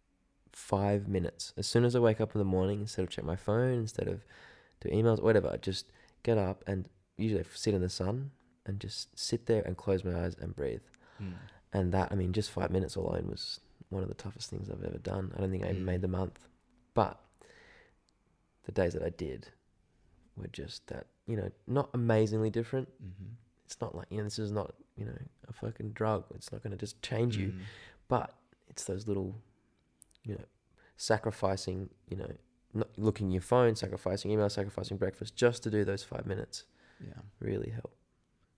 five 0.54 1.08
minutes. 1.08 1.52
As 1.58 1.66
soon 1.66 1.84
as 1.84 1.96
I 1.96 2.00
wake 2.00 2.22
up 2.22 2.36
in 2.36 2.40
the 2.40 2.46
morning, 2.58 2.82
instead 2.82 3.02
of 3.04 3.10
check 3.10 3.26
my 3.26 3.36
phone, 3.36 3.74
instead 3.80 4.08
of 4.08 4.24
do 4.82 4.88
emails, 4.90 5.20
whatever, 5.22 5.50
I 5.50 5.58
just 5.58 5.86
get 6.22 6.38
up 6.38 6.64
and 6.68 6.88
usually 7.18 7.44
sit 7.54 7.74
in 7.74 7.82
the 7.82 7.90
sun 7.90 8.30
and 8.68 8.80
just 8.80 9.18
sit 9.18 9.48
there 9.48 9.64
and 9.64 9.76
close 9.76 10.04
my 10.04 10.14
eyes 10.24 10.36
and 10.40 10.56
breathe. 10.56 10.86
Mm. 11.20 11.34
And 11.74 11.92
that, 11.94 12.12
I 12.12 12.16
mean, 12.16 12.32
just 12.32 12.52
five 12.52 12.70
minutes 12.70 12.96
alone 12.96 13.28
was 13.28 13.60
one 13.90 14.04
of 14.04 14.10
the 14.10 14.14
toughest 14.24 14.50
things 14.52 14.70
I've 14.70 14.84
ever 14.84 15.00
done. 15.00 15.32
I 15.36 15.40
don't 15.42 15.50
think 15.50 15.64
I 15.64 15.70
even 15.70 15.82
Mm. 15.82 15.86
made 15.86 16.02
the 16.02 16.08
month. 16.20 16.48
But 16.94 17.20
the 18.66 18.72
days 18.72 18.94
that 18.94 19.02
I 19.04 19.10
did 19.10 19.48
were 20.36 20.48
just 20.48 20.86
that, 20.88 21.08
you 21.26 21.36
know, 21.38 21.50
not 21.66 21.90
amazingly 21.96 22.52
different. 22.52 22.88
Mm-hmm. 23.04 23.32
It's 23.68 23.80
not 23.80 23.94
like, 23.94 24.08
you 24.10 24.18
know, 24.18 24.24
this 24.24 24.40
is 24.40 24.52
not, 24.52 24.74
you 24.96 25.06
know, 25.06 25.18
a 25.48 25.54
fucking 25.54 25.92
drug. 25.92 26.24
It's 26.34 26.52
not 26.52 26.64
going 26.64 26.72
to 26.72 26.78
just 26.78 27.02
change 27.04 27.38
you 27.38 27.50
Mm. 27.50 27.60
but 28.08 28.34
it's 28.70 28.84
those 28.86 29.08
little 29.08 29.36
you 30.24 30.34
know 30.36 30.44
sacrificing 30.98 31.90
you 32.10 32.18
know 32.18 32.32
not 32.74 32.88
looking 32.98 33.28
at 33.28 33.34
your 33.34 33.42
phone 33.42 33.76
sacrificing 33.76 34.32
email 34.32 34.50
sacrificing 34.50 34.98
breakfast 34.98 35.36
just 35.36 35.64
to 35.64 35.70
do 35.70 35.84
those 35.86 36.04
five 36.04 36.26
minutes 36.26 36.64
Yeah. 37.00 37.22
really 37.40 37.70
help 37.70 37.94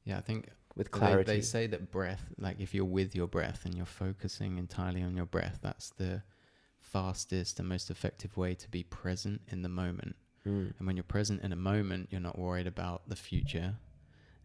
Yeah, 0.06 0.18
I 0.18 0.22
think 0.22 0.49
with 0.76 0.90
clarity 0.91 1.23
They, 1.26 1.36
they 1.38 1.41
say 1.41 1.68
that 1.68 1.91
breath, 1.91 2.23
like 2.38 2.60
if 2.60 2.73
you're 2.73 2.86
with 2.99 3.15
your 3.15 3.27
breath 3.27 3.65
and 3.65 3.76
you're 3.76 3.86
focusing 3.86 4.57
entirely 4.57 5.03
on 5.03 5.15
your 5.15 5.26
breath, 5.26 5.60
that's 5.61 5.90
the 5.90 6.23
fastest 6.80 7.60
and 7.60 7.68
most 7.68 7.90
effective 7.91 8.38
way 8.38 8.56
to 8.56 8.69
be 8.69 8.84
present 8.84 9.41
in 9.49 9.61
the 9.61 9.69
moment. 9.69 10.15
Mm. 10.48 10.73
And 10.77 10.88
when 10.88 10.95
you're 10.95 11.03
present 11.03 11.41
in 11.44 11.52
a 11.52 11.57
moment, 11.73 12.07
you're 12.11 12.22
not 12.22 12.40
worried 12.40 12.68
about 12.68 13.10
the 13.10 13.15
future, 13.15 13.76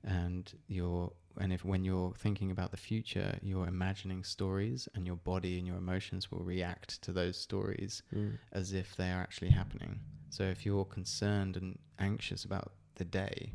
and 0.05 0.53
you're 0.69 1.13
and 1.41 1.53
if 1.53 1.65
when 1.65 1.85
you're 1.85 2.13
thinking 2.17 2.53
about 2.53 2.71
the 2.71 2.77
future, 2.77 3.37
you're 3.43 3.67
imagining 3.67 4.23
stories, 4.23 4.89
and 4.95 5.05
your 5.05 5.17
body 5.17 5.59
and 5.59 5.67
your 5.67 5.77
emotions 5.77 6.31
will 6.31 6.45
react 6.45 7.03
to 7.03 7.13
those 7.13 7.37
stories 7.37 8.03
Mm. 8.15 8.39
as 8.53 8.73
if 8.73 8.95
they 8.97 9.11
are 9.11 9.21
actually 9.21 9.51
happening. 9.51 10.01
So 10.31 10.45
if 10.45 10.65
you're 10.65 10.85
concerned 10.85 11.57
and 11.57 11.79
anxious 11.99 12.45
about 12.45 12.75
the 12.95 13.05
day, 13.05 13.55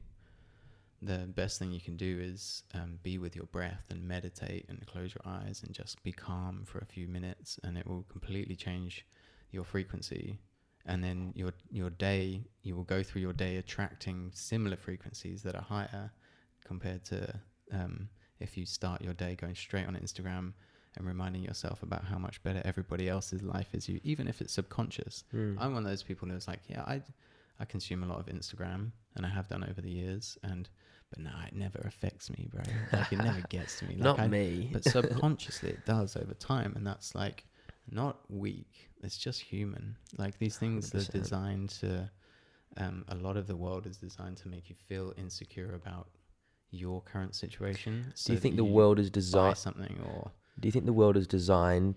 the 1.01 1.19
best 1.33 1.57
thing 1.59 1.71
you 1.71 1.79
can 1.79 1.95
do 1.95 2.19
is 2.21 2.63
um, 2.73 2.99
be 3.01 3.17
with 3.17 3.33
your 3.35 3.45
breath 3.45 3.85
and 3.89 4.03
meditate 4.03 4.65
and 4.67 4.85
close 4.85 5.15
your 5.15 5.33
eyes 5.33 5.63
and 5.63 5.73
just 5.73 6.03
be 6.03 6.11
calm 6.11 6.63
for 6.65 6.79
a 6.79 6.85
few 6.85 7.07
minutes, 7.07 7.59
and 7.63 7.77
it 7.77 7.87
will 7.87 8.03
completely 8.09 8.55
change 8.57 9.05
your 9.51 9.63
frequency. 9.63 10.37
And 10.85 11.01
then 11.03 11.31
your 11.35 11.53
your 11.71 11.89
day, 11.91 12.43
you 12.61 12.75
will 12.75 12.83
go 12.83 13.03
through 13.03 13.21
your 13.21 13.33
day 13.33 13.57
attracting 13.57 14.31
similar 14.33 14.75
frequencies 14.77 15.43
that 15.43 15.55
are 15.55 15.61
higher 15.61 16.11
compared 16.65 17.03
to 17.05 17.39
um, 17.71 18.09
if 18.39 18.57
you 18.57 18.65
start 18.65 19.01
your 19.01 19.13
day 19.13 19.35
going 19.35 19.55
straight 19.55 19.87
on 19.87 19.95
Instagram 19.95 20.53
and 20.97 21.07
reminding 21.07 21.43
yourself 21.43 21.83
about 21.83 22.03
how 22.05 22.17
much 22.17 22.41
better 22.43 22.61
everybody 22.65 23.07
else's 23.07 23.43
life 23.43 23.73
is 23.73 23.87
you, 23.87 23.99
even 24.03 24.27
if 24.27 24.41
it's 24.41 24.53
subconscious. 24.53 25.23
Mm. 25.33 25.57
I'm 25.59 25.73
one 25.73 25.83
of 25.83 25.89
those 25.89 26.03
people 26.03 26.27
who's 26.27 26.47
like, 26.47 26.61
yeah, 26.67 26.81
I, 26.81 27.01
I 27.59 27.65
consume 27.65 28.03
a 28.03 28.07
lot 28.07 28.19
of 28.19 28.25
Instagram, 28.27 28.91
and 29.15 29.25
I 29.25 29.29
have 29.29 29.47
done 29.47 29.63
over 29.69 29.81
the 29.81 29.91
years, 29.91 30.37
and 30.43 30.69
but 31.09 31.19
no, 31.19 31.31
it 31.47 31.55
never 31.55 31.79
affects 31.85 32.29
me, 32.29 32.47
bro. 32.51 32.61
Like 32.93 33.11
it 33.11 33.17
never 33.17 33.41
gets 33.49 33.79
to 33.79 33.85
me. 33.85 33.95
Like 33.95 34.03
Not 34.03 34.19
I, 34.19 34.27
me. 34.27 34.69
but 34.71 34.83
subconsciously 34.83 35.69
it 35.69 35.85
does 35.85 36.15
over 36.15 36.33
time, 36.35 36.73
and 36.75 36.85
that's 36.85 37.15
like 37.15 37.45
not 37.89 38.19
weak. 38.29 38.89
It's 39.03 39.17
just 39.17 39.41
human. 39.41 39.95
Like 40.17 40.37
these 40.37 40.57
things 40.57 40.93
are 40.93 40.99
100%. 40.99 41.11
designed 41.11 41.69
to. 41.81 42.09
Um, 42.77 43.03
a 43.07 43.15
lot 43.15 43.35
of 43.35 43.47
the 43.47 43.55
world 43.55 43.87
is 43.87 43.97
designed 43.97 44.37
to 44.37 44.47
make 44.47 44.69
you 44.69 44.75
feel 44.87 45.11
insecure 45.17 45.73
about 45.73 46.07
your 46.71 47.01
current 47.01 47.35
situation. 47.35 48.13
Do 48.25 48.33
you 48.33 48.39
think 48.39 48.55
the 48.55 48.63
world 48.63 48.99
is 48.99 49.09
designed? 49.09 49.57
something 49.57 49.99
or 50.05 50.31
Do 50.59 50.67
you 50.67 50.71
think 50.71 50.85
the 50.85 50.93
world 50.93 51.17
is 51.17 51.27
designed 51.27 51.95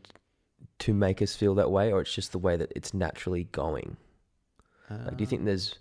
to 0.81 0.95
make 0.95 1.21
us 1.21 1.35
feel 1.37 1.55
that 1.57 1.71
way, 1.71 1.93
or 1.93 2.01
it's 2.01 2.15
just 2.15 2.33
the 2.33 2.39
way 2.39 2.57
that 2.57 2.73
it's 2.75 2.95
naturally 2.95 3.45
going? 3.45 3.97
Like, 4.91 5.17
do 5.17 5.23
you 5.23 5.27
think 5.27 5.41
um, 5.41 5.47
there's 5.47 5.77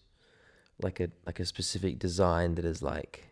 like 0.82 1.00
a 1.00 1.10
like 1.26 1.40
a 1.40 1.46
specific 1.46 2.00
design 2.00 2.56
that 2.56 2.66
is 2.66 2.82
like, 2.82 3.28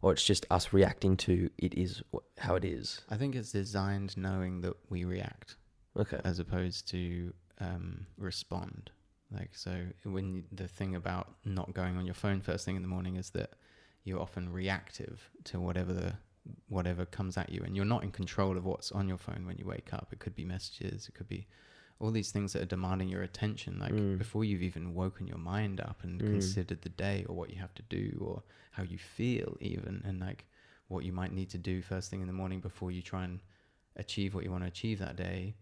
or 0.00 0.12
it's 0.12 0.24
just 0.24 0.46
us 0.50 0.72
reacting 0.72 1.16
to 1.18 1.50
it 1.58 1.74
is 1.74 2.02
wh- 2.14 2.24
how 2.38 2.54
it 2.54 2.64
is? 2.64 3.02
I 3.10 3.16
think 3.16 3.34
it's 3.34 3.52
designed 3.52 4.16
knowing 4.16 4.62
that 4.62 4.74
we 4.88 5.04
react. 5.04 5.56
Okay. 5.96 6.20
as 6.24 6.40
opposed 6.40 6.88
to 6.88 7.32
um, 7.60 8.06
respond. 8.18 8.90
Like 9.30 9.50
so, 9.52 9.74
when 10.04 10.44
the 10.50 10.68
thing 10.68 10.94
about 10.94 11.34
not 11.44 11.72
going 11.74 11.96
on 11.96 12.04
your 12.04 12.14
phone 12.14 12.40
first 12.40 12.64
thing 12.64 12.76
in 12.76 12.82
the 12.82 12.88
morning 12.88 13.16
is 13.16 13.30
that 13.30 13.50
you're 14.04 14.20
often 14.20 14.52
reactive 14.52 15.30
to 15.44 15.58
whatever 15.60 15.92
the 15.92 16.14
whatever 16.68 17.06
comes 17.06 17.38
at 17.38 17.48
you, 17.48 17.62
and 17.64 17.74
you're 17.74 17.86
not 17.86 18.02
in 18.04 18.10
control 18.10 18.58
of 18.58 18.64
what's 18.66 18.92
on 18.92 19.08
your 19.08 19.16
phone 19.16 19.44
when 19.46 19.56
you 19.56 19.64
wake 19.64 19.94
up. 19.94 20.08
It 20.12 20.18
could 20.18 20.34
be 20.34 20.44
messages, 20.44 21.08
it 21.08 21.14
could 21.14 21.28
be 21.28 21.46
all 22.00 22.10
these 22.10 22.30
things 22.32 22.52
that 22.52 22.60
are 22.62 22.66
demanding 22.66 23.08
your 23.08 23.22
attention. 23.22 23.78
Like 23.78 23.92
Mm. 23.92 24.18
before 24.18 24.44
you've 24.44 24.62
even 24.62 24.94
woken 24.94 25.26
your 25.26 25.38
mind 25.38 25.80
up 25.80 26.02
and 26.04 26.20
Mm. 26.22 26.26
considered 26.30 26.82
the 26.82 26.90
day 26.90 27.24
or 27.28 27.34
what 27.34 27.48
you 27.50 27.56
have 27.56 27.72
to 27.74 27.82
do 27.88 28.18
or 28.20 28.42
how 28.72 28.82
you 28.82 28.98
feel, 28.98 29.56
even 29.60 30.02
and 30.04 30.20
like 30.20 30.44
what 30.88 31.04
you 31.04 31.12
might 31.12 31.32
need 31.32 31.48
to 31.50 31.58
do 31.58 31.80
first 31.80 32.10
thing 32.10 32.20
in 32.20 32.26
the 32.26 32.32
morning 32.32 32.60
before 32.60 32.90
you 32.90 33.00
try 33.00 33.24
and 33.24 33.40
achieve 33.96 34.34
what 34.34 34.44
you 34.44 34.50
want 34.50 34.64
to 34.64 34.68
achieve 34.68 34.98
that 34.98 35.16
day 35.16 35.54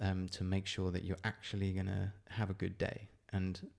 um, 0.00 0.28
to 0.28 0.44
make 0.44 0.66
sure 0.66 0.90
that 0.90 1.04
you're 1.04 1.16
actually 1.24 1.72
going 1.72 1.86
to 1.86 2.12
have 2.28 2.50
a 2.50 2.54
good 2.54 2.76
day 2.76 3.08
and 3.32 3.70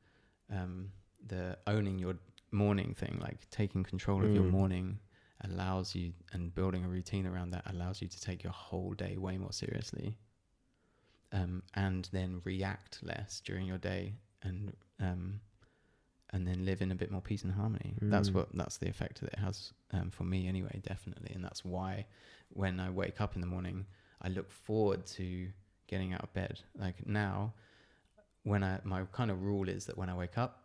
um, 0.51 0.91
the 1.27 1.57
owning 1.67 1.99
your 1.99 2.15
morning 2.55 2.93
thing 2.95 3.19
like 3.21 3.49
taking 3.51 3.83
control 3.83 4.23
of 4.25 4.33
your 4.33 4.43
Mm. 4.43 4.51
morning 4.59 4.99
allows 5.43 5.93
you 5.95 6.13
and 6.33 6.53
building 6.55 6.83
a 6.85 6.87
routine 6.87 7.27
around 7.27 7.51
that 7.51 7.63
allows 7.69 8.01
you 8.01 8.07
to 8.07 8.19
take 8.21 8.41
your 8.43 8.53
whole 8.53 8.93
day 8.93 9.17
way 9.17 9.37
more 9.37 9.51
seriously 9.51 10.17
um, 11.31 11.61
and 11.73 12.09
then 12.11 12.41
react 12.43 12.99
less 13.03 13.41
during 13.45 13.65
your 13.67 13.77
day 13.77 14.13
and 14.43 14.73
um, 14.99 15.39
and 16.31 16.47
then 16.47 16.65
live 16.65 16.81
in 16.81 16.91
a 16.91 16.95
bit 16.95 17.11
more 17.11 17.21
peace 17.21 17.43
and 17.43 17.53
harmony 17.53 17.95
that's 18.01 18.29
Mm. 18.29 18.35
what 18.35 18.47
that's 18.55 18.77
the 18.77 18.87
effect 18.89 19.21
that 19.21 19.33
it 19.33 19.39
has 19.39 19.73
um, 19.91 20.09
for 20.09 20.23
me 20.23 20.47
anyway 20.47 20.79
definitely 20.83 21.31
and 21.35 21.43
that's 21.43 21.63
why 21.65 22.05
when 22.49 22.79
i 22.79 22.89
wake 22.89 23.19
up 23.21 23.35
in 23.35 23.41
the 23.41 23.47
morning 23.47 23.85
i 24.21 24.27
look 24.29 24.49
forward 24.51 25.05
to 25.05 25.49
getting 25.87 26.13
out 26.13 26.23
of 26.23 26.33
bed 26.33 26.59
like 26.79 27.05
now 27.05 27.53
when 28.43 28.63
i 28.63 28.79
my 28.83 29.03
kind 29.11 29.29
of 29.31 29.41
rule 29.43 29.67
is 29.69 29.85
that 29.85 29.97
when 29.97 30.09
i 30.09 30.15
wake 30.15 30.37
up 30.37 30.64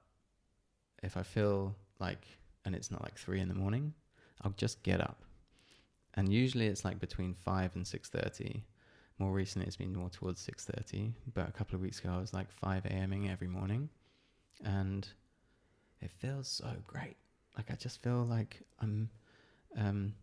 if 1.02 1.16
i 1.16 1.22
feel 1.22 1.74
like 1.98 2.24
and 2.64 2.74
it's 2.74 2.90
not 2.90 3.02
like 3.02 3.16
three 3.16 3.40
in 3.40 3.48
the 3.48 3.54
morning 3.54 3.94
i'll 4.42 4.54
just 4.56 4.82
get 4.82 5.00
up. 5.00 5.22
And 6.14 6.32
usually 6.32 6.66
it's 6.66 6.84
like 6.84 6.98
between 6.98 7.34
5 7.34 7.76
and 7.76 7.84
6.30 7.84 8.62
more 9.18 9.32
recently 9.32 9.66
it's 9.66 9.76
been 9.76 9.94
more 9.94 10.10
towards 10.10 10.44
6.30 10.46 11.12
but 11.34 11.48
a 11.48 11.52
couple 11.52 11.76
of 11.76 11.82
weeks 11.82 12.00
ago 12.00 12.10
i 12.12 12.20
was 12.20 12.32
like 12.34 12.50
5 12.50 12.86
a.m.ing 12.86 13.28
every 13.30 13.48
morning. 13.48 13.88
And 14.64 15.06
it 16.02 16.10
feels 16.10 16.48
so 16.48 16.70
great. 16.86 17.16
Like 17.56 17.70
i 17.70 17.74
just 17.74 18.02
feel 18.02 18.24
like 18.24 18.62
i'm 18.80 19.08
um 19.76 20.14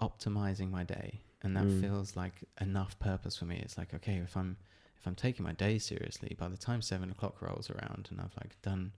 optimizing 0.00 0.70
my 0.70 0.84
day. 0.84 1.20
And 1.42 1.56
that 1.56 1.64
Mm. 1.66 1.80
feels 1.80 2.16
like 2.16 2.44
enough 2.60 2.98
purpose 2.98 3.36
for 3.36 3.44
me. 3.44 3.56
It's 3.62 3.78
like 3.78 3.94
okay 3.94 4.16
if 4.16 4.36
i'm 4.36 4.56
if 4.98 5.06
i'm 5.06 5.14
taking 5.14 5.44
my 5.44 5.52
day 5.52 5.78
seriously 5.78 6.34
by 6.38 6.48
the 6.48 6.56
time 6.56 6.82
seven 6.82 7.10
o'clock 7.10 7.40
rolls 7.40 7.70
around 7.70 8.08
and 8.10 8.20
i've 8.20 8.36
like 8.42 8.60
done 8.62 8.92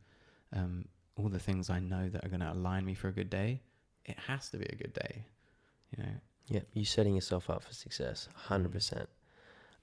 um 0.53 0.85
all 1.17 1.29
the 1.29 1.39
things 1.39 1.71
i 1.71 1.79
know 1.79 2.09
that 2.09 2.25
are 2.25 2.29
going 2.29 2.41
to 2.41 2.53
align 2.53 2.85
me 2.85 2.95
for 2.95 3.09
a 3.09 3.13
good 3.13 3.31
day 3.31 3.61
it 4.05 4.17
has 4.27 4.49
to 4.51 4.57
be 4.57 4.67
a 4.67 4.75
good 4.75 4.93
day 4.93 5.25
you 5.97 6.03
know 6.03 6.13
Yeah, 6.49 6.61
you 6.73 6.85
setting 6.85 7.15
yourself 7.15 7.49
up 7.51 7.63
for 7.63 7.73
success, 7.75 8.29
hundred 8.35 8.73
percent. 8.73 9.09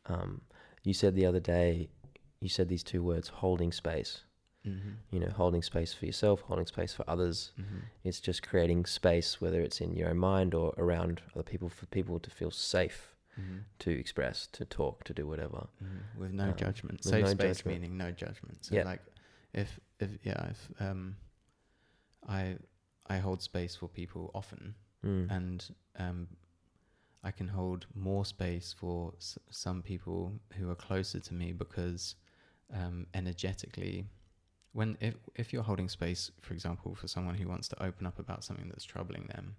Um, 0.08 0.42
you 0.84 0.94
said 0.94 1.16
the 1.16 1.26
other 1.26 1.40
day, 1.40 1.90
you 2.42 2.50
said 2.50 2.68
these 2.68 2.84
two 2.84 3.02
words: 3.04 3.28
holding 3.30 3.72
space. 3.72 4.24
mm-hmm. 4.66 4.94
You 5.12 5.20
know, 5.22 5.30
holding 5.30 5.62
space 5.64 5.94
for 5.94 6.06
yourself, 6.06 6.42
holding 6.42 6.66
space 6.66 6.94
for 6.94 7.06
others. 7.10 7.52
Mm-hmm. 7.60 7.80
It's 8.04 8.20
just 8.20 8.42
creating 8.50 8.86
space, 8.86 9.40
whether 9.42 9.62
it's 9.62 9.80
in 9.82 9.94
your 9.94 10.10
own 10.10 10.18
mind 10.18 10.54
or 10.54 10.74
around 10.78 11.22
other 11.34 11.44
people, 11.44 11.70
for 11.70 11.86
people 11.88 12.20
to 12.20 12.30
feel 12.30 12.52
safe 12.52 13.14
Mm-hmm. 13.40 13.58
to 13.80 13.92
express, 13.92 14.48
to 14.58 14.66
talk, 14.66 15.04
to 15.04 15.14
do 15.14 15.28
whatever. 15.28 15.68
Mm, 15.84 16.20
with 16.20 16.32
no 16.32 16.46
Um, 16.46 16.56
judgment. 16.56 16.98
with 17.06 17.14
Safe 17.14 17.24
no 17.26 17.32
space 17.34 17.58
judgment. 17.58 17.82
meaning 17.82 17.96
no 17.98 18.10
judgment. 18.12 18.66
So 18.66 18.76
Yeah. 18.76 18.84
like 18.92 19.02
if 19.54 19.80
if 20.00 20.10
yeah, 20.24 20.50
if 20.50 20.72
um 20.80 21.16
I 22.28 22.58
I 23.08 23.18
hold 23.18 23.42
space 23.42 23.76
for 23.76 23.88
people 23.88 24.32
often 24.34 24.76
Mm. 25.04 25.30
and 25.30 25.76
um 26.00 26.28
I 27.24 27.32
can 27.32 27.48
hold 27.50 27.86
more 27.94 28.26
space 28.26 28.74
for 28.74 29.14
s- 29.18 29.38
some 29.52 29.82
people 29.84 30.40
who 30.58 30.70
are 30.72 30.76
closer 30.76 31.20
to 31.20 31.34
me 31.34 31.54
because 31.54 32.16
um 32.74 33.06
energetically 33.14 34.08
when 34.74 34.98
if 35.00 35.16
if 35.36 35.54
you're 35.54 35.64
holding 35.64 35.90
space 35.90 36.32
for 36.42 36.54
example 36.54 36.96
for 36.96 37.08
someone 37.08 37.36
who 37.36 37.48
wants 37.48 37.68
to 37.70 37.84
open 37.84 38.06
up 38.08 38.18
about 38.20 38.44
something 38.44 38.68
that's 38.70 38.84
troubling 38.86 39.28
them 39.28 39.56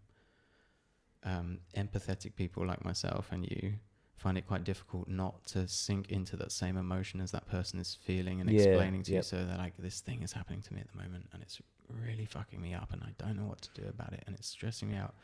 um, 1.25 1.59
empathetic 1.77 2.37
people 2.37 2.67
like 2.67 2.85
myself 2.85 3.29
and 3.33 3.45
you 3.51 3.75
find 4.19 4.37
it 4.37 4.47
quite 4.47 4.65
difficult 4.65 5.09
not 5.09 5.45
to 5.47 5.67
sink 5.69 6.11
into 6.11 6.37
that 6.37 6.51
same 6.53 6.77
emotion 6.77 7.21
as 7.21 7.31
that 7.31 7.49
person 7.49 7.79
is 7.79 7.97
feeling 8.03 8.41
and 8.41 8.51
Yeah, 8.51 8.65
explaining 8.67 9.03
to 9.05 9.13
you. 9.13 9.23
So 9.23 9.45
they're 9.45 9.57
like, 9.57 9.75
this 9.79 10.01
thing 10.01 10.23
is 10.23 10.33
happening 10.33 10.61
to 10.63 10.75
me 10.75 10.81
at 10.81 10.91
the 10.91 10.99
moment 11.01 11.29
and 11.33 11.43
it's 11.43 11.61
really 11.89 12.27
fucking 12.27 12.61
me 12.61 12.75
up 12.75 12.93
and 12.93 13.03
I 13.03 13.15
don't 13.23 13.37
know 13.37 13.45
what 13.47 13.63
to 13.63 13.81
do 13.81 13.89
about 13.89 14.13
it 14.13 14.25
and 14.27 14.35
it's 14.35 14.49
stressing 14.49 14.91
me 14.91 14.97
out. 14.97 15.15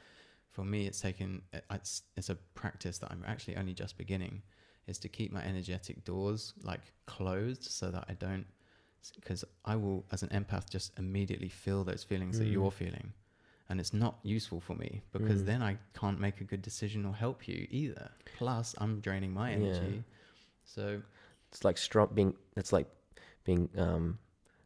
For 0.50 0.64
me, 0.64 0.86
it's 0.86 1.00
taken, 1.00 1.42
it's, 1.70 2.02
it's 2.16 2.30
a 2.30 2.36
practice 2.54 2.98
that 2.98 3.10
I'm 3.10 3.24
actually 3.26 3.56
only 3.56 3.74
just 3.74 3.98
beginning 3.98 4.42
is 4.86 4.98
to 4.98 5.08
keep 5.08 5.32
my 5.32 5.42
energetic 5.42 6.04
doors 6.04 6.54
like 6.62 6.82
closed 7.06 7.64
so 7.64 7.90
that 7.90 8.04
I 8.08 8.12
don't, 8.14 8.46
because 9.16 9.44
I 9.64 9.74
will, 9.74 10.04
as 10.12 10.22
an 10.22 10.28
empath, 10.28 10.70
just 10.70 10.96
immediately 10.98 11.48
feel 11.48 11.82
those 11.82 12.04
feelings 12.04 12.38
that 12.38 12.46
Mm. 12.46 12.52
you're 12.52 12.70
feeling 12.70 13.12
and 13.68 13.80
it's 13.80 13.92
not 13.94 14.18
useful 14.22 14.60
for 14.60 14.74
me 14.74 15.02
because 15.12 15.42
Mm. 15.42 15.46
then 15.46 15.62
I 15.62 15.78
can't 15.94 16.20
make 16.20 16.40
a 16.40 16.44
good 16.44 16.62
decision 16.62 17.04
or 17.06 17.14
help 17.14 17.48
you 17.48 17.66
either. 17.70 18.10
Plus, 18.36 18.74
I'm 18.78 19.00
draining 19.00 19.32
my 19.32 19.52
energy. 19.52 19.94
Yeah. 19.96 20.02
So 20.64 21.02
It's 21.50 21.64
like 21.64 21.78
strong 21.78 22.08
being. 22.14 22.34
It's 22.56 22.72
like 22.72 22.88
being 23.44 23.68
um, 23.76 24.18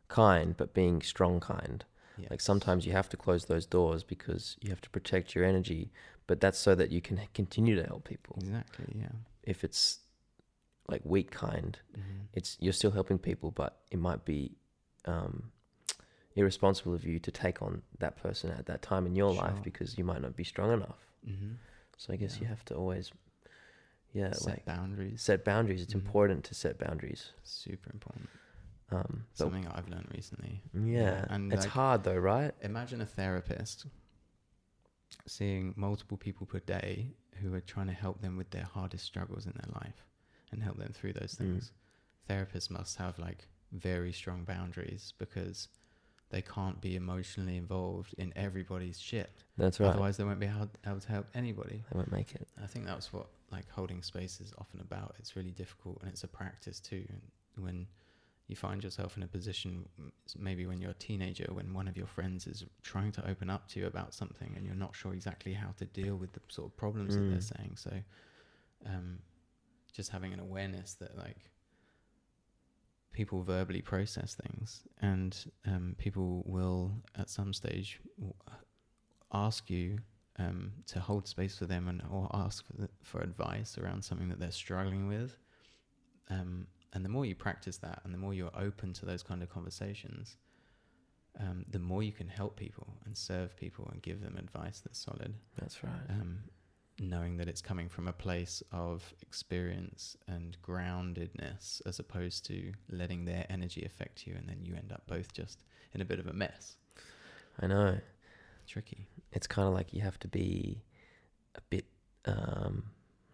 kind, 0.09 0.57
but 0.57 0.73
being 0.75 1.03
strong 1.03 1.39
kind. 1.41 1.85
yeah, 2.17 2.29
Like 2.31 2.41
sometimes 2.41 2.87
you 2.87 2.93
have 2.93 3.09
to 3.11 3.17
close 3.17 3.45
those 3.47 3.67
doors 3.67 4.03
because 4.05 4.57
you 4.63 4.71
have 4.71 4.81
to 4.81 4.91
protect 4.91 5.35
your 5.35 5.45
energy, 5.45 5.91
but 6.27 6.41
that's 6.41 6.59
so 6.59 6.75
that 6.75 6.91
you 6.91 7.01
can 7.01 7.21
continue 7.35 7.77
to 7.77 7.85
help 7.85 8.05
people. 8.05 8.37
exactly, 8.41 8.87
yeah, 8.99 9.13
If 9.43 9.65
it's 9.65 10.01
like 10.89 11.03
weak 11.05 11.31
kind, 11.31 11.79
mm-hmm. 11.93 12.21
it's 12.33 12.57
you're 12.61 12.73
still 12.73 12.91
helping 12.93 13.19
people, 13.19 13.51
but 13.51 13.81
it 13.91 13.99
might 13.99 14.25
be 14.25 14.57
um, 15.05 15.53
irresponsible 16.39 16.95
of 16.95 17.05
you 17.05 17.19
to 17.19 17.31
take 17.31 17.61
on 17.63 17.83
that 17.99 18.17
person 18.17 18.51
at 18.51 18.67
that 18.67 18.81
time 18.83 19.05
in 19.07 19.15
your 19.17 19.33
life 19.35 19.63
because 19.63 19.99
you 19.99 20.05
might 20.05 20.23
not 20.23 20.37
be 20.37 20.45
strong 20.45 20.73
enough. 20.73 20.99
Mm-hmm. 21.29 21.53
So 21.97 22.13
I 22.13 22.17
guess 22.17 22.37
Yeah. 22.37 22.43
you 22.43 22.47
have 22.49 22.65
to 22.67 22.75
always, 22.75 23.11
yeah, 24.13 24.33
set 24.33 24.49
like 24.55 24.65
boundaries. 24.65 25.21
set 25.21 25.45
boundaries. 25.45 25.83
It's 25.83 25.93
Mhm. 25.95 26.03
important 26.07 26.45
to 26.45 26.55
set 26.55 26.79
boundaries. 26.79 27.33
Super 27.43 27.91
important. 27.93 28.29
Um, 28.91 29.27
Something 29.35 29.67
I've 29.69 29.89
learned 29.89 30.09
recently. 30.15 30.63
yeah, 30.73 31.27
and 31.29 31.53
it's 31.53 31.65
like- 31.65 31.73
hard 31.73 32.05
though, 32.05 32.17
right? 32.17 32.55
Imagine 32.63 33.01
a 33.03 33.07
therapist 33.07 33.87
seeing 35.27 35.75
multiple 35.77 36.17
people 36.17 36.47
per 36.47 36.61
day 36.61 37.15
who 37.41 37.53
are 37.55 37.61
trying 37.61 37.87
to 37.89 37.93
help 37.93 38.21
them 38.21 38.37
with 38.37 38.51
their 38.51 38.65
hardest 38.65 39.05
struggles 39.05 39.47
in 39.47 39.53
their 39.53 39.71
life 39.83 40.05
and 40.51 40.63
help 40.63 40.79
them 40.79 40.93
through 40.93 41.13
those 41.13 41.35
Mm. 41.35 41.39
things. 41.39 41.73
Therapists 42.29 42.71
must 42.71 42.97
have 42.97 43.19
like 43.19 43.49
very 43.73 44.13
strong 44.13 44.45
boundaries 44.45 45.13
because 45.19 45.69
they 46.31 46.43
can't 46.43 46.81
be 46.81 46.95
emotionally 46.97 47.57
involved 47.57 48.15
in 48.19 48.33
everybody's 48.37 49.01
shit. 49.01 49.31
That's 49.57 49.81
right. 49.81 49.89
Otherwise, 49.91 50.17
they 50.19 50.25
won't 50.25 50.41
be 50.41 50.47
able, 50.47 50.69
able 50.87 51.01
to 51.01 51.09
help 51.09 51.27
anybody. 51.35 51.83
They 51.91 51.97
won't 51.97 52.13
make 52.13 52.35
it. 52.35 52.47
I 52.63 52.67
think 52.67 52.87
that's 52.87 53.13
what 53.13 53.27
like 53.51 53.69
holding 53.71 54.03
space 54.03 54.41
is 54.41 54.53
often 54.59 54.81
about. 54.81 55.15
It's 55.19 55.37
really 55.37 55.53
difficult 55.53 55.99
and 56.03 56.11
it's 56.11 56.25
a 56.25 56.29
practice 56.29 56.81
too. 56.81 57.05
And 57.57 57.65
when 57.65 57.87
you 58.47 58.57
find 58.57 58.83
yourself 58.85 59.17
in 59.17 59.23
a 59.23 59.27
position, 59.27 59.87
maybe 60.39 60.67
when 60.67 60.81
you're 60.81 60.91
a 60.91 60.95
teenager, 60.95 61.47
when 61.53 61.73
one 61.73 61.89
of 61.89 61.97
your 61.97 62.07
friends 62.07 62.47
is 62.47 62.65
trying 62.83 63.13
to 63.13 63.27
open 63.29 63.49
up 63.49 63.67
to 63.69 63.81
you 63.81 63.87
about 63.87 64.13
something 64.15 64.53
and 64.57 64.67
you're 64.67 64.75
not 64.75 64.95
sure 64.95 65.13
exactly 65.15 65.55
how 65.55 65.69
to 65.79 65.87
deal 65.87 66.17
with 66.17 66.33
the 66.33 66.41
sort 66.49 66.69
of 66.71 66.77
problems 66.77 67.15
that 67.15 67.23
they're 67.29 67.39
Mm. 67.39 67.57
saying. 67.57 67.73
So, 67.77 67.93
um, 68.87 69.19
just 69.93 70.11
having 70.11 70.33
an 70.33 70.41
awareness 70.41 70.95
that 70.95 71.17
like 71.17 71.51
people 73.19 73.43
verbally 73.43 73.83
process 73.83 74.37
things 74.45 74.83
and 75.03 75.51
um, 75.67 75.97
people 75.99 76.45
will 76.47 76.93
at 77.17 77.29
some 77.29 77.53
stage 77.53 78.01
ask 79.33 79.69
you 79.69 79.99
um, 80.39 80.71
to 80.87 81.01
hold 81.01 81.27
space 81.27 81.59
for 81.59 81.67
them 81.67 81.89
and 81.89 82.01
or 82.13 82.31
ask 82.33 82.65
for, 82.65 82.75
the, 82.83 82.89
for 83.03 83.21
advice 83.21 83.77
around 83.77 84.05
something 84.05 84.29
that 84.29 84.39
they're 84.39 84.53
struggling 84.53 85.09
with. 85.09 85.37
Um, 86.31 86.69
and 86.93 87.05
the 87.05 87.09
more 87.09 87.27
you 87.27 87.35
practice 87.35 87.79
that, 87.79 88.01
and 88.05 88.15
the 88.15 88.19
more 88.19 88.35
you're 88.35 88.57
open 88.57 88.93
to 88.93 89.05
those 89.05 89.25
kind 89.25 89.43
of 89.43 89.49
conversations, 89.49 90.37
um, 91.41 91.65
the 91.69 91.81
more 91.81 92.05
you 92.05 92.13
can 92.13 92.29
help 92.29 92.55
people 92.55 92.87
and 93.05 93.17
serve 93.17 93.57
people 93.57 93.89
and 93.91 94.01
give 94.01 94.21
them 94.21 94.37
advice 94.39 94.79
that's 94.79 95.01
solid. 95.05 95.35
That's 95.61 95.83
right. 95.83 96.07
Um, 96.09 96.39
knowing 97.01 97.37
that 97.37 97.49
it's 97.49 97.61
coming 97.63 97.89
from 97.89 98.09
a 98.09 98.13
place 98.13 98.63
of 98.73 99.15
experience 99.23 100.17
and 100.27 100.57
groundedness, 100.63 101.81
as 101.87 101.99
opposed 101.99 102.45
to 102.47 102.73
letting 102.91 103.25
their 103.25 103.47
energy 103.49 103.85
affect 103.85 104.27
you, 104.27 104.35
and 104.37 104.49
then 104.49 104.59
you 104.65 104.75
end 104.75 104.93
up 104.93 105.03
both 105.07 105.33
just 105.33 105.65
in 105.95 106.01
a 106.01 106.05
bit 106.05 106.19
of 106.19 106.27
a 106.27 106.33
mess. 106.33 106.77
I 107.61 107.67
know. 107.67 107.99
Tricky. 108.67 109.07
It's 109.33 109.47
kind 109.47 109.67
of 109.69 109.75
like 109.75 109.93
you 109.93 110.01
have 110.03 110.19
to 110.21 110.29
be 110.29 110.83
a 111.55 111.61
bit, 111.71 111.87
um, 112.25 112.85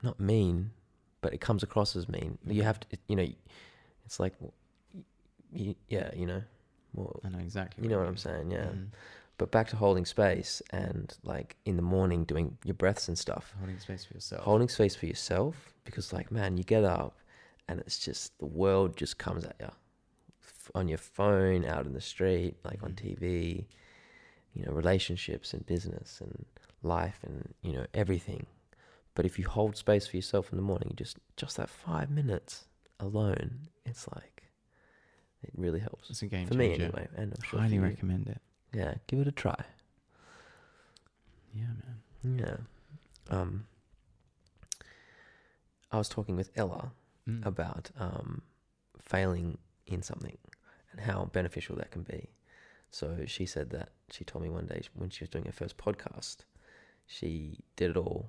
not 0.02 0.20
mean, 0.20 0.70
but 1.20 1.32
it 1.32 1.40
comes 1.40 1.62
across 1.62 1.96
as 1.96 2.08
mean. 2.08 2.38
You 2.46 2.62
Mhm. 2.62 2.64
have 2.64 2.80
to, 2.80 2.98
you 3.08 3.16
know, 3.16 3.26
it's 4.04 4.20
like, 4.20 4.34
yeah, 5.52 6.14
you 6.14 6.26
know, 6.26 6.42
well, 6.92 7.20
I 7.24 7.28
know 7.30 7.38
exactly. 7.38 7.82
you 7.84 7.90
know 7.90 7.96
what 7.98 8.04
you 8.04 8.08
I'm 8.10 8.16
saying, 8.16 8.50
yeah. 8.50 8.66
Mhm. 8.66 8.88
But 9.36 9.50
back 9.50 9.68
to 9.68 9.76
holding 9.76 10.04
space 10.04 10.62
and 10.70 11.12
like 11.24 11.56
in 11.64 11.76
the 11.76 11.82
morning 11.82 12.24
doing 12.24 12.56
your 12.64 12.74
breaths 12.74 13.08
and 13.08 13.18
stuff. 13.18 13.54
Holding 13.58 13.78
space 13.78 14.04
for 14.04 14.14
yourself. 14.14 14.44
Holding 14.44 14.68
space 14.68 14.94
for 14.94 15.06
yourself 15.06 15.74
because, 15.84 16.12
like, 16.12 16.30
man, 16.30 16.56
you 16.56 16.64
get 16.64 16.84
up 16.84 17.18
and 17.68 17.80
it's 17.80 17.98
just 17.98 18.38
the 18.38 18.46
world 18.46 18.96
just 18.96 19.18
comes 19.18 19.44
at 19.44 19.56
you 19.60 19.70
on 20.74 20.88
your 20.88 20.98
phone, 20.98 21.64
out 21.64 21.86
in 21.86 21.92
the 21.92 22.00
street, 22.00 22.56
like 22.64 22.82
on 22.82 22.92
Mhm. 22.92 22.96
TV, 22.96 23.66
you 24.54 24.64
know, 24.64 24.72
relationships 24.72 25.52
and 25.52 25.66
business 25.66 26.20
and 26.20 26.46
life 26.82 27.18
and, 27.24 27.54
you 27.62 27.72
know, 27.72 27.86
everything. 27.92 28.46
But 29.14 29.26
if 29.26 29.38
you 29.38 29.46
hold 29.46 29.76
space 29.76 30.06
for 30.06 30.16
yourself 30.16 30.52
in 30.52 30.56
the 30.56 30.62
morning, 30.62 30.92
just 30.96 31.18
just 31.36 31.56
that 31.56 31.68
five 31.68 32.10
minutes 32.10 32.66
alone, 33.00 33.68
it's 33.84 34.08
like 34.14 34.44
it 35.42 35.50
really 35.56 35.80
helps 35.80 36.10
It's 36.10 36.22
a 36.22 36.26
game 36.26 36.46
for 36.46 36.54
me 36.54 36.72
anyway. 36.72 37.08
And 37.16 37.32
I'm 37.34 37.42
sure 37.42 37.60
Highly 37.60 37.78
recommend 37.78 38.28
it. 38.28 38.40
Yeah, 38.74 38.94
give 39.06 39.20
it 39.20 39.28
a 39.28 39.32
try. 39.32 39.64
Yeah, 41.54 41.66
man. 42.24 42.38
Yeah. 42.38 43.36
Um, 43.36 43.66
I 45.92 45.98
was 45.98 46.08
talking 46.08 46.36
with 46.36 46.50
Ella 46.56 46.92
Mm. 47.28 47.46
about 47.46 47.90
um, 47.98 48.42
failing 49.00 49.56
in 49.86 50.02
something 50.02 50.36
and 50.92 51.00
how 51.00 51.24
beneficial 51.26 51.74
that 51.76 51.90
can 51.90 52.02
be. 52.02 52.28
So 52.90 53.24
she 53.26 53.46
said 53.46 53.70
that 53.70 53.92
she 54.10 54.24
told 54.24 54.44
me 54.44 54.50
one 54.50 54.66
day 54.66 54.82
when 54.94 55.10
she 55.10 55.24
was 55.24 55.30
doing 55.30 55.46
her 55.46 55.52
first 55.52 55.76
podcast, 55.78 56.38
she 57.06 57.60
did 57.76 57.90
it 57.90 57.96
all, 57.96 58.28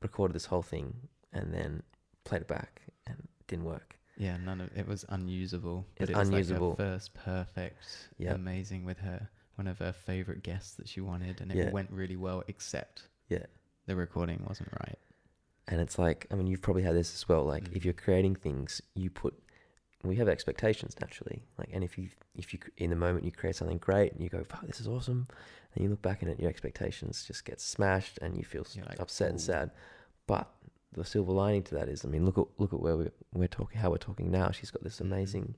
recorded 0.00 0.34
this 0.34 0.46
whole 0.46 0.62
thing, 0.62 1.08
and 1.32 1.52
then 1.52 1.82
played 2.24 2.42
it 2.42 2.48
back, 2.48 2.82
and 3.06 3.16
it 3.40 3.46
didn't 3.48 3.64
work. 3.64 3.96
Yeah, 4.20 4.36
none 4.36 4.60
of 4.60 4.70
it 4.76 4.86
was 4.86 5.04
unusable. 5.08 5.86
But 5.96 6.10
It's 6.10 6.10
it 6.10 6.18
was 6.18 6.28
unusable. 6.28 6.68
Like 6.70 6.78
her 6.78 6.84
first 6.92 7.14
perfect, 7.14 8.08
Yep. 8.18 8.34
amazing 8.36 8.84
with 8.84 8.98
her 8.98 9.28
one 9.56 9.66
of 9.66 9.78
her 9.78 9.92
favorite 9.92 10.42
guests 10.42 10.74
that 10.74 10.88
she 10.88 11.00
wanted, 11.00 11.40
and 11.40 11.50
it 11.50 11.56
Yeah. 11.56 11.70
went 11.70 11.90
really 11.90 12.16
well. 12.16 12.42
Except 12.46 13.08
Yeah. 13.28 13.46
the 13.86 13.96
recording 13.96 14.44
wasn't 14.46 14.70
right. 14.84 14.98
And 15.68 15.80
it's 15.80 15.98
like, 15.98 16.26
I 16.30 16.34
mean, 16.34 16.46
you've 16.46 16.60
probably 16.62 16.82
had 16.82 16.94
this 16.94 17.14
as 17.14 17.28
well. 17.28 17.44
Like, 17.44 17.64
Mm. 17.64 17.76
if 17.76 17.84
you're 17.84 17.94
creating 17.94 18.34
things, 18.36 18.80
you 18.94 19.08
put, 19.10 19.40
we 20.02 20.16
have 20.16 20.28
expectations 20.28 20.96
naturally. 21.00 21.42
Like, 21.58 21.70
and 21.72 21.82
if 21.84 21.96
you, 21.98 22.10
if 22.34 22.52
you, 22.52 22.60
in 22.76 22.90
the 22.90 22.96
moment 22.96 23.24
you 23.24 23.32
create 23.32 23.56
something 23.56 23.78
great 23.78 24.12
and 24.12 24.22
you 24.22 24.28
go, 24.28 24.44
"Fuck, 24.44 24.66
this 24.66 24.80
is 24.80 24.88
awesome," 24.88 25.28
and 25.74 25.82
you 25.84 25.88
look 25.90 26.02
back 26.02 26.22
at 26.22 26.28
it, 26.28 26.40
your 26.40 26.48
expectations 26.50 27.24
just 27.24 27.44
get 27.46 27.60
smashed, 27.60 28.18
and 28.20 28.36
you 28.36 28.44
feel 28.44 28.66
like, 28.86 29.00
upset 29.00 29.30
and 29.30 29.40
sad. 29.40 29.70
But 30.26 30.52
the 30.92 31.04
silver 31.04 31.32
lining 31.32 31.62
to 31.64 31.74
that 31.76 31.88
is, 31.88 32.04
I 32.04 32.08
mean, 32.08 32.24
look 32.24 32.38
at 32.38 32.46
look 32.58 32.72
at 32.72 32.80
where 32.80 32.96
we're, 32.96 33.12
we're 33.32 33.48
talking, 33.48 33.78
how 33.78 33.90
we're 33.90 33.98
talking 33.98 34.30
now. 34.30 34.50
She's 34.50 34.70
got 34.70 34.82
this 34.82 34.96
Mhm. 34.98 35.02
amazing 35.02 35.54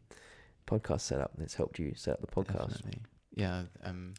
podcast 0.67 1.01
set 1.01 1.21
up 1.21 1.33
that's 1.39 1.55
helped 1.55 1.79
you 1.79 1.95
set 1.97 2.15
up 2.15 2.21
the 2.21 2.27
podcast. 2.27 2.69
Definitely. 2.75 3.03
Yeah. 3.35 3.65
Um, 3.83 4.15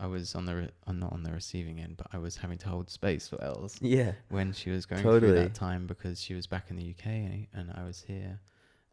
I 0.00 0.06
was 0.06 0.34
on 0.36 0.44
the 0.46 0.54
re- 0.54 0.70
I'm 0.86 0.98
not 1.00 1.12
on 1.12 1.22
the 1.24 1.32
receiving 1.32 1.80
end, 1.80 1.96
but 1.96 2.06
I 2.12 2.18
was 2.18 2.36
having 2.36 2.58
to 2.58 2.68
hold 2.68 2.88
space 2.90 3.26
for 3.28 3.42
Els 3.42 3.76
Yeah, 3.80 4.12
when 4.28 4.52
she 4.52 4.70
was 4.70 4.86
going 4.86 5.02
through 5.02 5.32
that 5.34 5.54
time 5.54 5.86
because 5.88 6.20
she 6.20 6.34
was 6.34 6.46
back 6.46 6.70
in 6.70 6.76
the 6.76 6.90
UK 6.90 7.48
and 7.52 7.72
I 7.74 7.82
was 7.84 8.02
here, 8.02 8.38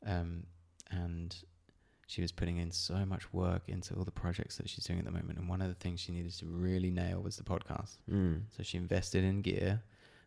um, 0.06 0.46
and 0.90 1.36
she 2.08 2.22
was 2.22 2.32
putting 2.32 2.58
in 2.58 2.72
so 2.72 3.06
much 3.06 3.32
work 3.34 3.64
into 3.68 3.94
all 3.96 4.04
the 4.04 4.12
projects 4.12 4.58
that 4.58 4.70
she's 4.70 4.84
doing 4.86 5.00
at 5.00 5.06
the 5.06 5.12
moment. 5.12 5.38
And 5.40 5.48
one 5.50 5.62
of 5.62 5.68
the 5.70 5.74
things 5.76 6.00
she 6.00 6.12
needed 6.12 6.32
to 6.38 6.46
really 6.46 6.90
nail 6.92 7.22
was 7.22 7.36
the 7.38 7.44
podcast. 7.44 7.98
mm. 8.10 8.42
So 8.56 8.64
she 8.64 8.78
invested 8.78 9.24
in 9.24 9.42
gear 9.42 9.84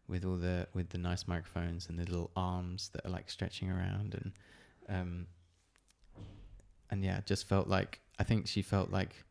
with 0.08 0.24
all 0.24 0.36
the 0.36 0.66
with 0.74 0.90
the 0.90 0.98
nice 0.98 1.26
microphones 1.28 1.88
and 1.88 1.98
the 1.98 2.04
little 2.04 2.30
arms 2.34 2.90
that 2.94 3.04
are 3.04 3.10
like 3.10 3.30
stretching 3.30 3.70
around 3.70 4.14
and 4.14 4.32
um 4.88 5.26
and 6.90 7.04
yeah, 7.04 7.20
just 7.26 7.46
felt 7.46 7.68
like 7.68 8.00
I 8.18 8.24
think 8.24 8.46
she 8.46 8.62
felt 8.62 8.90
like 8.90 9.24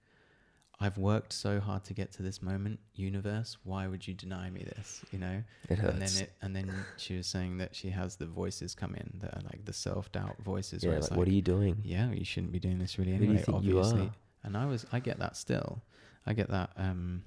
I've 0.80 0.98
worked 1.00 1.34
so 1.34 1.60
hard 1.60 1.84
to 1.86 1.96
get 1.96 2.12
to 2.14 2.22
this 2.22 2.42
moment, 2.44 2.80
universe. 2.94 3.58
Why 3.64 3.88
would 3.88 4.08
you 4.08 4.14
deny 4.14 4.52
me 4.52 4.64
this? 4.64 5.04
You 5.12 5.18
know, 5.18 5.44
it 5.70 5.80
hurts. 5.80 5.94
and 5.94 6.02
then 6.02 6.24
it, 6.24 6.34
and 6.42 6.56
then 6.56 6.72
she 6.98 7.18
was 7.18 7.26
saying 7.26 7.58
that 7.58 7.76
she 7.76 7.90
has 7.90 8.18
the 8.18 8.28
voices 8.28 8.76
come 8.76 8.94
in 8.94 9.10
that 9.22 9.34
are 9.34 9.42
like 9.42 9.66
the 9.66 9.74
self 9.74 10.12
doubt 10.12 10.36
voices. 10.44 10.84
yeah, 10.84 10.92
where 10.92 11.00
like, 11.00 11.12
what 11.12 11.28
are 11.28 11.32
you 11.32 11.42
doing? 11.42 11.78
yeah, 11.84 12.12
you 12.12 12.24
shouldn't 12.24 12.52
be 12.52 12.60
doing 12.60 12.78
this 12.78 13.00
really 13.00 13.14
Who 13.14 13.20
do 13.20 13.26
you 13.26 13.32
anyway. 13.40 13.54
obviously, 13.54 14.02
are? 14.02 14.12
and 14.44 14.56
I 14.56 14.66
was, 14.68 14.86
I 14.92 15.00
get 15.00 15.18
that 15.18 15.36
still. 15.36 15.82
I 16.28 16.34
get 16.34 16.50
that 16.52 16.70
um, 16.78 17.24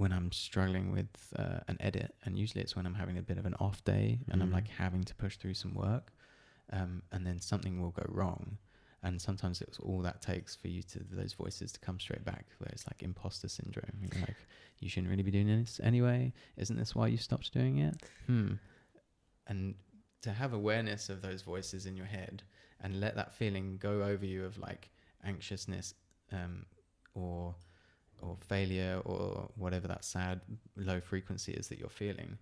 when 0.00 0.12
I'm 0.12 0.32
struggling 0.32 0.92
with 0.92 1.10
uh, 1.36 1.60
an 1.68 1.76
edit, 1.80 2.14
and 2.24 2.38
usually 2.38 2.62
it's 2.64 2.74
when 2.76 2.86
I'm 2.86 2.94
having 3.02 3.18
a 3.18 3.22
bit 3.30 3.38
of 3.38 3.44
an 3.50 3.54
off 3.66 3.84
day 3.84 4.06
and 4.30 4.42
I'm 4.42 4.50
Mm. 4.50 4.54
like 4.58 4.68
having 4.68 5.04
to 5.04 5.14
push 5.14 5.36
through 5.36 5.54
some 5.62 5.74
work, 5.74 6.06
um, 6.72 7.02
and 7.12 7.26
then 7.26 7.38
something 7.40 7.80
will 7.82 7.90
go 7.90 8.06
wrong. 8.08 8.58
And 9.02 9.20
sometimes 9.20 9.60
it's 9.60 9.78
all 9.78 10.00
that 10.02 10.22
takes 10.22 10.56
for 10.56 10.68
you 10.68 10.82
to 10.92 10.98
those 11.20 11.32
voices 11.34 11.72
to 11.72 11.80
come 11.80 11.98
straight 12.00 12.24
back, 12.24 12.46
where 12.58 12.70
it's 12.72 12.86
like 12.86 13.02
imposter 13.02 13.48
syndrome. 13.48 13.96
You're 14.00 14.20
like, 14.22 14.36
you 14.80 14.88
shouldn't 14.88 15.10
really 15.10 15.22
be 15.22 15.30
doing 15.38 15.48
this 15.48 15.80
anyway. 15.82 16.32
Isn't 16.56 16.78
this 16.78 16.94
why 16.94 17.06
you 17.08 17.18
stopped 17.18 17.52
doing 17.52 17.78
it? 17.78 17.96
Hmm. 18.26 18.54
And 19.46 19.74
to 20.22 20.32
have 20.32 20.52
awareness 20.54 21.08
of 21.10 21.20
those 21.22 21.42
voices 21.42 21.84
in 21.86 21.96
your 21.96 22.06
head 22.06 22.42
and 22.80 23.00
let 23.00 23.16
that 23.16 23.32
feeling 23.34 23.76
go 23.78 24.02
over 24.02 24.24
you 24.24 24.44
of 24.44 24.58
like 24.58 24.90
anxiousness 25.24 25.94
um, 26.32 26.64
or 27.14 27.54
or 28.22 28.36
failure 28.46 29.00
or 29.04 29.48
whatever 29.56 29.88
that 29.88 30.04
sad 30.04 30.40
low 30.76 31.00
frequency 31.00 31.52
is 31.52 31.68
that 31.68 31.78
you're 31.78 31.88
feeling 31.88 32.38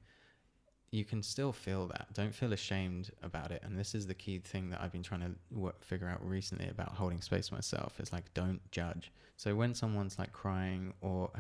you 0.91 1.05
can 1.05 1.23
still 1.23 1.53
feel 1.53 1.87
that 1.87 2.07
don't 2.15 2.35
feel 2.35 2.53
ashamed 2.53 3.11
about 3.23 3.51
it 3.51 3.63
and 3.65 3.79
this 3.79 3.95
is 3.95 4.07
the 4.07 4.15
key 4.15 4.39
thing 4.39 4.71
that 4.71 4.81
i've 4.81 4.93
been 4.93 5.03
trying 5.03 5.21
to 5.21 5.31
wo- 5.51 5.73
figure 5.81 6.09
out 6.09 6.25
recently 6.27 6.69
about 6.69 6.93
holding 6.95 7.21
space 7.21 7.53
myself 7.53 8.01
is 8.01 8.13
like 8.13 8.33
don't 8.35 8.61
judge 8.71 9.13
so 9.37 9.55
when 9.55 9.75
someone's 9.75 10.19
like 10.19 10.33
crying 10.33 10.93
or 11.01 11.31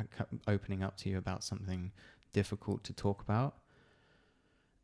opening 0.47 0.83
up 0.83 0.97
to 0.97 1.09
you 1.09 1.19
about 1.19 1.43
something 1.43 1.91
difficult 2.33 2.85
to 2.85 2.93
talk 2.93 3.23
about 3.23 3.57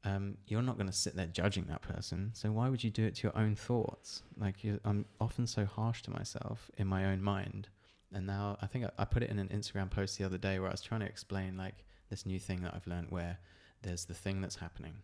um, 0.05 0.37
you're 0.47 0.63
not 0.63 0.77
going 0.77 0.87
to 0.87 0.93
sit 0.93 1.17
there 1.17 1.27
judging 1.27 1.65
that 1.67 1.83
person. 1.83 2.31
So 2.35 2.53
why 2.53 2.69
would 2.69 2.85
you 2.85 2.91
do 2.91 3.05
it 3.05 3.15
to 3.17 3.23
your 3.25 3.37
own 3.37 3.57
thoughts? 3.57 4.23
Like 4.39 4.57
I'm 4.85 5.07
often 5.21 5.47
so 5.47 5.65
harsh 5.65 6.03
to 6.03 6.11
myself 6.11 6.71
in 6.77 6.87
my 6.87 7.07
own 7.07 7.23
mind. 7.23 7.69
And 8.15 8.27
now 8.27 8.57
I 8.63 8.67
think 8.67 8.85
I, 8.85 8.91
I 9.03 9.05
put 9.05 9.23
it 9.23 9.31
in 9.31 9.39
an 9.39 9.49
Instagram 9.49 9.91
post 9.91 10.17
the 10.17 10.25
other 10.25 10.39
day 10.39 10.59
where 10.59 10.69
I 10.69 10.73
was 10.73 10.81
trying 10.81 11.01
to 11.01 11.07
explain 11.07 11.57
like 11.57 11.85
this 12.11 12.25
new 12.25 12.39
thing 12.39 12.63
that 12.63 12.73
I've 12.75 12.87
learned 12.87 13.11
where 13.11 13.39
there's 13.83 14.05
the 14.05 14.15
thing 14.15 14.41
that's 14.41 14.57
happening, 14.57 14.95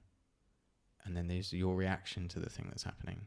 and 1.04 1.16
then 1.16 1.28
there's 1.28 1.52
your 1.52 1.74
reaction 1.74 2.28
to 2.28 2.40
the 2.40 2.48
thing 2.48 2.66
that's 2.68 2.84
happening. 2.84 3.26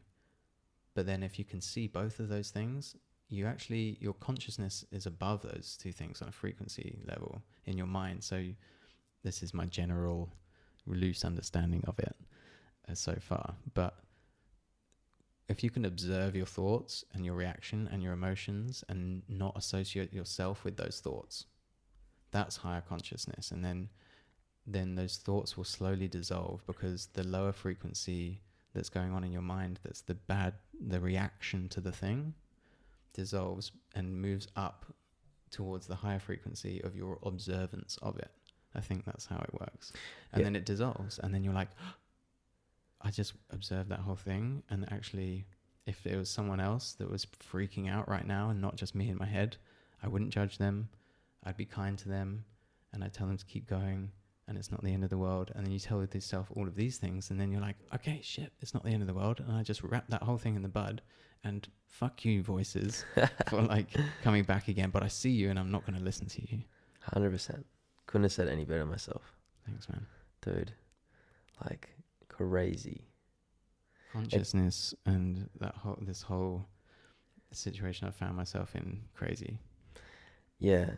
But 0.94 1.06
then 1.06 1.22
if 1.22 1.38
you 1.38 1.44
can 1.44 1.60
see 1.60 1.86
both 1.86 2.18
of 2.18 2.28
those 2.28 2.50
things, 2.50 2.96
you 3.28 3.46
actually 3.46 3.98
your 4.00 4.14
consciousness 4.14 4.84
is 4.90 5.06
above 5.06 5.42
those 5.42 5.76
two 5.80 5.92
things 5.92 6.22
on 6.22 6.28
a 6.28 6.32
frequency 6.32 6.98
level 7.06 7.42
in 7.66 7.76
your 7.76 7.86
mind. 7.86 8.24
So 8.24 8.44
this 9.22 9.42
is 9.42 9.52
my 9.54 9.66
general 9.66 10.30
loose 10.86 11.24
understanding 11.24 11.82
of 11.86 11.98
it 11.98 12.16
uh, 12.88 12.94
so 12.94 13.16
far. 13.20 13.54
But 13.74 13.94
if 15.48 15.62
you 15.62 15.70
can 15.70 15.84
observe 15.84 16.34
your 16.34 16.46
thoughts 16.46 17.04
and 17.12 17.24
your 17.24 17.34
reaction 17.34 17.88
and 17.92 18.02
your 18.02 18.12
emotions 18.12 18.82
and 18.88 19.22
not 19.28 19.56
associate 19.56 20.12
yourself 20.12 20.64
with 20.64 20.76
those 20.76 21.00
thoughts, 21.00 21.46
that's 22.30 22.56
higher 22.56 22.82
consciousness. 22.88 23.50
And 23.50 23.64
then 23.64 23.88
then 24.66 24.94
those 24.94 25.18
thoughts 25.18 25.56
will 25.58 25.64
slowly 25.64 26.08
dissolve 26.08 26.66
because 26.66 27.08
the 27.12 27.22
lower 27.22 27.52
frequency 27.52 28.40
that's 28.72 28.88
going 28.88 29.12
on 29.12 29.22
in 29.22 29.30
your 29.30 29.42
mind 29.42 29.78
that's 29.84 30.00
the 30.00 30.14
bad 30.14 30.54
the 30.88 30.98
reaction 30.98 31.68
to 31.68 31.82
the 31.82 31.92
thing 31.92 32.32
dissolves 33.12 33.72
and 33.94 34.20
moves 34.22 34.48
up 34.56 34.86
towards 35.50 35.86
the 35.86 35.94
higher 35.94 36.18
frequency 36.18 36.80
of 36.82 36.96
your 36.96 37.18
observance 37.22 37.98
of 38.02 38.16
it. 38.18 38.30
I 38.74 38.80
think 38.80 39.04
that's 39.04 39.26
how 39.26 39.36
it 39.36 39.52
works. 39.60 39.92
And 40.32 40.40
Yeah. 40.40 40.44
then 40.44 40.56
it 40.56 40.64
dissolves 40.64 41.18
and 41.18 41.32
then 41.34 41.44
you're 41.44 41.54
like 41.54 41.70
I 43.04 43.10
just 43.10 43.34
observed 43.50 43.90
that 43.90 44.00
whole 44.00 44.16
thing 44.16 44.62
and 44.70 44.90
actually 44.90 45.46
if 45.86 46.06
it 46.06 46.16
was 46.16 46.30
someone 46.30 46.60
else 46.60 46.94
that 46.94 47.10
was 47.10 47.26
freaking 47.52 47.90
out 47.90 48.08
right 48.08 48.26
now 48.26 48.48
and 48.48 48.60
not 48.60 48.76
just 48.76 48.94
me 48.94 49.10
in 49.10 49.18
my 49.18 49.26
head, 49.26 49.56
I 50.02 50.08
wouldn't 50.08 50.32
judge 50.32 50.56
them. 50.56 50.88
I'd 51.44 51.56
be 51.58 51.66
kind 51.66 51.98
to 51.98 52.08
them 52.08 52.44
and 52.92 53.04
I'd 53.04 53.12
tell 53.12 53.26
them 53.26 53.36
to 53.36 53.44
keep 53.44 53.68
going 53.68 54.10
and 54.48 54.56
it's 54.56 54.70
not 54.70 54.82
the 54.82 54.92
end 54.92 55.04
of 55.04 55.10
the 55.10 55.18
world. 55.18 55.52
And 55.54 55.64
then 55.64 55.72
you 55.72 55.78
tell 55.78 56.00
yourself 56.00 56.48
all 56.54 56.66
of 56.66 56.74
these 56.74 56.96
things 56.96 57.30
and 57.30 57.38
then 57.40 57.52
you're 57.52 57.60
like, 57.60 57.76
okay, 57.94 58.20
shit, 58.22 58.52
it's 58.60 58.72
not 58.72 58.84
the 58.84 58.90
end 58.90 59.02
of 59.02 59.08
the 59.08 59.14
world. 59.14 59.40
And 59.46 59.54
I 59.56 59.62
just 59.62 59.82
wrap 59.82 60.06
that 60.08 60.22
whole 60.22 60.38
thing 60.38 60.56
in 60.56 60.62
the 60.62 60.68
bud 60.68 61.02
and 61.42 61.68
fuck 61.86 62.24
you 62.24 62.42
voices 62.42 63.04
for 63.48 63.62
like 63.62 63.88
coming 64.22 64.44
back 64.44 64.68
again. 64.68 64.90
But 64.90 65.02
I 65.02 65.08
see 65.08 65.30
you 65.30 65.50
and 65.50 65.58
I'm 65.58 65.70
not 65.70 65.84
going 65.86 65.98
to 65.98 66.04
listen 66.04 66.26
to 66.28 66.42
you. 66.50 66.62
Hundred 67.12 67.30
percent. 67.32 67.66
Couldn't 68.06 68.24
have 68.24 68.32
said 68.32 68.48
any 68.48 68.64
better 68.64 68.86
myself, 68.86 69.22
Thanks, 69.66 69.88
man. 69.88 70.06
dude. 70.42 70.72
Like 71.64 71.93
crazy. 72.36 73.02
Consciousness 74.12 74.94
and 75.06 75.48
that 75.60 75.74
whole, 75.76 75.98
this 76.00 76.22
whole 76.22 76.66
situation 77.52 78.06
I 78.06 78.10
found 78.10 78.36
myself 78.36 78.74
in 78.76 79.00
crazy. 79.14 79.58
Yeah, 80.58 80.90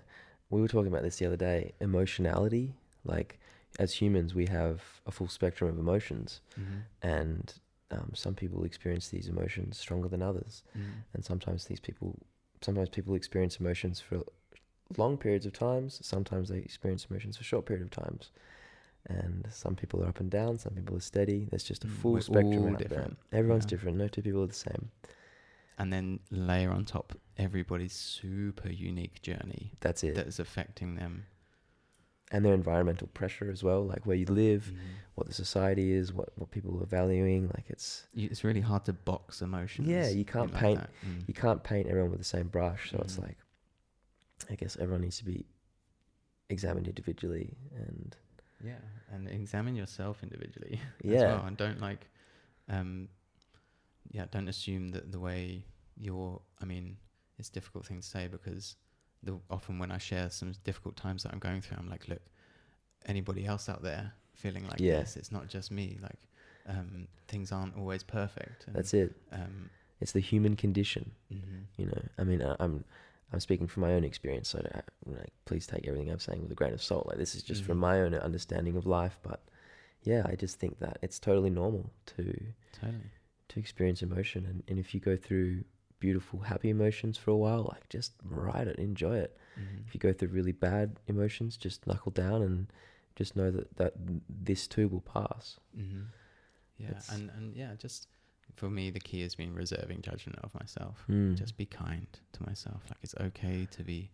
we 0.50 0.60
were 0.60 0.68
talking 0.68 0.88
about 0.88 1.02
this 1.02 1.16
the 1.16 1.26
other 1.26 1.36
day. 1.36 1.72
Emotionality, 1.80 2.74
like 3.04 3.38
as 3.78 3.94
humans, 3.94 4.34
we 4.34 4.46
have 4.46 4.82
a 5.06 5.10
full 5.10 5.28
spectrum 5.28 5.70
of 5.70 5.78
emotions, 5.78 6.40
Mm-hmm. 6.60 7.08
and 7.08 7.52
um, 7.90 8.10
some 8.14 8.34
people 8.34 8.64
experience 8.64 9.08
these 9.08 9.28
emotions 9.28 9.78
stronger 9.78 10.08
than 10.08 10.22
others, 10.22 10.62
Mm-hmm. 10.78 10.90
and 11.14 11.24
sometimes 11.24 11.64
these 11.64 11.80
people, 11.80 12.16
sometimes 12.60 12.88
people 12.90 13.14
experience 13.14 13.56
emotions 13.60 14.00
for 14.00 14.22
long 14.96 15.16
periods 15.16 15.46
of 15.46 15.52
times. 15.52 16.00
Sometimes 16.02 16.48
they 16.48 16.58
experience 16.58 17.06
emotions 17.10 17.36
for 17.38 17.44
short 17.44 17.64
period 17.66 17.82
of 17.84 17.90
times, 17.90 18.30
and 19.08 19.46
some 19.50 19.74
people 19.76 20.02
are 20.02 20.08
up 20.08 20.20
and 20.20 20.30
down. 20.30 20.58
Some 20.58 20.74
people 20.74 20.96
are 20.96 21.00
steady. 21.00 21.46
There's 21.50 21.64
just 21.64 21.84
a 21.84 21.86
Mm, 21.86 21.96
full 21.98 22.12
we're 22.12 22.20
spectrum 22.20 22.66
out 22.72 22.78
different, 22.78 23.18
there. 23.30 23.38
Everyone's 23.38 23.64
yeah. 23.64 23.70
different. 23.70 23.96
No 23.98 24.08
two 24.08 24.22
people 24.22 24.42
are 24.42 24.46
the 24.48 24.52
same. 24.54 24.90
And 25.78 25.92
then 25.92 26.20
layer 26.30 26.70
on 26.70 26.84
top 26.86 27.12
everybody's 27.36 27.92
super 27.92 28.70
unique 28.70 29.20
journey 29.22 29.72
That's 29.80 30.02
it. 30.02 30.14
that 30.14 30.26
is 30.26 30.40
affecting 30.40 30.94
them. 30.96 31.26
and 32.32 32.44
their 32.44 32.54
environmental 32.54 33.06
pressure 33.08 33.48
as 33.52 33.62
well, 33.62 33.84
like 33.86 34.04
where 34.04 34.16
you 34.16 34.26
live, 34.26 34.72
Mhm. 34.72 34.78
what 35.14 35.28
the 35.28 35.32
society 35.32 35.92
is, 35.92 36.12
what 36.12 36.36
what 36.36 36.50
people 36.50 36.82
are 36.82 36.86
valuing. 36.86 37.46
Like 37.54 37.66
it's 37.68 38.08
It's 38.14 38.42
really 38.42 38.62
hard 38.62 38.84
to 38.86 38.92
box 38.92 39.40
emotions. 39.42 39.86
Yeah, 39.86 40.08
you 40.08 40.24
can't 40.24 40.50
like 40.52 40.60
paint-. 40.60 40.80
Mm. 41.06 41.28
you 41.28 41.34
can't 41.34 41.62
paint 41.62 41.86
everyone 41.86 42.10
with 42.10 42.18
the 42.18 42.24
same 42.36 42.48
brush. 42.48 42.90
So 42.90 42.98
it's 42.98 43.16
Mhm. 43.16 43.22
like, 43.28 43.38
I 44.50 44.56
guess 44.56 44.76
everyone 44.76 45.02
needs 45.02 45.18
to 45.18 45.24
be 45.24 45.46
examined 46.48 46.88
individually. 46.88 47.56
And 47.76 48.16
Yeah, 48.64 48.78
and 49.12 49.28
examine 49.28 49.76
yourself 49.76 50.22
individually. 50.22 50.80
as 51.04 51.10
Yeah. 51.12 51.26
well, 51.34 51.44
and 51.46 51.56
don't 51.56 51.80
like, 51.80 52.08
um, 52.68 53.08
yeah, 54.10 54.26
don't 54.30 54.48
assume 54.48 54.88
that 54.90 55.12
the 55.12 55.20
way 55.20 55.64
you're. 55.96 56.40
I 56.60 56.64
mean, 56.64 56.96
it's 57.38 57.48
a 57.48 57.52
difficult 57.52 57.86
thing 57.86 58.00
to 58.00 58.06
say 58.06 58.28
because 58.28 58.76
the 59.22 59.38
often 59.50 59.78
when 59.78 59.90
I 59.90 59.98
share 59.98 60.30
some 60.30 60.52
difficult 60.64 60.96
times 60.96 61.22
that 61.22 61.32
I'm 61.32 61.38
going 61.38 61.60
through, 61.60 61.78
I'm 61.78 61.88
like, 61.90 62.08
look, 62.08 62.22
anybody 63.06 63.44
else 63.46 63.68
out 63.68 63.82
there 63.82 64.12
feeling 64.34 64.66
like 64.68 64.80
Yeah. 64.80 65.00
this? 65.00 65.16
It's 65.16 65.32
not 65.32 65.48
just 65.48 65.70
me. 65.70 65.98
Like, 66.02 66.18
um, 66.66 67.08
things 67.28 67.52
aren't 67.52 67.76
always 67.76 68.02
perfect. 68.02 68.66
And, 68.66 68.76
that's 68.76 68.94
it. 68.94 69.14
Um, 69.32 69.70
It's 70.00 70.12
the 70.12 70.20
human 70.20 70.56
condition. 70.56 71.12
mhm. 71.32 71.64
You 71.76 71.86
know, 71.86 72.02
I 72.18 72.24
mean, 72.24 72.42
I, 72.42 72.56
I'm 72.60 72.84
I'm 73.32 73.40
speaking 73.40 73.66
from 73.66 73.82
my 73.82 73.92
own 73.92 74.04
experience, 74.04 74.48
so 74.48 74.64
like, 75.06 75.32
please 75.44 75.66
take 75.66 75.86
everything 75.86 76.10
I'm 76.10 76.18
saying 76.20 76.42
with 76.42 76.52
a 76.52 76.54
grain 76.54 76.72
of 76.72 76.82
salt. 76.82 77.06
Like 77.06 77.18
this 77.18 77.34
is 77.34 77.42
just 77.42 77.64
from 77.64 77.78
Mhm. 77.78 77.80
my 77.80 78.00
own 78.00 78.14
understanding 78.14 78.76
of 78.76 78.86
life, 78.86 79.18
but 79.22 79.42
yeah, 80.02 80.22
I 80.26 80.36
just 80.36 80.58
think 80.58 80.78
that 80.78 80.98
it's 81.02 81.18
totally 81.18 81.50
normal 81.50 81.90
to 82.14 82.52
Totally. 82.72 83.10
to 83.48 83.60
experience 83.60 84.02
emotion, 84.02 84.46
and, 84.46 84.62
and 84.68 84.78
if 84.78 84.94
you 84.94 85.00
go 85.00 85.16
through 85.16 85.64
beautiful, 85.98 86.40
happy 86.40 86.68
emotions 86.70 87.16
for 87.18 87.30
a 87.32 87.36
while, 87.36 87.64
like 87.64 87.88
just 87.88 88.12
ride 88.22 88.68
it, 88.68 88.78
enjoy 88.78 89.16
it. 89.16 89.36
Mhm. 89.58 89.86
If 89.86 89.94
you 89.94 89.98
go 90.00 90.12
through 90.12 90.28
really 90.28 90.52
bad 90.52 91.00
emotions, 91.08 91.56
just 91.56 91.86
knuckle 91.86 92.12
down 92.12 92.42
and 92.42 92.72
just 93.16 93.34
know 93.34 93.50
that 93.50 93.76
that 93.76 93.94
this 94.28 94.66
too 94.68 94.88
will 94.88 95.00
pass. 95.00 95.58
hmm 95.74 96.02
Yeah, 96.78 96.90
It's- 96.90 97.08
and 97.10 97.30
and 97.30 97.56
yeah, 97.56 97.74
just 97.74 98.06
for 98.56 98.68
me, 98.70 98.90
the 98.90 99.00
key 99.00 99.20
has 99.22 99.34
been 99.34 99.54
reserving 99.54 100.02
judgment 100.02 100.38
of 100.42 100.54
myself. 100.54 101.04
Mm. 101.08 101.36
Just 101.36 101.56
be 101.56 101.66
kind 101.66 102.06
to 102.32 102.42
myself. 102.42 102.82
Like 102.88 102.98
it's 103.02 103.14
okay 103.20 103.68
to 103.70 103.82
be 103.84 104.10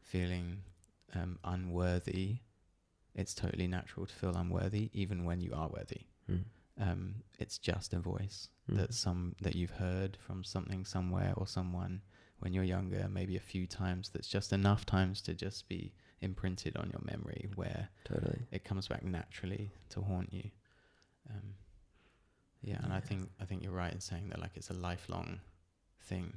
feeling 0.00 0.62
um, 1.14 1.38
unworthy. 1.44 2.38
It's 3.14 3.34
totally 3.34 3.66
natural 3.66 4.06
to 4.06 4.14
feel 4.14 4.36
unworthy, 4.36 4.90
even 4.92 5.24
when 5.24 5.40
you 5.40 5.52
are 5.54 5.68
worthy. 5.68 6.02
Mm. 6.30 6.44
Um, 6.80 7.14
it's 7.38 7.58
just 7.58 7.92
a 7.92 7.98
voice 7.98 8.48
Mm. 8.70 8.76
that 8.76 8.94
some 8.94 9.34
that 9.40 9.56
you've 9.56 9.70
heard 9.72 10.16
from 10.24 10.44
something 10.44 10.84
somewhere 10.84 11.32
or 11.36 11.46
someone 11.46 12.02
when 12.38 12.52
you're 12.52 12.62
younger, 12.64 13.08
maybe 13.10 13.36
a 13.36 13.40
few 13.40 13.66
times. 13.66 14.10
That's 14.10 14.28
just 14.28 14.52
enough 14.52 14.86
times 14.86 15.20
to 15.22 15.34
just 15.34 15.68
be 15.68 15.92
imprinted 16.20 16.76
on 16.76 16.90
your 16.90 17.00
memory, 17.04 17.48
where 17.56 17.88
totally. 18.04 18.46
it 18.52 18.64
comes 18.64 18.86
back 18.86 19.02
naturally 19.02 19.72
to 19.90 20.00
haunt 20.02 20.32
you. 20.32 20.50
Um, 21.28 21.54
yeah, 22.62 22.78
and 22.82 22.92
I 22.92 23.00
think 23.00 23.28
I 23.40 23.44
think 23.44 23.62
you're 23.62 23.72
right 23.72 23.92
in 23.92 24.00
saying 24.00 24.28
that 24.30 24.40
like 24.40 24.52
it's 24.56 24.70
a 24.70 24.74
lifelong 24.74 25.40
thing 26.02 26.32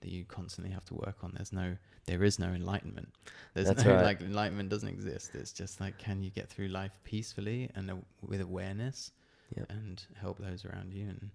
that 0.00 0.10
you 0.10 0.24
constantly 0.24 0.72
have 0.72 0.84
to 0.86 0.94
work 0.94 1.16
on. 1.22 1.32
There's 1.34 1.52
no 1.52 1.76
there 2.06 2.22
is 2.22 2.38
no 2.38 2.48
enlightenment. 2.48 3.08
There's 3.54 3.66
That's 3.68 3.84
no 3.84 3.94
right. 3.96 4.04
like 4.04 4.20
enlightenment 4.20 4.68
doesn't 4.68 4.88
exist. 4.88 5.34
It's 5.34 5.52
just 5.52 5.80
like 5.80 5.98
can 5.98 6.22
you 6.22 6.30
get 6.30 6.48
through 6.48 6.68
life 6.68 6.98
peacefully 7.04 7.70
and 7.74 7.90
uh, 7.90 7.94
with 8.22 8.40
awareness 8.40 9.12
Yep. 9.56 9.66
and 9.70 10.02
help 10.20 10.38
those 10.38 10.64
around 10.64 10.92
you 10.92 11.06
and 11.08 11.30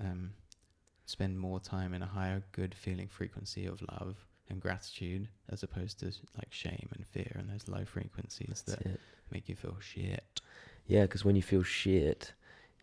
um, 0.00 0.30
spend 1.04 1.38
more 1.38 1.60
time 1.60 1.92
in 1.92 2.00
a 2.02 2.06
higher 2.06 2.42
good 2.52 2.74
feeling 2.74 3.08
frequency 3.08 3.66
of 3.66 3.82
love 3.82 4.16
and 4.48 4.58
gratitude 4.58 5.28
as 5.50 5.62
opposed 5.62 6.00
to 6.00 6.06
like 6.36 6.50
shame 6.50 6.88
and 6.94 7.06
fear 7.06 7.30
and 7.38 7.50
those 7.50 7.68
low 7.68 7.84
frequencies 7.84 8.62
That's 8.66 8.78
that 8.78 8.86
it. 8.86 9.00
make 9.30 9.50
you 9.50 9.54
feel 9.54 9.76
shit. 9.80 10.40
Yeah, 10.86 11.02
because 11.02 11.26
when 11.26 11.36
you 11.36 11.42
feel 11.42 11.62
shit, 11.62 12.32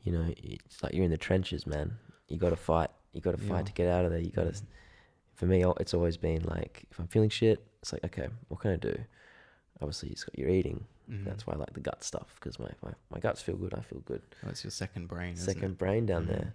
you 0.04 0.12
know, 0.12 0.26
it's 0.38 0.84
like 0.84 0.94
you're 0.94 1.06
in 1.06 1.12
the 1.12 1.18
trenches, 1.18 1.66
man. 1.66 1.98
You 2.28 2.38
got 2.38 2.50
to 2.52 2.56
fight. 2.56 2.90
You 3.14 3.22
got 3.22 3.32
to 3.32 3.38
fight 3.38 3.60
Yeah. 3.60 3.64
to 3.64 3.74
get 3.74 3.88
out 3.88 4.06
of 4.06 4.12
there. 4.12 4.20
You 4.20 4.32
got 4.32 4.44
to. 4.46 4.52
Mhm. 4.52 4.66
For 5.36 5.46
me, 5.48 5.64
it's 5.80 5.94
always 5.94 6.16
been 6.18 6.44
like, 6.44 6.86
if 6.92 7.00
I'm 7.00 7.08
feeling 7.08 7.30
shit, 7.30 7.66
it's 7.82 7.92
like, 7.92 8.04
okay, 8.06 8.28
what 8.50 8.60
can 8.60 8.72
I 8.72 8.76
do? 8.78 8.96
Obviously, 9.82 10.10
it's 10.10 10.24
got 10.24 10.38
your 10.38 10.50
eating. 10.50 10.86
Mhm. 11.10 11.26
That's 11.26 11.46
why 11.48 11.54
I 11.54 11.58
like 11.58 11.74
the 11.74 11.80
gut 11.82 12.04
stuff 12.04 12.36
because 12.36 12.60
my, 12.60 12.70
my 12.84 12.94
my 13.10 13.20
guts 13.20 13.42
feel 13.42 13.56
good. 13.58 13.74
I 13.74 13.82
feel 13.82 14.00
good. 14.02 14.22
Well, 14.42 14.52
it's 14.52 14.64
your 14.64 14.72
second 14.72 15.08
brain. 15.08 15.34
Isn't 15.34 15.46
Second 15.54 15.78
brain 15.78 16.06
down 16.06 16.26
Mhm. 16.26 16.28
there, 16.28 16.54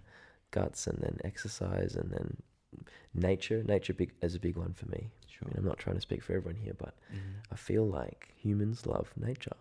guts, 0.51 0.87
and 0.87 0.97
then 0.99 1.19
exercise, 1.23 1.95
and 1.95 2.09
then 2.11 2.37
nature. 3.13 3.63
Nature 3.63 3.93
big 3.93 4.13
is 4.21 4.35
a 4.35 4.39
big 4.39 4.55
one 4.57 4.73
for 4.73 4.87
me. 4.87 5.09
I 5.11 5.31
Sure. 5.31 5.47
mean, 5.49 5.55
I'm 5.57 5.65
not 5.65 5.77
trying 5.77 5.95
to 5.95 6.01
speak 6.01 6.23
for 6.23 6.33
everyone 6.33 6.59
here, 6.61 6.73
but 6.73 6.95
Mhm. 7.13 7.35
I 7.51 7.55
feel 7.55 7.85
like 7.87 8.33
humans 8.35 8.85
love 8.85 9.13
nature. 9.17 9.55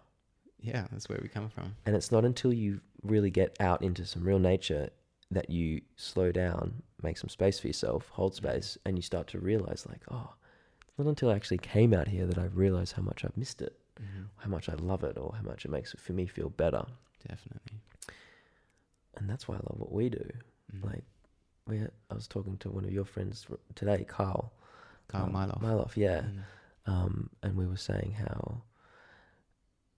Yeah, 0.61 0.87
that's 0.91 1.09
where 1.09 1.19
we 1.23 1.29
come 1.29 1.49
from. 1.49 1.75
And 1.87 1.95
it's 1.95 2.11
not 2.11 2.25
until 2.25 2.53
you 2.53 2.81
really 3.03 3.31
get 3.31 3.57
out 3.61 3.83
into 3.83 4.05
some 4.05 4.25
real 4.25 4.39
nature 4.39 4.91
that 5.31 5.51
you 5.51 5.83
slow 5.97 6.33
down, 6.33 6.83
make 7.03 7.19
some 7.19 7.29
space 7.29 7.59
for 7.61 7.67
yourself, 7.67 8.09
hold 8.11 8.35
space, 8.35 8.77
and 8.85 8.97
you 8.97 9.03
start 9.03 9.27
to 9.29 9.39
realize, 9.39 9.87
like, 9.89 10.01
oh, 10.11 10.31
it's 10.89 10.99
not 10.99 11.07
until 11.07 11.31
I 11.31 11.35
actually 11.35 11.59
came 11.59 11.93
out 11.95 12.09
here 12.09 12.27
that 12.27 12.39
I 12.39 12.47
realized 12.47 12.95
how 12.95 13.03
much 13.03 13.25
I've 13.25 13.37
missed 13.37 13.63
it, 13.63 13.79
hmm 13.99 14.25
how 14.37 14.49
much 14.51 14.69
I 14.69 14.75
love 14.75 15.03
it, 15.05 15.19
or 15.19 15.35
how 15.37 15.43
much 15.43 15.65
it 15.65 15.71
makes 15.71 15.93
it 15.95 16.01
for 16.01 16.13
me 16.13 16.27
feel 16.27 16.49
better. 16.51 16.85
Definitely. 17.29 17.81
And 19.17 19.29
that's 19.29 19.49
why 19.49 19.57
I 19.57 19.59
love 19.59 19.79
what 19.79 19.93
we 19.93 20.09
do. 20.09 20.25
Mhm. 20.75 20.85
Like, 20.85 21.05
we, 21.67 21.81
I 21.81 22.15
was 22.15 22.27
talking 22.29 22.57
to 22.59 22.71
one 22.71 22.85
of 22.85 22.93
your 22.93 23.05
friends 23.05 23.47
today, 23.75 24.05
Carl. 24.09 24.53
Carl 25.09 25.27
um, 25.27 25.33
Myloff. 25.33 25.61
Myloff, 25.61 25.97
yeah. 25.97 26.21
Mhm. 26.23 26.43
um, 26.87 27.31
and 27.43 27.57
we 27.57 27.67
were 27.67 27.77
saying 27.77 28.13
how 28.13 28.63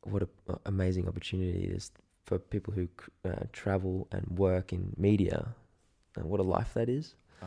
what 0.02 0.22
a, 0.22 0.28
a 0.48 0.58
amazing 0.66 1.08
opportunity 1.08 1.64
it 1.64 1.70
is 1.76 1.90
for 2.24 2.38
people 2.38 2.72
who 2.72 2.88
uh, 3.24 3.44
travel 3.52 4.06
and 4.12 4.26
work 4.38 4.72
in 4.72 4.92
media, 4.96 5.48
and 6.16 6.24
what 6.26 6.40
a 6.40 6.44
life 6.44 6.74
that 6.74 6.88
is. 6.88 7.14
Oh, 7.42 7.46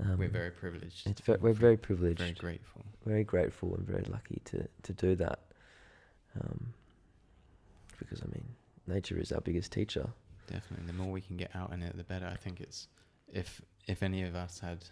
Um, 0.00 0.18
we're 0.18 0.28
very 0.28 0.50
privileged. 0.50 1.06
it's 1.06 1.20
ve- 1.20 1.36
we're 1.40 1.52
very 1.52 1.76
privileged, 1.76 2.20
very 2.20 2.32
grateful. 2.32 2.82
very, 3.04 3.24
grateful. 3.24 3.70
grateful, 3.70 3.76
and 3.76 3.86
very 3.86 4.04
lucky 4.16 4.40
to 4.46 4.68
to 4.82 4.92
do 4.92 5.14
that. 5.16 5.40
Um, 6.40 6.72
because 7.98 8.22
I 8.22 8.26
mean, 8.26 8.44
nature 8.86 9.18
is 9.18 9.32
our 9.32 9.40
biggest 9.40 9.72
teacher. 9.72 10.08
Definitely. 10.46 10.86
The 10.86 10.92
more 10.92 11.10
we 11.12 11.20
can 11.20 11.36
get 11.36 11.50
out 11.54 11.72
in 11.72 11.82
it, 11.82 11.96
the 11.96 12.04
better. 12.04 12.26
I 12.26 12.36
think 12.36 12.60
it's 12.60 12.88
if 13.32 13.60
if 13.86 14.02
any 14.02 14.22
of 14.22 14.34
us 14.34 14.60
had 14.60 14.84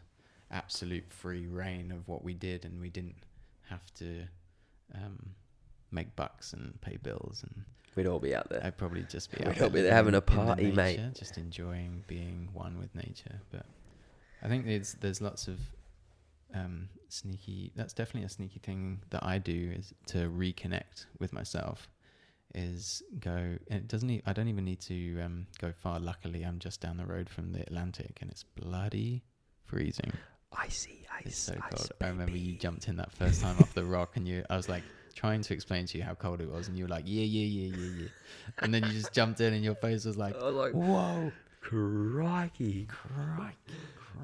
absolute 0.51 1.09
free 1.11 1.47
reign 1.47 1.91
of 1.93 2.07
what 2.09 2.23
we 2.25 2.35
did 2.35 2.65
and 2.65 2.81
we 2.81 2.89
didn't 2.89 3.17
have 3.69 3.93
to 3.95 4.23
um, 4.95 5.35
make 5.91 6.15
bucks 6.17 6.53
and 6.53 6.81
pay 6.81 6.97
bills 6.97 7.43
and 7.43 7.65
We'd 7.97 8.07
all 8.07 8.19
be 8.19 8.35
out 8.35 8.51
there. 8.51 8.61
I'd 8.63 8.77
probably 8.77 9.05
just 9.09 9.31
be 9.31 9.39
We'd 9.39 9.59
out 9.63 9.73
there 9.73 9.91
having 9.91 10.13
a 10.15 10.19
living 10.19 10.39
in 10.39 10.47
the 10.47 10.47
party, 10.47 10.71
mate. 10.71 11.01
just 11.15 11.39
enjoying 11.39 12.05
being 12.07 12.51
one 12.53 12.79
with 12.79 12.95
nature. 12.95 13.41
But 13.51 13.65
I 14.43 14.49
think 14.49 14.67
there's 14.67 14.93
there's 15.01 15.23
lots 15.23 15.49
of 15.49 15.59
um, 16.55 16.91
sneaky. 17.09 17.73
That's 17.75 17.95
definitely 17.95 18.27
a 18.27 18.29
sneaky 18.29 18.59
thing 18.59 19.01
that 19.11 19.25
I 19.25 19.39
do 19.39 19.73
is 19.75 19.95
to 20.09 20.29
reconnect 20.29 21.07
with 21.19 21.33
myself. 21.33 21.89
Is 22.55 23.03
go. 23.19 23.31
And 23.31 23.59
it 23.71 23.89
doesn't. 23.89 24.11
E- 24.11 24.23
I 24.27 24.35
don't 24.35 24.49
even 24.49 24.65
need 24.67 24.81
to 24.83 25.21
um, 25.23 25.47
go 25.59 25.73
far. 25.73 25.99
Luckily, 25.99 26.43
I'm 26.43 26.59
just 26.59 26.83
down 26.83 26.99
the 26.99 27.07
road 27.07 27.31
from 27.31 27.53
the 27.53 27.63
Atlantic, 27.63 28.19
and 28.21 28.31
it's 28.31 28.45
bloody 28.45 29.25
freezing. 29.65 30.13
Icy, 30.53 31.07
ice, 31.15 31.27
It's 31.27 31.39
so 31.39 31.55
cold. 31.55 31.93
I 32.03 32.09
remember 32.09 32.37
you 32.37 32.57
jumped 32.57 32.89
in 32.89 32.97
that 32.97 33.11
first 33.13 33.41
time 33.41 33.57
off 33.59 33.73
the 33.75 33.85
rock, 33.85 34.17
and 34.17 34.29
you. 34.29 34.45
I 34.51 34.57
was 34.57 34.69
like 34.69 34.83
trying 35.17 35.41
to 35.43 35.53
explain 35.55 35.87
to 35.87 35.99
you 35.99 36.05
how 36.05 36.15
cold 36.15 36.41
it 36.41 36.49
was, 36.49 36.69
and 36.69 36.77
you 36.79 36.85
were 36.85 36.89
like, 36.91 37.05
"Yeah, 37.07 37.23
yeah, 37.25 37.47
yeah, 37.47 37.77
yeah, 37.77 37.91
yeah," 38.03 38.09
and 38.59 38.73
then 38.73 38.85
you 38.85 38.93
just 38.93 39.13
jumped 39.13 39.41
in, 39.41 39.53
and 39.55 39.65
your 39.65 39.75
face 39.75 40.05
was 40.05 40.17
like, 40.17 40.35
was 40.41 40.55
like, 40.55 40.73
"Whoa, 40.73 41.33
crikey. 41.61 42.87
crikey, 42.87 43.57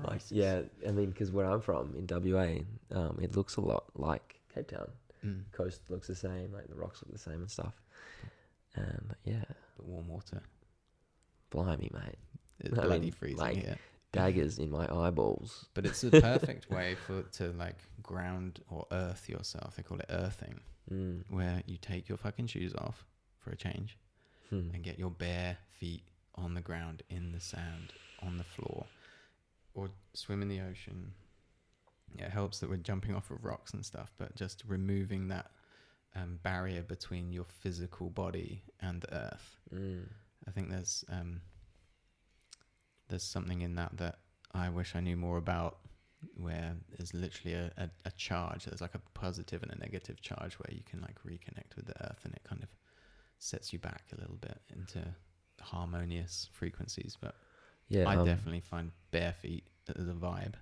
Like, 0.04 0.20
yeah, 0.30 0.62
I 0.86 0.90
mean, 0.92 1.10
because 1.10 1.30
where 1.32 1.46
I'm 1.50 1.60
from 1.60 1.94
in 1.96 2.06
WA, 2.06 2.60
um, 2.96 3.18
it 3.20 3.34
looks 3.36 3.56
a 3.56 3.60
lot 3.60 3.84
like 3.96 4.40
Cape 4.54 4.68
Town. 4.68 4.88
Mm. 5.24 5.42
Coast 5.52 5.82
looks 5.88 6.06
the 6.08 6.14
same, 6.14 6.52
like 6.52 6.68
the 6.68 6.74
rocks 6.74 7.00
look 7.02 7.12
the 7.12 7.18
same 7.18 7.40
and 7.40 7.50
stuff. 7.50 7.74
And 8.74 9.14
yeah, 9.24 9.44
But 9.76 9.86
warm 9.86 10.08
water. 10.08 10.42
blimey, 11.50 11.90
mate. 11.92 12.18
It's 12.60 12.78
I 12.78 12.82
bloody 12.82 13.00
mean, 13.06 13.12
freezing 13.12 13.38
like- 13.38 13.56
here. 13.56 13.76
Daggers 14.12 14.58
in 14.58 14.70
my 14.70 14.86
eyeballs. 14.94 15.66
But 15.72 15.86
it's 15.86 16.04
a 16.04 16.10
perfect 16.20 16.68
way 16.70 16.96
for 17.06 17.22
to 17.38 17.52
like 17.52 17.76
ground 18.02 18.60
or 18.68 18.86
earth 18.92 19.26
yourself. 19.26 19.76
They 19.76 19.82
call 19.82 19.98
it 20.00 20.06
earthing, 20.10 20.60
Mm. 20.90 21.22
where 21.28 21.62
you 21.66 21.78
take 21.78 22.08
your 22.08 22.18
fucking 22.18 22.48
shoes 22.48 22.74
off 22.76 23.04
for 23.38 23.50
a 23.50 23.56
change 23.56 23.96
Hmm. 24.50 24.70
and 24.74 24.82
get 24.82 24.98
your 24.98 25.10
bare 25.10 25.56
feet 25.78 26.02
on 26.34 26.54
the 26.54 26.60
ground, 26.60 27.02
in 27.08 27.32
the 27.32 27.40
sand, 27.40 27.92
on 28.20 28.36
the 28.36 28.44
floor, 28.44 28.86
or 29.74 29.90
swim 30.12 30.42
in 30.42 30.48
the 30.48 30.60
ocean. 30.60 31.12
It 32.18 32.30
helps 32.30 32.58
that 32.60 32.68
we're 32.68 32.76
jumping 32.76 33.14
off 33.14 33.30
of 33.30 33.44
rocks 33.44 33.72
and 33.72 33.86
stuff, 33.86 34.12
but 34.18 34.34
just 34.34 34.64
removing 34.66 35.28
that 35.28 35.50
um, 36.14 36.38
barrier 36.42 36.82
between 36.82 37.32
your 37.32 37.44
physical 37.46 38.10
body 38.10 38.62
and 38.80 39.00
the 39.02 39.14
earth. 39.14 39.56
Mm. 39.72 40.08
I 40.46 40.50
think 40.50 40.68
there's 40.68 41.04
um, 41.08 41.40
there's 43.08 43.22
something 43.22 43.62
in 43.62 43.76
that 43.76 43.96
that 43.98 44.18
I 44.52 44.68
wish 44.68 44.94
I 44.94 45.00
knew 45.00 45.16
more 45.16 45.38
about, 45.38 45.78
where 46.36 46.74
there's 46.96 47.12
literally 47.14 47.54
a, 47.54 47.72
a, 47.76 47.90
a 48.06 48.10
charge. 48.12 48.64
There's 48.64 48.80
like 48.80 48.94
a 48.94 49.00
positive 49.14 49.62
and 49.62 49.72
a 49.72 49.78
negative 49.78 50.20
charge 50.20 50.54
where 50.54 50.74
you 50.74 50.82
can 50.84 51.00
like 51.00 51.16
reconnect 51.26 51.76
with 51.76 51.86
the 51.86 52.00
earth, 52.04 52.20
and 52.24 52.34
it 52.34 52.42
kind 52.44 52.62
of 52.62 52.68
sets 53.38 53.72
you 53.72 53.78
back 53.78 54.04
a 54.16 54.20
little 54.20 54.36
bit 54.40 54.58
into 54.76 55.02
harmonious 55.60 56.48
frequencies. 56.52 57.16
But 57.20 57.34
Yeah, 57.88 58.08
I 58.08 58.16
um, 58.16 58.24
definitely 58.26 58.60
find 58.60 58.90
bare 59.10 59.32
feet 59.32 59.64
as 59.96 60.08
a 60.08 60.12
vibe. 60.12 60.54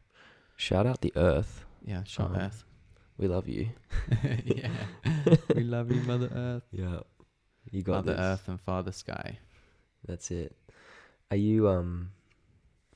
shout 0.57 0.87
out 0.87 1.01
the 1.01 1.13
Earth. 1.17 1.65
Yeah, 1.85 2.05
shot 2.05 2.31
Um, 2.31 2.37
Earth. 2.37 2.65
We 3.19 3.29
love 3.29 3.49
you. 3.49 3.69
yeah, 4.45 4.71
we 5.55 5.63
love 5.63 5.91
you, 5.93 6.01
Mother 6.03 6.31
Earth. 6.35 6.63
Yeah, 6.73 7.01
you 7.71 7.83
got 7.83 8.07
Mother 8.07 8.13
this. 8.13 8.21
Earth 8.21 8.49
and 8.49 8.61
Father 8.61 8.93
Sky. 8.93 9.39
That's 10.07 10.31
it. 10.31 10.57
Are 11.31 11.37
you 11.37 11.69
um? 11.69 12.11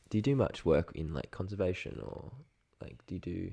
Do 0.08 0.18
you 0.18 0.22
do 0.22 0.34
much 0.36 0.64
work 0.64 0.92
in 0.94 1.12
like 1.12 1.30
conservation 1.30 2.00
or 2.02 2.32
like 2.84 2.98
do 3.06 3.14
you 3.14 3.20
do 3.20 3.50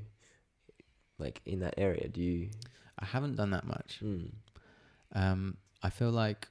like 1.17 1.41
in 1.45 1.59
that 1.59 1.75
area? 1.77 2.07
Do 2.07 2.21
you? 2.21 2.49
I 2.99 3.05
haven't 3.05 3.35
done 3.35 3.51
that 3.51 3.65
much. 3.65 3.99
Mm. 4.03 4.31
Um, 5.13 5.57
I 5.81 5.89
feel 5.89 6.11
like 6.11 6.47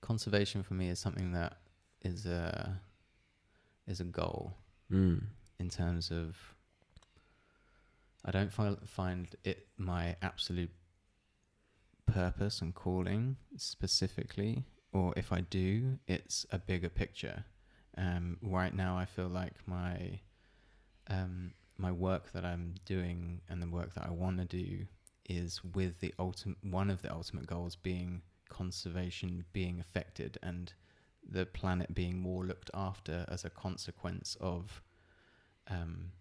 conservation 0.00 0.62
for 0.62 0.74
me 0.74 0.88
is 0.88 0.98
something 0.98 1.32
that 1.32 1.58
is 2.02 2.26
a 2.26 2.80
is 3.86 4.00
a 4.00 4.04
goal 4.04 4.54
Mm. 4.92 5.22
in 5.58 5.68
terms 5.68 6.10
of 6.10 6.36
I 8.24 8.30
don't 8.30 8.52
find 8.52 8.76
find 8.88 9.26
it 9.44 9.66
my 9.76 10.16
absolute 10.22 10.70
purpose 12.06 12.60
and 12.60 12.74
calling 12.74 13.36
specifically, 13.56 14.64
or 14.92 15.12
if 15.16 15.32
I 15.32 15.40
do, 15.40 15.98
it's 16.06 16.46
a 16.50 16.58
bigger 16.58 16.88
picture. 16.88 17.44
Um, 17.98 18.36
right 18.42 18.74
now, 18.74 18.96
I 18.98 19.06
feel 19.06 19.28
like 19.28 19.54
my 19.66 20.20
um, 21.08 21.52
my 21.78 21.92
work 21.92 22.32
that 22.32 22.44
I'm 22.44 22.74
doing 22.84 23.40
and 23.48 23.62
the 23.62 23.68
work 23.68 23.94
that 23.94 24.06
I 24.06 24.10
want 24.10 24.38
to 24.38 24.44
do 24.44 24.86
is 25.28 25.62
with 25.64 26.00
the 26.00 26.14
ultimate 26.18 26.58
one 26.62 26.90
of 26.90 27.02
the 27.02 27.12
ultimate 27.12 27.46
goals 27.46 27.76
being 27.76 28.22
conservation 28.48 29.44
being 29.52 29.80
affected 29.80 30.38
and 30.42 30.72
the 31.28 31.44
planet 31.44 31.92
being 31.94 32.20
more 32.20 32.44
looked 32.44 32.70
after 32.72 33.24
as 33.28 33.44
a 33.44 33.50
consequence 33.50 34.36
of 34.40 34.82
um, 35.68 36.12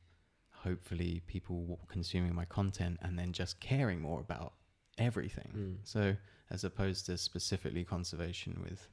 hopefully 0.51 1.21
people 1.27 1.79
consuming 1.87 2.33
my 2.33 2.45
content 2.45 2.97
and 3.03 3.19
then 3.19 3.31
just 3.31 3.59
caring 3.59 4.01
more 4.01 4.19
about 4.19 4.53
everything. 4.97 5.51
Mm. 5.55 5.75
So 5.83 6.15
as 6.49 6.63
opposed 6.63 7.05
to 7.05 7.17
specifically 7.17 7.83
conservation 7.83 8.59
with 8.63 8.87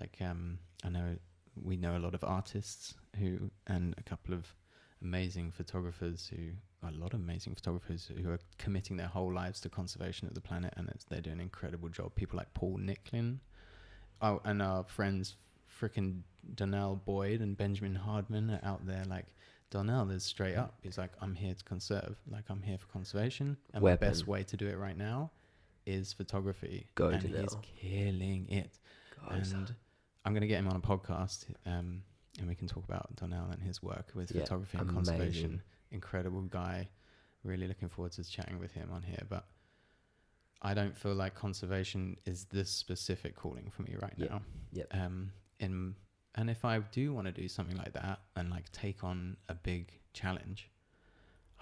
like 0.00 0.18
um 0.20 0.58
I 0.84 0.88
know 0.88 1.16
we 1.62 1.76
know 1.76 1.96
a 1.96 2.00
lot 2.00 2.14
of 2.14 2.22
artists 2.24 2.94
who 3.18 3.50
and 3.66 3.94
a 3.98 4.02
couple 4.02 4.34
of 4.34 4.54
amazing 5.02 5.50
photographers 5.50 6.30
who 6.34 6.52
a 6.86 6.90
lot 6.98 7.14
of 7.14 7.20
amazing 7.20 7.54
photographers 7.54 8.10
who 8.22 8.30
are 8.30 8.38
committing 8.58 8.96
their 8.96 9.08
whole 9.08 9.32
lives 9.32 9.60
to 9.60 9.68
conservation 9.68 10.28
of 10.28 10.34
the 10.34 10.40
planet 10.40 10.72
and 10.76 10.88
it's, 10.90 11.04
they're 11.04 11.20
doing 11.20 11.34
an 11.34 11.40
incredible 11.40 11.88
job. 11.88 12.14
People 12.14 12.36
like 12.36 12.52
Paul 12.54 12.78
Nicklen. 12.78 13.38
Oh, 14.22 14.40
and 14.44 14.62
our 14.62 14.84
friends 14.84 15.36
frickin' 15.80 16.20
Donal 16.54 16.96
Boyd 16.96 17.40
and 17.40 17.56
Benjamin 17.56 17.94
Hardman 17.94 18.50
are 18.50 18.60
out 18.62 18.86
there 18.86 19.04
like 19.06 19.26
Donal 19.70 20.10
is 20.10 20.22
straight 20.22 20.56
up. 20.56 20.74
He's 20.82 20.96
like, 20.96 21.10
I'm 21.20 21.34
here 21.34 21.54
to 21.54 21.64
conserve. 21.64 22.16
Like 22.30 22.44
I'm 22.48 22.62
here 22.62 22.78
for 22.78 22.86
conservation. 22.86 23.56
And 23.74 23.82
my 23.82 23.96
best 23.96 24.26
way 24.26 24.42
to 24.44 24.56
do 24.56 24.66
it 24.68 24.78
right 24.78 24.96
now 24.96 25.30
is 25.86 26.12
photography. 26.12 26.86
Go 26.94 27.08
and 27.08 27.22
Donal. 27.22 27.40
he's 27.40 27.56
killing 27.80 28.48
it. 28.48 28.78
And 29.28 29.74
I'm 30.24 30.32
going 30.32 30.42
to 30.42 30.46
get 30.46 30.58
him 30.58 30.68
on 30.68 30.76
a 30.76 30.80
podcast, 30.80 31.46
um, 31.66 32.02
and 32.38 32.48
we 32.48 32.54
can 32.54 32.68
talk 32.68 32.84
about 32.84 33.14
Donal 33.16 33.50
and 33.50 33.62
his 33.62 33.82
work 33.82 34.12
with 34.14 34.30
Yeah, 34.34 34.42
photography 34.42 34.78
and 34.78 34.88
amazing. 34.90 35.04
conservation. 35.04 35.62
Incredible 35.90 36.42
guy. 36.42 36.88
Really 37.44 37.66
looking 37.68 37.88
forward 37.88 38.12
to 38.12 38.24
chatting 38.24 38.58
with 38.58 38.72
him 38.72 38.90
on 38.92 39.02
here. 39.02 39.22
But 39.28 39.46
I 40.62 40.74
don't 40.74 40.96
feel 40.96 41.14
like 41.14 41.34
conservation 41.34 42.16
is 42.24 42.44
this 42.46 42.70
specific 42.70 43.36
calling 43.36 43.70
for 43.70 43.82
me 43.82 43.96
right 44.00 44.14
Yep, 44.16 44.30
now. 44.30 44.42
yep. 44.72 44.94
Um, 44.94 45.32
in 45.60 45.94
and 46.34 46.50
if 46.50 46.64
I 46.66 46.78
do 46.80 47.14
want 47.14 47.26
to 47.26 47.32
do 47.32 47.48
something 47.48 47.76
like 47.78 47.94
that 47.94 48.20
and 48.36 48.50
like 48.50 48.70
take 48.72 49.02
on 49.04 49.38
a 49.48 49.54
big 49.54 49.90
challenge, 50.12 50.70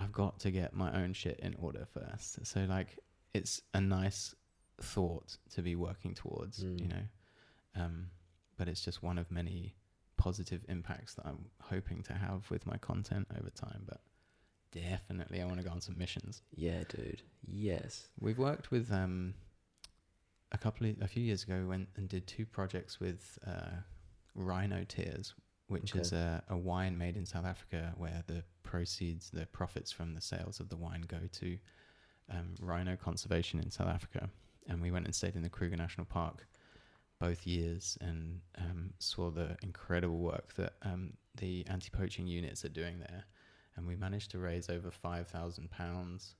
I've 0.01 0.11
got 0.13 0.41
to 0.41 0.51
get 0.51 0.75
my 0.75 0.93
own 1.01 1.13
shit 1.13 1.39
in 1.41 1.55
order 1.61 1.85
first. 1.87 2.45
So 2.45 2.65
like, 2.65 2.99
it's 3.35 3.61
a 3.73 3.81
nice 3.81 4.35
thought 4.81 5.37
to 5.55 5.63
be 5.63 5.77
working 5.77 6.15
towards, 6.15 6.65
you 6.65 6.71
Mm. 6.71 6.89
know. 6.89 7.03
Um, 7.77 8.11
but 8.57 8.67
it's 8.69 8.85
just 8.85 9.03
one 9.03 9.17
of 9.19 9.31
many 9.31 9.75
positive 10.25 10.63
impacts 10.71 11.13
that 11.17 11.27
I'm 11.27 11.45
hoping 11.61 12.03
to 12.05 12.15
have 12.15 12.51
with 12.51 12.67
my 12.67 12.79
content 12.79 13.27
over 13.39 13.51
time. 13.51 13.83
But 13.87 14.01
definitely, 14.73 15.43
I 15.43 15.45
want 15.45 15.59
to 15.59 15.65
go 15.65 15.71
on 15.71 15.83
some 15.83 15.99
missions. 15.99 16.41
yeah, 16.55 16.83
dude. 16.89 17.21
Yes. 17.47 18.09
We've 18.19 18.39
worked 18.39 18.71
with 18.71 18.91
um, 18.91 19.35
a 20.51 20.57
couple 20.57 20.87
of, 20.89 21.03
a 21.03 21.09
few 21.09 21.23
years 21.23 21.43
ago. 21.43 21.57
We 21.59 21.67
went 21.67 21.89
and 21.97 22.09
did 22.09 22.27
two 22.27 22.47
projects 22.47 22.99
with 22.99 23.39
uh, 23.47 23.77
Rhino 24.35 24.87
Tears, 24.89 25.35
which 25.69 25.95
is 25.95 26.13
a, 26.13 26.43
a 26.49 26.57
wine 26.57 26.97
made 26.97 27.19
in 27.19 27.27
South 27.27 27.45
Africa, 27.45 27.93
where 27.99 28.25
the 28.27 28.43
proceeds, 28.63 29.29
the 29.29 29.45
profits 29.47 29.93
from 29.93 30.15
the 30.15 30.23
sales 30.23 30.59
of 30.59 30.71
the 30.71 30.77
wine, 30.77 31.05
go 31.07 31.21
to 31.33 31.59
um, 32.31 32.55
rhino 32.63 32.97
conservation 32.97 33.61
in 33.61 33.71
South 33.71 33.89
Africa. 33.89 34.31
And 34.69 34.81
we 34.81 34.91
went 34.91 35.05
and 35.05 35.15
stayed 35.15 35.37
in 35.37 35.43
the 35.43 35.51
Kruger 35.51 35.77
National 35.77 36.07
Park 36.07 36.47
both 37.21 37.47
years 37.47 37.97
and 38.01 38.41
um, 38.59 38.93
saw 38.99 39.31
the 39.31 39.57
incredible 39.63 40.19
work 40.19 40.55
that 40.55 40.75
um, 40.83 41.13
the 41.37 41.65
anti-poaching 41.69 42.27
units 42.27 42.65
are 42.65 42.71
doing 42.71 42.99
there. 42.99 43.25
And 43.77 43.87
we 43.87 43.97
managed 43.97 44.31
to 44.33 44.39
raise 44.39 44.71
over 44.71 44.91
five 44.91 45.27
thousand 45.27 45.71
pounds 45.71 46.37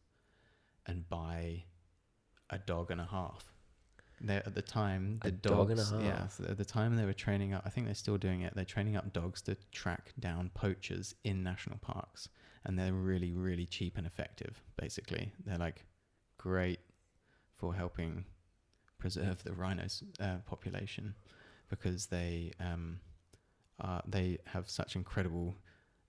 and 0.87 1.09
buy 1.09 1.65
a 2.51 2.59
dog 2.59 2.91
and 2.91 3.01
a 3.01 3.07
half. 3.07 3.53
There 4.21 4.43
at 4.47 4.55
the 4.55 4.63
time, 4.63 5.19
A 5.23 5.27
the 5.27 5.33
dog 5.33 5.69
dogs, 5.69 5.91
and 5.91 6.03
a 6.03 6.05
yeah, 6.05 6.29
so 6.29 6.45
at 6.45 6.57
the 6.57 6.65
time 6.65 6.95
they 6.95 7.05
were 7.05 7.13
training 7.13 7.53
up. 7.53 7.63
I 7.67 7.71
think 7.71 7.87
they're 7.87 7.95
still 7.97 8.19
doing 8.19 8.43
it. 8.43 8.55
They're 8.55 8.65
training 8.65 8.97
up 8.97 9.13
dogs 9.13 9.43
to 9.43 9.57
track 9.73 10.13
down 10.21 10.51
poachers 10.55 11.15
in 11.25 11.43
national 11.43 11.79
parks, 11.79 12.29
and 12.65 12.79
they're 12.79 12.93
really, 12.93 13.33
really 13.33 13.67
cheap 13.67 13.99
and 13.99 14.07
effective. 14.07 14.63
Basically, 14.77 15.33
they're 15.45 15.59
like 15.59 15.85
great 16.39 16.79
for 17.57 17.75
helping 17.75 18.25
preserve 19.05 19.45
the 19.45 19.53
rhinos 19.53 20.03
uh, 20.19 20.39
population 20.47 21.15
because 21.69 22.07
they 22.07 22.53
um, 22.59 22.99
uh, 23.79 24.01
they 24.07 24.39
have 24.47 24.71
such 24.71 24.97
incredible 24.97 25.55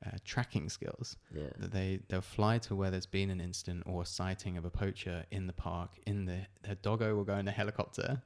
uh, 0.06 0.18
tracking 0.24 0.70
skills. 0.70 1.18
Yeah. 1.36 1.50
That 1.58 1.74
they 1.74 2.00
they'll 2.08 2.22
fly 2.22 2.58
to 2.60 2.74
where 2.74 2.92
there's 2.92 3.06
been 3.06 3.30
an 3.30 3.42
incident 3.42 3.84
or 3.86 4.06
sighting 4.06 4.56
of 4.56 4.64
a 4.64 4.70
poacher 4.70 5.26
in 5.30 5.46
the 5.46 5.52
park. 5.52 5.90
In 6.08 6.24
the 6.24 6.40
their 6.64 6.76
doggo 6.76 7.14
will 7.16 7.26
go 7.26 7.36
in 7.36 7.50
a 7.50 7.52
helicopter 7.52 8.22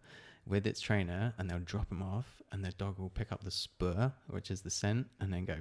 with 0.45 0.67
its 0.67 0.81
trainer, 0.81 1.33
and 1.39 1.49
they'll 1.49 1.67
drop 1.73 1.91
him 1.91 2.03
off, 2.03 2.43
and 2.51 2.63
the 2.63 2.71
dog 2.73 2.99
will 2.99 3.09
pick 3.09 3.31
up 3.31 3.43
the 3.43 3.51
spoor, 3.51 4.13
which 4.27 4.51
is 4.51 4.61
the 4.61 4.69
scent, 4.69 5.07
and 5.19 5.33
then 5.33 5.45
go 5.45 5.57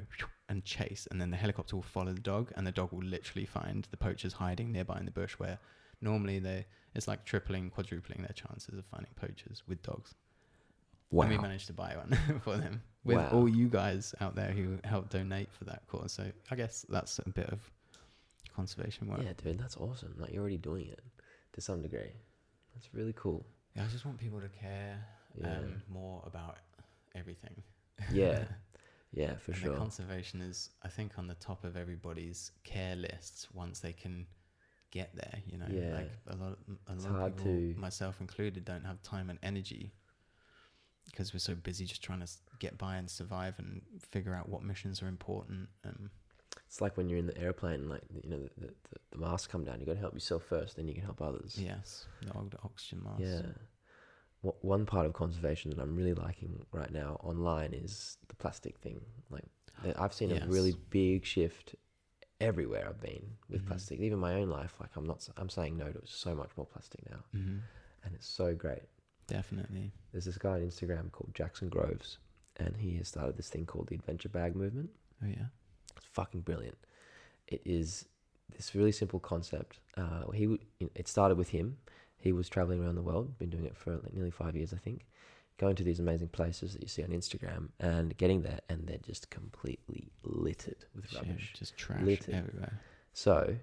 and 0.51 0.67
chase, 0.67 1.09
and 1.11 1.19
then 1.19 1.31
the 1.31 1.37
helicopter 1.39 1.77
will 1.77 1.83
follow 1.97 2.13
the 2.13 2.21
dog, 2.21 2.53
and 2.57 2.67
the 2.67 2.73
dog 2.73 2.93
will 2.93 3.09
literally 3.17 3.47
find 3.47 3.89
the 3.91 3.97
poachers 3.97 4.35
hiding 4.35 4.71
nearby 4.71 4.99
in 4.99 5.07
the 5.07 5.11
bush 5.23 5.35
where 5.39 5.59
normally 6.01 6.39
they 6.39 6.67
it's 6.95 7.07
like 7.07 7.25
tripling, 7.25 7.71
quadrupling 7.71 8.23
their 8.23 8.33
chances 8.35 8.79
of 8.79 8.85
finding 8.87 9.13
poachers 9.17 9.63
with 9.69 9.83
dogs. 9.83 10.15
Wow. 11.11 11.23
And 11.25 11.33
we 11.33 11.39
managed 11.39 11.67
to 11.69 11.73
buy 11.73 11.95
one 11.97 12.41
for 12.45 12.57
them 12.57 12.83
with 13.05 13.17
Wow. 13.19 13.31
all 13.33 13.49
you 13.49 13.69
guys 13.69 14.15
out 14.21 14.35
there 14.35 14.51
who 14.51 14.79
helped 14.85 15.11
donate 15.11 15.53
for 15.53 15.65
that 15.65 15.83
cause. 15.87 16.13
So 16.13 16.25
I 16.51 16.57
guess 16.57 16.85
that's 16.89 17.19
a 17.21 17.29
bit 17.29 17.49
of 17.51 17.61
conservation 18.55 19.09
work. 19.09 19.21
Yeah, 19.23 19.33
dude, 19.43 19.59
that's 19.59 19.77
awesome. 19.77 20.15
Like 20.19 20.33
you're 20.33 20.41
already 20.41 20.59
doing 20.59 20.89
it 20.89 21.01
to 21.53 21.61
some 21.61 21.83
degree. 21.83 22.13
That's 22.75 22.93
really 22.93 23.15
cool. 23.17 23.47
Yeah, 23.75 23.85
I 23.85 23.87
just 23.89 24.05
want 24.05 24.19
people 24.19 24.41
to 24.41 24.49
care 24.49 24.99
Yeah. 25.41 25.59
um, 25.59 25.83
more 25.89 26.23
about 26.27 26.57
everything. 27.15 27.63
Yeah, 28.13 28.45
yeah, 29.13 29.37
for 29.37 29.53
and 29.53 29.61
sure. 29.61 29.73
The 29.73 29.79
conservation 29.79 30.41
is, 30.41 30.71
I 30.83 30.89
think, 30.89 31.13
on 31.19 31.27
the 31.27 31.35
top 31.35 31.65
of 31.65 31.77
everybody's 31.77 32.53
care 32.65 32.97
lists 32.97 33.49
once 33.55 33.81
they 33.81 33.93
can 33.93 34.27
get 34.91 35.15
there. 35.15 35.43
You 35.47 35.59
know, 35.59 35.67
Yeah. 35.71 35.95
like 35.95 36.11
a 36.29 36.37
lot, 36.37 36.59
a 36.89 36.93
It's 36.95 37.05
lot 37.05 37.11
of 37.11 37.17
hard 37.17 37.37
people, 37.37 37.53
to- 37.53 37.75
myself 37.79 38.21
included, 38.21 38.65
don't 38.65 38.85
have 38.85 39.03
time 39.03 39.31
and 39.31 39.39
energy 39.43 39.93
because 41.07 41.33
we're 41.33 41.39
so 41.41 41.55
busy 41.55 41.85
just 41.87 42.03
trying 42.03 42.21
to 42.21 42.29
get 42.59 42.77
by 42.79 42.97
and 42.97 43.09
survive 43.11 43.59
and 43.59 43.83
figure 44.11 44.35
out 44.35 44.49
what 44.49 44.63
missions 44.63 45.03
are 45.03 45.09
important. 45.09 45.69
Um, 45.85 46.11
It's 46.67 46.81
like 46.81 46.97
when 46.97 47.09
you're 47.09 47.19
in 47.19 47.27
the 47.27 47.39
airplane, 47.39 47.89
like 47.89 48.03
you 48.23 48.29
know, 48.31 48.41
the, 48.59 48.67
the, 48.67 48.75
the 49.13 49.19
masks 49.19 49.47
come 49.47 49.65
down. 49.65 49.81
You 49.81 49.87
got 49.87 49.95
to 49.95 50.01
help 50.01 50.13
yourself 50.15 50.45
first, 50.45 50.77
then 50.77 50.87
you 50.87 50.95
can 50.95 51.03
help 51.05 51.23
others. 51.23 51.57
yes, 51.59 52.07
the 52.21 52.59
oxygen 52.63 53.03
mask. 53.05 53.21
Yeah. 53.21 53.43
Wha- 54.43 54.53
One 54.61 54.85
part 54.87 55.07
of 55.07 55.13
conservation 55.15 55.71
that 55.71 55.81
I'm 55.81 55.97
really 55.97 56.15
liking 56.15 56.65
right 56.73 56.91
now 56.93 57.19
online 57.25 57.73
is 57.73 58.19
the 58.29 58.37
plastic 58.37 58.79
thing. 58.79 59.01
Like 59.31 59.45
I've 59.99 60.13
seen 60.13 60.31
a 60.33 60.47
really 60.47 60.75
big 60.91 61.25
shift 61.25 61.75
everywhere 62.41 62.87
I've 62.89 63.01
been 63.01 63.37
with 63.49 63.63
Mhm. 63.65 63.69
plastic. 63.69 64.01
Even 64.01 64.19
my 64.19 64.35
own 64.35 64.49
life, 64.49 64.75
like 64.81 64.95
I'm 64.97 65.05
not, 65.07 65.29
I'm 65.37 65.49
saying 65.49 65.77
no 65.77 65.91
to 65.93 66.01
so 66.07 66.35
much 66.35 66.51
more 66.57 66.67
plastic 66.67 67.09
now, 67.11 67.25
hmm 67.33 67.59
and 68.05 68.15
it's 68.15 68.27
so 68.27 68.55
great. 68.55 68.85
Definitely. 69.27 69.93
There's 70.13 70.25
this 70.25 70.39
guy 70.39 70.53
on 70.53 70.61
Instagram 70.63 71.11
called 71.13 71.35
Jackson 71.35 71.69
Groves, 71.69 72.19
and 72.57 72.77
he 72.77 72.97
has 72.97 73.09
started 73.09 73.37
this 73.37 73.51
thing 73.51 73.67
called 73.67 73.89
the 73.89 73.97
Adventure 73.97 74.29
Bag 74.29 74.55
Movement. 74.57 74.91
Oh 75.23 75.27
yeah. 75.27 75.47
It's 75.97 76.07
fucking 76.07 76.43
brilliant. 76.43 76.79
It 77.49 77.61
is 77.65 78.07
this 78.57 78.75
really 78.75 78.93
simple 78.93 79.21
concept. 79.21 79.81
Uh, 79.97 80.31
he 80.31 80.45
w- 80.45 80.61
you 80.79 80.87
know, 80.87 80.91
it 80.95 81.09
started 81.09 81.37
with 81.37 81.51
him. 81.51 81.79
He 82.17 82.33
was 82.33 82.49
traveling 82.49 82.83
around 82.83 82.95
the 82.95 83.03
world, 83.03 83.37
been 83.39 83.51
doing 83.51 83.65
it 83.65 83.77
for 83.77 83.97
like 83.99 84.13
nearly 84.15 84.31
five 84.31 84.57
years, 84.57 84.73
I 84.73 84.79
think. 84.79 85.07
Going 85.59 85.75
to 85.77 85.83
these 85.83 85.99
amazing 85.99 86.29
places 86.29 86.73
that 86.73 86.83
you 86.83 86.89
see 86.89 87.03
on 87.03 87.09
Instagram 87.11 87.71
and 87.81 88.17
getting 88.17 88.43
there, 88.43 88.61
and 88.69 88.87
they're 88.87 88.99
just 88.99 89.29
completely 89.29 90.13
littered 90.23 90.85
with 90.95 91.11
Shit, 91.11 91.21
rubbish. 91.21 91.53
just 91.59 91.77
trash 91.77 92.01
Littered. 92.03 92.35
everywhere. 92.35 92.81
So 93.13 93.57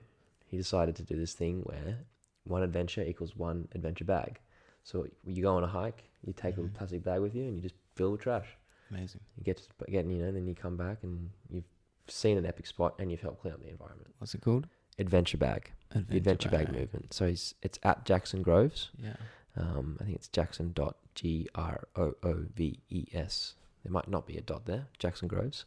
he 0.47 0.57
decided 0.57 0.97
to 0.97 1.03
do 1.03 1.15
this 1.15 1.33
thing 1.33 1.61
where 1.61 1.99
one 2.43 2.63
adventure 2.63 3.01
equals 3.01 3.37
one 3.37 3.69
adventure 3.73 4.03
bag. 4.03 4.39
So 4.83 5.07
you 5.25 5.41
go 5.41 5.55
on 5.55 5.63
a 5.63 5.67
hike, 5.67 6.03
you 6.21 6.33
take 6.33 6.57
Mhm. 6.57 6.65
a 6.65 6.77
plastic 6.77 7.01
bag 7.03 7.21
with 7.21 7.33
you, 7.33 7.43
and 7.45 7.55
you 7.55 7.61
just 7.61 7.75
fill 7.95 8.11
with 8.11 8.19
trash. 8.21 8.57
Amazing. 8.91 9.21
You 9.37 9.43
get 9.45 9.57
to 9.57 9.91
get, 9.91 10.05
you 10.05 10.17
know, 10.17 10.31
then 10.33 10.45
you 10.47 10.53
come 10.53 10.75
back 10.75 11.01
and 11.01 11.31
you've 11.49 11.63
seen 12.07 12.37
an 12.37 12.45
epic 12.45 12.67
spot 12.67 12.95
and 12.99 13.09
you've 13.09 13.21
helped 13.21 13.41
clean 13.41 13.53
up 13.53 13.61
the 13.61 13.69
environment. 13.69 14.13
What's 14.19 14.35
it 14.35 14.41
called? 14.41 14.67
Adventure 14.99 15.37
Bag, 15.37 15.71
the 15.91 16.17
Adventure 16.17 16.49
Bag 16.49 16.71
movement. 16.71 17.13
So 17.13 17.27
he's 17.27 17.55
it's 17.61 17.79
at 17.83 18.05
Jackson 18.05 18.41
Groves. 18.43 18.91
Yeah. 18.97 19.15
Um, 19.55 19.97
I 20.01 20.03
think 20.03 20.17
it's 20.17 20.27
Jackson 20.27 20.73
dot 20.73 20.97
G 21.15 21.47
R 21.55 21.87
O 21.95 22.13
O 22.23 22.45
V 22.55 22.79
E 22.89 23.05
S. 23.13 23.53
There 23.83 23.91
might 23.91 24.07
not 24.07 24.25
be 24.27 24.37
a 24.37 24.41
dot 24.41 24.65
there, 24.65 24.85
Jackson 24.99 25.27
Groves. 25.27 25.65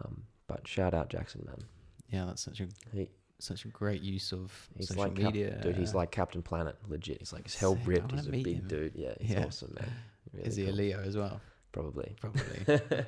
Um, 0.00 0.24
but 0.46 0.66
shout 0.66 0.94
out 0.94 1.08
Jackson, 1.10 1.42
man. 1.46 1.62
Yeah, 2.10 2.24
that's 2.26 2.42
such 2.42 2.60
a 2.60 2.66
He, 2.92 3.08
such 3.38 3.64
a 3.64 3.68
great 3.68 4.02
use 4.02 4.32
of 4.32 4.52
he's 4.76 4.88
social 4.88 5.02
like 5.04 5.14
Cap- 5.16 5.24
media. 5.34 5.58
dude. 5.62 5.76
He's 5.76 5.94
like 5.94 6.10
Captain 6.10 6.42
Planet, 6.42 6.76
legit. 6.88 7.18
He's 7.18 7.32
like 7.32 7.44
he's 7.44 7.54
hell 7.56 7.76
ripped. 7.84 8.12
He's 8.12 8.26
a 8.26 8.30
big 8.30 8.46
him. 8.46 8.68
dude. 8.68 8.92
Yeah, 8.94 9.14
he's 9.20 9.30
Yeah. 9.30 9.46
awesome, 9.46 9.74
man. 9.78 9.90
Really 10.32 10.46
is 10.48 10.56
he 10.56 10.68
a. 10.68 10.72
Leo 10.72 11.00
as 11.02 11.16
well? 11.16 11.40
Probably. 11.72 12.14
Probably. 12.20 13.04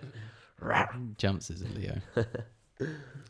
Jumps 1.18 1.50
as 1.50 1.62
a 1.62 1.68
Leo. 1.68 1.98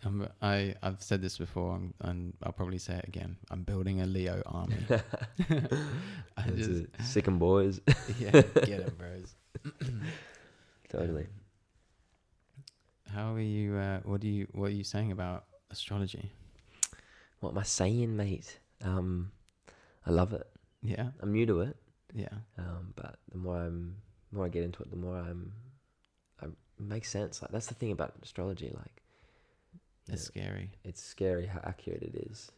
um, 0.04 0.28
I 0.42 0.74
I've 0.82 1.02
said 1.02 1.22
this 1.22 1.38
before, 1.38 1.76
and, 1.76 1.94
and 2.00 2.34
I'll 2.42 2.52
probably 2.52 2.78
say 2.78 2.96
it 2.96 3.06
again. 3.08 3.36
I'm 3.50 3.62
building 3.62 4.00
a 4.00 4.06
Leo 4.06 4.42
army. 4.46 4.76
I 6.36 6.42
This 6.46 6.66
just, 6.66 6.70
is 6.70 6.86
Sick 7.00 7.26
'em 7.28 7.38
boys. 7.38 7.80
yeah, 8.18 8.30
get 8.64 8.80
it, 8.80 8.98
bros. 8.98 9.34
totally. 10.88 11.26
How 13.12 13.34
are 13.34 13.40
you? 13.40 13.76
Uh, 13.76 14.00
what 14.04 14.20
do 14.20 14.28
you? 14.28 14.46
What 14.52 14.66
are 14.70 14.74
you 14.74 14.84
saying 14.84 15.12
about 15.12 15.44
astrology? 15.70 16.32
What 17.40 17.50
am 17.50 17.58
I 17.58 17.62
saying, 17.62 18.16
mate? 18.16 18.58
Um, 18.82 19.30
I 20.06 20.10
love 20.10 20.32
it. 20.32 20.46
Yeah, 20.82 21.08
I'm 21.20 21.32
new 21.32 21.46
to 21.46 21.60
it. 21.60 21.76
yeah, 22.14 22.28
Um, 22.58 22.92
but 22.96 23.16
the 23.30 23.38
more 23.38 23.56
I'm, 23.56 23.96
more 24.32 24.46
I 24.46 24.48
get 24.48 24.64
into 24.64 24.82
it, 24.82 24.90
the 24.90 24.96
more 24.96 25.16
I'm, 25.16 25.52
I 26.42 26.46
it 26.46 26.52
makes 26.80 27.08
sense. 27.10 27.40
Like 27.42 27.50
that's 27.52 27.66
the 27.66 27.74
thing 27.74 27.92
about 27.92 28.14
astrology. 28.22 28.70
Like 28.74 29.02
it's 30.08 30.24
scary. 30.24 30.70
it's 30.84 31.02
scary 31.02 31.46
how 31.46 31.60
accurate 31.64 32.02
it 32.02 32.28
is. 32.30 32.50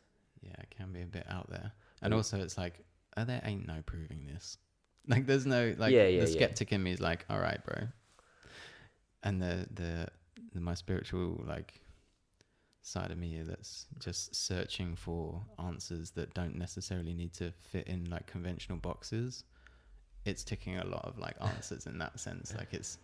Yeah, 0.42 0.52
it 0.60 0.70
can 0.76 0.92
be 0.92 1.02
a 1.02 1.06
bit 1.06 1.26
out 1.28 1.48
there, 1.50 1.72
and 2.02 2.12
Yeah. 2.12 2.16
also 2.18 2.38
it's 2.40 2.56
like, 2.58 2.84
oh, 3.16 3.24
there 3.24 3.40
ain't 3.44 3.66
no 3.66 3.82
proving 3.84 4.26
this. 4.26 4.58
Like, 5.08 5.24
there's 5.26 5.46
no 5.46 5.72
like 5.78 5.92
Yeah, 5.92 6.08
yeah, 6.08 6.20
the 6.22 6.26
skeptic 6.26 6.72
in 6.72 6.82
me 6.82 6.90
is 6.92 7.00
like, 7.00 7.24
all 7.30 7.38
right, 7.38 7.64
bro, 7.64 7.86
and 9.22 9.40
the 9.40 9.66
the, 9.72 10.08
the 10.52 10.60
my 10.60 10.74
spiritual 10.74 11.44
like 11.46 11.80
side 12.82 13.10
of 13.10 13.18
me 13.18 13.40
that's 13.42 13.86
just 13.98 14.34
searching 14.34 14.94
for 14.96 15.42
answers 15.58 16.10
that 16.12 16.34
don't 16.34 16.56
necessarily 16.56 17.14
need 17.14 17.32
to 17.34 17.52
fit 17.52 17.86
in 17.88 18.08
like 18.10 18.26
conventional 18.26 18.78
boxes. 18.78 19.44
It's 20.24 20.42
ticking 20.44 20.76
a 20.78 20.84
lot 20.86 21.04
of 21.04 21.18
like 21.18 21.36
answers 21.40 21.86
in 21.86 21.98
that 21.98 22.18
sense. 22.20 22.52
Like 22.56 22.72
it's 22.74 22.98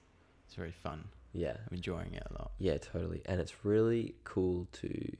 it's 0.46 0.54
very 0.54 0.72
fun. 0.72 1.04
Yeah, 1.32 1.56
I'm 1.70 1.76
enjoying 1.76 2.14
it 2.14 2.26
a 2.30 2.34
lot. 2.34 2.52
yeah, 2.58 2.76
totally. 2.78 3.22
And 3.26 3.40
it's 3.40 3.64
really 3.64 4.14
cool 4.24 4.68
to 4.72 5.16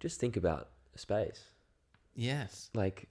just 0.00 0.18
think 0.20 0.36
about 0.36 0.70
space. 0.94 1.44
Yes, 2.14 2.70
Like, 2.74 3.08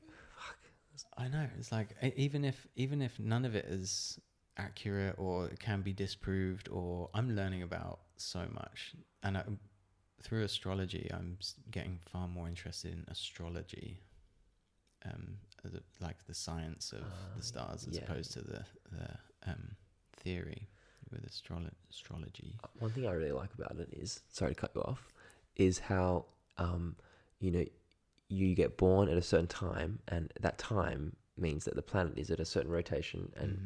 I 1.18 1.28
know. 1.28 1.48
It's 1.60 1.72
like 1.72 1.90
even 2.16 2.44
if 2.44 2.68
even 2.76 3.02
if 3.02 3.20
none 3.20 3.46
of 3.46 3.56
it 3.56 3.66
is 3.66 4.20
accurate 4.58 5.16
or 5.18 5.48
it 5.48 5.60
can 5.60 5.82
be 5.82 5.94
disproved, 5.94 6.70
or 6.70 7.10
I'm 7.14 7.36
learning 7.36 7.62
about 7.64 8.00
so 8.18 8.46
much, 8.54 8.96
and 9.24 9.38
I, 9.38 9.44
through 10.22 10.44
astrology, 10.44 11.10
I'm 11.14 11.38
getting 11.70 12.00
far 12.12 12.28
more 12.28 12.48
interested 12.48 12.94
in 12.94 13.06
astrology, 13.10 14.00
um, 15.06 15.38
like 16.00 16.26
the 16.28 16.34
science 16.34 16.92
of 16.94 17.02
Ah, 17.04 17.38
the 17.38 17.44
stars 17.44 17.88
as 17.88 17.98
yeah. 17.98 18.04
opposed 18.04 18.32
to 18.34 18.42
the 18.42 18.66
the 18.92 19.10
um 19.52 19.76
theory 20.18 20.68
with 21.12 21.26
astrolo- 21.30 21.72
astrology. 21.90 22.56
one 22.80 22.92
thing 22.92 23.08
I 23.08 23.12
really 23.12 23.32
like 23.32 23.54
about 23.54 23.78
it 23.80 23.90
is, 23.92 24.22
sorry 24.32 24.54
to 24.54 24.60
cut 24.62 24.72
you 24.76 24.82
off, 24.82 25.08
is 25.56 25.80
how, 25.80 26.26
um, 26.58 26.96
you 27.40 27.52
know, 27.52 27.66
you 28.30 28.56
get 28.56 28.78
born 28.78 29.08
at 29.10 29.18
a 29.18 29.22
certain 29.22 29.48
time, 29.48 30.00
and 30.08 30.34
that 30.42 30.58
time 30.58 31.16
means 31.38 31.66
that 31.66 31.76
the 31.76 31.82
planet 31.82 32.18
is 32.18 32.32
at 32.32 32.40
a 32.40 32.46
certain 32.46 32.72
rotation, 32.72 33.32
and 33.36 33.58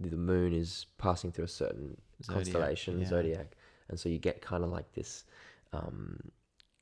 Mhm. 0.00 0.10
the 0.10 0.16
moon 0.16 0.52
is 0.52 0.86
passing 0.98 1.32
through 1.32 1.44
a 1.46 1.48
certain 1.48 1.96
Zodiac, 2.22 2.34
constellation, 2.34 3.00
yeah. 3.00 3.06
zodiac, 3.06 3.56
and 3.88 3.98
so 3.98 4.08
you 4.08 4.18
get 4.18 4.40
kind 4.40 4.62
of 4.64 4.70
like 4.70 4.92
this. 4.92 5.24
Um, 5.72 6.30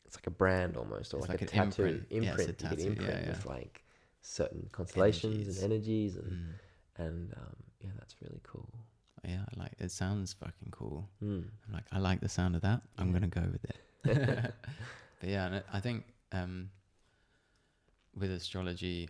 it's 0.05 0.17
like 0.17 0.27
a 0.27 0.31
brand 0.31 0.77
almost, 0.77 1.15
or 1.15 1.21
like, 1.21 1.31
like 1.31 1.43
a 1.43 1.47
tattoo. 1.47 1.85
imprint. 1.85 2.07
Yeah, 2.11 2.17
a 2.19 2.23
Imprint. 2.31 2.49
you 2.49 2.55
tattoo, 2.69 2.77
get 2.77 2.79
yeah, 2.85 2.91
imprint 2.91 3.21
yeah. 3.25 3.29
with 3.31 3.47
like 3.47 3.85
certain 4.21 4.69
constellations 4.71 5.35
Energies. 5.35 5.63
and 5.63 5.73
energies, 5.73 6.17
and 6.17 6.31
Mm. 6.33 6.53
and 6.97 7.35
um, 7.37 7.57
yeah, 7.81 7.91
that's 7.99 8.15
really 8.23 8.41
cool. 8.45 8.69
Yeah, 9.27 9.43
I 9.57 9.61
like 9.61 9.73
it. 9.79 9.91
Sounds 9.91 10.33
fucking 10.35 10.71
cool. 10.71 11.09
Mm. 11.23 11.45
I'm 11.67 11.73
like, 11.73 11.85
I 11.93 11.99
like 11.99 12.21
the 12.21 12.29
sound 12.29 12.55
of 12.57 12.63
that. 12.63 12.83
I'm 12.99 13.09
Yeah. 13.09 13.13
gonna 13.15 13.29
go 13.29 13.43
with 13.53 13.65
it. 13.65 13.77
but 15.21 15.29
yeah, 15.29 15.47
and 15.47 15.63
I 15.73 15.81
think 15.81 16.05
um, 16.33 16.71
with 18.19 18.31
astrology, 18.31 19.09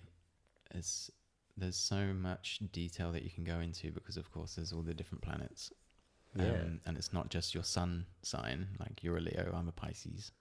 it's 0.74 1.11
there's 1.57 1.77
so 1.77 2.12
much 2.12 2.59
detail 2.73 3.12
that 3.12 3.23
you 3.23 3.31
can 3.31 3.45
go 3.45 3.61
into 3.61 3.93
because, 3.93 4.16
of 4.16 4.31
course, 4.32 4.55
there's 4.57 4.73
all 4.73 4.82
the 4.82 4.95
different 4.95 5.23
planets. 5.23 5.70
Yeah. 6.36 6.47
Um, 6.47 6.81
and 6.85 6.97
it's 6.97 7.12
not 7.12 7.28
just 7.31 7.55
your 7.55 7.62
sun 7.62 8.07
sign, 8.23 8.66
like 8.81 9.05
you're 9.05 9.19
a 9.19 9.20
Leo, 9.20 9.55
I'm 9.57 9.69
a 9.69 9.73
Pisces. 9.73 10.32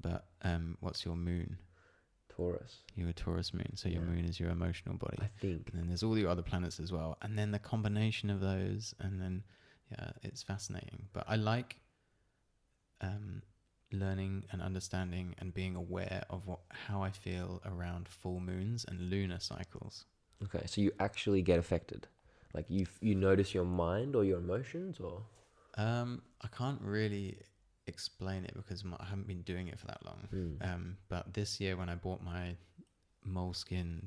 But 0.00 0.24
um, 0.42 0.78
what's 0.80 1.04
your 1.04 1.14
moon? 1.16 1.58
Taurus, 2.36 2.82
You're 2.94 3.08
a 3.08 3.12
Taurus 3.12 3.54
moon, 3.54 3.76
so 3.76 3.88
your 3.88 4.02
Yeah. 4.02 4.08
moon 4.08 4.24
is 4.24 4.38
your 4.38 4.50
emotional 4.50 4.96
body. 4.96 5.18
I 5.20 5.28
think. 5.40 5.70
And 5.70 5.80
then 5.80 5.86
there's 5.88 6.02
all 6.02 6.18
your 6.18 6.28
other 6.30 6.42
planets 6.42 6.78
as 6.80 6.92
well. 6.92 7.16
And 7.22 7.38
then 7.38 7.50
the 7.50 7.58
combination 7.58 8.28
of 8.30 8.40
those, 8.40 8.94
and 8.98 9.20
then, 9.20 9.44
yeah, 9.90 10.10
it's 10.22 10.42
fascinating. 10.42 11.08
But 11.12 11.24
I 11.28 11.36
like 11.36 11.78
um, 13.00 13.42
learning 13.92 14.44
and 14.50 14.60
understanding 14.62 15.34
and 15.38 15.54
being 15.54 15.76
aware 15.76 16.24
of 16.28 16.46
what 16.46 16.60
how 16.70 17.02
I 17.02 17.10
feel 17.10 17.62
around 17.64 18.08
full 18.08 18.40
moons 18.40 18.84
and 18.88 19.10
lunar 19.10 19.40
cycles. 19.40 20.04
Okay, 20.44 20.64
so 20.66 20.80
you 20.80 20.92
actually 20.98 21.42
get 21.42 21.58
affected, 21.58 22.06
like 22.54 22.66
you 22.68 22.86
you 23.00 23.14
notice 23.14 23.54
your 23.54 23.64
mind 23.64 24.14
or 24.16 24.24
your 24.24 24.38
emotions, 24.38 25.00
or 25.00 25.22
Um, 25.76 26.22
I 26.42 26.48
can't 26.48 26.80
really 26.82 27.38
explain 27.86 28.44
it 28.44 28.54
because 28.54 28.84
my, 28.84 28.96
I 28.98 29.04
haven't 29.04 29.26
been 29.26 29.42
doing 29.42 29.68
it 29.68 29.78
for 29.78 29.86
that 29.86 30.04
long. 30.04 30.28
Mm. 30.34 30.74
Um, 30.74 30.96
but 31.08 31.32
this 31.34 31.60
year 31.60 31.76
when 31.76 31.88
I 31.88 31.94
bought 31.94 32.22
my 32.22 32.56
Moleskine 33.26 34.04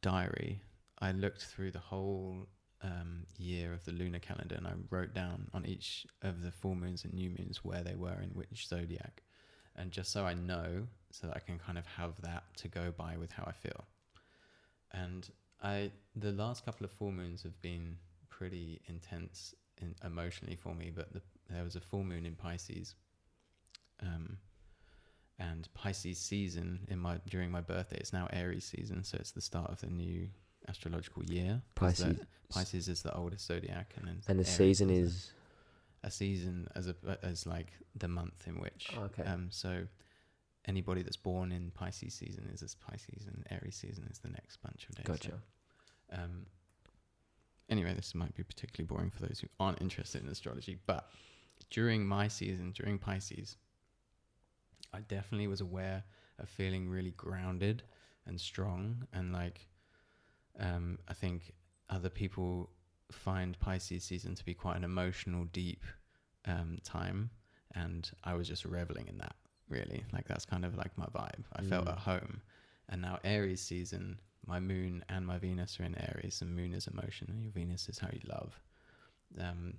diary, 0.00 0.60
I 1.00 1.12
looked 1.12 1.42
through 1.42 1.72
the 1.72 1.78
whole 1.78 2.46
um, 2.82 3.26
year 3.38 3.72
of 3.72 3.84
the 3.84 3.92
lunar 3.92 4.18
calendar 4.18 4.56
and 4.56 4.66
I 4.66 4.72
wrote 4.90 5.14
down 5.14 5.48
on 5.52 5.66
each 5.66 6.06
of 6.22 6.42
the 6.42 6.50
full 6.50 6.74
moons 6.74 7.04
and 7.04 7.12
new 7.12 7.30
moons 7.30 7.64
where 7.64 7.82
they 7.82 7.94
were 7.94 8.20
in 8.20 8.30
which 8.30 8.66
zodiac. 8.68 9.22
And 9.76 9.90
just 9.90 10.12
so 10.12 10.24
I 10.24 10.34
know, 10.34 10.86
so 11.10 11.28
that 11.28 11.36
I 11.36 11.40
can 11.40 11.58
kind 11.58 11.78
of 11.78 11.86
have 11.86 12.20
that 12.22 12.44
to 12.58 12.68
go 12.68 12.92
by 12.96 13.16
with 13.16 13.32
how 13.32 13.44
I 13.46 13.52
feel. 13.52 13.84
And 14.92 15.28
I, 15.62 15.90
the 16.14 16.32
last 16.32 16.64
couple 16.64 16.84
of 16.84 16.90
full 16.90 17.12
moons 17.12 17.42
have 17.42 17.60
been 17.62 17.96
pretty 18.28 18.82
intense 18.86 19.54
in, 19.80 19.94
emotionally 20.04 20.56
for 20.56 20.74
me, 20.74 20.92
but 20.94 21.12
the, 21.12 21.22
there 21.54 21.64
was 21.64 21.76
a 21.76 21.80
full 21.80 22.04
moon 22.04 22.26
in 22.26 22.34
Pisces. 22.34 22.94
Um, 24.00 24.38
and 25.38 25.68
Pisces 25.74 26.18
season 26.18 26.80
in 26.88 26.98
my 26.98 27.18
during 27.28 27.50
my 27.50 27.60
birthday. 27.60 27.96
It's 27.98 28.12
now 28.12 28.28
Aries 28.32 28.64
season, 28.64 29.04
so 29.04 29.16
it's 29.18 29.32
the 29.32 29.40
start 29.40 29.70
of 29.70 29.80
the 29.80 29.88
new 29.88 30.28
astrological 30.68 31.24
year. 31.24 31.62
Pisces, 31.74 32.18
Pisces 32.48 32.88
is 32.88 33.02
the 33.02 33.14
oldest 33.14 33.46
zodiac, 33.46 33.94
and 33.96 34.06
then 34.06 34.20
and 34.28 34.38
the 34.38 34.44
Aries 34.44 34.56
season 34.56 34.90
is 34.90 35.32
a 36.04 36.10
season 36.10 36.68
as 36.74 36.88
a 36.88 36.94
as 37.22 37.46
like 37.46 37.72
the 37.96 38.08
month 38.08 38.46
in 38.46 38.60
which. 38.60 38.90
Oh, 38.96 39.04
okay. 39.04 39.24
Um. 39.24 39.48
So 39.50 39.86
anybody 40.66 41.02
that's 41.02 41.16
born 41.16 41.50
in 41.50 41.70
Pisces 41.72 42.14
season 42.14 42.48
is 42.52 42.60
this 42.60 42.74
Pisces, 42.74 43.26
and 43.26 43.44
Aries 43.50 43.76
season 43.76 44.06
is 44.10 44.18
the 44.18 44.30
next 44.30 44.58
bunch 44.62 44.86
of 44.88 44.94
days. 44.96 45.06
so, 45.06 45.12
gotcha. 45.12 46.22
um. 46.22 46.46
Anyway, 47.68 47.94
this 47.94 48.14
might 48.14 48.34
be 48.34 48.42
particularly 48.42 48.86
boring 48.86 49.10
for 49.10 49.22
those 49.24 49.40
who 49.40 49.48
aren't 49.58 49.80
interested 49.80 50.22
in 50.22 50.28
astrology, 50.28 50.78
but 50.86 51.08
during 51.70 52.06
my 52.06 52.28
season, 52.28 52.72
during 52.72 52.98
Pisces, 52.98 53.56
I 54.92 55.00
definitely 55.00 55.46
was 55.46 55.60
aware 55.60 56.04
of 56.38 56.48
feeling 56.48 56.88
really 56.88 57.12
grounded 57.12 57.82
and 58.26 58.40
strong, 58.40 59.06
and 59.12 59.32
like, 59.32 59.68
um, 60.58 60.98
I 61.08 61.14
think 61.14 61.52
other 61.90 62.08
people 62.10 62.70
find 63.10 63.58
Pisces 63.58 64.04
season 64.04 64.34
to 64.34 64.44
be 64.44 64.54
quite 64.54 64.76
an 64.76 64.84
emotional, 64.84 65.44
deep 65.46 65.84
um, 66.46 66.78
time, 66.84 67.30
and 67.74 68.10
I 68.24 68.34
was 68.34 68.48
just 68.48 68.64
reveling 68.64 69.08
in 69.08 69.18
that. 69.18 69.34
Really, 69.68 70.04
like 70.12 70.28
that's 70.28 70.44
kind 70.44 70.64
of 70.66 70.76
like 70.76 70.96
my 70.98 71.06
vibe. 71.06 71.44
I 71.54 71.62
felt 71.62 71.86
Mm. 71.86 71.92
at 71.92 71.98
home, 71.98 72.42
and 72.90 73.00
now 73.00 73.18
Aries 73.24 73.62
season, 73.62 74.20
my 74.46 74.60
moon 74.60 75.02
and 75.08 75.26
my 75.26 75.38
Venus 75.38 75.80
are 75.80 75.84
in 75.84 75.94
Aries, 75.94 76.42
and 76.42 76.54
moon 76.54 76.74
is 76.74 76.86
emotion, 76.86 77.28
and 77.30 77.42
your 77.42 77.52
Venus 77.52 77.88
is 77.88 77.98
how 77.98 78.08
you 78.12 78.20
love. 78.28 78.60
Um, 79.40 79.74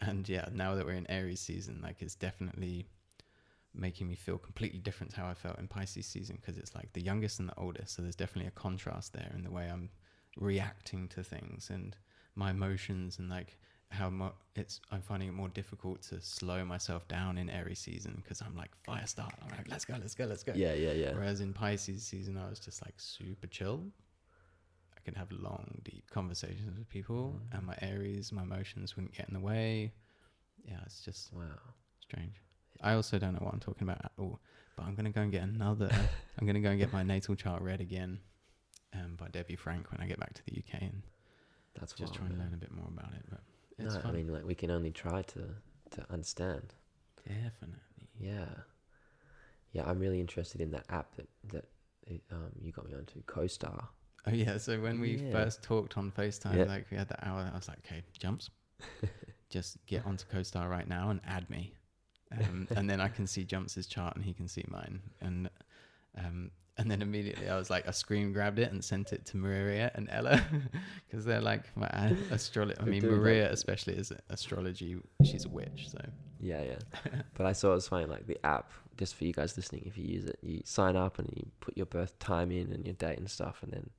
and 0.00 0.28
yeah, 0.28 0.48
now 0.52 0.74
that 0.74 0.86
we're 0.86 0.92
in 0.92 1.10
Aries 1.10 1.40
season, 1.40 1.80
like 1.82 2.02
it's 2.02 2.14
definitely 2.14 2.86
making 3.74 4.08
me 4.08 4.14
feel 4.14 4.38
completely 4.38 4.78
different 4.78 5.12
to 5.14 5.20
how 5.20 5.26
I 5.26 5.34
felt 5.34 5.58
in 5.58 5.68
Pisces 5.68 6.06
season 6.06 6.38
because 6.40 6.58
it's 6.58 6.74
like 6.74 6.92
the 6.92 7.02
youngest 7.02 7.38
and 7.40 7.48
the 7.48 7.58
oldest. 7.58 7.94
So 7.94 8.02
there's 8.02 8.16
definitely 8.16 8.48
a 8.48 8.52
contrast 8.52 9.12
there 9.12 9.30
in 9.34 9.42
the 9.44 9.50
way 9.50 9.68
I'm 9.70 9.90
reacting 10.38 11.08
to 11.08 11.22
things 11.22 11.70
and 11.70 11.96
my 12.34 12.50
emotions 12.50 13.18
and 13.18 13.28
like 13.28 13.58
how 13.90 14.10
mo- 14.10 14.34
it's 14.54 14.80
I'm 14.90 15.00
finding 15.00 15.28
it 15.28 15.32
more 15.32 15.48
difficult 15.48 16.02
to 16.02 16.20
slow 16.20 16.64
myself 16.64 17.06
down 17.08 17.38
in 17.38 17.48
Aries 17.48 17.78
season 17.78 18.20
because 18.22 18.40
I'm 18.40 18.56
like 18.56 18.74
fire 18.84 19.06
start. 19.06 19.32
I'm 19.42 19.56
like 19.56 19.68
let's 19.68 19.84
go, 19.84 19.94
let's 20.00 20.14
go, 20.14 20.24
let's 20.24 20.42
go. 20.42 20.52
Yeah, 20.54 20.74
yeah, 20.74 20.92
yeah. 20.92 21.12
Whereas 21.14 21.40
in 21.40 21.52
Pisces 21.52 22.02
season, 22.02 22.36
I 22.36 22.48
was 22.48 22.58
just 22.58 22.84
like 22.84 22.94
super 22.96 23.46
chill. 23.46 23.84
Could 25.06 25.16
have 25.16 25.30
long, 25.30 25.80
deep 25.84 26.10
conversations 26.10 26.76
with 26.76 26.88
people, 26.88 27.40
Mm. 27.52 27.56
and 27.58 27.66
my 27.66 27.78
Aries, 27.80 28.32
my 28.32 28.42
emotions 28.42 28.96
wouldn't 28.96 29.14
get 29.14 29.28
in 29.28 29.34
the 29.34 29.40
way. 29.40 29.92
Yeah, 30.64 30.80
it's 30.84 31.00
just 31.04 31.32
Wow. 31.32 31.60
strange. 32.00 32.42
I 32.80 32.94
also 32.94 33.16
don't 33.16 33.34
know 33.34 33.38
what 33.44 33.54
I'm 33.54 33.60
talking 33.60 33.84
about 33.84 34.04
at 34.04 34.10
all, 34.18 34.40
but 34.74 34.82
I'm 34.84 34.96
gonna 34.96 35.12
go 35.12 35.20
and 35.20 35.30
get 35.30 35.44
another. 35.44 35.90
I'm 36.38 36.44
gonna 36.44 36.60
go 36.60 36.70
and 36.70 36.78
get 36.80 36.92
my 36.92 37.04
natal 37.04 37.36
chart 37.36 37.62
read 37.62 37.80
again, 37.80 38.18
um, 38.94 39.14
by 39.14 39.28
Debbie 39.28 39.54
Frank 39.54 39.92
when 39.92 40.00
I 40.00 40.08
get 40.08 40.18
back 40.18 40.34
to 40.34 40.44
the 40.44 40.56
UK 40.56 40.82
and 40.82 41.02
That's 41.74 41.92
just 41.92 42.14
wild, 42.14 42.18
try 42.18 42.26
and 42.26 42.38
learn 42.40 42.52
a 42.54 42.56
bit 42.56 42.72
more 42.72 42.88
about 42.88 43.12
it. 43.12 43.24
But 43.30 43.42
it's 43.78 43.94
No, 43.94 44.00
fun. 44.00 44.10
I 44.10 44.16
mean, 44.16 44.26
like 44.32 44.44
we 44.44 44.56
can 44.56 44.72
only 44.72 44.90
try 44.90 45.22
to 45.22 45.54
to 45.92 46.12
understand. 46.12 46.74
Definitely. 47.24 48.08
Yeah, 48.18 48.48
yeah. 49.70 49.88
I'm 49.88 50.00
really 50.00 50.20
interested 50.20 50.60
in 50.60 50.72
that 50.72 50.86
app 50.88 51.14
that 51.14 51.28
that 51.44 51.68
it, 52.08 52.24
um, 52.32 52.50
you 52.60 52.72
got 52.72 52.86
me 52.86 52.94
onto, 52.94 53.22
CoStar. 53.22 53.86
Oh 54.26 54.32
yeah, 54.34 54.58
so 54.58 54.80
when 54.80 55.00
we 55.00 55.16
Yeah. 55.16 55.32
first 55.32 55.62
talked 55.62 55.96
on 55.96 56.10
FaceTime, 56.10 56.56
Yeah. 56.56 56.64
like 56.64 56.86
we 56.90 56.96
had 56.96 57.08
that 57.08 57.26
hour, 57.26 57.48
I 57.52 57.56
was 57.56 57.68
like, 57.68 57.78
okay, 57.86 58.02
jumps, 58.18 58.50
just 59.50 59.78
get 59.86 60.04
onto 60.06 60.24
CoStar 60.26 60.68
right 60.68 60.88
now 60.88 61.10
and 61.10 61.20
add 61.26 61.48
me, 61.50 61.74
um, 62.32 62.66
and 62.76 62.88
then 62.90 63.00
I 63.00 63.08
can 63.08 63.26
see 63.26 63.44
Jumps' 63.44 63.86
chart 63.86 64.16
and 64.16 64.24
he 64.24 64.32
can 64.34 64.48
see 64.48 64.64
mine, 64.68 65.00
and 65.20 65.48
um, 66.18 66.50
and 66.78 66.90
then 66.90 67.00
immediately 67.00 67.48
I 67.48 67.56
was 67.56 67.70
like, 67.70 67.88
I 67.88 67.90
screen 67.92 68.32
grabbed 68.34 68.58
it 68.58 68.70
and 68.70 68.84
sent 68.84 69.12
it 69.14 69.24
to 69.26 69.36
Maria 69.38 69.90
and 69.94 70.08
Ella 70.10 70.42
because 71.06 71.24
they're 71.24 71.40
like 71.40 71.74
my 71.76 71.86
astrology. 72.30 72.78
I 72.80 72.84
mean, 72.84 73.00
doing 73.00 73.14
that. 73.14 73.20
Maria 73.20 73.50
especially 73.52 73.94
is 73.94 74.12
astrology. 74.28 74.96
She's 75.22 75.46
a 75.46 75.48
witch, 75.48 75.88
so 75.90 75.98
Yeah, 76.38 76.62
yeah. 76.62 77.22
but 77.34 77.46
I 77.46 77.52
saw 77.52 77.72
it 77.72 77.76
was 77.76 77.88
funny, 77.88 78.04
like 78.06 78.26
the 78.26 78.38
app, 78.44 78.70
just 78.96 79.14
for 79.14 79.24
you 79.24 79.32
guys 79.32 79.56
listening, 79.56 79.82
if 79.86 79.96
you 79.98 80.04
use 80.04 80.24
it, 80.24 80.38
you 80.42 80.60
sign 80.64 80.96
up 80.96 81.18
and 81.18 81.28
you 81.36 81.46
put 81.60 81.76
your 81.76 81.86
birth 81.86 82.18
time 82.18 82.50
in 82.50 82.72
and 82.72 82.84
your 82.86 82.94
date 82.94 83.18
and 83.18 83.30
stuff, 83.30 83.62
and 83.62 83.72
then 83.72 83.90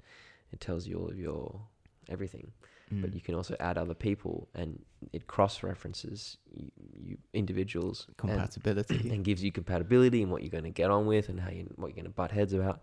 it 0.52 0.60
tells 0.60 0.88
you 0.88 0.98
all 1.00 1.10
of 1.10 1.20
your 1.20 1.62
everything. 2.10 2.52
But 2.90 3.12
mm, 3.12 3.16
you 3.16 3.20
can 3.22 3.36
also 3.36 3.56
add 3.60 3.78
other 3.78 3.94
people, 3.94 4.48
and 4.56 4.82
it 5.12 5.28
cross 5.28 5.62
references 5.62 6.38
you, 6.56 6.72
you 6.98 7.18
individuals 7.34 8.08
compatibility. 8.18 9.10
and 9.14 9.26
gives 9.26 9.44
you 9.44 9.52
compatibility 9.52 10.22
and 10.24 10.32
what 10.32 10.42
you're 10.42 10.50
going 10.52 10.64
to 10.64 10.70
get 10.70 10.90
on 10.90 11.06
with 11.06 11.28
and 11.28 11.40
how 11.40 11.50
you 11.50 11.70
what 11.76 11.88
you're 11.88 11.96
going 11.96 12.06
to 12.06 12.10
butt 12.12 12.32
heads 12.32 12.54
about. 12.54 12.82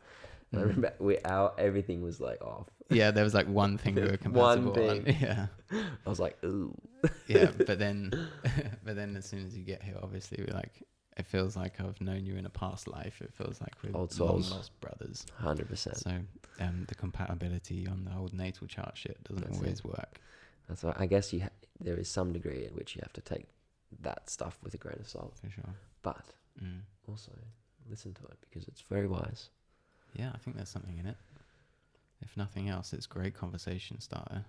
And 0.53 0.61
I 0.61 0.65
Mm. 0.65 0.69
remember 0.69 0.93
we 1.01 1.19
our 1.25 1.53
everything 1.59 2.03
was 2.03 2.21
like 2.21 2.41
off. 2.43 2.69
yeah, 2.91 3.11
there 3.11 3.25
was 3.25 3.33
like 3.35 3.49
one 3.49 3.79
thing 3.79 3.95
we 3.95 4.03
were 4.03 4.09
There's 4.09 4.21
one 4.31 4.63
compatible 4.73 4.91
on. 4.91 5.05
thing. 5.05 5.17
Yeah. 5.21 5.47
I 6.07 6.09
was 6.09 6.21
like, 6.21 6.37
ooh, 6.45 6.75
yeah 7.27 7.51
but 7.67 7.79
then 7.79 8.13
but 8.85 8.95
then 8.95 9.17
as 9.17 9.25
soon 9.25 9.47
as 9.47 9.57
you 9.57 9.65
get 9.65 9.83
here 9.83 9.97
obviously 10.03 10.45
we're 10.47 10.55
like 10.55 10.83
it 11.17 11.27
feels 11.27 11.57
like 11.57 11.81
i've 11.81 12.01
known 12.01 12.25
you 12.27 12.37
in 12.37 12.45
a 12.47 12.51
past 12.51 12.89
life 12.89 13.21
it 13.21 13.33
feels 13.33 13.61
like 13.61 13.73
we're 13.83 13.97
Old 13.99 14.19
long 14.19 14.43
souls. 14.43 14.51
lost 14.51 14.81
brothers 14.81 15.27
hundred 15.39 15.69
percent. 15.69 15.97
so 15.99 16.11
um 16.61 16.85
the 16.89 16.95
compatibility 16.95 17.87
on 17.87 18.05
the 18.05 18.17
old 18.17 18.33
natal 18.33 18.67
chart 18.67 18.97
shit 18.97 19.23
doesn't 19.25 19.45
That's 19.45 19.57
it. 19.59 19.61
always 19.63 19.85
work 19.85 20.21
That's 20.69 20.83
why 20.83 20.95
I 20.99 21.07
guess 21.07 21.33
you 21.33 21.43
ha- 21.43 21.49
there 21.81 21.97
is 21.97 22.09
some 22.09 22.33
degree 22.33 22.67
in 22.67 22.75
which 22.75 22.95
you 22.97 23.01
have 23.03 23.13
to 23.15 23.21
take 23.21 23.47
that 24.03 24.29
stuff 24.29 24.59
with 24.63 24.75
a 24.75 24.77
grain 24.77 24.97
of 25.01 25.09
salt, 25.09 25.35
for 25.43 25.51
sure 25.51 25.75
but 26.03 26.25
mm. 26.63 26.81
also 27.09 27.33
listen 27.89 28.13
to 28.15 28.25
it 28.25 28.39
because 28.49 28.67
it's 28.69 28.81
very 28.83 29.07
wise. 29.07 29.51
yeah 30.15 30.31
i 30.35 30.39
think 30.39 30.57
there's 30.57 30.69
something 30.69 30.99
in 30.99 31.07
it 31.07 31.17
if 32.23 32.37
nothing 32.37 32.69
else 32.69 32.93
it's 32.93 33.07
great 33.07 33.35
conversation 33.35 34.01
starter 34.01 34.45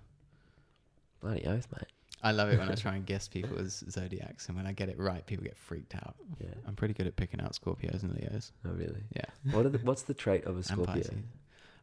Bloody 1.21 1.45
oath, 1.45 1.67
mate. 1.71 1.89
I 2.25 2.31
love 2.31 2.49
it 2.49 2.57
when 2.59 2.69
i 2.69 2.75
try 2.75 2.95
and 2.95 3.05
guess 3.05 3.27
people's 3.27 3.83
zodiacs 3.89 4.47
and 4.47 4.57
when 4.57 4.65
i 4.67 4.73
get 4.73 4.89
it 4.89 4.97
right 4.99 5.25
people 5.25 5.43
get 5.45 5.55
freaked 5.57 5.95
out 5.95 6.15
Yeah. 6.39 6.47
i'm 6.67 6.75
pretty 6.75 6.93
good 6.93 7.07
at 7.07 7.15
picking 7.15 7.39
out 7.39 7.53
scorpios 7.53 8.03
and 8.03 8.13
leos 8.13 8.51
Oh, 8.65 8.71
really? 8.71 9.03
Yeah. 9.15 9.25
What 9.51 9.65
are 9.65 9.69
the, 9.69 9.77
what's 9.79 10.01
the 10.03 10.13
trait 10.13 10.43
of 10.45 10.57
a 10.57 10.63
Scorpio? 10.63 11.03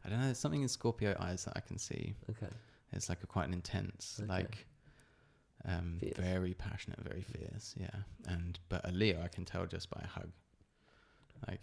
i 0.05 0.09
don't 0.09 0.19
know 0.19 0.25
there's 0.25 0.37
something 0.37 0.61
in 0.61 0.67
scorpio 0.67 1.15
eyes 1.19 1.45
that 1.45 1.53
i 1.55 1.61
can 1.61 1.77
see 1.77 2.13
Okay. 2.29 2.51
It's 2.95 3.09
like 3.09 3.23
a 3.23 3.27
quite 3.27 3.47
an 3.47 3.53
intense, 3.53 4.19
Okay. 4.21 4.29
like 4.29 4.67
um 5.65 5.97
Fierce. 5.99 6.17
very 6.17 6.53
passionate, 6.53 6.99
very 7.01 7.23
fierce, 7.23 7.73
yeah. 7.79 7.97
And 8.27 8.59
but 8.69 8.81
a 8.87 8.91
Leo 8.91 9.19
I 9.23 9.29
can 9.29 9.45
tell 9.45 9.65
just 9.65 9.89
by 9.89 9.99
a 10.03 10.07
hug. 10.07 10.29
Like 11.47 11.61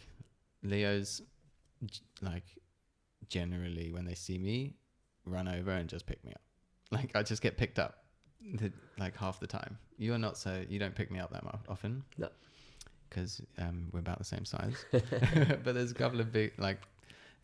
Leos 0.65 1.23
like 2.20 2.43
generally 3.28 3.93
when 3.93 4.05
they 4.05 4.15
see 4.15 4.39
me 4.39 4.74
run 5.24 5.47
over 5.48 5.70
and 5.70 5.89
just 5.89 6.05
pick 6.07 6.24
me 6.24 6.32
up. 6.32 6.40
Like 6.90 7.15
I 7.15 7.23
just 7.23 7.43
get 7.43 7.57
picked 7.57 7.78
up 7.78 7.99
the, 8.55 8.73
like 8.99 9.17
half 9.17 9.41
the 9.41 9.47
time. 9.47 9.79
You're 9.99 10.19
not 10.19 10.37
so 10.37 10.65
you 10.69 10.79
don't 10.79 10.95
pick 10.95 11.11
me 11.11 11.19
up 11.19 11.33
that 11.33 11.45
mo- 11.45 11.59
often. 11.69 12.03
No. 12.19 12.29
Cuz 13.11 13.41
um 13.59 13.89
we're 13.93 14.01
about 14.01 14.19
the 14.19 14.25
same 14.25 14.45
size. 14.45 14.85
but 14.93 15.75
there's 15.75 15.91
a 15.91 15.95
couple 15.95 16.21
of 16.21 16.33
big 16.33 16.53
like 16.59 16.81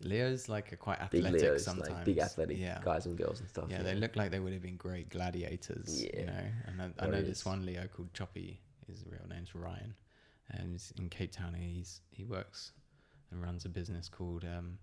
Leo's 0.01 0.49
like 0.49 0.73
are 0.73 0.77
quite 0.77 0.99
Big 1.11 1.25
athletic 1.25 1.41
Leos, 1.43 1.65
sometimes. 1.65 1.91
like 1.91 2.05
big 2.05 2.19
athletic 2.19 2.59
yeah. 2.59 2.81
guys 2.85 3.07
and 3.07 3.17
girls 3.17 3.41
and 3.41 3.49
stuff. 3.49 3.67
Yeah, 3.71 3.83
they 3.83 3.95
look 3.95 4.15
like 4.15 4.31
they 4.31 4.41
would 4.41 4.53
have 4.53 4.61
been 4.63 4.77
great 4.77 5.09
gladiators. 5.09 6.03
You 6.03 6.11
Yeah. 6.13 6.25
know, 6.27 6.45
and 6.67 6.83
I, 6.83 7.05
I 7.05 7.07
know 7.09 7.23
this 7.23 7.45
one 7.47 7.65
Leo 7.65 7.87
called 7.89 8.13
Choppy. 8.13 8.61
His 8.87 9.05
real 9.07 9.27
name's 9.29 9.55
Ryan, 9.55 9.95
and 10.51 10.71
he's 10.73 10.93
in 10.99 11.09
Cape 11.09 11.33
Town. 11.33 11.55
And 11.55 11.63
he's 11.65 12.03
he 12.11 12.25
works 12.25 12.73
and 13.31 13.43
runs 13.43 13.65
a 13.65 13.69
business 13.71 14.09
called 14.09 14.45
um, 14.45 14.79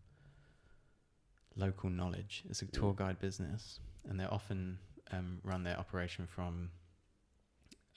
Local 1.56 1.90
Knowledge. 1.90 2.44
It's 2.50 2.62
a 2.62 2.66
tour 2.66 2.94
Mm. 2.94 2.98
guide 2.98 3.20
business, 3.20 3.80
and 4.10 4.20
they're 4.20 4.34
often 4.34 4.80
um, 5.14 5.40
run 5.44 5.64
their 5.64 5.78
operation 5.78 6.28
from 6.28 6.70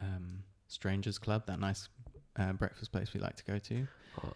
um, 0.00 0.42
Strangers 0.68 1.18
Club, 1.18 1.46
that 1.46 1.58
nice 1.60 1.88
uh, 2.38 2.52
breakfast 2.52 2.92
place 2.92 3.12
we 3.14 3.20
like 3.20 3.36
to 3.36 3.44
go 3.44 3.58
to. 3.58 3.86
Oh, 4.24 4.32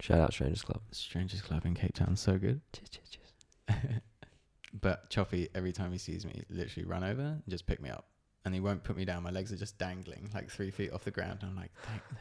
shout 0.00 0.20
out 0.20 0.32
Strangers 0.32 0.62
Club. 0.62 0.80
Strangers 0.90 1.42
Club 1.42 1.64
in 1.64 1.74
Cape 1.74 1.94
Town, 1.94 2.16
so 2.16 2.38
good. 2.38 2.60
Cheers, 2.72 2.88
cheers, 2.90 3.10
cheers. 3.10 4.00
but 4.80 5.08
Choppy, 5.10 5.48
every 5.54 5.72
time 5.72 5.92
he 5.92 5.98
sees 5.98 6.24
me, 6.24 6.42
literally 6.50 6.86
run 6.86 7.04
over 7.04 7.22
and 7.22 7.42
just 7.48 7.66
pick 7.66 7.80
me 7.80 7.90
up. 7.90 8.06
And 8.44 8.54
he 8.54 8.60
won't 8.60 8.84
put 8.84 8.96
me 8.96 9.04
down. 9.04 9.24
My 9.24 9.30
legs 9.30 9.52
are 9.52 9.56
just 9.56 9.76
dangling 9.76 10.30
like 10.32 10.48
three 10.48 10.70
feet 10.70 10.92
off 10.92 11.02
the 11.02 11.10
ground. 11.10 11.40
I'm 11.42 11.56
like, 11.56 11.72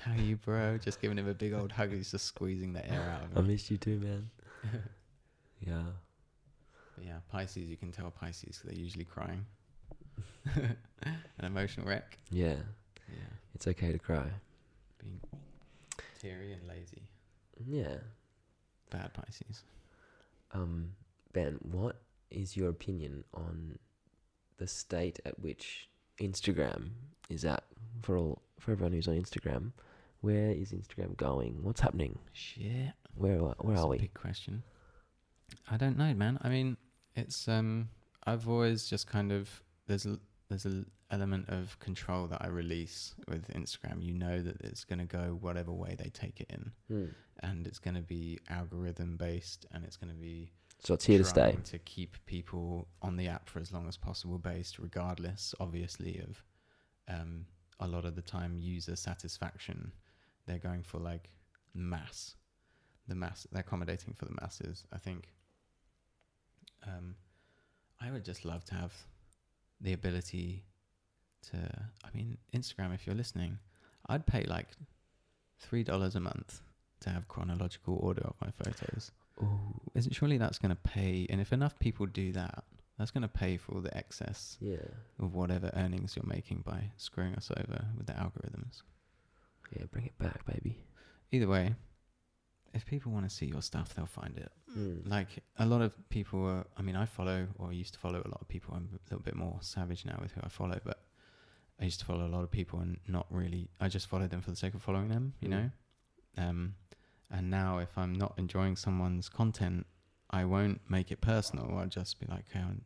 how 0.01 0.11
are 0.13 0.17
you, 0.17 0.37
bro? 0.37 0.75
Just 0.83 0.99
giving 0.99 1.19
him 1.19 1.27
a 1.27 1.35
big 1.35 1.53
old 1.53 1.71
hug. 1.71 1.91
He's 1.91 2.09
just 2.09 2.25
squeezing 2.25 2.73
the 2.73 2.83
air 2.91 2.99
out 3.13 3.21
I 3.21 3.25
of 3.25 3.31
me. 3.35 3.37
I 3.37 3.41
missed 3.53 3.69
you 3.69 3.77
too, 3.77 3.99
man. 3.99 4.29
Yeah. 5.59 5.83
But 6.95 7.05
yeah, 7.05 7.19
Pisces, 7.29 7.67
you 7.69 7.77
can 7.77 7.91
tell 7.91 8.09
Pisces 8.09 8.57
'cause 8.57 8.69
they're 8.71 8.79
usually 8.79 9.05
crying. 9.05 9.45
An 10.55 11.43
emotional 11.45 11.87
wreck. 11.87 12.17
Yeah. 12.31 12.55
Yeah. 13.09 13.29
It's 13.53 13.67
okay 13.67 13.91
to 13.91 13.99
cry. 13.99 14.25
Being 15.01 15.19
teary 16.19 16.53
and 16.53 16.67
lazy. 16.67 17.03
Yeah. 17.65 17.97
Bad 18.89 19.13
Pisces. 19.13 19.63
Um, 20.51 20.91
Ben, 21.33 21.57
what 21.61 22.01
is 22.31 22.55
your 22.57 22.69
opinion 22.69 23.23
on 23.33 23.77
the 24.57 24.67
state 24.67 25.19
at 25.25 25.39
which 25.39 25.89
Instagram 26.19 26.89
is 27.29 27.43
at 27.45 27.63
for 28.01 28.17
all 28.17 28.41
for 28.59 28.71
everyone 28.71 28.93
who's 28.93 29.07
on 29.07 29.15
Instagram? 29.15 29.71
Where 30.21 30.49
is 30.51 30.71
Instagram 30.71 31.15
going? 31.17 31.59
What's 31.61 31.81
happening? 31.81 32.17
Shit. 32.33 32.93
Where 33.15 33.35
are- 33.41 33.55
where 33.59 33.75
That's 33.75 33.81
are 33.83 33.87
a 33.87 33.89
we? 33.89 33.97
Big 33.99 34.13
question. 34.13 34.63
I 35.69 35.77
don't 35.77 35.97
know, 35.97 36.13
man. 36.13 36.39
I 36.41 36.49
mean, 36.49 36.77
it's 37.15 37.47
um, 37.47 37.89
I've 38.25 38.49
always 38.49 38.87
just 38.89 39.07
kind 39.07 39.31
of 39.31 39.61
there's 39.87 40.05
a 40.05 40.19
there's 40.49 40.65
a 40.65 40.85
element 41.11 41.49
of 41.49 41.77
control 41.79 42.27
that 42.27 42.41
I 42.43 42.47
release 42.47 43.15
with 43.27 43.47
Instagram. 43.49 44.01
You 44.03 44.13
know 44.13 44.41
that 44.41 44.61
it's 44.61 44.83
gonna 44.83 45.05
go 45.05 45.37
whatever 45.39 45.71
way 45.71 45.95
they 45.97 46.09
take 46.09 46.39
it 46.41 46.47
in, 46.51 46.71
Hmm. 46.87 47.05
and 47.39 47.65
it's 47.67 47.79
gonna 47.79 48.01
be 48.01 48.39
algorithm 48.49 49.17
based, 49.17 49.65
and 49.71 49.83
it's 49.83 49.97
gonna 49.97 50.13
be 50.13 50.51
So 50.83 50.93
it's 50.93 51.05
here 51.05 51.17
to 51.19 51.23
stay. 51.23 51.57
to 51.63 51.79
keep 51.79 52.23
people 52.25 52.87
on 53.01 53.15
the 53.17 53.27
app 53.27 53.49
for 53.49 53.59
as 53.59 53.71
long 53.71 53.87
as 53.87 53.97
possible, 53.97 54.37
based 54.37 54.77
regardless, 54.79 55.55
obviously, 55.59 56.19
of 56.19 56.43
um, 57.07 57.45
a 57.79 57.87
lot 57.87 58.05
of 58.05 58.15
the 58.15 58.21
time 58.21 58.57
user 58.57 58.95
satisfaction. 58.95 59.91
They're 60.47 60.59
going 60.59 60.83
for 60.83 60.99
like 60.99 61.29
mass, 61.73 62.35
the 63.07 63.15
mass. 63.15 63.47
They're 63.51 63.61
accommodating 63.61 64.13
for 64.13 64.25
the 64.25 64.35
masses. 64.41 64.85
I 64.91 64.97
think. 64.97 65.33
Um, 66.85 67.15
I 67.99 68.11
would 68.11 68.25
just 68.25 68.45
love 68.45 68.63
to 68.65 68.75
have 68.75 68.93
the 69.81 69.93
ability 69.93 70.63
to. 71.51 71.57
I 72.03 72.09
mean, 72.15 72.37
Instagram. 72.53 72.93
If 72.93 73.05
you're 73.05 73.15
listening, 73.15 73.59
I'd 74.07 74.25
pay 74.25 74.43
like 74.43 74.67
three 75.59 75.83
dollars 75.83 76.15
a 76.15 76.19
month 76.19 76.61
to 77.01 77.09
have 77.09 77.27
chronological 77.27 77.97
order 78.01 78.21
of 78.23 78.35
my 78.41 78.49
photos 78.51 79.11
Oh, 79.41 79.59
isn't 79.95 80.13
surely 80.15 80.37
that's 80.37 80.57
going 80.57 80.69
to 80.75 80.81
pay 80.81 81.27
and 81.29 81.41
if 81.41 81.51
enough 81.51 81.77
people 81.77 82.05
do 82.05 82.31
that 82.31 82.63
that's 82.97 83.11
going 83.11 83.21
to 83.23 83.27
pay 83.27 83.57
for 83.57 83.73
all 83.73 83.81
the 83.81 83.95
excess 83.95 84.57
yeah. 84.61 84.77
of 85.19 85.33
whatever 85.35 85.69
earnings 85.75 86.15
you're 86.15 86.25
making 86.25 86.63
by 86.65 86.91
screwing 86.95 87.35
us 87.35 87.51
over 87.57 87.85
with 87.97 88.07
the 88.07 88.13
algorithms 88.13 88.81
Yeah, 89.75 89.83
bring 89.91 90.05
it 90.05 90.17
back, 90.17 90.45
baby. 90.45 90.77
either 91.31 91.47
way 91.47 91.75
if 92.75 92.85
people 92.85 93.11
want 93.11 93.27
to 93.29 93.33
see 93.35 93.45
your 93.47 93.61
stuff 93.61 93.93
they'll 93.95 94.05
find 94.21 94.37
it 94.37 94.51
Mm. 94.77 95.09
like 95.09 95.31
a 95.57 95.65
lot 95.65 95.81
of 95.81 95.91
people 96.09 96.39
are, 96.53 96.65
i 96.77 96.81
mean 96.81 96.97
i 96.97 97.05
follow 97.05 97.47
or 97.59 97.71
used 97.71 97.93
to 97.93 97.99
follow 98.05 98.19
a 98.19 98.29
lot 98.33 98.39
of 98.41 98.47
people 98.49 98.73
i'm 98.75 98.89
a 98.93 98.99
little 99.09 99.23
bit 99.23 99.35
more 99.35 99.57
savage 99.61 100.03
now 100.05 100.17
with 100.21 100.31
who 100.33 100.41
i 100.43 100.49
follow 100.49 100.77
but 100.83 100.99
i 101.79 101.85
used 101.85 101.99
to 102.01 102.05
follow 102.05 102.25
a 102.25 102.31
lot 102.35 102.43
of 102.43 102.51
people 102.51 102.79
and 102.79 102.97
not 103.07 103.25
really 103.29 103.69
i 103.79 103.87
just 103.87 104.07
followed 104.07 104.29
them 104.31 104.41
for 104.41 104.51
the 104.51 104.57
sake 104.63 104.73
of 104.73 104.81
following 104.81 105.07
them 105.15 105.33
you 105.39 105.47
Mm. 105.47 105.51
know 105.55 105.69
um 106.45 106.75
and 107.31 107.49
now 107.49 107.77
if 107.77 107.97
i'm 107.97 108.13
not 108.13 108.33
enjoying 108.37 108.75
someone's 108.75 109.29
content 109.29 109.85
i 110.29 110.43
won't 110.43 110.81
make 110.89 111.09
it 111.15 111.21
personal 111.21 111.65
i'll 111.77 111.87
just 112.01 112.19
be 112.19 112.25
like 112.27 112.43
okay, 112.49 112.59
i'm 112.59 112.83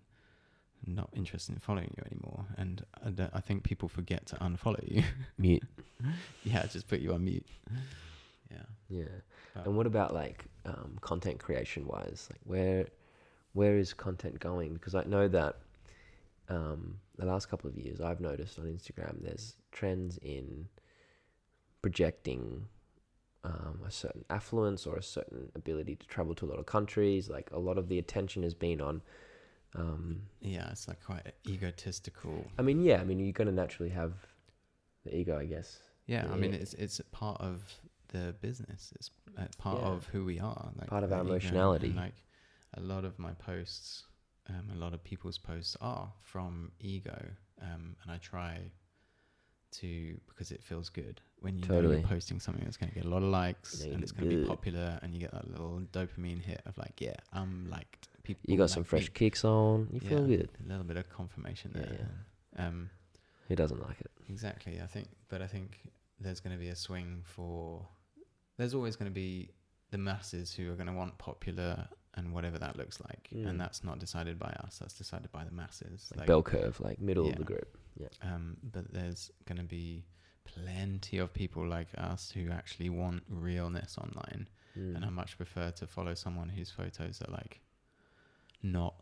not 0.85 1.09
interested 1.21 1.53
in 1.55 1.59
following 1.59 1.91
you 1.97 2.03
anymore 2.11 2.45
and 2.57 2.85
I, 3.03 3.29
I 3.39 3.41
think 3.41 3.63
people 3.63 3.89
forget 3.89 4.21
to 4.27 4.35
unfollow 4.35 4.85
you 4.95 5.03
Mute. 5.37 5.63
yeah 6.43 6.65
just 6.67 6.87
put 6.87 6.99
you 6.99 7.13
on 7.15 7.25
mute 7.25 7.47
yeah 8.49 8.63
Yeah. 9.55 9.63
And 9.63 9.75
what 9.75 9.85
about 9.85 10.13
like 10.13 10.45
um, 10.65 10.97
content 11.01 11.39
creation 11.39 11.85
wise? 11.87 12.27
Like 12.31 12.41
where 12.43 12.87
where 13.53 13.77
is 13.77 13.93
content 13.93 14.39
going? 14.39 14.73
Because 14.73 14.95
I 14.95 15.03
know 15.03 15.27
that 15.27 15.57
um, 16.49 16.99
the 17.17 17.25
last 17.25 17.49
couple 17.49 17.69
of 17.69 17.77
years 17.77 18.01
I've 18.01 18.19
noticed 18.19 18.57
on 18.59 18.65
Instagram 18.65 19.23
there's 19.23 19.55
trends 19.71 20.17
in 20.21 20.67
projecting 21.81 22.65
um, 23.43 23.79
a 23.85 23.91
certain 23.91 24.25
affluence 24.29 24.85
or 24.85 24.97
a 24.97 25.03
certain 25.03 25.51
ability 25.55 25.95
to 25.95 26.07
travel 26.07 26.35
to 26.35 26.45
a 26.45 26.47
lot 26.47 26.59
of 26.59 26.65
countries. 26.65 27.29
Like 27.29 27.49
a 27.51 27.59
lot 27.59 27.77
of 27.77 27.87
the 27.87 27.99
attention 27.99 28.43
has 28.43 28.53
been 28.53 28.81
on. 28.81 29.01
Um, 29.75 30.23
yeah 30.41 30.67
it's 30.71 30.87
like 30.87 30.99
quite 31.05 31.31
egotistical 31.47 32.43
I 32.57 32.63
mean, 32.63 32.81
yeah. 32.81 32.99
I 32.99 33.03
mean, 33.03 33.19
you're 33.19 33.33
gonna 33.33 33.51
naturally 33.51 33.91
have 33.91 34.13
the 35.05 35.15
ego, 35.15 35.37
I 35.37 35.45
guess. 35.45 35.77
Yeah, 36.07 36.25
I 36.31 36.35
mean 36.37 36.55
it's 36.55 36.73
it's 36.73 36.99
a 36.99 37.03
part 37.03 37.39
of 37.39 37.61
the 38.09 38.35
business. 38.41 38.91
It's 38.95 39.09
uh, 39.37 39.45
part 39.57 39.79
Yeah. 39.81 39.87
of 39.89 40.05
who 40.07 40.25
we 40.25 40.39
are. 40.39 40.71
Like 40.77 40.87
Part 40.89 41.03
of 41.03 41.11
our 41.11 41.19
ego 41.19 41.21
and, 41.21 41.29
emotionality. 41.43 41.93
like 41.93 42.15
a 42.75 42.81
lot 42.81 43.05
of 43.05 43.17
my 43.17 43.31
posts, 43.33 44.03
um, 44.49 44.69
a 44.73 44.77
lot 44.77 44.93
of 44.93 45.03
people's 45.03 45.37
posts 45.37 45.75
are 45.81 46.11
from 46.21 46.71
ego, 46.79 47.19
um, 47.61 47.95
and 48.03 48.11
I 48.11 48.17
try 48.17 48.71
to 49.71 50.19
because 50.27 50.51
it 50.51 50.63
feels 50.63 50.89
good 50.89 51.21
when 51.41 51.55
you 51.55 51.61
know 51.61 51.75
Totally. 51.75 51.99
you're 51.99 52.07
posting 52.07 52.39
something 52.39 52.63
that's 52.63 52.75
going 52.77 52.89
to 52.89 52.95
get 52.95 53.05
a 53.05 53.09
lot 53.09 53.17
of 53.21 53.29
likes 53.29 53.85
know 53.85 53.93
and 53.93 54.01
it's 54.01 54.11
going 54.11 54.27
to 54.29 54.35
be 54.41 54.45
popular, 54.45 54.99
and 55.01 55.13
you 55.13 55.19
get 55.19 55.31
that 55.31 55.49
little 55.49 55.81
dopamine 55.93 56.41
hit 56.41 56.61
of 56.65 56.77
like, 56.77 56.99
yeah, 56.99 57.15
I'm 57.31 57.69
liked. 57.69 58.07
People 58.23 58.41
You 58.47 58.57
got 58.57 58.69
some 58.69 58.83
fresh 58.83 59.03
me. 59.03 59.09
kicks 59.13 59.45
on. 59.45 59.87
You 59.91 59.99
feel 59.99 60.25
good. 60.25 60.49
A 60.63 60.67
little 60.67 60.83
bit 60.83 60.97
of 60.97 61.09
confirmation 61.09 61.71
Yeah, 61.75 61.81
there. 61.81 62.09
Um, 62.67 62.89
Who 63.47 63.55
doesn't 63.55 63.81
like 63.81 63.99
it? 64.01 64.11
Exactly. 64.29 64.81
I 64.81 64.85
think, 64.87 65.07
but 65.29 65.41
I 65.41 65.47
think 65.47 65.79
there's 66.19 66.39
going 66.39 66.55
to 66.55 66.59
be 66.59 66.69
a 66.69 66.75
swing 66.75 67.21
for. 67.23 67.87
There's 68.59 68.75
always 68.75 68.95
going 68.95 69.09
to 69.09 69.15
be 69.15 69.49
the 69.91 69.97
masses 69.97 70.53
who 70.53 70.71
are 70.71 70.75
going 70.75 70.87
to 70.87 70.93
want 70.93 71.17
popular 71.17 71.87
and 72.15 72.33
whatever 72.33 72.57
that 72.59 72.75
looks 72.75 72.99
like, 73.07 73.29
Mm. 73.33 73.47
and 73.47 73.59
that's 73.61 73.83
not 73.83 73.97
decided 73.99 74.37
by 74.37 74.49
us. 74.65 74.79
That's 74.79 74.93
decided 74.93 75.31
by 75.31 75.43
the 75.45 75.51
masses. 75.51 76.11
Like, 76.15 76.27
bell 76.27 76.43
curve, 76.43 76.79
like 76.81 76.99
middle 76.99 77.27
of 77.29 77.35
the 77.37 77.43
group. 77.45 77.77
Um, 78.21 78.57
but 78.61 78.91
there's 78.93 79.31
going 79.45 79.57
to 79.59 79.63
be 79.63 80.05
plenty 80.43 81.17
of 81.19 81.33
people 81.33 81.65
like 81.65 81.87
us 81.97 82.31
who 82.31 82.49
actually 82.51 82.89
want 82.89 83.23
realness 83.29 83.97
online, 83.97 84.47
Mm. 84.77 84.95
and 84.95 85.05
I 85.05 85.09
much 85.09 85.37
prefer 85.37 85.71
to 85.71 85.87
follow 85.87 86.13
someone 86.13 86.49
whose 86.49 86.69
photos 86.69 87.21
are 87.21 87.31
like 87.31 87.61
not 88.61 88.95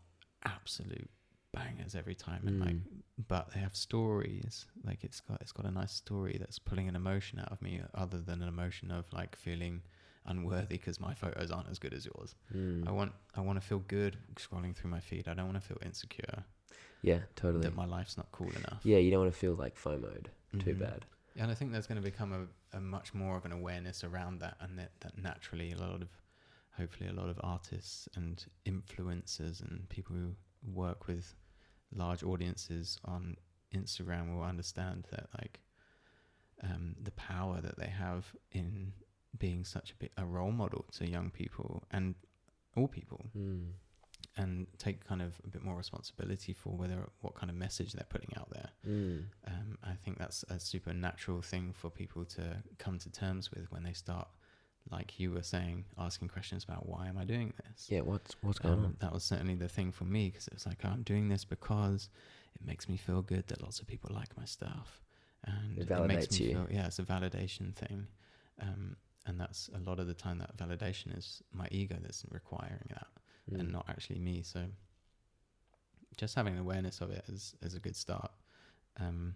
absolute 0.44 1.10
bangers 1.52 1.94
every 1.94 2.14
time, 2.14 2.46
and 2.46 2.60
like 2.60 2.74
Mm. 2.76 3.02
but 3.26 3.52
they 3.52 3.60
have 3.60 3.74
stories 3.74 4.66
like 4.84 5.02
it's 5.02 5.20
got 5.20 5.40
it's 5.40 5.52
got 5.52 5.66
a 5.66 5.70
nice 5.70 5.92
story 5.92 6.36
that's 6.38 6.58
pulling 6.58 6.88
an 6.88 6.94
emotion 6.96 7.38
out 7.40 7.50
of 7.50 7.60
me 7.62 7.80
other 7.94 8.20
than 8.20 8.42
an 8.42 8.48
emotion 8.48 8.90
of 8.90 9.12
like 9.12 9.34
feeling 9.34 9.82
unworthy 10.26 10.76
because 10.76 11.00
my 11.00 11.14
photos 11.14 11.50
aren't 11.50 11.68
as 11.68 11.78
good 11.78 11.94
as 11.94 12.04
yours 12.04 12.34
Mm. 12.54 12.86
i 12.86 12.92
want 12.92 13.12
i 13.34 13.40
want 13.40 13.60
to 13.60 13.66
feel 13.66 13.78
good 13.80 14.16
scrolling 14.36 14.76
through 14.76 14.90
my 14.90 15.00
feed 15.00 15.26
i 15.26 15.34
don't 15.34 15.46
want 15.46 15.60
to 15.60 15.66
feel 15.66 15.78
insecure 15.84 16.44
Yeah, 17.02 17.20
totally. 17.34 17.62
that 17.62 17.74
my 17.74 17.86
life's 17.86 18.16
not 18.16 18.30
cool 18.30 18.50
enough 18.50 18.80
Yeah, 18.84 18.98
you 18.98 19.10
don't 19.10 19.20
want 19.20 19.32
to 19.32 19.38
feel 19.38 19.54
like 19.54 19.74
FOMO'd 19.76 20.30
too 20.58 20.74
Mhm. 20.74 20.78
bad. 20.78 21.06
and 21.36 21.50
i 21.50 21.54
think 21.54 21.72
there's 21.72 21.86
going 21.86 22.02
to 22.02 22.08
become 22.10 22.32
a, 22.32 22.76
a 22.76 22.80
much 22.80 23.14
more 23.14 23.36
of 23.36 23.44
an 23.46 23.52
awareness 23.52 24.04
around 24.04 24.40
that 24.40 24.56
and 24.60 24.78
that, 24.78 24.92
that 25.00 25.16
naturally 25.18 25.72
a 25.72 25.78
lot 25.78 26.02
of 26.02 26.08
hopefully 26.76 27.08
a 27.08 27.12
lot 27.12 27.28
of 27.30 27.40
artists 27.42 28.08
and 28.14 28.46
influencers 28.66 29.60
and 29.62 29.88
people 29.88 30.14
who 30.14 30.34
work 30.62 31.06
with 31.06 31.34
large 31.94 32.22
audiences 32.22 32.98
on 33.04 33.36
Instagram 33.74 34.34
will 34.34 34.42
understand 34.44 35.06
that 35.10 35.26
like 35.38 35.60
um, 36.62 36.94
the 37.02 37.12
power 37.12 37.60
that 37.60 37.78
they 37.78 37.88
have 37.88 38.26
in 38.52 38.92
being 39.38 39.64
such 39.64 39.92
a 39.92 39.94
bit 39.96 40.12
a 40.16 40.24
role 40.24 40.50
model 40.52 40.84
to 40.92 41.08
young 41.08 41.30
people 41.30 41.82
and 41.90 42.14
all 42.76 42.88
people 42.88 43.24
Mm. 43.36 43.72
and 44.36 44.66
take 44.78 45.04
kind 45.06 45.20
of 45.22 45.34
a 45.44 45.48
bit 45.48 45.62
more 45.62 45.76
responsibility 45.76 46.52
for 46.52 46.70
whether 46.76 47.08
what 47.20 47.34
kind 47.34 47.50
of 47.50 47.56
message 47.56 47.92
they're 47.92 48.06
putting 48.08 48.30
out 48.36 48.50
there 48.50 48.70
Mm. 48.86 49.24
um, 49.46 49.78
I 49.82 49.94
think 49.94 50.18
that's 50.18 50.44
a 50.48 50.58
super 50.58 50.92
natural 50.92 51.40
thing 51.42 51.72
for 51.72 51.90
people 51.90 52.24
to 52.36 52.62
come 52.78 52.98
to 52.98 53.10
terms 53.10 53.50
with 53.50 53.70
when 53.70 53.82
they 53.84 53.92
start, 53.92 54.28
like 54.90 55.18
you 55.20 55.32
were 55.32 55.42
saying, 55.42 55.84
asking 55.98 56.28
questions 56.28 56.64
about 56.64 56.88
why 56.88 57.08
am 57.08 57.18
I 57.18 57.24
doing 57.24 57.52
this. 57.64 57.88
Yeah, 57.90 58.00
what's 58.00 58.36
what's 58.42 58.58
going 58.58 58.78
Um, 58.78 58.84
on? 58.84 58.96
That 59.00 59.12
was 59.12 59.24
certainly 59.24 59.54
the 59.54 59.68
thing 59.68 59.92
for 59.92 60.04
me 60.04 60.30
because 60.30 60.46
it 60.48 60.54
was 60.54 60.66
like 60.66 60.84
I'm 60.84 61.02
doing 61.02 61.28
this 61.28 61.44
because 61.44 62.08
it 62.54 62.66
makes 62.66 62.88
me 62.88 62.96
feel 62.96 63.22
good 63.22 63.46
that 63.48 63.62
lots 63.62 63.80
of 63.80 63.86
people 63.86 64.10
like 64.14 64.36
my 64.36 64.44
stuff, 64.44 65.00
and 65.44 65.78
It 65.78 65.88
makes 65.88 66.28
validates 66.28 66.32
me 66.40 66.46
you. 66.46 66.52
Feel, 66.52 66.66
yeah, 66.70 66.86
it's 66.86 66.98
a 66.98 67.02
validation 67.04 67.74
thing, 67.74 68.06
um, 68.60 68.96
and 69.26 69.38
that's 69.40 69.68
a 69.74 69.78
lot 69.88 69.98
of 70.00 70.06
the 70.06 70.14
time 70.14 70.38
that 70.38 70.56
validation 70.56 71.16
is 71.16 71.42
my 71.52 71.68
ego 71.70 71.96
that's 72.00 72.24
requiring 72.30 72.88
that 72.90 73.06
and 73.52 73.68
Mm. 73.68 73.72
not 73.72 73.86
actually 73.88 74.18
me. 74.18 74.42
So 74.42 74.60
just 76.16 76.34
having 76.34 76.58
awareness 76.58 77.00
of 77.00 77.10
it 77.10 77.24
is 77.28 77.54
is 77.62 77.74
a 77.74 77.80
good 77.80 77.96
start. 77.96 78.30
Um, 78.98 79.34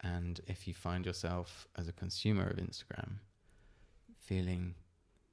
And 0.00 0.40
if 0.46 0.68
you 0.68 0.74
find 0.74 1.06
yourself 1.06 1.66
as 1.76 1.88
a 1.88 1.92
consumer 1.92 2.46
of 2.46 2.58
Instagram 2.58 3.18
feeling 4.26 4.74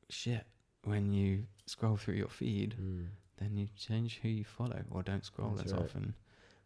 shit 0.10 0.46
when 0.84 1.12
you 1.12 1.46
scroll 1.66 1.98
through 1.98 2.16
your 2.16 2.30
feed, 2.30 2.76
Mm. 2.80 3.08
then 3.38 3.58
you 3.58 3.68
change 3.78 4.20
who 4.22 4.30
you 4.30 4.44
follow 4.44 4.84
or 4.92 5.02
don't 5.04 5.26
scroll 5.26 5.52
That's 5.52 5.72
as 5.72 5.74
right. 5.74 5.82
often. 5.84 6.14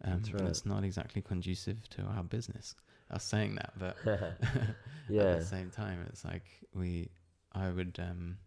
Um, 0.04 0.12
That's 0.20 0.30
and 0.30 0.41
right. 0.41 0.49
It's 0.49 0.66
not 0.66 0.84
exactly 0.84 1.22
conducive 1.22 1.88
to 1.91 2.02
our 2.04 2.24
business. 2.24 2.76
I 3.10 3.14
was 3.16 3.24
saying 3.24 3.56
that, 3.56 3.74
but 3.78 3.95
yeah. 5.10 5.22
at 5.34 5.40
the 5.40 5.45
same 5.45 5.70
time, 5.70 6.06
it's 6.10 6.26
like 6.26 6.45
we, 6.74 7.10
I 7.54 7.70
would, 7.70 7.98
um, 7.99 8.38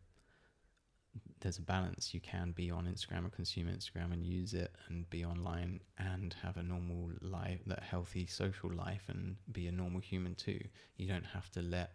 there's 1.40 1.59
a 1.59 1.62
balance. 1.62 2.12
You 2.12 2.20
can 2.20 2.52
be 2.52 2.70
on 2.70 2.85
Instagram 2.86 3.27
or 3.27 3.31
consume 3.31 3.69
Instagram 3.69 4.12
and 4.12 4.24
use 4.24 4.52
it 4.55 4.70
and 4.89 5.09
be 5.09 5.24
online 5.24 5.81
and 5.98 6.35
have 6.43 6.57
a 6.59 6.62
normal 6.62 7.11
life, 7.23 7.61
that 7.66 7.82
healthy 7.82 8.27
social 8.27 8.70
life 8.73 9.05
and 9.09 9.36
be 9.51 9.66
a 9.66 9.73
normal 9.73 10.01
human 10.01 10.35
too. 10.35 10.61
You 10.97 11.09
don't 11.09 11.27
have 11.27 11.51
to 11.52 11.62
let 11.62 11.93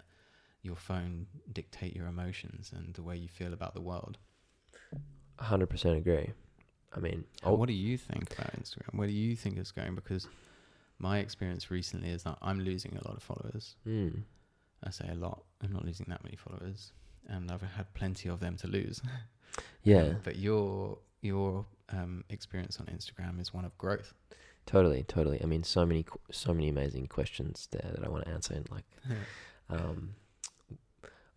your 0.66 0.76
phone 0.76 1.28
dictate 1.54 1.96
your 1.96 2.08
emotions 2.08 2.72
and 2.76 2.94
the 2.96 3.04
way 3.04 3.16
you 3.16 3.28
feel 3.28 3.54
about 3.54 3.74
the 3.76 3.82
world. 3.82 4.18
hundred 5.40 5.68
percent 5.68 5.98
agree. 5.98 6.32
I 6.96 7.00
mean, 7.00 7.26
oh, 7.44 7.54
What 7.56 7.68
do 7.68 7.74
you 7.74 7.98
think 7.98 8.34
about 8.34 8.54
Instagram? 8.54 8.94
Where 8.94 9.08
do 9.08 9.14
you 9.14 9.36
think 9.36 9.58
it's 9.58 9.72
going? 9.72 9.96
Because 9.96 10.28
my 10.98 11.20
experience 11.20 11.70
recently 11.70 12.10
is 12.10 12.24
that 12.24 12.38
I'm 12.42 12.60
losing 12.62 12.94
a 12.98 13.06
lot 13.08 13.18
of 13.18 13.24
followers. 13.24 13.76
mm, 13.86 14.22
I 14.84 14.90
say 14.92 15.10
a 15.12 15.16
lot. 15.16 15.44
I'm 15.62 15.74
not 15.74 15.84
losing 15.84 16.06
that 16.10 16.24
many 16.24 16.38
followers, 16.38 16.94
and 17.28 17.52
I've 17.52 17.62
had 17.62 17.94
plenty 17.94 18.30
of 18.30 18.40
them 18.40 18.56
to 18.58 18.68
lose. 18.68 19.02
yeah, 19.84 20.04
Um, 20.04 20.18
but 20.24 20.38
your 20.38 21.00
your 21.22 21.66
um, 21.90 22.24
experience 22.30 22.80
on 22.80 22.86
Instagram 22.88 23.42
is 23.42 23.54
one 23.54 23.66
of 23.66 23.78
growth. 23.78 24.14
totally, 24.66 25.04
totally. 25.04 25.42
I 25.44 25.46
mean, 25.46 25.64
so 25.64 25.86
many, 25.86 26.06
so 26.32 26.54
many 26.54 26.70
amazing 26.70 27.08
questions 27.08 27.68
there 27.72 27.92
that 27.96 28.06
I 28.06 28.10
want 28.10 28.24
to 28.26 28.32
answer. 28.32 28.54
And 28.54 28.70
like, 28.72 28.86
um, 29.70 30.16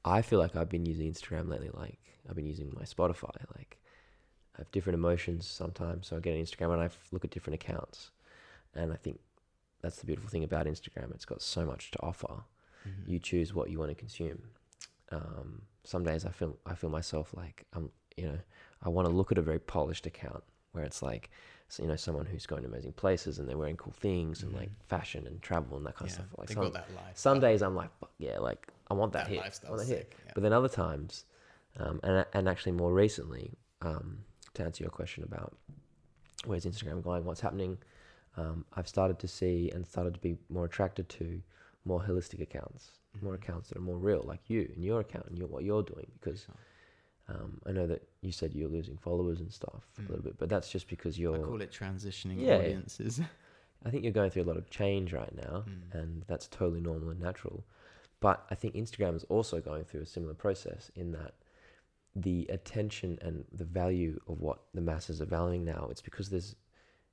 I 0.04 0.22
feel 0.22 0.38
like 0.38 0.56
I've 0.56 0.68
been 0.68 0.86
using 0.86 1.12
Instagram 1.12 1.48
lately. 1.48 1.70
Like, 1.72 1.98
I've 2.28 2.36
been 2.36 2.46
using 2.46 2.72
my 2.74 2.82
Spotify. 2.84 3.34
Like, 3.56 3.78
I 4.56 4.62
have 4.62 4.70
different 4.70 4.94
emotions 4.98 5.46
sometimes. 5.46 6.06
So 6.06 6.16
I 6.16 6.20
get 6.20 6.34
on 6.34 6.40
Instagram 6.42 6.72
and 6.74 6.82
I 6.82 6.90
look 7.12 7.24
at 7.24 7.30
different 7.30 7.54
accounts, 7.62 8.10
and 8.74 8.92
I 8.92 8.96
think 8.96 9.20
that's 9.80 9.96
the 9.96 10.06
beautiful 10.06 10.30
thing 10.30 10.44
about 10.44 10.66
Instagram. 10.66 11.14
It's 11.14 11.24
got 11.24 11.42
so 11.42 11.64
much 11.64 11.90
to 11.92 12.00
offer. 12.00 12.42
Mhm. 12.86 13.08
you 13.08 13.18
choose 13.18 13.52
what 13.52 13.70
you 13.70 13.78
want 13.78 13.90
to 13.90 13.94
consume. 13.96 14.40
Um, 15.10 15.62
some 15.82 16.04
days 16.04 16.24
I 16.24 16.30
feel 16.30 16.56
I 16.64 16.74
feel 16.76 16.90
myself 16.90 17.34
like 17.34 17.66
I'm, 17.72 17.90
you 18.16 18.26
know, 18.26 18.38
I 18.82 18.88
want 18.88 19.08
to 19.08 19.12
look 19.12 19.32
at 19.32 19.36
a 19.38 19.42
very 19.42 19.58
polished 19.58 20.06
account 20.06 20.44
where 20.72 20.84
it's 20.84 21.02
like, 21.02 21.28
so, 21.68 21.82
you 21.82 21.88
know, 21.88 21.96
someone 21.96 22.24
who's 22.24 22.46
going 22.46 22.62
to 22.62 22.68
amazing 22.68 22.92
places 22.92 23.38
and 23.38 23.48
they're 23.48 23.58
wearing 23.58 23.76
cool 23.76 23.92
things 23.92 24.42
and 24.42 24.52
like 24.52 24.70
fashion 24.86 25.26
and 25.26 25.42
travel 25.42 25.76
and 25.76 25.84
that 25.86 25.96
kind 25.96 26.08
yeah, 26.08 26.18
of 26.18 26.24
stuff. 26.26 26.38
Like 26.38 26.48
some, 26.50 26.62
got 26.62 26.72
that 26.74 26.94
life. 26.94 27.16
some 27.18 27.40
days 27.40 27.62
I'm 27.62 27.74
like, 27.74 27.90
yeah, 28.18 28.38
like 28.38 28.68
I 28.90 28.94
want 28.94 29.12
that, 29.12 29.24
that 29.26 29.30
hit, 29.30 29.60
I 29.66 29.70
want 29.70 29.80
that 29.82 29.86
hit. 29.88 30.12
Yeah. 30.24 30.32
But 30.34 30.42
then 30.42 30.52
other 30.52 30.68
times, 30.68 31.24
um, 31.78 32.00
and 32.02 32.24
and 32.32 32.48
actually 32.48 32.72
more 32.72 32.92
recently, 32.92 33.52
um, 33.82 34.18
to 34.54 34.62
answer 34.64 34.82
your 34.84 34.90
question 34.90 35.24
about 35.24 35.56
where's 36.44 36.64
Instagram 36.64 37.02
going, 37.02 37.24
what's 37.24 37.40
happening, 37.40 37.78
um, 38.36 38.64
I've 38.74 38.88
started 38.88 39.18
to 39.20 39.28
see 39.28 39.70
and 39.74 39.86
started 39.86 40.14
to 40.14 40.20
be 40.20 40.36
more 40.48 40.64
attracted 40.64 41.08
to 41.10 41.42
more 41.84 42.00
holistic 42.00 42.40
accounts, 42.40 42.92
more 43.20 43.32
Mhm. 43.32 43.42
accounts 43.42 43.68
that 43.68 43.78
are 43.78 43.82
more 43.82 43.98
real, 43.98 44.22
like 44.26 44.40
you 44.48 44.70
and 44.74 44.84
your 44.84 45.00
account 45.00 45.26
and 45.26 45.38
your, 45.38 45.48
what 45.48 45.64
you're 45.64 45.82
doing. 45.82 46.10
Because 46.20 46.46
um, 47.28 47.60
I 47.66 47.72
know 47.72 47.86
that 47.86 48.08
you 48.22 48.32
said 48.32 48.54
you're 48.54 48.70
losing 48.70 48.96
followers 48.96 49.40
and 49.40 49.52
stuff 49.52 49.84
a 49.98 50.00
Mm. 50.00 50.08
little 50.08 50.24
bit, 50.24 50.38
but 50.38 50.48
that's 50.48 50.70
just 50.70 50.88
because 50.88 51.18
you're. 51.18 51.36
I 51.36 51.40
call 51.42 51.60
it 51.60 51.70
transitioning 51.72 52.40
Yeah. 52.40 52.56
audiences. 52.56 53.20
I 53.84 53.90
think 53.90 54.02
you're 54.02 54.12
going 54.14 54.30
through 54.30 54.42
a 54.42 54.50
lot 54.50 54.56
of 54.56 54.70
change 54.70 55.12
right 55.12 55.34
now, 55.34 55.64
Mm. 55.68 55.92
and 55.94 56.24
that's 56.26 56.46
totally 56.48 56.80
normal 56.80 57.10
and 57.10 57.20
natural. 57.20 57.64
But 58.20 58.44
I 58.50 58.54
think 58.54 58.74
Instagram 58.74 59.14
is 59.14 59.24
also 59.24 59.60
going 59.60 59.84
through 59.84 60.02
a 60.02 60.06
similar 60.06 60.34
process 60.34 60.90
in 60.96 61.12
that 61.12 61.34
the 62.16 62.46
attention 62.50 63.18
and 63.22 63.44
the 63.52 63.64
value 63.64 64.18
of 64.26 64.40
what 64.40 64.58
the 64.74 64.80
masses 64.80 65.20
are 65.20 65.26
valuing 65.26 65.64
now, 65.64 65.86
it's 65.90 66.00
because 66.00 66.30
there's 66.30 66.56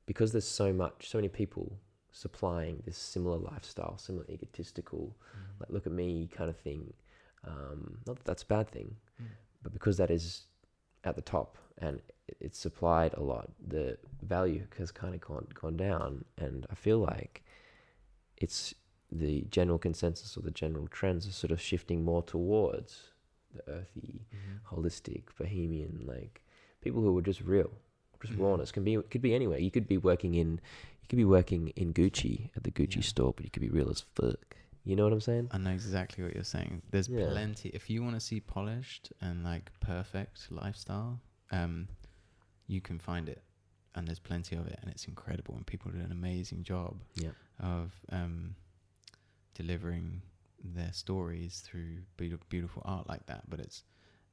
because 0.07 0.32
there's 0.32 0.48
so 0.48 0.72
much, 0.72 1.10
so 1.10 1.18
many 1.18 1.27
people 1.30 1.80
supplying 2.11 2.82
this 2.86 2.98
similar 2.98 3.38
lifestyle, 3.38 3.98
similar 3.98 4.26
egotistical, 4.30 5.15
Mm. 5.36 5.60
like 5.60 5.69
look 5.69 5.86
at 5.86 5.91
me 5.94 6.27
kind 6.27 6.49
of 6.49 6.57
thing. 6.57 6.94
Um, 7.44 7.99
not 8.07 8.15
that 8.18 8.26
that's 8.26 8.44
a 8.44 8.48
bad 8.48 8.69
thing, 8.69 8.95
Mm. 9.22 9.26
but 9.64 9.73
because 9.73 9.98
that 9.98 10.10
is 10.11 10.45
at 11.03 11.15
the 11.15 11.22
top 11.22 11.57
and 11.77 12.02
it's 12.40 12.57
supplied 12.57 13.14
a 13.15 13.22
lot, 13.22 13.52
the 13.60 13.98
value 14.23 14.65
has 14.77 14.91
kind 14.91 15.14
of 15.14 15.22
gone 15.22 15.48
gone 15.53 15.77
down, 15.77 16.26
and 16.38 16.65
I 16.69 16.76
feel 16.76 16.99
like 16.99 17.44
it's 18.38 18.73
the 19.20 19.42
general 19.50 19.78
consensus 19.78 20.36
or 20.38 20.42
the 20.42 20.52
general 20.52 20.88
trends 20.88 21.28
are 21.28 21.32
sort 21.32 21.52
of 21.52 21.62
shifting 21.62 22.04
more 22.04 22.22
towards 22.24 23.12
the 23.54 23.68
earthy, 23.70 24.26
Mhm. 24.34 24.62
holistic, 24.72 25.24
bohemian, 25.38 26.02
like 26.06 26.44
people 26.82 27.02
who 27.02 27.18
are 27.18 27.22
just 27.22 27.42
real, 27.42 27.72
just 28.22 28.34
Mhm. 28.34 28.40
rawness. 28.40 28.72
Can 28.72 28.84
be 28.84 29.02
could 29.12 29.22
be 29.22 29.34
anywhere. 29.34 29.60
You 29.60 29.72
could 29.72 29.88
be 29.88 29.98
working 29.98 30.34
in, 30.36 30.60
you 31.02 31.08
could 31.10 31.18
be 31.18 31.26
working 31.26 31.70
in 31.70 31.94
Gucci 31.94 32.50
at 32.56 32.64
the 32.64 32.72
Gucci 32.72 32.98
Yeah. 32.98 33.02
store, 33.02 33.34
but 33.34 33.46
you 33.46 33.52
could 33.52 33.62
be 33.62 33.70
real 33.70 33.90
as 33.90 34.02
fuck. 34.02 34.58
You 34.84 34.96
know 34.96 35.04
what 35.06 35.14
I'm 35.14 35.22
saying? 35.22 35.48
I 35.52 35.58
know 35.58 35.72
exactly 35.72 36.24
what 36.24 36.34
you're 36.36 36.44
saying. 36.44 36.82
There's 36.92 37.08
Yeah. 37.10 37.30
plenty. 37.32 37.70
If 37.70 37.90
you 37.90 38.04
want 38.04 38.16
to 38.16 38.20
see 38.20 38.40
polished 38.40 39.12
and 39.22 39.44
like 39.44 39.72
perfect 39.80 40.52
lifestyle, 40.52 41.22
um, 41.52 41.88
you 42.68 42.82
can 42.82 43.00
find 43.00 43.28
it, 43.30 43.42
and 43.96 44.08
there's 44.08 44.20
plenty 44.20 44.56
of 44.56 44.68
it, 44.68 44.78
and 44.82 44.92
it's 44.92 45.08
incredible. 45.08 45.56
And 45.56 45.66
people 45.66 45.92
do 45.92 46.00
an 46.00 46.12
amazing 46.12 46.64
job 46.64 47.02
Yeah. 47.16 47.32
of 47.60 47.94
um, 48.10 48.56
delivering 49.56 50.22
their 50.64 50.94
stories 50.94 51.64
through 51.65 51.98
beautiful, 52.18 52.45
beautiful 52.49 52.84
art 52.86 53.10
like 53.10 53.26
that. 53.26 53.49
But 53.49 53.60
it's 53.60 53.84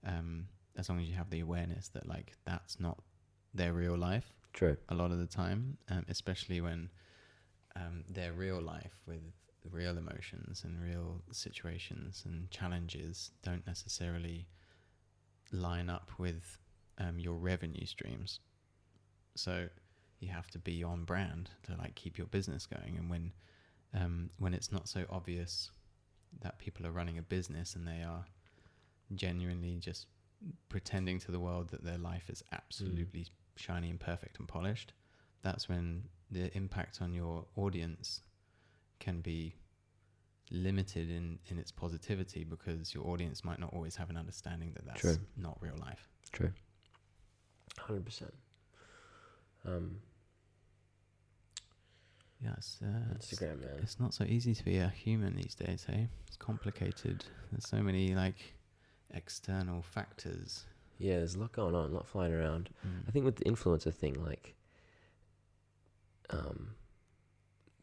um, 0.06 0.46
as 0.76 0.88
long 0.88 1.00
as 1.00 1.08
you 1.08 1.14
have 1.14 1.30
the 1.30 1.40
awareness 1.40 1.88
that 1.88 2.06
like 2.06 2.32
that's 2.44 2.78
not 2.78 2.98
their 3.54 3.72
real 3.72 3.96
life 3.96 4.32
True. 4.52 4.76
a 4.88 4.94
lot 4.94 5.10
of 5.10 5.18
the 5.18 5.26
time, 5.26 5.78
um, 5.90 6.04
especially 6.08 6.60
when 6.60 6.90
um, 7.76 8.04
their 8.08 8.32
real 8.32 8.60
life 8.60 8.98
with 9.06 9.22
real 9.70 9.96
emotions 9.96 10.62
and 10.64 10.82
real 10.82 11.22
situations 11.30 12.22
and 12.26 12.50
challenges 12.50 13.30
don't 13.42 13.66
necessarily 13.66 14.46
line 15.52 15.88
up 15.88 16.10
with 16.18 16.58
um, 16.98 17.18
your 17.18 17.34
revenue 17.34 17.86
streams. 17.86 18.40
So 19.36 19.68
you 20.20 20.28
have 20.28 20.50
to 20.50 20.58
be 20.58 20.82
on 20.82 21.04
brand 21.04 21.50
to 21.64 21.76
like 21.76 21.94
keep 21.94 22.18
your 22.18 22.26
business 22.26 22.66
going. 22.66 22.96
And 22.98 23.08
when 23.08 23.32
um, 23.94 24.30
when 24.38 24.54
it's 24.54 24.72
not 24.72 24.88
so 24.88 25.04
obvious 25.10 25.70
that 26.40 26.58
people 26.58 26.86
are 26.86 26.92
running 26.92 27.18
a 27.18 27.22
business 27.22 27.74
and 27.74 27.86
they 27.86 28.02
are 28.02 28.24
genuinely 29.14 29.76
just 29.78 30.06
pretending 30.68 31.18
to 31.20 31.30
the 31.30 31.38
world 31.38 31.68
that 31.70 31.84
their 31.84 31.98
life 31.98 32.28
is 32.28 32.42
absolutely 32.52 33.26
shiny 33.56 33.90
and 33.90 34.00
perfect 34.00 34.38
and 34.38 34.48
polished, 34.48 34.92
that's 35.42 35.68
when 35.68 36.04
the 36.30 36.54
impact 36.56 37.00
on 37.02 37.12
your 37.12 37.44
audience 37.56 38.22
can 38.98 39.20
be 39.20 39.54
limited 40.50 41.10
in, 41.10 41.38
in 41.46 41.58
its 41.58 41.70
positivity 41.70 42.44
because 42.44 42.94
your 42.94 43.06
audience 43.06 43.44
might 43.44 43.58
not 43.58 43.72
always 43.72 43.96
have 43.96 44.10
an 44.10 44.16
understanding 44.16 44.72
that 44.74 44.86
that's 44.86 45.00
True. 45.00 45.16
not 45.36 45.56
real 45.60 45.76
life. 45.80 46.08
True. 46.32 46.52
Hundred 47.78 48.04
percent. 48.04 48.34
Um, 49.66 49.96
Yeah, 52.42 52.54
it's, 52.56 52.80
uh, 52.82 53.14
it's, 53.14 53.40
man. 53.40 53.58
it's 53.82 54.00
not 54.00 54.12
so 54.14 54.24
easy 54.24 54.54
to 54.54 54.64
be 54.64 54.78
a 54.78 54.88
human 54.88 55.36
these 55.36 55.54
days, 55.54 55.86
hey? 55.88 56.08
It's 56.26 56.36
complicated. 56.36 57.24
There's 57.52 57.68
so 57.68 57.76
many 57.82 58.14
like 58.14 58.54
external 59.14 59.82
factors. 59.82 60.64
Yeah, 60.98 61.18
there's 61.18 61.34
a 61.36 61.38
lot 61.40 61.52
going 61.52 61.74
on, 61.74 61.90
a 61.90 61.94
lot 61.94 62.06
flying 62.08 62.32
around. 62.32 62.70
Mm. 62.86 63.08
I 63.08 63.10
think 63.12 63.24
with 63.24 63.36
the 63.36 63.44
influencer 63.44 63.94
thing, 63.94 64.22
like, 64.24 64.54
um, 66.30 66.70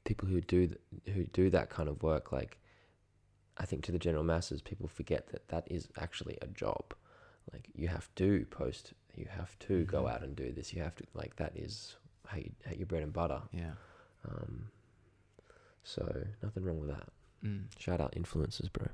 people 0.06 0.28
who 0.28 0.42
do 0.42 0.68
th- 0.68 0.80
who 1.16 1.24
do 1.26 1.50
that 1.52 1.70
kind 1.70 1.88
of 1.90 2.02
work, 2.04 2.32
like, 2.32 2.60
I 3.58 3.66
think 3.66 3.84
to 3.86 3.92
the 3.92 4.00
general 4.00 4.24
masses, 4.24 4.62
people 4.62 4.88
forget 4.88 5.28
that 5.28 5.48
that 5.50 5.68
is 5.72 5.88
actually 5.98 6.38
a 6.42 6.48
job. 6.48 6.94
Like, 7.54 7.70
you 7.76 7.88
have 7.88 8.14
to 8.16 8.46
post, 8.50 8.94
you 9.16 9.26
have 9.30 9.58
to 9.60 9.84
go 9.86 10.04
Mhm. 10.04 10.12
out 10.14 10.24
and 10.24 10.36
do 10.36 10.52
this, 10.52 10.74
you 10.74 10.82
have 10.82 10.96
to 10.96 11.04
like 11.14 11.36
that 11.38 11.56
is 11.58 11.96
how 12.28 12.38
you 12.38 12.52
how 12.66 12.72
your 12.74 12.86
bread 12.88 13.04
and 13.04 13.14
butter. 13.14 13.42
Yeah. 13.52 13.74
Um, 14.28 14.68
so 15.84 16.24
nothing 16.44 16.64
wrong 16.64 16.80
with 16.80 16.90
that. 16.90 17.08
Mm. 17.44 17.66
Shout 17.78 18.02
out 18.02 18.14
influencers, 18.16 18.72
bro. 18.72 18.88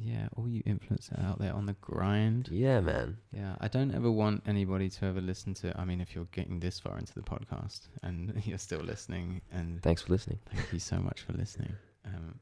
Yeah, 0.00 0.28
all 0.36 0.48
you 0.48 0.62
influencers 0.62 1.18
out 1.24 1.40
there 1.40 1.52
on 1.52 1.66
the 1.66 1.72
grind. 1.80 2.48
Yeah, 2.52 2.78
man. 2.80 3.16
Yeah, 3.32 3.56
I 3.60 3.66
don't 3.66 3.92
ever 3.92 4.10
want 4.10 4.44
anybody 4.46 4.88
to 4.90 5.06
ever 5.06 5.20
listen 5.20 5.54
to. 5.54 5.76
I 5.78 5.84
mean, 5.84 6.00
if 6.00 6.14
you're 6.14 6.28
getting 6.30 6.60
this 6.60 6.78
far 6.78 6.96
into 6.98 7.12
the 7.14 7.22
podcast 7.22 7.88
and 8.04 8.40
you're 8.46 8.58
still 8.58 8.80
listening, 8.80 9.40
and 9.50 9.82
Thanks 9.82 10.02
for 10.02 10.12
listening. 10.12 10.38
thank 10.54 10.72
you 10.72 10.78
so 10.78 10.98
much 10.98 11.22
for 11.22 11.32
listening. 11.32 11.72
Um, 12.04 12.38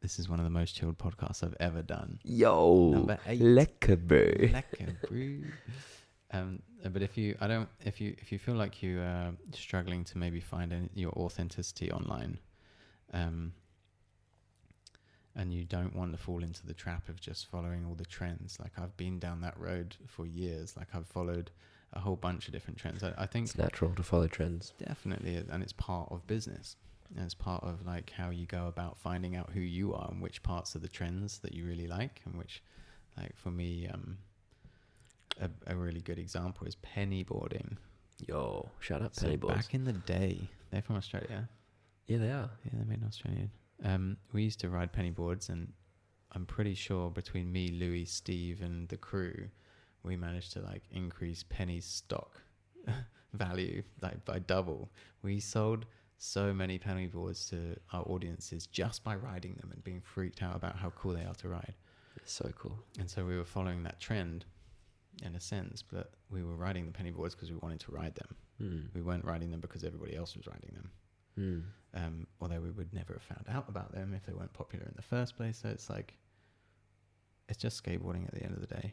this 0.00 0.18
is 0.18 0.28
one 0.28 0.40
of 0.40 0.44
the 0.44 0.50
most 0.50 0.74
chilled 0.74 0.98
podcasts 0.98 1.44
I've 1.44 1.56
ever 1.60 1.82
done. 1.82 2.18
Yo, 2.24 2.90
Number 2.90 3.18
eight. 3.26 3.40
lekker, 3.40 3.96
bro. 4.04 4.24
Lekker, 4.48 4.96
bro. 5.08 5.50
Um, 6.30 6.62
uh, 6.84 6.90
but 6.90 7.02
if 7.02 7.16
you, 7.16 7.36
I 7.40 7.46
don't, 7.46 7.68
if 7.84 8.00
you, 8.00 8.14
if 8.18 8.30
you 8.32 8.38
feel 8.38 8.54
like 8.54 8.82
you 8.82 9.00
are 9.00 9.32
struggling 9.54 10.04
to 10.04 10.18
maybe 10.18 10.40
find 10.40 10.72
any, 10.72 10.88
your 10.94 11.12
authenticity 11.12 11.90
online, 11.90 12.38
Um, 13.12 13.52
and 15.34 15.52
you 15.54 15.64
don't 15.64 15.94
want 15.94 16.12
to 16.12 16.18
fall 16.18 16.42
into 16.42 16.66
the 16.66 16.74
trap 16.74 17.08
of 17.08 17.20
just 17.20 17.46
following 17.46 17.86
all 17.86 17.94
the 17.94 18.04
trends. 18.04 18.58
Like 18.60 18.72
I've 18.76 18.96
been 18.96 19.18
down 19.18 19.40
that 19.42 19.58
road 19.58 19.96
for 20.06 20.26
years. 20.26 20.76
Like 20.76 20.88
I've 20.94 21.06
followed 21.06 21.50
a 21.92 22.00
whole 22.00 22.16
bunch 22.16 22.48
of 22.48 22.52
different 22.52 22.78
trends. 22.78 23.02
I, 23.02 23.14
I 23.16 23.26
think 23.26 23.46
It's 23.46 23.56
natural 23.56 23.94
to 23.94 24.02
follow 24.02 24.26
trends. 24.26 24.72
definitely, 24.84 25.36
and 25.36 25.62
it's 25.62 25.72
part 25.72 26.10
of 26.10 26.26
business. 26.26 26.76
And 27.14 27.24
it's 27.24 27.34
part 27.34 27.62
of 27.62 27.86
like 27.86 28.10
how 28.10 28.30
you 28.30 28.46
go 28.46 28.66
about 28.66 28.98
finding 28.98 29.36
out 29.36 29.50
who 29.54 29.60
you 29.60 29.94
are 29.94 30.08
and 30.10 30.20
which 30.20 30.42
parts 30.42 30.74
of 30.74 30.82
the 30.82 30.88
trends 30.88 31.38
that 31.38 31.54
you 31.54 31.64
really 31.64 31.86
like, 31.86 32.20
and 32.26 32.36
which, 32.36 32.62
like 33.16 33.34
for 33.36 33.50
me, 33.50 33.88
um, 33.88 34.18
a, 35.40 35.50
a 35.66 35.76
really 35.76 36.00
good 36.00 36.18
example 36.18 36.66
is 36.66 36.74
penny 36.76 37.22
boarding. 37.22 37.76
Yo, 38.26 38.68
shout 38.80 39.02
out 39.02 39.14
So 39.14 39.22
penny 39.26 39.36
boards. 39.36 39.56
back 39.66 39.74
in 39.74 39.84
the 39.84 39.92
day, 39.92 40.40
they're 40.70 40.82
from 40.82 40.96
Australia. 40.96 41.48
yeah, 42.06 42.18
they 42.18 42.30
are. 42.30 42.50
Yeah, 42.64 42.70
they're 42.74 42.84
made 42.86 42.98
in 43.00 43.06
Australia. 43.06 43.48
Um, 43.84 44.16
we 44.32 44.42
used 44.42 44.60
to 44.60 44.68
ride 44.70 44.92
penny 44.92 45.10
boards, 45.10 45.48
and 45.48 45.72
I'm 46.32 46.44
pretty 46.46 46.74
sure 46.74 47.10
between 47.10 47.52
me, 47.52 47.70
Louis, 47.70 48.04
Steve, 48.06 48.60
and 48.60 48.88
the 48.88 48.96
crew, 48.96 49.48
we 50.02 50.16
managed 50.16 50.52
to 50.54 50.60
like 50.60 50.82
increase 50.90 51.44
Penny's 51.48 51.84
stock 51.84 52.40
value 53.32 53.82
like 54.02 54.24
by 54.24 54.38
double. 54.40 54.90
We 55.22 55.38
sold 55.40 55.86
so 56.18 56.52
many 56.52 56.78
penny 56.78 57.06
boards 57.06 57.48
to 57.50 57.76
our 57.92 58.02
audiences 58.02 58.66
just 58.66 59.04
by 59.04 59.14
riding 59.14 59.54
them 59.60 59.70
and 59.72 59.84
being 59.84 60.00
freaked 60.00 60.42
out 60.42 60.56
about 60.56 60.76
how 60.76 60.90
cool 60.90 61.12
they 61.12 61.24
are 61.24 61.34
to 61.36 61.48
ride. 61.48 61.74
It's 62.16 62.32
so 62.32 62.50
cool. 62.58 62.76
And 62.98 63.08
so 63.08 63.24
we 63.24 63.36
were 63.36 63.44
following 63.44 63.84
that 63.84 64.00
trend 64.00 64.44
in 65.22 65.34
a 65.34 65.40
sense, 65.40 65.82
but 65.82 66.12
we 66.30 66.42
were 66.42 66.54
riding 66.56 66.86
the 66.86 66.92
penny 66.92 67.10
boards 67.10 67.34
because 67.34 67.50
we 67.50 67.56
wanted 67.58 67.80
to 67.80 67.92
ride 67.92 68.14
them. 68.14 68.36
Hmm. 68.58 68.80
We 68.94 69.02
weren't 69.02 69.24
riding 69.24 69.50
them 69.50 69.60
because 69.60 69.84
everybody 69.84 70.16
else 70.16 70.36
was 70.36 70.46
riding 70.46 70.70
them 70.74 70.90
Hmm. 71.36 71.60
um, 71.94 72.26
although 72.40 72.60
we 72.60 72.70
would 72.72 72.92
never 72.92 73.12
have 73.12 73.22
found 73.22 73.44
out 73.48 73.68
about 73.68 73.92
them 73.92 74.12
if 74.12 74.26
they 74.26 74.32
weren't 74.32 74.52
popular 74.52 74.84
in 74.84 74.92
the 74.96 75.02
first 75.02 75.36
place. 75.36 75.58
So 75.62 75.68
it's 75.68 75.88
like, 75.88 76.14
it's 77.48 77.58
just 77.58 77.80
skateboarding 77.82 78.26
at 78.26 78.34
the 78.34 78.42
end 78.42 78.54
of 78.54 78.60
the 78.60 78.66
day. 78.74 78.92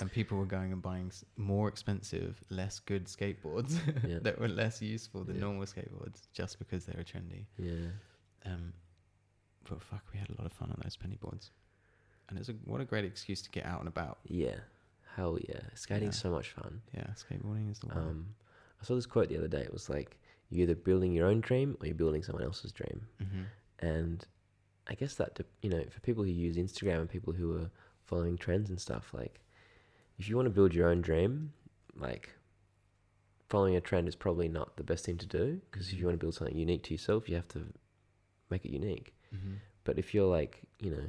And 0.00 0.10
people 0.10 0.38
were 0.38 0.46
going 0.46 0.72
and 0.72 0.80
buying 0.82 1.12
more 1.36 1.68
expensive, 1.68 2.40
less 2.50 2.78
good 2.80 3.06
skateboards 3.06 3.78
Yeah. 4.08 4.18
that 4.22 4.38
were 4.40 4.48
less 4.48 4.80
useful 4.82 5.24
than 5.24 5.36
Yeah. 5.36 5.42
normal 5.42 5.64
skateboards 5.66 6.22
just 6.32 6.58
because 6.58 6.86
they 6.86 6.94
were 6.96 7.04
trendy. 7.04 7.46
Yeah. 7.58 7.90
Um, 8.44 8.72
but 9.68 9.80
fuck, 9.82 10.04
we 10.12 10.18
had 10.18 10.28
a 10.30 10.34
lot 10.38 10.46
of 10.46 10.52
fun 10.52 10.70
on 10.70 10.78
those 10.82 10.96
penny 10.96 11.16
boards. 11.20 11.50
And 12.28 12.38
it's 12.38 12.48
a, 12.48 12.52
what 12.64 12.80
a 12.80 12.84
great 12.84 13.04
excuse 13.04 13.42
to 13.42 13.50
get 13.50 13.66
out 13.66 13.80
and 13.80 13.88
about. 13.88 14.18
Yeah. 14.26 14.56
Hell 15.16 15.38
yeah. 15.48 15.60
Skating's 15.74 16.18
so 16.18 16.30
much 16.30 16.50
fun. 16.50 16.80
Yeah, 16.94 17.06
skateboarding 17.08 17.70
is 17.70 17.78
the 17.80 17.88
one. 17.88 17.98
Um, 17.98 18.26
I 18.80 18.84
saw 18.84 18.94
this 18.94 19.06
quote 19.06 19.28
the 19.28 19.36
other 19.36 19.48
day. 19.48 19.60
It 19.60 19.72
was 19.72 19.90
like, 19.90 20.16
you're 20.48 20.62
either 20.64 20.74
building 20.74 21.12
your 21.12 21.26
own 21.28 21.40
dream 21.40 21.76
or 21.80 21.86
you're 21.86 21.94
building 21.94 22.22
someone 22.22 22.42
else's 22.44 22.72
dream. 22.72 23.06
hmm 23.18 23.42
And 23.80 24.24
I 24.88 24.94
guess 24.94 25.14
that, 25.16 25.38
you 25.60 25.70
know, 25.70 25.84
for 25.90 26.00
people 26.00 26.24
who 26.24 26.30
use 26.30 26.56
Instagram 26.56 27.00
and 27.00 27.08
people 27.10 27.32
who 27.32 27.56
are 27.56 27.70
following 28.04 28.36
trends 28.38 28.70
and 28.70 28.80
stuff, 28.80 29.12
like, 29.12 29.40
if 30.18 30.28
you 30.28 30.36
want 30.36 30.46
to 30.46 30.50
build 30.50 30.74
your 30.74 30.88
own 30.88 31.00
dream, 31.02 31.52
like, 31.96 32.30
following 33.48 33.76
a 33.76 33.80
trend 33.80 34.08
is 34.08 34.16
probably 34.16 34.48
not 34.48 34.76
the 34.76 34.82
best 34.82 35.04
thing 35.04 35.18
to 35.18 35.26
do 35.26 35.60
because 35.70 35.88
if 35.92 35.98
you 35.98 36.06
want 36.06 36.18
to 36.18 36.24
build 36.24 36.34
something 36.34 36.56
unique 36.56 36.82
to 36.84 36.94
yourself, 36.94 37.28
you 37.28 37.34
have 37.36 37.48
to 37.48 37.64
make 38.50 38.64
it 38.64 38.72
unique. 38.72 39.14
hmm 39.30 39.54
But 39.84 39.98
if 39.98 40.14
you're 40.14 40.26
like, 40.28 40.62
you 40.80 40.90
know, 40.90 41.04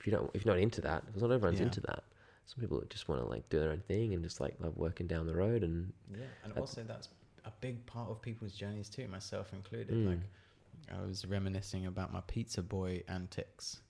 if 0.00 0.06
you 0.06 0.12
don't, 0.12 0.30
if 0.34 0.44
you're 0.44 0.54
not 0.54 0.60
into 0.62 0.80
that, 0.80 1.06
because 1.06 1.22
not 1.22 1.30
everyone's 1.30 1.60
Yeah. 1.60 1.66
into 1.66 1.80
that. 1.82 2.02
Some 2.46 2.60
people 2.60 2.82
just 2.88 3.08
want 3.08 3.20
to 3.22 3.28
like 3.28 3.48
do 3.48 3.60
their 3.60 3.70
own 3.70 3.82
thing 3.86 4.12
and 4.14 4.24
just 4.24 4.40
like 4.40 4.54
love 4.58 4.76
working 4.76 5.06
down 5.06 5.26
the 5.26 5.34
road 5.36 5.62
and 5.62 5.92
Yeah, 6.12 6.24
and 6.42 6.52
also 6.58 6.82
that's 6.82 7.08
a 7.44 7.52
big 7.60 7.84
part 7.86 8.10
of 8.10 8.20
people's 8.20 8.52
journeys 8.52 8.88
too, 8.88 9.06
myself 9.08 9.52
included. 9.52 9.94
Mm. 9.94 10.06
Like, 10.08 10.18
I 10.98 11.06
was 11.06 11.24
reminiscing 11.26 11.86
about 11.86 12.12
my 12.12 12.20
pizza 12.26 12.62
boy 12.62 13.02
antics. 13.08 13.80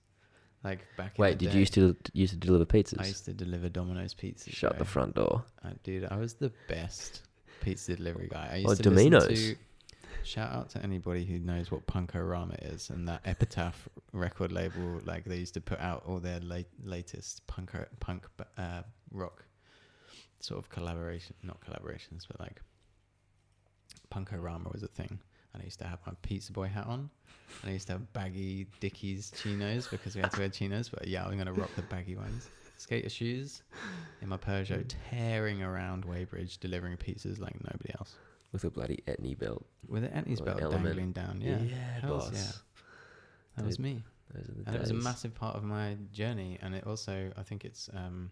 Like 0.63 0.85
back. 0.95 1.17
wait, 1.17 1.31
in 1.31 1.37
the 1.39 1.45
did 1.45 1.49
day, 1.49 1.53
you 1.55 1.59
used 1.61 1.73
to 1.73 1.95
used 2.13 2.33
to 2.33 2.39
deliver 2.39 2.65
pizzas? 2.65 3.01
I 3.01 3.07
used 3.07 3.25
to 3.25 3.33
deliver 3.33 3.67
Domino's 3.69 4.13
pizzas. 4.13 4.51
Shut 4.53 4.77
the 4.77 4.85
front 4.85 5.15
door. 5.15 5.43
I, 5.63 5.71
dude, 5.83 6.05
I 6.11 6.17
was 6.17 6.35
the 6.35 6.51
best 6.67 7.23
pizza 7.61 7.95
delivery 7.95 8.27
guy. 8.31 8.49
I 8.51 8.55
used 8.57 8.69
Oh, 8.69 8.75
to 8.75 8.83
Domino's. 8.83 9.27
to. 9.27 9.55
Shout 10.23 10.51
out 10.53 10.69
to 10.71 10.83
anybody 10.83 11.25
who 11.25 11.39
knows 11.39 11.71
what 11.71 11.85
Punk-O-Rama 11.87 12.55
is 12.61 12.89
and 12.89 13.07
that 13.07 13.21
Epitaph 13.25 13.89
record 14.13 14.51
label. 14.51 15.01
Like 15.03 15.25
they 15.25 15.37
used 15.37 15.55
to 15.55 15.61
put 15.61 15.79
out 15.79 16.03
all 16.05 16.19
their 16.19 16.39
late, 16.39 16.67
latest 16.83 17.45
punk 17.47 17.71
punk 17.99 18.27
uh, 18.57 18.83
rock 19.11 19.45
sort 20.39 20.59
of 20.59 20.69
collaboration, 20.69 21.35
not 21.43 21.59
collaborations, 21.61 22.27
but 22.27 22.39
like 22.39 22.61
Punk-O-Rama 24.09 24.69
was 24.71 24.83
a 24.83 24.87
thing. 24.87 25.19
And 25.53 25.61
I 25.61 25.65
used 25.65 25.79
to 25.79 25.85
have 25.85 25.99
my 26.05 26.13
Pizza 26.21 26.51
Boy 26.53 26.67
hat 26.67 26.85
on. 26.87 27.09
And 27.61 27.69
I 27.69 27.73
used 27.73 27.87
to 27.87 27.93
have 27.93 28.13
baggy 28.13 28.67
Dickies 28.79 29.31
chinos 29.41 29.87
because 29.87 30.15
we 30.15 30.21
had 30.21 30.31
to 30.31 30.39
wear 30.39 30.49
chinos. 30.49 30.89
But 30.89 31.07
yeah, 31.07 31.25
I'm 31.25 31.37
gonna 31.37 31.53
rock 31.53 31.71
the 31.75 31.81
baggy 31.83 32.15
ones. 32.15 32.49
Skater 32.77 33.09
shoes 33.09 33.61
in 34.21 34.29
my 34.29 34.37
Peugeot, 34.37 34.91
tearing 35.09 35.61
around 35.61 36.05
Weybridge, 36.05 36.57
delivering 36.57 36.97
pizzas 36.97 37.39
like 37.39 37.53
nobody 37.63 37.93
else. 37.99 38.15
With 38.51 38.63
a 38.65 38.69
bloody 38.69 39.01
Etnies 39.07 39.37
belt. 39.39 39.65
With 39.87 40.03
an 40.03 40.11
Etnies 40.11 40.41
Or 40.41 40.45
belt 40.45 40.61
Element. 40.61 40.83
dangling 40.85 41.11
down. 41.13 41.41
Yeah, 41.41 41.57
hells 42.01 42.29
boss. 42.29 42.33
yeah. 42.33 42.83
that 43.57 43.65
was 43.65 43.79
me. 43.79 44.03
Those 44.33 44.49
are 44.49 44.51
the 44.53 44.63
And 44.67 44.75
it 44.75 44.81
was 44.81 44.89
a 44.91 44.93
massive 44.93 45.33
part 45.35 45.55
of 45.55 45.63
my 45.63 45.97
journey. 46.11 46.57
And 46.61 46.75
it 46.75 46.85
also, 46.85 47.31
I 47.37 47.43
think 47.43 47.63
it's, 47.65 47.89
um, 47.93 48.31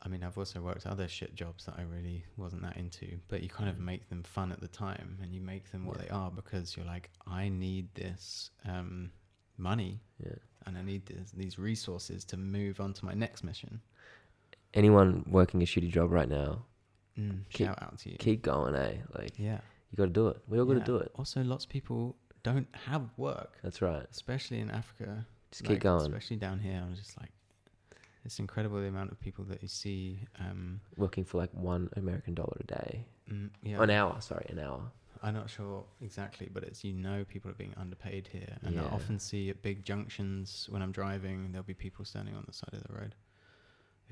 I 0.00 0.08
mean, 0.08 0.22
I've 0.22 0.38
also 0.38 0.60
worked 0.60 0.86
other 0.86 1.08
shit 1.08 1.34
jobs 1.34 1.64
that 1.66 1.74
I 1.76 1.82
really 1.82 2.24
wasn't 2.36 2.62
that 2.62 2.76
into, 2.76 3.18
but 3.28 3.42
you 3.42 3.48
kind 3.48 3.68
of 3.68 3.76
Mm. 3.76 3.80
make 3.84 4.08
them 4.08 4.22
fun 4.22 4.52
at 4.52 4.60
the 4.60 4.68
time 4.68 5.18
and 5.20 5.34
you 5.34 5.40
make 5.40 5.70
them 5.72 5.84
what 5.86 5.96
Yeah. 5.98 6.02
they 6.04 6.08
are 6.10 6.30
because 6.30 6.76
you're 6.76 6.86
like, 6.86 7.10
I 7.26 7.48
need 7.48 7.92
this 7.94 8.50
um, 8.64 9.10
money 9.56 10.00
Yeah. 10.22 10.36
and 10.66 10.78
I 10.78 10.82
need 10.82 11.06
this, 11.06 11.32
these 11.32 11.58
resources 11.58 12.24
to 12.26 12.36
move 12.36 12.80
on 12.80 12.92
to 12.94 13.04
my 13.04 13.14
next 13.14 13.42
mission. 13.42 13.82
Anyone 14.72 15.24
working 15.28 15.62
a 15.62 15.66
shitty 15.66 15.90
job 15.90 16.12
right 16.12 16.28
now, 16.28 16.64
Mm, 17.18 17.40
Keep- 17.50 17.66
shout 17.66 17.82
out 17.82 17.98
to 17.98 18.10
you. 18.10 18.16
keep 18.18 18.42
going, 18.42 18.74
eh? 18.76 18.94
Like 19.18 19.32
yeah. 19.38 19.58
you 19.90 19.96
got 19.96 20.04
to 20.04 20.10
do 20.10 20.28
it. 20.28 20.38
We 20.48 20.58
all 20.58 20.66
got 20.66 20.74
to 20.74 20.80
do 20.80 20.96
it. 20.96 21.10
Also, 21.16 21.42
lots 21.42 21.64
of 21.64 21.70
people 21.70 22.16
don't 22.42 22.68
have 22.86 23.02
work, 23.16 23.58
That's 23.62 23.82
right. 23.82 24.06
especially 24.10 24.60
in 24.60 24.70
Africa. 24.70 25.26
Just 25.50 25.64
keep 25.64 25.80
going. 25.80 26.02
Especially 26.02 26.36
down 26.36 26.58
here, 26.60 26.80
I'm 26.84 26.94
just 26.94 27.18
like, 27.18 27.30
it's 28.24 28.38
incredible 28.38 28.80
the 28.80 28.86
amount 28.86 29.10
of 29.10 29.18
people 29.20 29.44
that 29.46 29.62
you 29.62 29.68
see. 29.68 30.20
Um, 30.38 30.80
Working 30.96 31.24
for 31.24 31.38
like 31.38 31.50
one 31.54 31.88
American 31.96 32.34
dollar 32.34 32.56
a 32.60 32.64
day, 32.64 33.04
mm, 33.32 33.48
yeah, 33.62 33.82
an 33.82 33.90
hour. 33.90 34.16
Sorry, 34.20 34.46
an 34.50 34.58
hour. 34.58 34.82
I'm 35.22 35.34
not 35.34 35.50
sure 35.50 35.84
exactly, 36.00 36.48
but 36.52 36.62
it's 36.62 36.84
you 36.84 36.92
know 36.92 37.24
people 37.24 37.50
are 37.50 37.54
being 37.54 37.74
underpaid 37.76 38.28
here, 38.30 38.56
and 38.62 38.78
I 38.78 38.84
often 38.84 39.18
see 39.18 39.50
at 39.50 39.62
big 39.62 39.84
junctions 39.84 40.68
when 40.70 40.80
I'm 40.82 40.92
driving, 40.92 41.50
there'll 41.50 41.64
be 41.64 41.74
people 41.74 42.04
standing 42.04 42.36
on 42.36 42.44
the 42.46 42.52
side 42.52 42.70
of 42.72 42.84
the 42.84 42.92
road, 42.92 43.14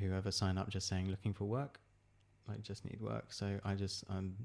whoever 0.01 0.33
sign 0.33 0.59
up 0.59 0.69
just 0.69 0.89
saying 0.89 1.09
looking 1.09 1.33
for 1.33 1.45
work, 1.45 1.78
like 2.48 2.62
just 2.62 2.85
need 2.85 3.01
work. 3.01 3.32
So 3.32 3.59
I 3.64 3.74
just 3.74 4.05
I'm 4.10 4.36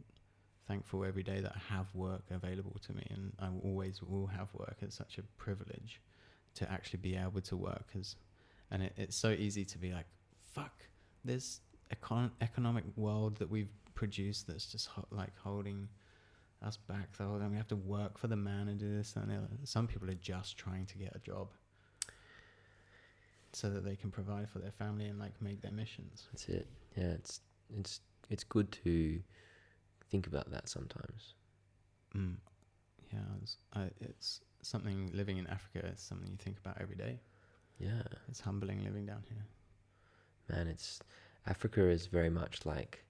thankful 0.68 1.03
every 1.03 1.23
day 1.23 1.40
that 1.41 1.53
I 1.56 1.73
have 1.73 1.94
work 1.94 2.23
available 2.30 2.78
to 2.88 2.94
me, 2.94 3.06
and 3.10 3.34
I 3.40 3.49
always 3.64 4.02
will 4.02 4.28
have 4.28 4.49
work. 4.53 4.78
It's 4.82 4.95
such 4.95 5.18
a 5.18 5.23
privilege 5.38 6.02
to 6.56 6.72
actually 6.72 6.99
be 6.99 7.15
able 7.15 7.41
to 7.41 7.56
work, 7.56 7.86
cause, 7.94 8.15
and 8.72 8.84
it, 8.84 8.94
it's 8.98 9.15
so 9.15 9.30
easy 9.32 9.64
to 9.65 9.78
be 9.78 9.94
like, 9.94 10.06
fuck 10.52 10.84
this 11.23 11.61
econ- 11.94 12.32
economic 12.41 12.84
world 12.95 13.38
that 13.38 13.49
we've 13.49 13.72
produced 13.95 14.48
that's 14.48 14.65
just 14.65 14.88
ho- 14.88 15.07
like 15.11 15.38
holding 15.38 15.88
us 16.65 16.78
back 16.78 17.15
the 17.18 17.23
whole 17.23 17.40
time. 17.40 17.52
We 17.52 17.57
have 17.57 17.68
to 17.69 17.76
work 17.76 18.18
for 18.18 18.28
the 18.28 18.36
man 18.36 18.68
and 18.68 18.80
do 18.80 18.95
this 18.95 19.15
and. 19.15 19.32
Some 19.64 19.88
people 19.88 20.10
are 20.10 20.15
just 20.15 20.57
trying 20.57 20.86
to 20.88 20.98
get 20.98 21.15
a 21.15 21.19
job 21.19 21.49
so 23.53 23.69
that 23.69 23.84
they 23.84 23.95
can 23.95 24.11
provide 24.11 24.49
for 24.49 24.60
their 24.60 24.72
family 24.72 25.06
and 25.06 25.19
like 25.19 25.34
make 25.41 25.61
their 25.61 25.72
missions. 25.72 26.28
That's 26.32 26.48
it. 26.49 26.68
Yeah, 26.98 27.11
it's 27.11 27.41
it's 27.80 28.02
it's 28.30 28.43
good 28.43 28.72
to 28.84 29.22
think 30.10 30.27
about 30.27 30.52
that 30.52 30.69
sometimes. 30.69 31.35
Mm. 32.15 32.35
Yeah, 33.11 33.19
it's, 33.41 33.57
I, 33.73 33.89
it's 33.99 34.41
something 34.61 35.11
living 35.14 35.38
in 35.38 35.48
Africa. 35.48 35.85
It's 35.88 36.03
something 36.03 36.30
you 36.31 36.38
think 36.38 36.57
about 36.60 36.77
every 36.80 36.95
day. 36.95 37.19
Yeah, 37.80 38.03
It's 38.30 38.39
humbling 38.39 38.84
living 38.84 39.06
down 39.06 39.23
here. 39.27 39.43
man. 40.49 40.68
It's 40.68 40.99
Africa 41.48 41.89
is 41.89 42.06
very 42.07 42.30
much 42.30 42.65
like 42.65 43.03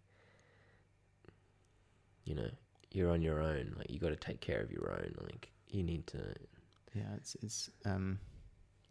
you 2.26 2.36
know 2.36 2.50
you're 2.92 3.12
on 3.12 3.22
your 3.22 3.42
own. 3.42 3.74
Like 3.78 3.90
you 3.90 4.00
got 4.00 4.10
to 4.10 4.16
take 4.16 4.42
care 4.42 4.62
of 4.62 4.72
your 4.72 4.92
own. 4.92 5.14
Like 5.24 5.52
you 5.70 5.84
need 5.84 6.08
to 6.08 6.20
Yeah, 6.94 7.14
it's 7.18 7.36
it's 7.42 7.70
um, 7.86 8.20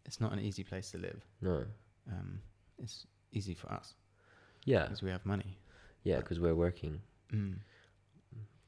it's 0.05 0.19
not 0.19 0.33
an 0.33 0.39
easy 0.39 0.63
place 0.63 0.91
to 0.91 0.97
live. 0.97 1.25
no. 1.41 1.65
Um, 2.11 2.41
it's 2.79 3.05
easy 3.31 3.53
for 3.53 3.71
us 3.71 3.93
Yeah, 4.65 4.83
because 4.83 5.01
we 5.01 5.09
have 5.09 5.25
money. 5.25 5.57
yeah, 6.03 6.17
because 6.17 6.39
we're 6.39 6.55
working. 6.55 7.01
Mm. 7.33 7.55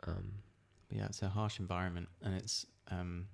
Um, 0.07 0.33
But 0.89 0.97
yeah, 0.97 1.05
it's 1.05 1.21
a 1.21 1.29
harsh 1.29 1.59
environment, 1.59 2.07
and 2.21 2.35
it's 2.35 2.65
um, 2.91 3.27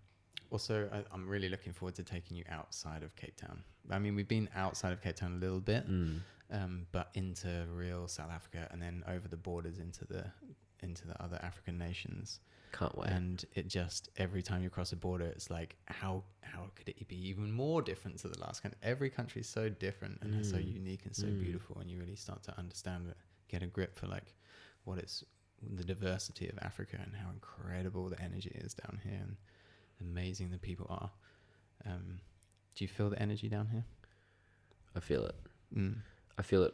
also 0.52 0.90
I, 0.92 1.04
I'm 1.14 1.28
really 1.28 1.50
looking 1.50 1.74
forward 1.74 1.96
to 1.96 2.04
taking 2.04 2.38
you 2.38 2.44
outside 2.50 3.04
of 3.04 3.16
Cape 3.16 3.36
Town. 3.36 3.64
I 3.90 4.00
mean, 4.00 4.16
we've 4.16 4.28
been 4.28 4.50
outside 4.56 4.94
of 4.94 5.02
Cape 5.02 5.16
Town 5.16 5.34
a 5.34 5.40
little 5.40 5.60
bit, 5.60 5.90
mm, 5.90 6.20
um, 6.52 6.86
but 6.92 7.10
into 7.16 7.66
real 7.74 8.08
South 8.08 8.32
Africa, 8.32 8.68
and 8.72 8.82
then 8.82 9.04
over 9.08 9.28
the 9.28 9.38
borders 9.38 9.80
into 9.80 10.06
the 10.06 10.26
into 10.82 11.08
the 11.08 11.22
other 11.22 11.40
African 11.42 11.78
nations, 11.78 12.40
Can't 12.72 12.98
wait. 12.98 13.10
and 13.10 13.44
it 13.54 13.68
just 13.68 14.10
every 14.18 14.42
time 14.42 14.64
you 14.64 14.70
cross 14.70 14.92
a 14.92 14.96
border, 14.96 15.26
it's 15.26 15.50
like 15.50 15.76
how 15.86 16.24
how 16.42 16.72
could 16.76 16.90
it 16.90 17.08
be 17.08 17.30
even 17.30 17.52
more 17.52 17.82
different 17.82 18.18
to 18.20 18.28
the 18.28 18.40
last 18.40 18.62
country? 18.64 18.78
Every 18.84 19.10
country 19.10 19.42
is 19.42 19.48
so 19.48 19.70
different 19.70 20.20
and 20.22 20.34
they're 20.34 20.44
so 20.44 20.58
Mm. 20.58 20.74
unique 20.74 21.06
and 21.06 21.16
so 21.16 21.28
Mm. 21.28 21.40
beautiful, 21.40 21.78
and 21.80 21.90
you 21.90 22.00
really 22.00 22.16
start 22.16 22.44
to 22.44 22.58
understand 22.58 23.08
it, 23.10 23.18
get 23.48 23.62
a 23.64 23.68
grip 23.68 23.96
for 23.96 24.08
like 24.08 24.34
what 24.86 24.98
it's 25.00 25.24
the 25.62 25.84
diversity 25.84 26.48
of 26.48 26.58
Africa 26.60 26.98
and 27.04 27.14
how 27.16 27.30
incredible 27.32 28.08
the 28.10 28.22
energy 28.22 28.52
is 28.56 28.74
down 28.74 29.00
here 29.04 29.20
and 29.22 29.36
amazing 30.00 30.50
the 30.52 30.58
people 30.58 30.88
are. 30.90 31.12
Um, 31.86 32.20
do 32.76 32.84
you 32.84 32.88
feel 32.88 33.10
the 33.10 33.22
energy 33.22 33.50
down 33.50 33.68
here? 33.68 33.84
I 34.96 35.00
feel 35.02 35.26
it. 35.26 35.36
Mm. 35.76 35.98
I 36.38 36.42
feel 36.42 36.64
it. 36.64 36.74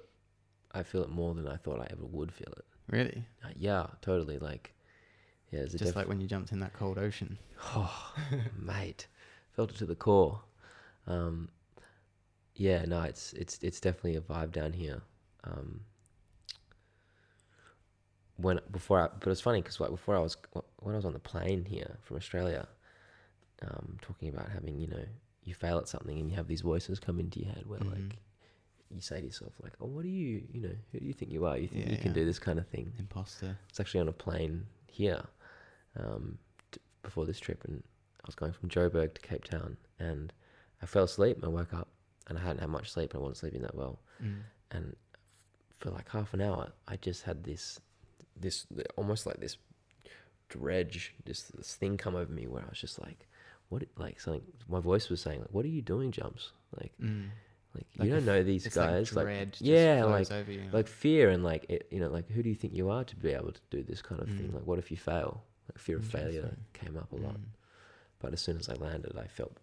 I 0.72 0.84
feel 0.84 1.03
it 1.03 1.10
more 1.10 1.34
than 1.34 1.48
I 1.48 1.56
thought 1.57 1.80
I 1.80 1.88
ever 1.90 2.06
would 2.06 2.32
feel 2.32 2.53
it. 2.56 2.65
Really? 2.88 3.26
Uh, 3.44 3.49
yeah, 3.57 3.88
totally. 4.02 4.38
Like, 4.38 4.74
yeah, 5.52 5.62
it's 5.62 5.72
Just 5.74 5.84
def- 5.86 5.95
like 5.95 6.07
when 6.07 6.22
you 6.22 6.28
jumped 6.28 6.52
in 6.52 6.60
that 6.60 6.74
cold 6.74 6.98
ocean. 6.98 7.38
Oh, 7.76 8.14
mate, 8.57 9.07
felt 9.56 9.72
it 9.72 9.78
to 9.78 9.86
the 9.86 9.95
core. 9.95 10.41
Um, 11.07 11.49
yeah, 12.56 12.86
no, 12.86 13.02
it's 13.03 13.34
it's 13.34 13.60
it's 13.62 13.80
definitely 13.80 14.16
a 14.16 14.22
vibe 14.22 14.52
down 14.52 14.74
here. 14.74 15.02
Um, 15.44 15.82
when 18.38 18.60
before, 18.72 18.99
I, 19.02 19.07
but 19.20 19.30
it's 19.30 19.41
funny 19.41 19.62
because 19.62 19.80
like 19.80 19.91
before 19.91 20.16
I 20.16 20.20
was 20.20 20.38
when 20.80 20.94
I 20.94 20.98
was 20.98 21.06
on 21.06 21.14
the 21.14 21.20
plane 21.20 21.66
here 21.66 21.98
from 22.03 22.18
Australia, 22.18 22.68
um, 23.62 23.98
talking 24.02 24.30
about 24.30 24.49
having 24.49 24.80
you 24.80 24.88
know 24.88 25.03
you 25.44 25.53
fail 25.53 25.78
at 25.78 25.88
something 25.88 26.18
and 26.20 26.30
you 26.30 26.36
have 26.36 26.48
these 26.48 26.62
voices 26.62 26.99
come 26.99 27.20
into 27.20 27.40
your 27.40 27.49
head 27.53 27.66
where 27.68 27.80
Mhm. 27.80 27.91
like 27.91 28.18
you 28.94 29.02
say 29.02 29.20
to 29.20 29.26
yourself 29.26 29.53
like, 29.64 29.74
oh, 29.82 29.88
what 29.88 30.03
do 30.03 30.10
you 30.10 30.44
you 30.53 30.62
know 30.62 30.76
who 30.91 30.99
do 30.99 31.06
you 31.06 31.14
think 31.14 31.32
you 31.32 31.45
are? 31.45 31.57
You 31.57 31.68
think 31.68 31.86
Yeah, 31.86 31.91
you 31.91 31.98
can 31.98 32.07
yeah. 32.10 32.14
do 32.22 32.26
this 32.26 32.40
kind 32.40 32.60
of 32.60 32.68
thing? 32.68 32.91
Imposter. 32.99 33.57
It's 33.70 33.80
actually 33.80 34.02
on 34.02 34.07
a 34.07 34.14
plane 34.14 34.66
here 34.88 35.24
um, 35.99 36.38
t- 36.72 36.80
before 37.03 37.26
this 37.26 37.40
trip, 37.40 37.64
and 37.66 37.82
I 38.22 38.24
was 38.26 38.36
going 38.36 38.52
from 38.53 38.70
Joburg 38.70 39.14
to 39.16 39.22
Cape 39.22 39.44
Town, 39.45 39.78
and 39.99 40.32
I 40.82 40.86
fell 40.86 41.03
asleep. 41.03 41.38
and 41.38 41.45
I 41.45 41.49
woke 41.49 41.74
up, 41.74 41.88
and 42.28 42.38
I 42.38 42.41
hadn't 42.41 42.60
had 42.60 42.70
much 42.70 42.91
sleep, 42.91 43.14
and 43.14 43.20
I 43.20 43.24
wasn't 43.24 43.38
sleeping 43.38 43.62
that 43.64 43.76
well. 43.76 43.99
Mm. 44.24 44.40
And 44.72 44.95
for 45.78 45.90
like 45.91 46.10
half 46.10 46.34
an 46.34 46.41
hour, 46.41 46.72
I 46.88 46.95
just 46.98 47.24
had 47.24 47.44
this, 47.44 47.80
this 48.40 48.66
almost 48.98 49.26
like 49.26 49.38
this 49.40 49.57
dredge, 50.49 51.14
this 51.26 51.44
this 51.57 51.76
thing 51.76 51.98
come 51.98 52.16
over 52.16 52.32
me 52.32 52.48
where 52.48 52.62
I 52.64 52.70
was 52.70 52.80
just 52.80 52.99
like, 53.02 53.28
what? 53.70 53.84
Like 53.98 54.20
something. 54.20 54.44
My 54.70 54.80
voice 54.80 55.10
was 55.10 55.22
saying 55.22 55.40
like, 55.40 55.49
"What 55.52 55.66
are 55.66 55.70
you 55.70 55.82
doing, 55.82 56.12
jumps? 56.12 56.52
Like, 56.80 56.94
Mm. 57.02 57.30
Like, 57.76 57.85
Like 57.97 58.07
you 58.07 58.14
don't 58.14 58.26
know 58.26 58.41
these 58.43 58.68
guys. 58.68 59.14
like 59.15 59.26
Like, 59.27 59.49
just 59.52 59.61
yeah, 59.61 60.03
like- 60.06 60.31
over 60.31 60.52
you. 60.52 60.64
like 60.72 60.88
fear 60.88 61.30
and 61.30 61.43
like 61.43 61.65
it, 61.69 61.88
you 61.91 61.99
know 61.99 62.10
like 62.10 62.27
who 62.30 62.41
do 62.41 62.49
you 62.49 62.56
think 62.56 62.73
you 62.73 62.89
are 62.89 63.03
to 63.03 63.15
be 63.15 63.31
able 63.31 63.52
to 63.52 63.61
do 63.69 63.84
this 63.84 64.02
kind 64.02 64.22
of 64.22 64.27
thing 64.27 64.49
Mm. 64.49 64.56
like 64.56 64.65
what 64.65 64.80
if 64.80 64.89
you 64.91 64.97
fail 64.97 65.43
like 65.69 65.77
fear 65.80 65.97
of 65.97 66.06
failure 66.06 66.56
came 66.73 66.95
up 66.97 67.11
a 67.11 67.15
lot 67.15 67.35
Mm. 67.35 67.45
but 68.19 68.34
as 68.34 68.41
soon 68.41 68.57
as 68.57 68.69
i 68.69 68.73
landed 68.76 69.18
i 69.18 69.27
felt 69.27 69.57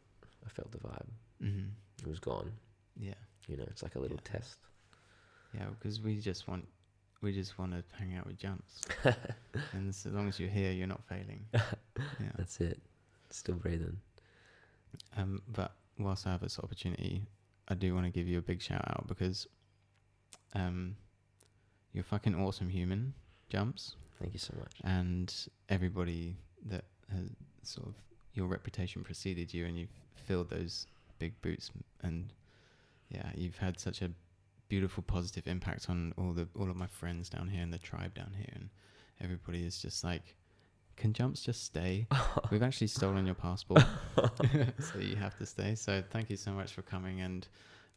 i 0.46 0.48
felt 0.48 0.70
the 0.72 0.78
vibe 0.78 1.08
Mhm. 1.42 1.70
it 2.02 2.06
was 2.08 2.20
gone 2.20 2.52
Yeah. 2.96 3.14
you 3.48 3.56
know 3.56 3.64
it's 3.72 3.82
like 3.82 3.94
a 3.96 3.98
little 4.00 4.20
Yeah. 4.24 4.32
test 4.32 4.58
Yeah, 5.54 5.68
because 5.78 6.00
we 6.00 6.18
just 6.20 6.48
want 6.48 6.66
we 7.20 7.32
just 7.32 7.56
want 7.58 7.70
to 7.72 7.84
hang 7.98 8.16
out 8.16 8.26
with 8.26 8.36
jumps, 8.36 8.80
and 9.74 9.88
as 9.90 10.04
long 10.06 10.26
as 10.28 10.40
you're 10.40 10.48
here, 10.50 10.72
you're 10.72 10.88
not 10.88 11.04
failing. 11.04 11.46
Yeah. 12.24 12.32
that's 12.36 12.60
it 12.60 12.80
still 13.30 13.54
breathing 13.54 14.00
Um, 15.16 15.40
but 15.46 15.70
whilst 15.98 16.26
I 16.26 16.32
have 16.32 16.40
this 16.40 16.58
opportunity, 16.58 17.22
I 17.72 17.74
do 17.74 17.94
want 17.94 18.04
to 18.04 18.12
give 18.12 18.28
you 18.28 18.38
a 18.38 18.42
big 18.42 18.60
shout 18.60 18.84
out 18.86 19.06
because, 19.08 19.46
um, 20.54 20.96
you're 21.92 22.02
a 22.02 22.04
fucking 22.04 22.34
awesome 22.34 22.68
human, 22.68 23.14
jumps, 23.48 23.96
thank 24.20 24.34
you 24.34 24.38
so 24.38 24.54
much. 24.58 24.74
And 24.84 25.34
everybody 25.70 26.36
that 26.66 26.84
has 27.10 27.30
sort 27.62 27.88
of 27.88 27.94
your 28.34 28.46
reputation 28.46 29.02
preceded 29.02 29.52
you, 29.54 29.64
and 29.64 29.78
you've 29.78 29.96
filled 30.26 30.50
those 30.50 30.86
big 31.18 31.40
boots, 31.40 31.70
and 32.02 32.32
yeah, 33.08 33.30
you've 33.34 33.58
had 33.58 33.80
such 33.80 34.02
a 34.02 34.10
beautiful 34.68 35.02
positive 35.02 35.46
impact 35.46 35.88
on 35.88 36.14
all 36.16 36.32
the 36.32 36.48
all 36.58 36.70
of 36.70 36.76
my 36.76 36.86
friends 36.86 37.28
down 37.28 37.48
here 37.48 37.62
and 37.62 37.72
the 37.72 37.78
tribe 37.78 38.14
down 38.14 38.32
here, 38.36 38.52
and 38.54 38.68
everybody 39.20 39.64
is 39.64 39.80
just 39.80 40.04
like, 40.04 40.34
can 41.02 41.12
jumps 41.12 41.42
just 41.42 41.64
stay? 41.64 42.06
We've 42.50 42.62
actually 42.62 42.86
stolen 42.86 43.26
your 43.26 43.34
passport, 43.34 43.84
so 44.16 44.98
you 45.00 45.16
have 45.16 45.36
to 45.38 45.46
stay. 45.46 45.74
So 45.74 46.02
thank 46.10 46.30
you 46.30 46.36
so 46.36 46.52
much 46.52 46.72
for 46.72 46.82
coming 46.82 47.20
and 47.20 47.46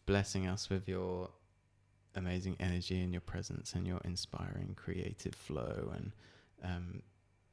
blessing 0.05 0.47
us 0.47 0.69
with 0.69 0.87
your 0.87 1.29
amazing 2.15 2.55
energy 2.59 3.01
and 3.01 3.11
your 3.13 3.21
presence 3.21 3.73
and 3.73 3.85
your 3.87 3.99
inspiring 4.05 4.75
creative 4.75 5.35
flow. 5.35 5.91
And 5.95 6.11
um, 6.63 7.01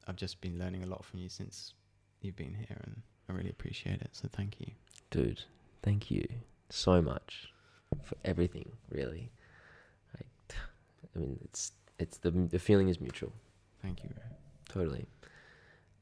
I've 0.07 0.15
just 0.15 0.41
been 0.41 0.57
learning 0.59 0.83
a 0.83 0.87
lot 0.87 1.05
from 1.05 1.19
you 1.19 1.29
since 1.29 1.73
you've 2.21 2.35
been 2.35 2.55
here, 2.55 2.79
and 2.83 3.01
I 3.29 3.33
really 3.33 3.49
appreciate 3.49 4.01
it. 4.01 4.09
So 4.13 4.27
thank 4.31 4.59
you. 4.59 4.67
dude 5.11 5.41
thank 5.83 6.09
you 6.09 6.25
so 6.69 7.01
much 7.01 7.49
for 8.03 8.15
everything 8.25 8.67
really 8.89 9.29
like 10.17 10.55
i 11.15 11.19
mean 11.19 11.37
it's 11.43 11.73
it's 11.99 12.17
the 12.19 12.31
the 12.31 12.57
feeling 12.57 12.87
is 12.89 12.99
mutual 12.99 13.31
Thank 13.81 14.03
you. 14.03 14.09
Totally. 14.69 15.05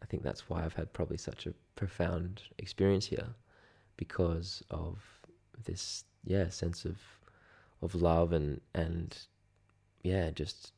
I 0.01 0.05
think 0.05 0.23
that's 0.23 0.49
why 0.49 0.63
I've 0.63 0.73
had 0.73 0.91
probably 0.93 1.17
such 1.17 1.45
a 1.45 1.53
profound 1.75 2.43
experience 2.57 3.05
here 3.05 3.29
because 3.97 4.63
of 4.69 4.99
this 5.63 6.03
yeah, 6.25 6.49
sense 6.49 6.85
of 6.85 6.97
of 7.81 7.95
love 7.95 8.31
and 8.33 8.61
and 8.73 9.17
yeah, 10.03 10.29
just 10.31 10.73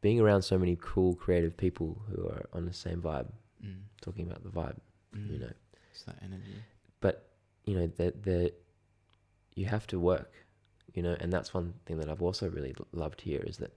being 0.00 0.20
around 0.20 0.42
so 0.42 0.58
many 0.58 0.76
cool 0.80 1.14
creative 1.14 1.56
people 1.56 2.02
who 2.08 2.26
are 2.26 2.46
on 2.52 2.66
the 2.66 2.72
same 2.72 3.00
vibe, 3.00 3.30
Mm. 3.64 3.82
talking 4.00 4.26
about 4.26 4.42
the 4.42 4.50
vibe, 4.50 4.78
you 5.12 5.38
Mm. 5.38 5.40
know. 5.40 5.52
it's 5.92 6.02
that 6.04 6.18
energy. 6.22 6.62
But, 7.00 7.28
you 7.64 7.74
know, 7.76 7.86
that 7.96 8.22
that 8.24 8.52
you 9.54 9.66
have 9.66 9.86
to 9.88 9.98
work, 9.98 10.32
you 10.94 11.02
know, 11.02 11.16
and 11.20 11.32
that's 11.32 11.54
one 11.54 11.74
thing 11.86 11.98
that 11.98 12.08
I've 12.10 12.22
also 12.22 12.48
really 12.50 12.74
loved 12.92 13.20
here 13.22 13.40
is 13.40 13.56
that 13.58 13.72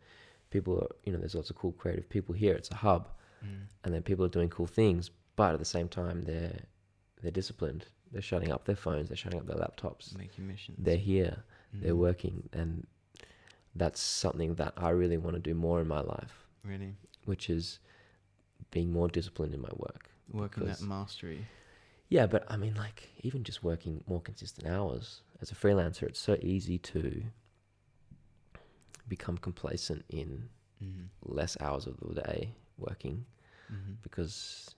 people 0.49 0.77
are, 0.81 0.89
you 1.05 1.13
know, 1.13 1.19
there's 1.19 1.35
lots 1.35 1.49
of 1.49 1.55
cool 1.55 1.71
creative 1.71 2.09
people 2.09 2.35
here. 2.35 2.55
It's 2.55 2.71
a 2.71 2.75
hub 2.75 3.09
Mm. 3.43 3.67
and 3.83 3.93
then 3.93 4.01
people 4.01 4.25
are 4.25 4.29
doing 4.29 4.49
cool 4.49 4.67
things, 4.67 5.11
but 5.35 5.53
at 5.53 5.59
the 5.59 5.65
same 5.65 5.87
time 5.87 6.23
they're 6.23 6.59
they're 7.21 7.31
disciplined. 7.31 7.85
They're 8.11 8.21
shutting 8.21 8.51
up 8.51 8.65
their 8.65 8.75
phones. 8.75 9.09
They're 9.09 9.17
shutting 9.17 9.39
up 9.39 9.45
their 9.47 9.57
laptops. 9.57 10.17
Making 10.17 10.47
missions. 10.47 10.77
They're 10.81 10.97
here. 10.97 11.43
They're 11.73 11.93
Mm. 11.93 11.97
working, 11.97 12.49
and 12.53 12.87
that's 13.75 13.99
something 14.01 14.55
that 14.55 14.73
I 14.77 14.89
really 14.89 15.17
want 15.17 15.35
to 15.35 15.39
do 15.41 15.53
more 15.53 15.79
in 15.81 15.87
my 15.87 15.99
life, 16.01 16.47
Really 16.63 16.95
which 17.25 17.49
is 17.49 17.79
being 18.71 18.91
more 18.91 19.07
disciplined 19.07 19.53
in 19.53 19.61
my 19.61 19.71
work. 19.77 20.09
working 20.31 20.65
that 20.65 20.81
mastery. 20.81 21.45
Yeah, 22.09 22.25
but 22.27 22.43
I 22.51 22.57
mean, 22.57 22.73
like 22.75 23.09
even 23.21 23.43
just 23.43 23.63
working 23.63 24.03
more 24.07 24.21
consistent 24.21 24.67
hours 24.67 25.21
as 25.41 25.51
a 25.51 25.55
freelancer, 25.55 26.03
it's 26.03 26.19
so 26.19 26.37
easy 26.41 26.77
to 26.79 27.23
become 29.07 29.37
complacent 29.37 30.05
in 30.09 30.49
Mm. 30.83 31.09
less 31.23 31.57
hours 31.59 31.85
of 31.87 31.97
the 31.99 32.21
day 32.21 32.53
working 32.79 33.25
hmm 33.69 33.93
because 34.01 34.69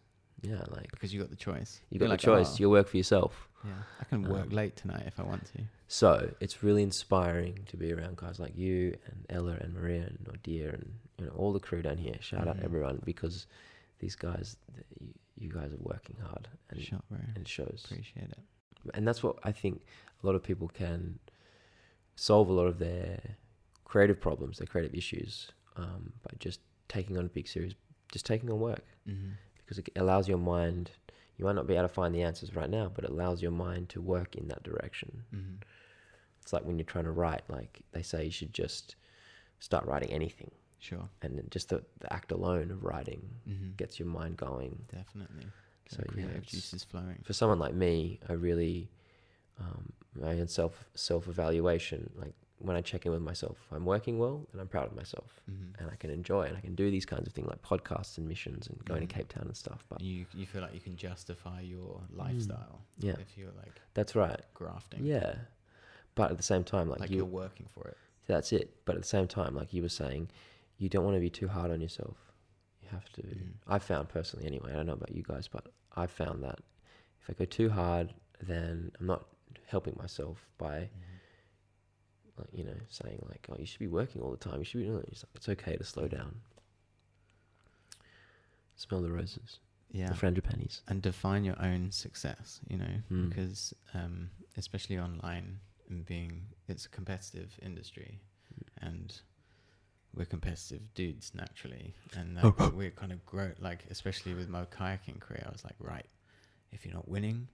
yeah, 0.42 0.64
like 0.70 0.90
Because 0.92 1.14
you 1.14 1.20
got 1.22 1.30
the 1.30 1.36
choice. 1.36 1.80
you 1.92 2.00
got 2.00 2.10
like, 2.10 2.20
the 2.20 2.26
choice. 2.26 2.54
"Oh, 2.54 2.56
You'll 2.60 2.72
work 2.72 2.88
for 2.88 2.98
yourself. 2.98 3.48
yeah, 3.64 3.74
I 4.00 4.06
can 4.06 4.24
work 4.24 4.46
Um, 4.46 4.50
late 4.50 4.76
tonight 4.76 5.04
if 5.06 5.20
I 5.20 5.24
want 5.24 5.46
to. 5.54 5.62
So 5.88 6.32
it's 6.40 6.64
really 6.64 6.82
inspiring 6.82 7.60
to 7.68 7.78
be 7.78 7.94
around 7.94 8.18
guys 8.18 8.40
like 8.40 8.58
you 8.58 8.96
and 9.06 9.26
Ella 9.30 9.58
and 9.62 9.74
Maria 9.76 10.02
and 10.08 10.18
Nadir 10.26 10.70
and 10.70 10.94
you 11.20 11.26
know 11.26 11.32
all 11.34 11.54
the 11.54 11.60
crew 11.60 11.82
down 11.84 11.98
here. 11.98 12.16
Shout 12.22 12.48
out 12.48 12.58
Mhm. 12.58 12.64
everyone 12.64 13.02
because 13.06 13.46
these 14.00 14.16
guys, 14.16 14.58
you, 15.00 15.14
you 15.38 15.50
guys 15.52 15.72
are 15.74 15.84
working 15.94 16.18
hard 16.28 16.48
and, 16.72 16.80
bro. 17.10 17.20
and 17.36 17.44
it 17.46 17.48
shows. 17.48 17.84
Appreciate 17.86 18.32
it. 18.32 18.40
And 18.96 19.08
that's 19.08 19.22
what 19.22 19.36
I 19.44 19.52
think 19.52 19.84
a 20.24 20.26
lot 20.26 20.34
of 20.34 20.42
people 20.42 20.68
can 20.70 21.20
solve 22.16 22.50
a 22.50 22.54
lot 22.54 22.66
of 22.66 22.80
their 22.80 23.20
creative 23.86 24.20
problems, 24.20 24.58
their 24.58 24.68
creative 24.68 24.96
issues, 24.96 25.52
um, 25.76 26.14
by 26.24 26.32
just 26.40 26.62
taking 26.88 27.16
on 27.18 27.26
a 27.26 27.30
big 27.30 27.48
series, 27.48 27.74
just 28.12 28.26
taking 28.26 28.50
on 28.52 28.60
work 28.60 28.84
hmm 29.06 29.32
because 29.58 29.78
it 29.80 29.90
allows 29.96 30.28
your 30.28 30.38
mind. 30.38 30.92
You 31.38 31.46
might 31.46 31.56
not 31.56 31.66
be 31.66 31.76
able 31.76 31.88
to 31.88 31.94
find 31.94 32.14
the 32.14 32.24
answers 32.24 32.54
right 32.56 32.70
now, 32.70 32.92
but 32.94 33.06
it 33.06 33.10
allows 33.10 33.42
your 33.42 33.52
mind 33.52 33.88
to 33.90 34.02
work 34.02 34.36
in 34.36 34.48
that 34.50 34.64
direction. 34.64 35.24
hmm 35.32 35.56
It's 36.42 36.52
like 36.54 36.66
when 36.66 36.78
you're 36.78 36.86
trying 36.86 37.06
to 37.06 37.12
write, 37.12 37.44
like 37.50 37.82
they 37.94 38.02
say 38.02 38.26
you 38.26 38.32
should 38.32 38.54
just 38.54 38.96
start 39.60 39.86
writing 39.86 40.10
anything. 40.12 40.52
Sure. 40.80 41.08
And 41.22 41.42
just 41.52 41.70
the, 41.70 41.84
the 42.00 42.12
act 42.12 42.32
alone 42.32 42.70
of 42.72 42.84
writing 42.84 43.22
hmm 43.46 43.70
gets 43.78 43.98
your 44.00 44.08
mind 44.10 44.38
going. 44.38 44.78
Definitely. 44.92 45.46
Get 45.90 45.94
So, 45.94 46.04
yeah, 46.18 46.40
juices 46.46 46.84
flowing. 46.84 47.20
For 47.24 47.34
someone 47.34 47.60
like 47.60 47.74
me, 47.74 48.20
I 48.28 48.34
really, 48.34 48.90
um, 49.60 49.94
my 50.20 50.40
own 50.40 50.48
self 50.48 50.86
self 50.96 51.28
evaluation, 51.28 52.10
like 52.16 52.34
when 52.62 52.76
I 52.76 52.82
check 52.82 53.06
in 53.06 53.12
with 53.12 53.22
myself, 53.22 53.58
I'm 53.72 53.86
working 53.86 54.20
well 54.20 54.48
and 54.52 54.62
I'm 54.62 54.68
proud 54.68 54.88
of 54.88 54.96
myself 54.96 55.42
hmm 55.48 55.70
and 55.80 55.90
I 55.90 55.96
can 55.96 56.10
enjoy 56.12 56.44
and 56.44 56.56
I 56.56 56.62
can 56.62 56.76
do 56.76 56.92
these 56.92 57.06
kinds 57.06 57.26
of 57.28 57.34
things 57.34 57.48
like 57.48 57.62
podcasts 57.64 58.18
and 58.18 58.28
missions 58.28 58.68
and 58.68 58.84
going 58.86 59.02
Mhm. 59.04 59.10
to 59.10 59.16
Cape 59.16 59.30
Town 59.30 59.46
and 59.48 59.58
stuff. 59.58 59.84
But 59.90 60.02
You 60.02 60.26
you 60.34 60.46
feel 60.46 60.62
like 60.62 60.74
you 60.74 60.80
can 60.80 60.96
justify 60.96 61.62
your 61.62 62.02
lifestyle 62.12 62.82
Mm. 63.00 63.04
yeah, 63.08 63.16
if 63.20 63.38
you're 63.38 63.52
like 63.64 63.76
that's 63.94 64.16
right. 64.16 64.42
grafting. 64.54 65.06
Yeah. 65.06 65.36
But 66.16 66.30
at 66.32 66.38
the 66.38 66.44
same 66.44 66.64
time, 66.64 66.90
like, 66.90 67.00
Like, 67.00 67.10
you, 67.10 67.18
you're 67.18 67.26
working 67.26 67.68
for 67.68 67.88
it. 67.88 67.98
That's 68.28 68.52
it. 68.54 68.68
But 68.86 68.96
at 68.96 69.02
the 69.02 69.08
same 69.08 69.28
time, 69.28 69.56
like 69.56 69.74
you 69.74 69.82
were 69.82 69.90
saying, 70.04 70.30
you 70.78 70.90
don't 70.90 71.06
want 71.06 71.16
to 71.16 71.22
be 71.22 71.30
too 71.30 71.48
hard 71.48 71.72
on 71.72 71.80
yourself. 71.82 72.18
You 72.84 72.90
have 72.90 73.10
to. 73.14 73.22
Mm. 73.22 73.54
I 73.68 73.80
found 73.80 74.10
personally, 74.10 74.46
anyway. 74.46 74.72
I 74.72 74.76
don't 74.76 74.88
know 74.88 74.94
about 75.02 75.14
you 75.16 75.24
guys, 75.24 75.48
but 75.48 75.68
I 75.96 76.06
found 76.08 76.44
that 76.44 76.60
if 77.22 77.30
I 77.30 77.34
go 77.34 77.46
too 77.46 77.70
hard, 77.70 78.14
then 78.42 78.92
I'm 79.00 79.08
not 79.08 79.26
helping 79.68 79.96
myself 79.98 80.38
by, 80.58 80.90
like, 82.42 82.50
you 82.60 82.64
know, 82.66 82.76
saying 82.90 83.20
like, 83.30 83.46
"Oh, 83.50 83.56
you 83.60 83.66
should 83.66 83.80
be 83.80 83.88
working 83.88 84.22
all 84.22 84.32
the 84.32 84.38
time. 84.38 84.60
You 84.60 84.66
should 84.66 84.80
be 84.82 84.86
doing 84.88 85.00
it." 85.04 85.10
It's, 85.12 85.24
like, 85.24 85.32
it's 85.36 85.50
okay 85.50 85.76
to 85.78 85.84
slow 85.84 86.08
down. 86.08 86.42
Smell 88.76 89.02
the 89.02 89.12
roses, 89.12 89.60
Yeah. 89.92 90.08
the 90.10 90.16
frangipanis. 90.16 90.82
and 90.88 91.02
define 91.02 91.44
your 91.44 91.60
own 91.62 91.92
success 91.92 92.60
you 92.68 92.78
know 92.78 92.96
Mm. 93.12 93.30
because 93.30 93.74
um, 93.94 94.32
especially 94.58 94.98
online 94.98 95.60
and 95.90 96.06
being 96.06 96.48
it's 96.68 96.86
a 96.86 96.90
competitive 96.90 97.60
industry 97.62 98.20
and 98.78 99.22
we're 100.16 100.26
competitive 100.26 100.82
dudes 100.96 101.34
naturally 101.36 101.94
and 102.18 102.36
like, 102.44 102.74
we're 102.74 102.90
kind 102.92 103.12
of 103.12 103.24
grow 103.26 103.52
like 103.60 103.86
especially 103.90 104.34
with 104.34 104.50
my 104.50 104.66
kayaking 104.66 105.20
career 105.20 105.44
i 105.48 105.52
was 105.52 105.64
like 105.64 105.76
right 105.80 106.08
if 106.72 106.86
you're 106.86 106.94
not 106.96 107.08
winning 107.08 107.48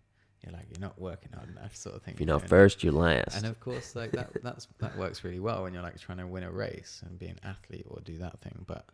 you're 0.43 0.53
like 0.53 0.65
you're 0.69 0.79
not 0.79 0.99
working 0.99 1.29
hard 1.33 1.49
enough 1.49 1.75
sort 1.75 1.95
of 1.95 2.01
thing 2.03 2.13
If 2.13 2.19
you're 2.19 2.27
not 2.27 2.41
And- 2.41 2.49
first, 2.49 2.83
you're 2.83 2.93
last. 2.93 3.35
and 3.37 3.45
of 3.45 3.59
course 3.59 3.95
like 3.95 4.11
that 4.11 4.29
that's 4.43 4.67
that 4.79 4.97
works 4.97 5.23
really 5.23 5.39
well 5.39 5.63
when 5.63 5.73
you're 5.73 5.83
like 5.83 5.99
trying 5.99 6.19
to 6.19 6.27
win 6.27 6.43
a 6.43 6.51
race 6.51 7.01
and 7.05 7.17
be 7.17 7.27
an 7.27 7.39
athlete 7.43 7.85
or 7.89 7.99
do 8.01 8.17
that 8.19 8.39
thing 8.39 8.63
but 8.67 8.85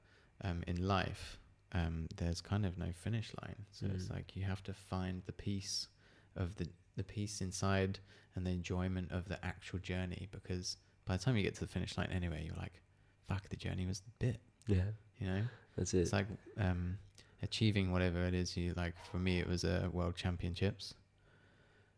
um, 0.43 0.63
in 0.67 0.87
life 0.87 1.39
um, 1.73 2.07
there's 2.17 2.39
kind 2.41 2.65
of 2.65 2.77
no 2.77 2.91
finish 2.93 3.31
line 3.41 3.65
so 3.71 3.87
it's 3.93 4.05
Mm. 4.05 4.13
like 4.15 4.35
you 4.35 4.43
have 4.43 4.63
to 4.63 4.73
find 4.73 5.23
the 5.25 5.31
peace 5.33 5.87
of 6.35 6.55
the 6.55 6.67
the 6.95 7.03
peace 7.03 7.41
inside 7.41 7.99
and 8.35 8.45
the 8.45 8.51
enjoyment 8.51 9.11
of 9.11 9.27
the 9.27 9.43
actual 9.45 9.79
journey 9.79 10.27
because 10.31 10.77
by 11.05 11.17
the 11.17 11.23
time 11.23 11.35
you 11.35 11.43
get 11.43 11.55
to 11.55 11.61
the 11.61 11.67
finish 11.67 11.97
line 11.97 12.09
anyway 12.11 12.43
you're 12.45 12.55
like 12.57 12.79
fuck 13.27 13.47
the 13.49 13.55
journey 13.55 13.85
was 13.85 13.99
the 14.01 14.11
bit 14.19 14.39
yeah, 14.67 14.83
you 15.17 15.27
know 15.27 15.41
that's 15.75 15.93
it. 15.93 15.99
it's 15.99 16.13
like 16.13 16.27
um, 16.59 16.97
achieving 17.41 17.91
whatever 17.91 18.23
it 18.23 18.33
is 18.33 18.55
you 18.55 18.73
like. 18.77 18.93
For 19.11 19.17
me, 19.17 19.39
it 19.39 19.47
was 19.47 19.63
a 19.65 19.85
uh, 19.85 19.89
world 19.89 20.15
championships. 20.15 20.93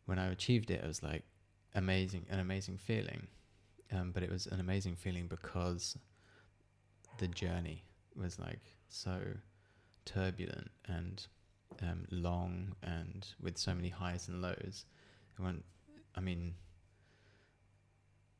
When 0.06 0.18
I 0.18 0.30
achieved 0.30 0.70
it, 0.70 0.82
it 0.82 0.86
was 0.86 1.02
like 1.02 1.22
amazing, 1.74 2.26
an 2.30 2.40
amazing 2.40 2.78
feeling. 2.78 3.26
Um, 3.92 4.10
but 4.12 4.22
it 4.22 4.30
was 4.30 4.46
an 4.46 4.58
amazing 4.58 4.96
feeling 4.96 5.28
because 5.28 5.96
the 7.18 7.28
journey 7.28 7.84
was 8.16 8.38
like 8.38 8.74
so 8.88 9.18
turbulent 10.04 10.70
and 10.86 11.26
um, 11.82 12.06
long 12.10 12.74
and 12.82 13.26
with 13.40 13.58
so 13.58 13.74
many 13.74 13.88
highs 13.88 14.28
and 14.28 14.42
lows. 14.42 14.86
It 15.38 15.42
went, 15.42 15.64
I 16.14 16.20
mean, 16.20 16.54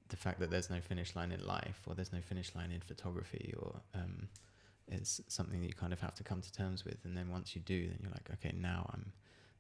the 0.09 0.17
fact 0.17 0.41
that 0.41 0.51
there's 0.51 0.71
no 0.71 0.81
finish 0.81 1.15
line 1.15 1.33
in 1.33 1.45
life 1.45 1.81
or 1.87 1.95
there's 1.95 2.13
no 2.13 2.21
finish 2.21 2.55
line 2.55 2.71
in 2.71 2.81
photography 2.81 3.55
or 3.59 3.81
um, 3.95 4.29
it's 4.89 5.21
something 5.29 5.61
that 5.61 5.67
you 5.67 5.75
kind 5.75 5.93
of 5.93 6.01
have 6.01 6.15
to 6.15 6.23
come 6.23 6.41
to 6.41 6.53
terms 6.53 6.85
with 6.85 6.99
and 7.05 7.17
then 7.17 7.29
once 7.29 7.55
you 7.55 7.63
do 7.63 7.89
then 7.89 7.99
you're 8.01 8.11
like 8.11 8.29
okay 8.33 8.55
now 8.57 8.89
i'm 8.93 9.13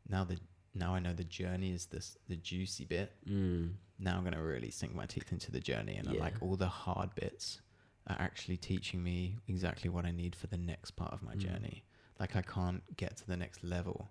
now 0.08 0.22
the 0.22 0.38
now 0.76 0.94
i 0.94 0.98
know 0.98 1.12
the 1.12 1.24
journey 1.24 1.72
is 1.72 1.86
this 1.86 2.16
the 2.28 2.36
juicy 2.36 2.84
bit 2.84 3.12
mm. 3.28 3.70
now 3.98 4.16
i'm 4.16 4.22
going 4.22 4.32
to 4.34 4.40
really 4.42 4.70
sink 4.70 4.94
my 4.94 5.06
teeth 5.06 5.32
into 5.32 5.50
the 5.50 5.60
journey 5.60 5.96
and 5.96 6.08
I'm 6.08 6.14
Yeah. 6.14 6.20
like 6.20 6.34
all 6.42 6.56
the 6.56 6.68
hard 6.68 7.14
bits 7.14 7.60
are 8.06 8.16
actually 8.18 8.56
teaching 8.56 9.02
me 9.02 9.36
exactly 9.48 9.90
what 9.90 10.04
i 10.04 10.10
need 10.10 10.34
for 10.36 10.46
the 10.48 10.58
next 10.58 10.92
part 10.92 11.12
of 11.12 11.22
my 11.22 11.34
Mm. 11.34 11.38
journey 11.38 11.84
like 12.20 12.36
i 12.36 12.42
can't 12.42 12.82
get 12.96 13.16
to 13.18 13.26
the 13.26 13.36
next 13.36 13.64
level 13.64 14.08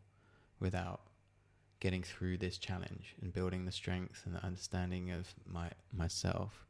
without 0.59 1.01
getting 1.79 2.03
through 2.03 2.37
this 2.37 2.57
challenge 2.57 3.15
and 3.21 3.31
building 3.33 3.65
the 3.65 3.71
strength 3.71 4.23
and 4.25 4.33
the 4.35 4.43
understanding 4.43 5.11
of 5.11 5.33
my 5.45 5.69
myself 5.93 6.65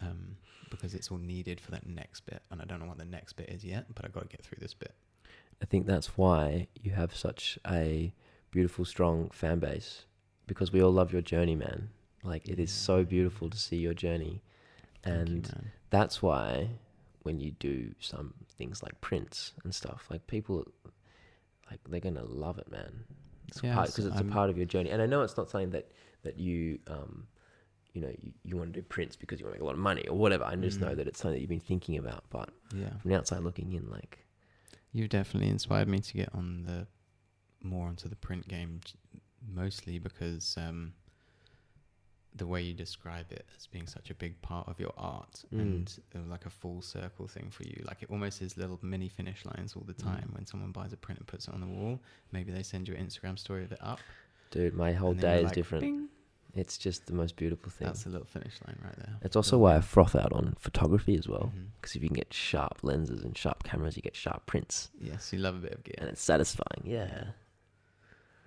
um, 0.00 0.36
because 0.70 0.94
it's 0.94 1.10
all 1.10 1.18
needed 1.18 1.60
for 1.60 1.70
that 1.70 1.86
next 1.86 2.20
bit 2.26 2.42
and 2.50 2.60
i 2.60 2.64
don't 2.64 2.80
know 2.80 2.86
what 2.86 2.98
the 2.98 3.04
next 3.04 3.32
bit 3.34 3.48
is 3.48 3.64
yet 3.64 3.86
but 3.94 4.04
i 4.04 4.08
got 4.08 4.22
to 4.28 4.28
get 4.36 4.44
through 4.44 4.58
this 4.60 4.74
bit 4.74 4.94
I 5.60 5.64
think 5.64 5.86
that's 5.86 6.16
why 6.16 6.68
you 6.80 6.92
have 6.92 7.16
such 7.16 7.58
a 7.66 8.14
beautiful, 8.50 8.84
strong 8.84 9.30
fan 9.30 9.58
base 9.58 10.04
because 10.46 10.72
we 10.72 10.82
all 10.82 10.92
love 10.92 11.12
your 11.12 11.22
journey, 11.22 11.54
man. 11.54 11.90
Like 12.24 12.48
it 12.48 12.58
is 12.58 12.70
so 12.70 13.04
beautiful 13.04 13.48
to 13.50 13.58
see 13.58 13.76
your 13.76 13.94
journey, 13.94 14.42
Thank 15.04 15.28
you, 15.28 15.34
and 15.36 15.54
that's 15.90 16.20
why 16.22 16.70
when 17.22 17.38
you 17.40 17.52
do 17.52 17.94
some 18.00 18.34
things 18.56 18.82
like 18.82 19.00
prints 19.00 19.52
and 19.64 19.74
stuff, 19.74 20.06
like 20.10 20.26
people, 20.26 20.66
like 21.70 21.80
they're 21.88 22.00
gonna 22.00 22.24
love 22.24 22.58
it, 22.58 22.70
man. 22.70 23.04
It's 23.48 23.62
Yeah, 23.62 23.74
part 23.74 23.86
because 23.88 24.06
it's 24.06 24.20
a 24.20 24.24
part 24.24 24.50
of 24.50 24.56
your 24.56 24.66
journey, 24.66 24.90
and 24.90 25.00
I 25.00 25.06
know 25.06 25.22
it's 25.22 25.36
not 25.36 25.48
something 25.50 25.70
that 25.70 25.90
that 26.22 26.38
you 26.38 26.78
um. 26.88 27.26
You 27.94 28.02
know, 28.02 28.12
you, 28.20 28.32
you 28.44 28.56
want 28.56 28.72
to 28.74 28.80
do 28.80 28.84
prints 28.86 29.16
because 29.16 29.40
you 29.40 29.46
want 29.46 29.54
to 29.54 29.58
make 29.58 29.62
a 29.62 29.64
lot 29.64 29.72
of 29.72 29.80
money 29.80 30.06
or 30.06 30.16
whatever. 30.16 30.44
I 30.44 30.54
just 30.56 30.78
know 30.80 30.88
Mhm. 30.88 30.96
that 30.98 31.08
it's 31.08 31.18
something 31.18 31.34
that 31.34 31.40
you've 31.40 31.48
been 31.48 31.58
thinking 31.58 31.96
about. 31.96 32.22
But 32.30 32.50
yeah 32.72 32.90
from 33.00 33.10
the 33.10 33.16
outside 33.16 33.40
looking 33.40 33.72
in, 33.72 33.90
like, 33.90 34.18
You've 34.92 35.08
definitely 35.08 35.48
inspired 35.48 35.88
me 35.88 35.98
to 35.98 36.12
get 36.12 36.28
on 36.34 36.64
the 36.64 36.86
more 37.62 37.88
onto 37.88 38.08
the 38.08 38.16
print 38.16 38.46
game, 38.48 38.80
mostly 39.52 39.98
because 39.98 40.56
um, 40.56 40.92
the 42.34 42.46
way 42.46 42.62
you 42.62 42.72
describe 42.74 43.32
it 43.32 43.46
as 43.56 43.66
being 43.66 43.86
such 43.86 44.10
a 44.10 44.14
big 44.14 44.40
part 44.42 44.68
of 44.68 44.78
your 44.78 44.92
art 44.96 45.42
Mm. 45.54 45.60
and 45.60 45.98
uh, 46.14 46.18
like 46.30 46.46
a 46.46 46.50
full 46.50 46.80
circle 46.82 47.26
thing 47.26 47.50
for 47.50 47.64
you. 47.64 47.82
Like 47.86 48.02
it 48.02 48.10
almost 48.10 48.42
is 48.42 48.56
little 48.56 48.78
mini 48.82 49.08
finish 49.08 49.44
lines 49.44 49.74
all 49.74 49.84
the 49.86 49.94
time. 49.94 50.28
Mm. 50.30 50.34
When 50.34 50.46
someone 50.46 50.70
buys 50.70 50.92
a 50.92 50.96
print 50.96 51.18
and 51.18 51.26
puts 51.26 51.48
it 51.48 51.54
on 51.54 51.60
the 51.60 51.66
wall, 51.66 51.98
maybe 52.32 52.52
they 52.52 52.62
send 52.62 52.86
you 52.86 52.94
an 52.94 53.04
Instagram 53.06 53.38
story 53.38 53.64
of 53.64 53.72
it 53.72 53.78
up. 53.80 53.98
dude, 54.50 54.74
my 54.74 54.92
whole 54.92 55.14
day 55.14 55.38
is 55.38 55.44
like, 55.46 55.54
different. 55.54 55.82
"Bing." 55.82 56.08
It's 56.54 56.78
just 56.78 57.06
the 57.06 57.12
most 57.12 57.36
beautiful 57.36 57.70
thing. 57.70 57.86
That's 57.86 58.06
a 58.06 58.08
little 58.08 58.26
finish 58.26 58.54
line 58.66 58.78
right 58.82 58.96
there. 58.96 59.16
It's 59.22 59.36
also 59.36 59.58
why 59.58 59.76
I 59.76 59.80
froth 59.82 60.16
out 60.16 60.32
on 60.32 60.54
photography 60.58 61.14
as 61.16 61.28
well. 61.28 61.52
Because 61.80 61.94
if 61.94 62.02
you 62.02 62.08
can 62.08 62.16
get 62.16 62.32
sharp 62.32 62.78
lenses 62.82 63.22
and 63.22 63.36
sharp 63.36 63.64
cameras, 63.64 63.96
you 63.96 64.02
get 64.02 64.16
sharp 64.16 64.46
prints, 64.46 64.90
Yes, 64.98 65.30
you 65.32 65.38
love 65.40 65.56
a 65.56 65.58
bit 65.58 65.72
of 65.74 65.84
gear. 65.84 65.94
and 65.98 66.08
it's 66.08 66.22
satisfying. 66.22 66.82
Yeah, 66.84 67.32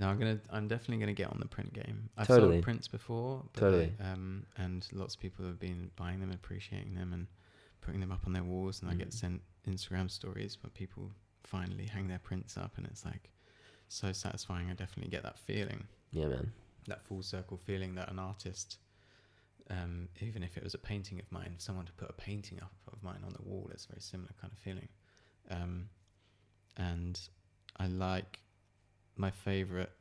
No, 0.01 0.07
I'm 0.09 0.17
gonna. 0.17 0.39
I'm 0.49 0.67
definitely 0.67 0.97
gonna 0.97 1.13
get 1.13 1.27
on 1.31 1.39
the 1.39 1.47
print 1.47 1.73
game. 1.73 2.09
I've 2.17 2.27
Totally. 2.27 2.55
sold 2.55 2.63
prints 2.63 2.87
before, 2.87 3.43
but 3.53 3.59
Totally. 3.61 3.93
they- 3.99 4.03
um, 4.03 4.45
and 4.57 4.85
lots 4.91 5.13
of 5.15 5.21
people 5.21 5.45
have 5.45 5.59
been 5.59 5.91
buying 5.95 6.19
them, 6.19 6.31
appreciating 6.31 6.95
them, 6.95 7.13
and 7.13 7.27
putting 7.81 8.01
them 8.01 8.11
up 8.11 8.25
on 8.25 8.33
their 8.33 8.43
walls. 8.43 8.81
And 8.81 8.89
I 8.89 8.95
get 8.95 9.09
Mm. 9.09 9.13
sent 9.13 9.41
Instagram 9.67 10.09
stories 10.09 10.57
where 10.63 10.71
people 10.71 11.11
finally 11.43 11.85
hang 11.85 12.07
their 12.07 12.17
prints 12.19 12.57
up, 12.57 12.77
and 12.77 12.87
it's 12.87 13.05
like 13.05 13.29
so 13.89 14.11
satisfying. 14.11 14.71
I 14.71 14.73
definitely 14.73 15.11
get 15.11 15.21
that 15.21 15.37
feeling, 15.37 15.87
yeah, 16.11 16.27
man. 16.27 16.51
that 16.87 17.03
full 17.03 17.21
circle 17.21 17.57
feeling 17.57 17.93
that 17.95 18.09
an 18.09 18.17
artist, 18.17 18.79
um, 19.69 20.09
even 20.19 20.41
if 20.41 20.57
it 20.57 20.63
was 20.63 20.73
a 20.73 20.79
painting 20.79 21.19
of 21.19 21.31
mine, 21.31 21.59
someone 21.59 21.85
to 21.85 21.93
put 21.93 22.09
a 22.09 22.13
painting 22.13 22.59
up 22.59 22.73
of 22.91 23.03
mine 23.03 23.23
on 23.23 23.33
the 23.33 23.41
wall, 23.43 23.69
it's 23.71 23.85
a 23.85 23.89
very 23.89 24.01
similar 24.01 24.31
kind 24.41 24.51
of 24.51 24.57
feeling. 24.57 24.89
Um, 25.51 25.89
and 26.77 27.19
I 27.77 27.85
like 27.87 28.39
my 29.21 29.31
favorite 29.31 29.91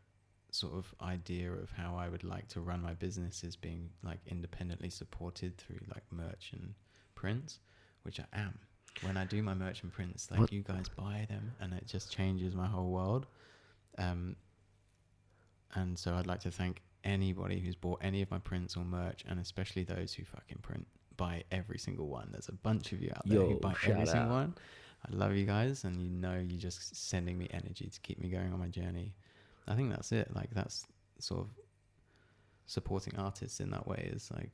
sort 0.51 0.73
of 0.73 0.93
idea 1.01 1.53
of 1.53 1.71
how 1.71 1.95
I 1.97 2.09
would 2.09 2.25
like 2.25 2.49
to 2.49 2.61
run 2.61 2.83
my 2.83 2.95
business 2.95 3.45
is 3.45 3.55
being 3.55 3.91
like 4.03 4.19
independently 4.27 4.91
supported 4.91 5.57
through 5.59 5.79
like 5.95 6.03
merch 6.11 6.51
and 6.53 6.75
prints, 7.15 7.61
which 8.03 8.19
I 8.19 8.25
am. 8.33 8.59
When 9.03 9.17
I 9.17 9.25
do 9.27 9.43
my 9.43 9.55
merch 9.55 9.83
and 9.85 9.93
prints, 9.93 10.31
like 10.31 10.41
What- 10.41 10.53
you 10.53 10.63
guys 10.63 10.89
buy 10.89 11.27
them, 11.29 11.53
and 11.61 11.73
it 11.75 11.87
just 11.87 12.11
changes 12.11 12.57
my 12.57 12.67
whole 12.67 12.91
world. 12.91 13.27
Um, 13.99 14.35
and 15.75 15.97
so 15.97 16.15
I'd 16.15 16.27
like 16.27 16.41
to 16.41 16.51
thank 16.51 16.83
anybody 17.05 17.61
who's 17.61 17.77
bought 17.77 18.01
any 18.03 18.23
of 18.23 18.31
my 18.31 18.39
prints 18.39 18.77
or 18.77 18.85
merch, 18.85 19.23
and 19.29 19.39
especially 19.39 19.85
those 19.85 20.15
who 20.15 20.25
fucking 20.25 20.59
print 20.63 20.87
buy 21.17 21.45
every 21.53 21.79
single 21.79 22.09
one. 22.09 22.29
There's 22.33 22.49
a 22.49 22.53
bunch 22.53 22.93
of 22.93 23.03
you 23.03 23.11
out 23.15 23.23
there 23.27 23.39
Yo, 23.39 23.49
who 23.51 23.61
buy 23.61 23.75
every 23.87 24.07
single 24.07 24.31
one. 24.31 24.55
I 25.07 25.15
love 25.15 25.35
you 25.35 25.47
guys, 25.47 25.85
and 25.85 26.01
you 26.01 26.11
know 26.11 26.35
you're 26.35 26.61
just 26.61 26.95
sending 26.95 27.39
me 27.39 27.49
energy 27.53 27.89
to 27.89 28.01
keep 28.01 28.21
me 28.21 28.29
going 28.29 28.53
on 28.53 28.59
my 28.59 28.69
journey. 28.69 29.15
I 29.67 29.75
think 29.75 29.91
that's 29.91 30.13
it. 30.13 30.35
Like 30.35 30.51
that's 30.53 30.87
sort 31.19 31.41
of 31.41 31.49
supporting 32.67 33.17
artists 33.17 33.61
in 33.61 33.71
that 33.71 33.87
way 33.87 34.11
is 34.13 34.31
like 34.33 34.53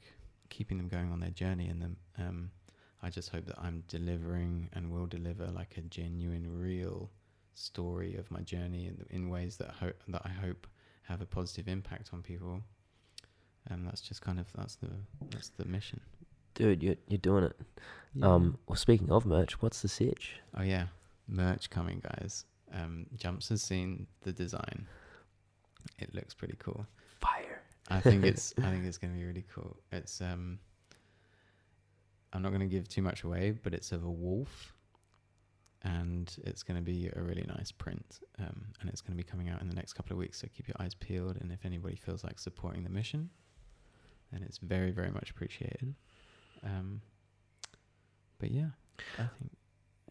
keeping 0.48 0.78
them 0.78 0.88
going 0.88 1.10
on 1.12 1.20
their 1.20 1.30
journey, 1.30 1.68
and 1.68 1.82
then 1.82 1.96
um, 2.18 2.50
I 3.02 3.10
just 3.10 3.30
hope 3.30 3.46
that 3.46 3.58
I'm 3.58 3.84
delivering 3.88 4.68
and 4.72 4.90
will 4.90 5.06
deliver 5.06 5.46
like 5.46 5.76
a 5.76 5.82
genuine, 5.82 6.46
real 6.60 7.10
story 7.54 8.16
of 8.16 8.30
my 8.30 8.40
journey 8.40 8.86
in, 8.86 9.04
in 9.10 9.28
ways 9.28 9.56
that 9.56 9.70
hope 9.70 10.02
that 10.08 10.22
I 10.24 10.28
hope 10.28 10.66
have 11.02 11.20
a 11.20 11.26
positive 11.26 11.68
impact 11.68 12.10
on 12.12 12.22
people. 12.22 12.62
And 13.68 13.86
that's 13.86 14.00
just 14.00 14.20
kind 14.20 14.38
of 14.38 14.46
that's 14.54 14.76
the 14.76 14.90
that's 15.30 15.50
the 15.50 15.64
mission. 15.64 16.00
Dude, 16.56 16.82
you're 16.82 16.96
you're 17.06 17.18
doing 17.18 17.44
it. 17.44 17.56
Um, 18.22 18.56
well, 18.66 18.76
speaking 18.76 19.10
of 19.10 19.26
merch, 19.26 19.60
what's 19.60 19.82
the 19.82 19.88
sitch? 19.88 20.40
Oh 20.58 20.62
yeah, 20.62 20.86
merch 21.28 21.68
coming, 21.68 22.02
guys. 22.02 22.46
Um, 22.72 23.06
Jumps 23.16 23.50
has 23.50 23.62
seen 23.62 24.06
the 24.22 24.32
design. 24.32 24.86
It 25.98 26.14
looks 26.14 26.32
pretty 26.34 26.56
cool. 26.58 26.86
Fire. 27.20 27.62
I 27.88 28.00
think 28.00 28.24
it's 28.30 28.54
I 28.58 28.70
think 28.70 28.86
it's 28.86 28.96
gonna 28.98 29.12
be 29.12 29.24
really 29.24 29.44
cool. 29.54 29.76
It's 29.92 30.20
um 30.22 30.58
I'm 32.32 32.40
not 32.42 32.52
gonna 32.52 32.66
give 32.66 32.88
too 32.88 33.02
much 33.02 33.22
away, 33.22 33.50
but 33.62 33.74
it's 33.74 33.92
of 33.92 34.04
a 34.04 34.10
wolf 34.10 34.72
and 35.82 36.34
it's 36.44 36.62
gonna 36.62 36.80
be 36.80 37.10
a 37.14 37.20
really 37.20 37.44
nice 37.46 37.70
print. 37.70 38.20
Um 38.38 38.64
and 38.80 38.88
it's 38.88 39.02
gonna 39.02 39.16
be 39.16 39.22
coming 39.22 39.50
out 39.50 39.60
in 39.60 39.68
the 39.68 39.76
next 39.76 39.92
couple 39.92 40.14
of 40.14 40.18
weeks, 40.18 40.40
so 40.40 40.48
keep 40.56 40.66
your 40.68 40.76
eyes 40.80 40.94
peeled 40.94 41.36
and 41.38 41.52
if 41.52 41.66
anybody 41.66 41.96
feels 41.96 42.24
like 42.24 42.38
supporting 42.38 42.82
the 42.82 42.90
mission, 42.90 43.28
then 44.32 44.42
it's 44.42 44.58
very, 44.58 44.90
very 44.90 45.10
much 45.10 45.30
appreciated. 45.30 45.94
Um 46.64 47.00
but 48.38 48.50
yeah, 48.50 48.70
I 49.18 49.22
think 49.38 49.50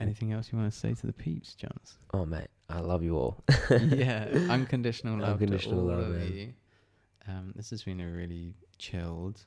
Anything 0.02 0.34
else 0.34 0.50
you 0.52 0.58
want 0.58 0.72
to 0.74 0.78
say 0.78 0.94
to 0.94 1.08
the 1.08 1.14
peeps, 1.14 1.56
Johns? 1.56 1.98
Oh 2.14 2.26
mate, 2.26 2.50
I 2.70 2.80
love 2.80 3.02
you 3.02 3.16
all. 3.18 3.44
yeah, 3.70 4.28
unconditional 4.50 5.18
love 5.20 5.34
Unconditional 5.42 5.88
to 5.88 5.94
all 5.94 5.98
love, 6.02 6.16
of 6.16 6.30
you. 6.30 6.54
Um, 7.28 7.54
this 7.56 7.70
has 7.70 7.84
been 7.84 8.02
a 8.02 8.08
really 8.12 8.56
chilled. 8.78 9.46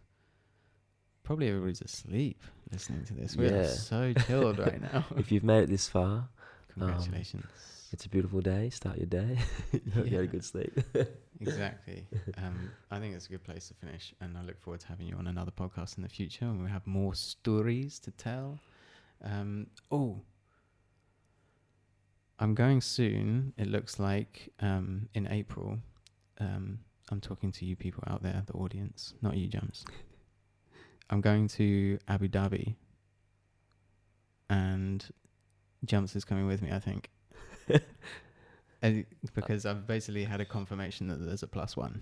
Probably 1.23 1.49
everybody's 1.49 1.83
asleep 1.83 2.43
listening 2.73 3.05
to 3.05 3.15
this. 3.15 3.37
We're 3.37 3.55
Yeah. 3.55 3.67
so 3.67 4.15
chilled 4.27 4.59
right 4.59 4.81
now. 4.81 5.05
if 5.19 5.31
you've 5.31 5.45
made 5.45 5.65
it 5.65 5.69
this 5.71 5.87
far, 5.89 6.29
Congratulations. 6.73 7.45
It's 7.93 8.05
a 8.05 8.09
beautiful 8.09 8.41
day. 8.41 8.71
Start 8.71 8.99
your 8.99 9.07
day. 9.07 9.39
you 9.73 10.17
had 10.17 10.25
a 10.25 10.27
good 10.27 10.45
sleep. 10.45 10.79
exactly. 11.41 12.07
Um, 12.37 12.71
I 12.91 12.99
think 12.99 13.15
it's 13.15 13.27
a 13.27 13.31
good 13.31 13.45
place 13.45 13.69
to 13.69 13.75
finish, 13.75 14.15
and 14.21 14.37
I 14.37 14.43
look 14.43 14.61
forward 14.61 14.81
to 14.81 14.89
having 14.89 15.07
you 15.07 15.17
on 15.17 15.27
another 15.27 15.51
podcast 15.51 15.97
in 15.97 16.03
the 16.03 16.09
future, 16.09 16.45
and 16.45 16.63
we 16.63 16.71
have 16.71 16.87
more 16.87 17.15
stories 17.15 17.99
to 18.01 18.11
tell. 18.11 18.59
Um, 19.25 19.69
oh, 19.91 20.21
I'm 22.39 22.55
going 22.55 22.81
soon. 22.81 23.53
It 23.57 23.69
looks 23.69 23.99
like 23.99 24.53
um, 24.61 25.09
in 25.15 25.27
April. 25.29 25.79
Um, 26.39 26.81
I'm 27.11 27.21
talking 27.21 27.51
to 27.53 27.65
you 27.65 27.75
people 27.75 28.05
out 28.07 28.23
there, 28.23 28.43
the 28.47 28.53
audience, 28.53 29.15
not 29.23 29.37
you, 29.37 29.49
Jums. 29.49 29.85
I'm 31.11 31.23
going 31.23 31.49
to 31.49 31.99
Abu 32.07 32.29
Dhabi, 32.29 32.75
and 34.51 35.05
Jumps 35.85 36.15
is 36.15 36.25
coming 36.25 36.47
with 36.47 36.61
me. 36.61 36.71
I 36.71 36.79
think. 36.79 37.09
And 38.83 39.05
because 39.35 39.67
I've 39.67 39.87
basically 39.89 40.23
had 40.25 40.41
a 40.41 40.45
confirmation 40.45 41.09
that 41.09 41.17
there's 41.25 41.43
a 41.43 41.49
plus 41.49 41.77
one 41.77 42.01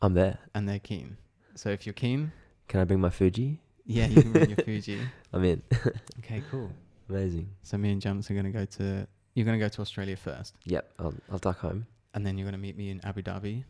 I'm 0.00 0.14
there. 0.14 0.38
and 0.54 0.68
they're 0.68 0.80
keen. 0.80 1.16
So 1.54 1.68
if 1.70 1.86
you're 1.86 1.92
keen, 1.92 2.32
Can 2.68 2.80
I 2.80 2.84
bring 2.84 3.00
my 3.00 3.10
Fuji? 3.10 3.60
yeah, 3.86 4.06
you 4.06 4.20
can 4.22 4.32
bring 4.32 4.48
your 4.50 4.56
Fuji. 4.64 5.00
I'm 5.32 5.44
in. 5.44 5.62
Okay, 6.18 6.42
cool. 6.50 6.70
Amazing. 7.08 7.48
So 7.62 7.78
me 7.78 7.92
and 7.92 8.00
Jumps 8.00 8.30
are 8.30 8.34
gonna 8.34 8.50
go 8.50 8.64
to 8.64 9.06
you're 9.34 9.46
gonna 9.46 9.58
go 9.60 9.68
to 9.68 9.80
Australia 9.80 10.16
first, 10.16 10.54
Yep, 10.64 10.92
I'll, 10.98 11.14
I'll 11.30 11.38
duck 11.38 11.58
home. 11.58 11.86
and 12.14 12.26
then 12.26 12.36
you're 12.36 12.46
gonna 12.46 12.58
meet 12.58 12.76
me 12.76 12.90
in 12.90 13.00
Abu 13.04 13.22
Dhabi 13.22 13.62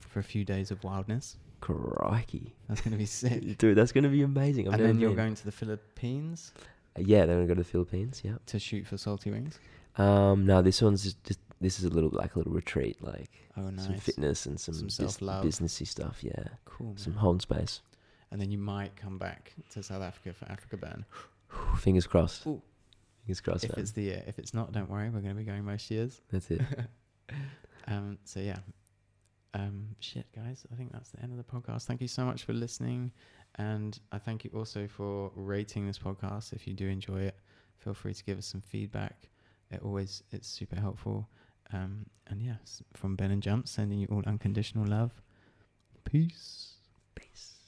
for 0.00 0.20
a 0.20 0.22
few 0.24 0.44
days 0.44 0.70
of 0.70 0.84
wildness. 0.84 1.36
Crikey. 1.60 2.54
That's 2.68 2.80
gonna 2.82 2.96
be 2.96 3.06
sick. 3.06 3.56
Dude, 3.58 3.76
that's 3.76 3.92
going 3.92 4.04
to 4.04 4.10
be 4.10 4.22
amazing. 4.22 4.66
I've 4.68 4.74
and 4.74 4.82
never 4.82 4.92
then 4.92 5.00
you're 5.00 5.10
been. 5.10 5.16
going 5.24 5.34
to 5.34 5.44
the 5.44 5.52
Philippines 5.52 6.52
Uh, 6.98 7.02
yeah, 7.04 7.26
then 7.26 7.40
to 7.40 7.46
go 7.46 7.54
to 7.54 7.60
the 7.60 7.64
Philippines. 7.68 8.22
Yeah. 8.24 8.36
to 8.46 8.58
shoot 8.58 8.86
for 8.86 8.96
Salty 8.96 9.30
Wings. 9.30 9.58
Um, 9.96 10.46
no, 10.46 10.62
this 10.62 10.80
one's 10.82 11.02
just, 11.02 11.38
this 11.60 11.78
is 11.78 11.84
a 11.84 11.90
little 11.90 12.10
like 12.12 12.34
a 12.34 12.38
little 12.38 12.52
retreat, 12.52 13.02
like 13.02 13.30
Oh, 13.56 13.62
nice. 13.70 13.84
some 13.84 13.96
fitness 13.96 14.46
and 14.46 14.58
some, 14.58 14.74
Some 14.88 15.06
bus- 15.06 15.18
businessy 15.44 15.86
stuff. 15.86 16.22
Yeah, 16.22 16.44
Cool. 16.64 16.94
some 16.96 17.14
home 17.14 17.40
space. 17.40 17.82
And 18.30 18.40
then 18.40 18.50
you 18.50 18.58
might 18.58 18.94
come 18.96 19.18
back 19.18 19.52
to 19.70 19.82
South 19.82 20.02
Africa 20.02 20.32
for 20.32 20.44
AfrikaBurn. 20.46 21.04
Fingers 21.78 22.06
crossed. 22.06 22.46
Ooh. 22.46 22.62
Fingers 23.22 23.40
crossed. 23.40 23.64
If 23.64 23.76
man. 23.76 23.80
it's 23.82 23.90
the 23.90 24.02
year. 24.02 24.22
If 24.26 24.38
it's 24.38 24.54
not, 24.54 24.72
don't 24.72 24.88
worry. 24.88 25.10
We're 25.10 25.20
gonna 25.20 25.34
be 25.34 25.42
going 25.44 25.64
most 25.64 25.90
years. 25.90 26.20
That's 26.30 26.50
it. 26.50 26.62
um, 27.88 28.18
so 28.24 28.40
yeah. 28.40 28.58
Um, 29.52 29.96
shit, 29.98 30.26
guys. 30.32 30.64
I 30.72 30.76
think 30.76 30.92
that's 30.92 31.10
the 31.10 31.20
end 31.22 31.32
of 31.32 31.38
the 31.38 31.44
podcast. 31.44 31.84
Thank 31.84 32.00
you 32.00 32.06
so 32.08 32.24
much 32.24 32.44
for 32.44 32.52
listening, 32.52 33.10
and 33.56 33.98
I 34.12 34.18
thank 34.18 34.44
you 34.44 34.50
also 34.54 34.86
for 34.86 35.32
rating 35.34 35.88
this 35.88 35.98
podcast. 35.98 36.52
If 36.52 36.68
you 36.68 36.74
do 36.74 36.86
enjoy 36.86 37.22
it, 37.22 37.36
feel 37.78 37.94
free 37.94 38.14
to 38.14 38.24
give 38.24 38.38
us 38.38 38.46
some 38.46 38.60
feedback 38.60 39.28
it 39.70 39.80
always 39.82 40.22
it's 40.30 40.48
super 40.48 40.76
helpful. 40.76 41.28
Um, 41.72 42.06
and 42.26 42.42
yes, 42.42 42.82
yeah, 42.82 42.98
from 42.98 43.16
Ben 43.16 43.30
and 43.30 43.42
Jump, 43.42 43.68
sending 43.68 43.98
you 44.00 44.08
all 44.10 44.22
unconditional 44.26 44.86
love. 44.86 45.12
Peace. 46.04 46.74
Peace. 47.14 47.59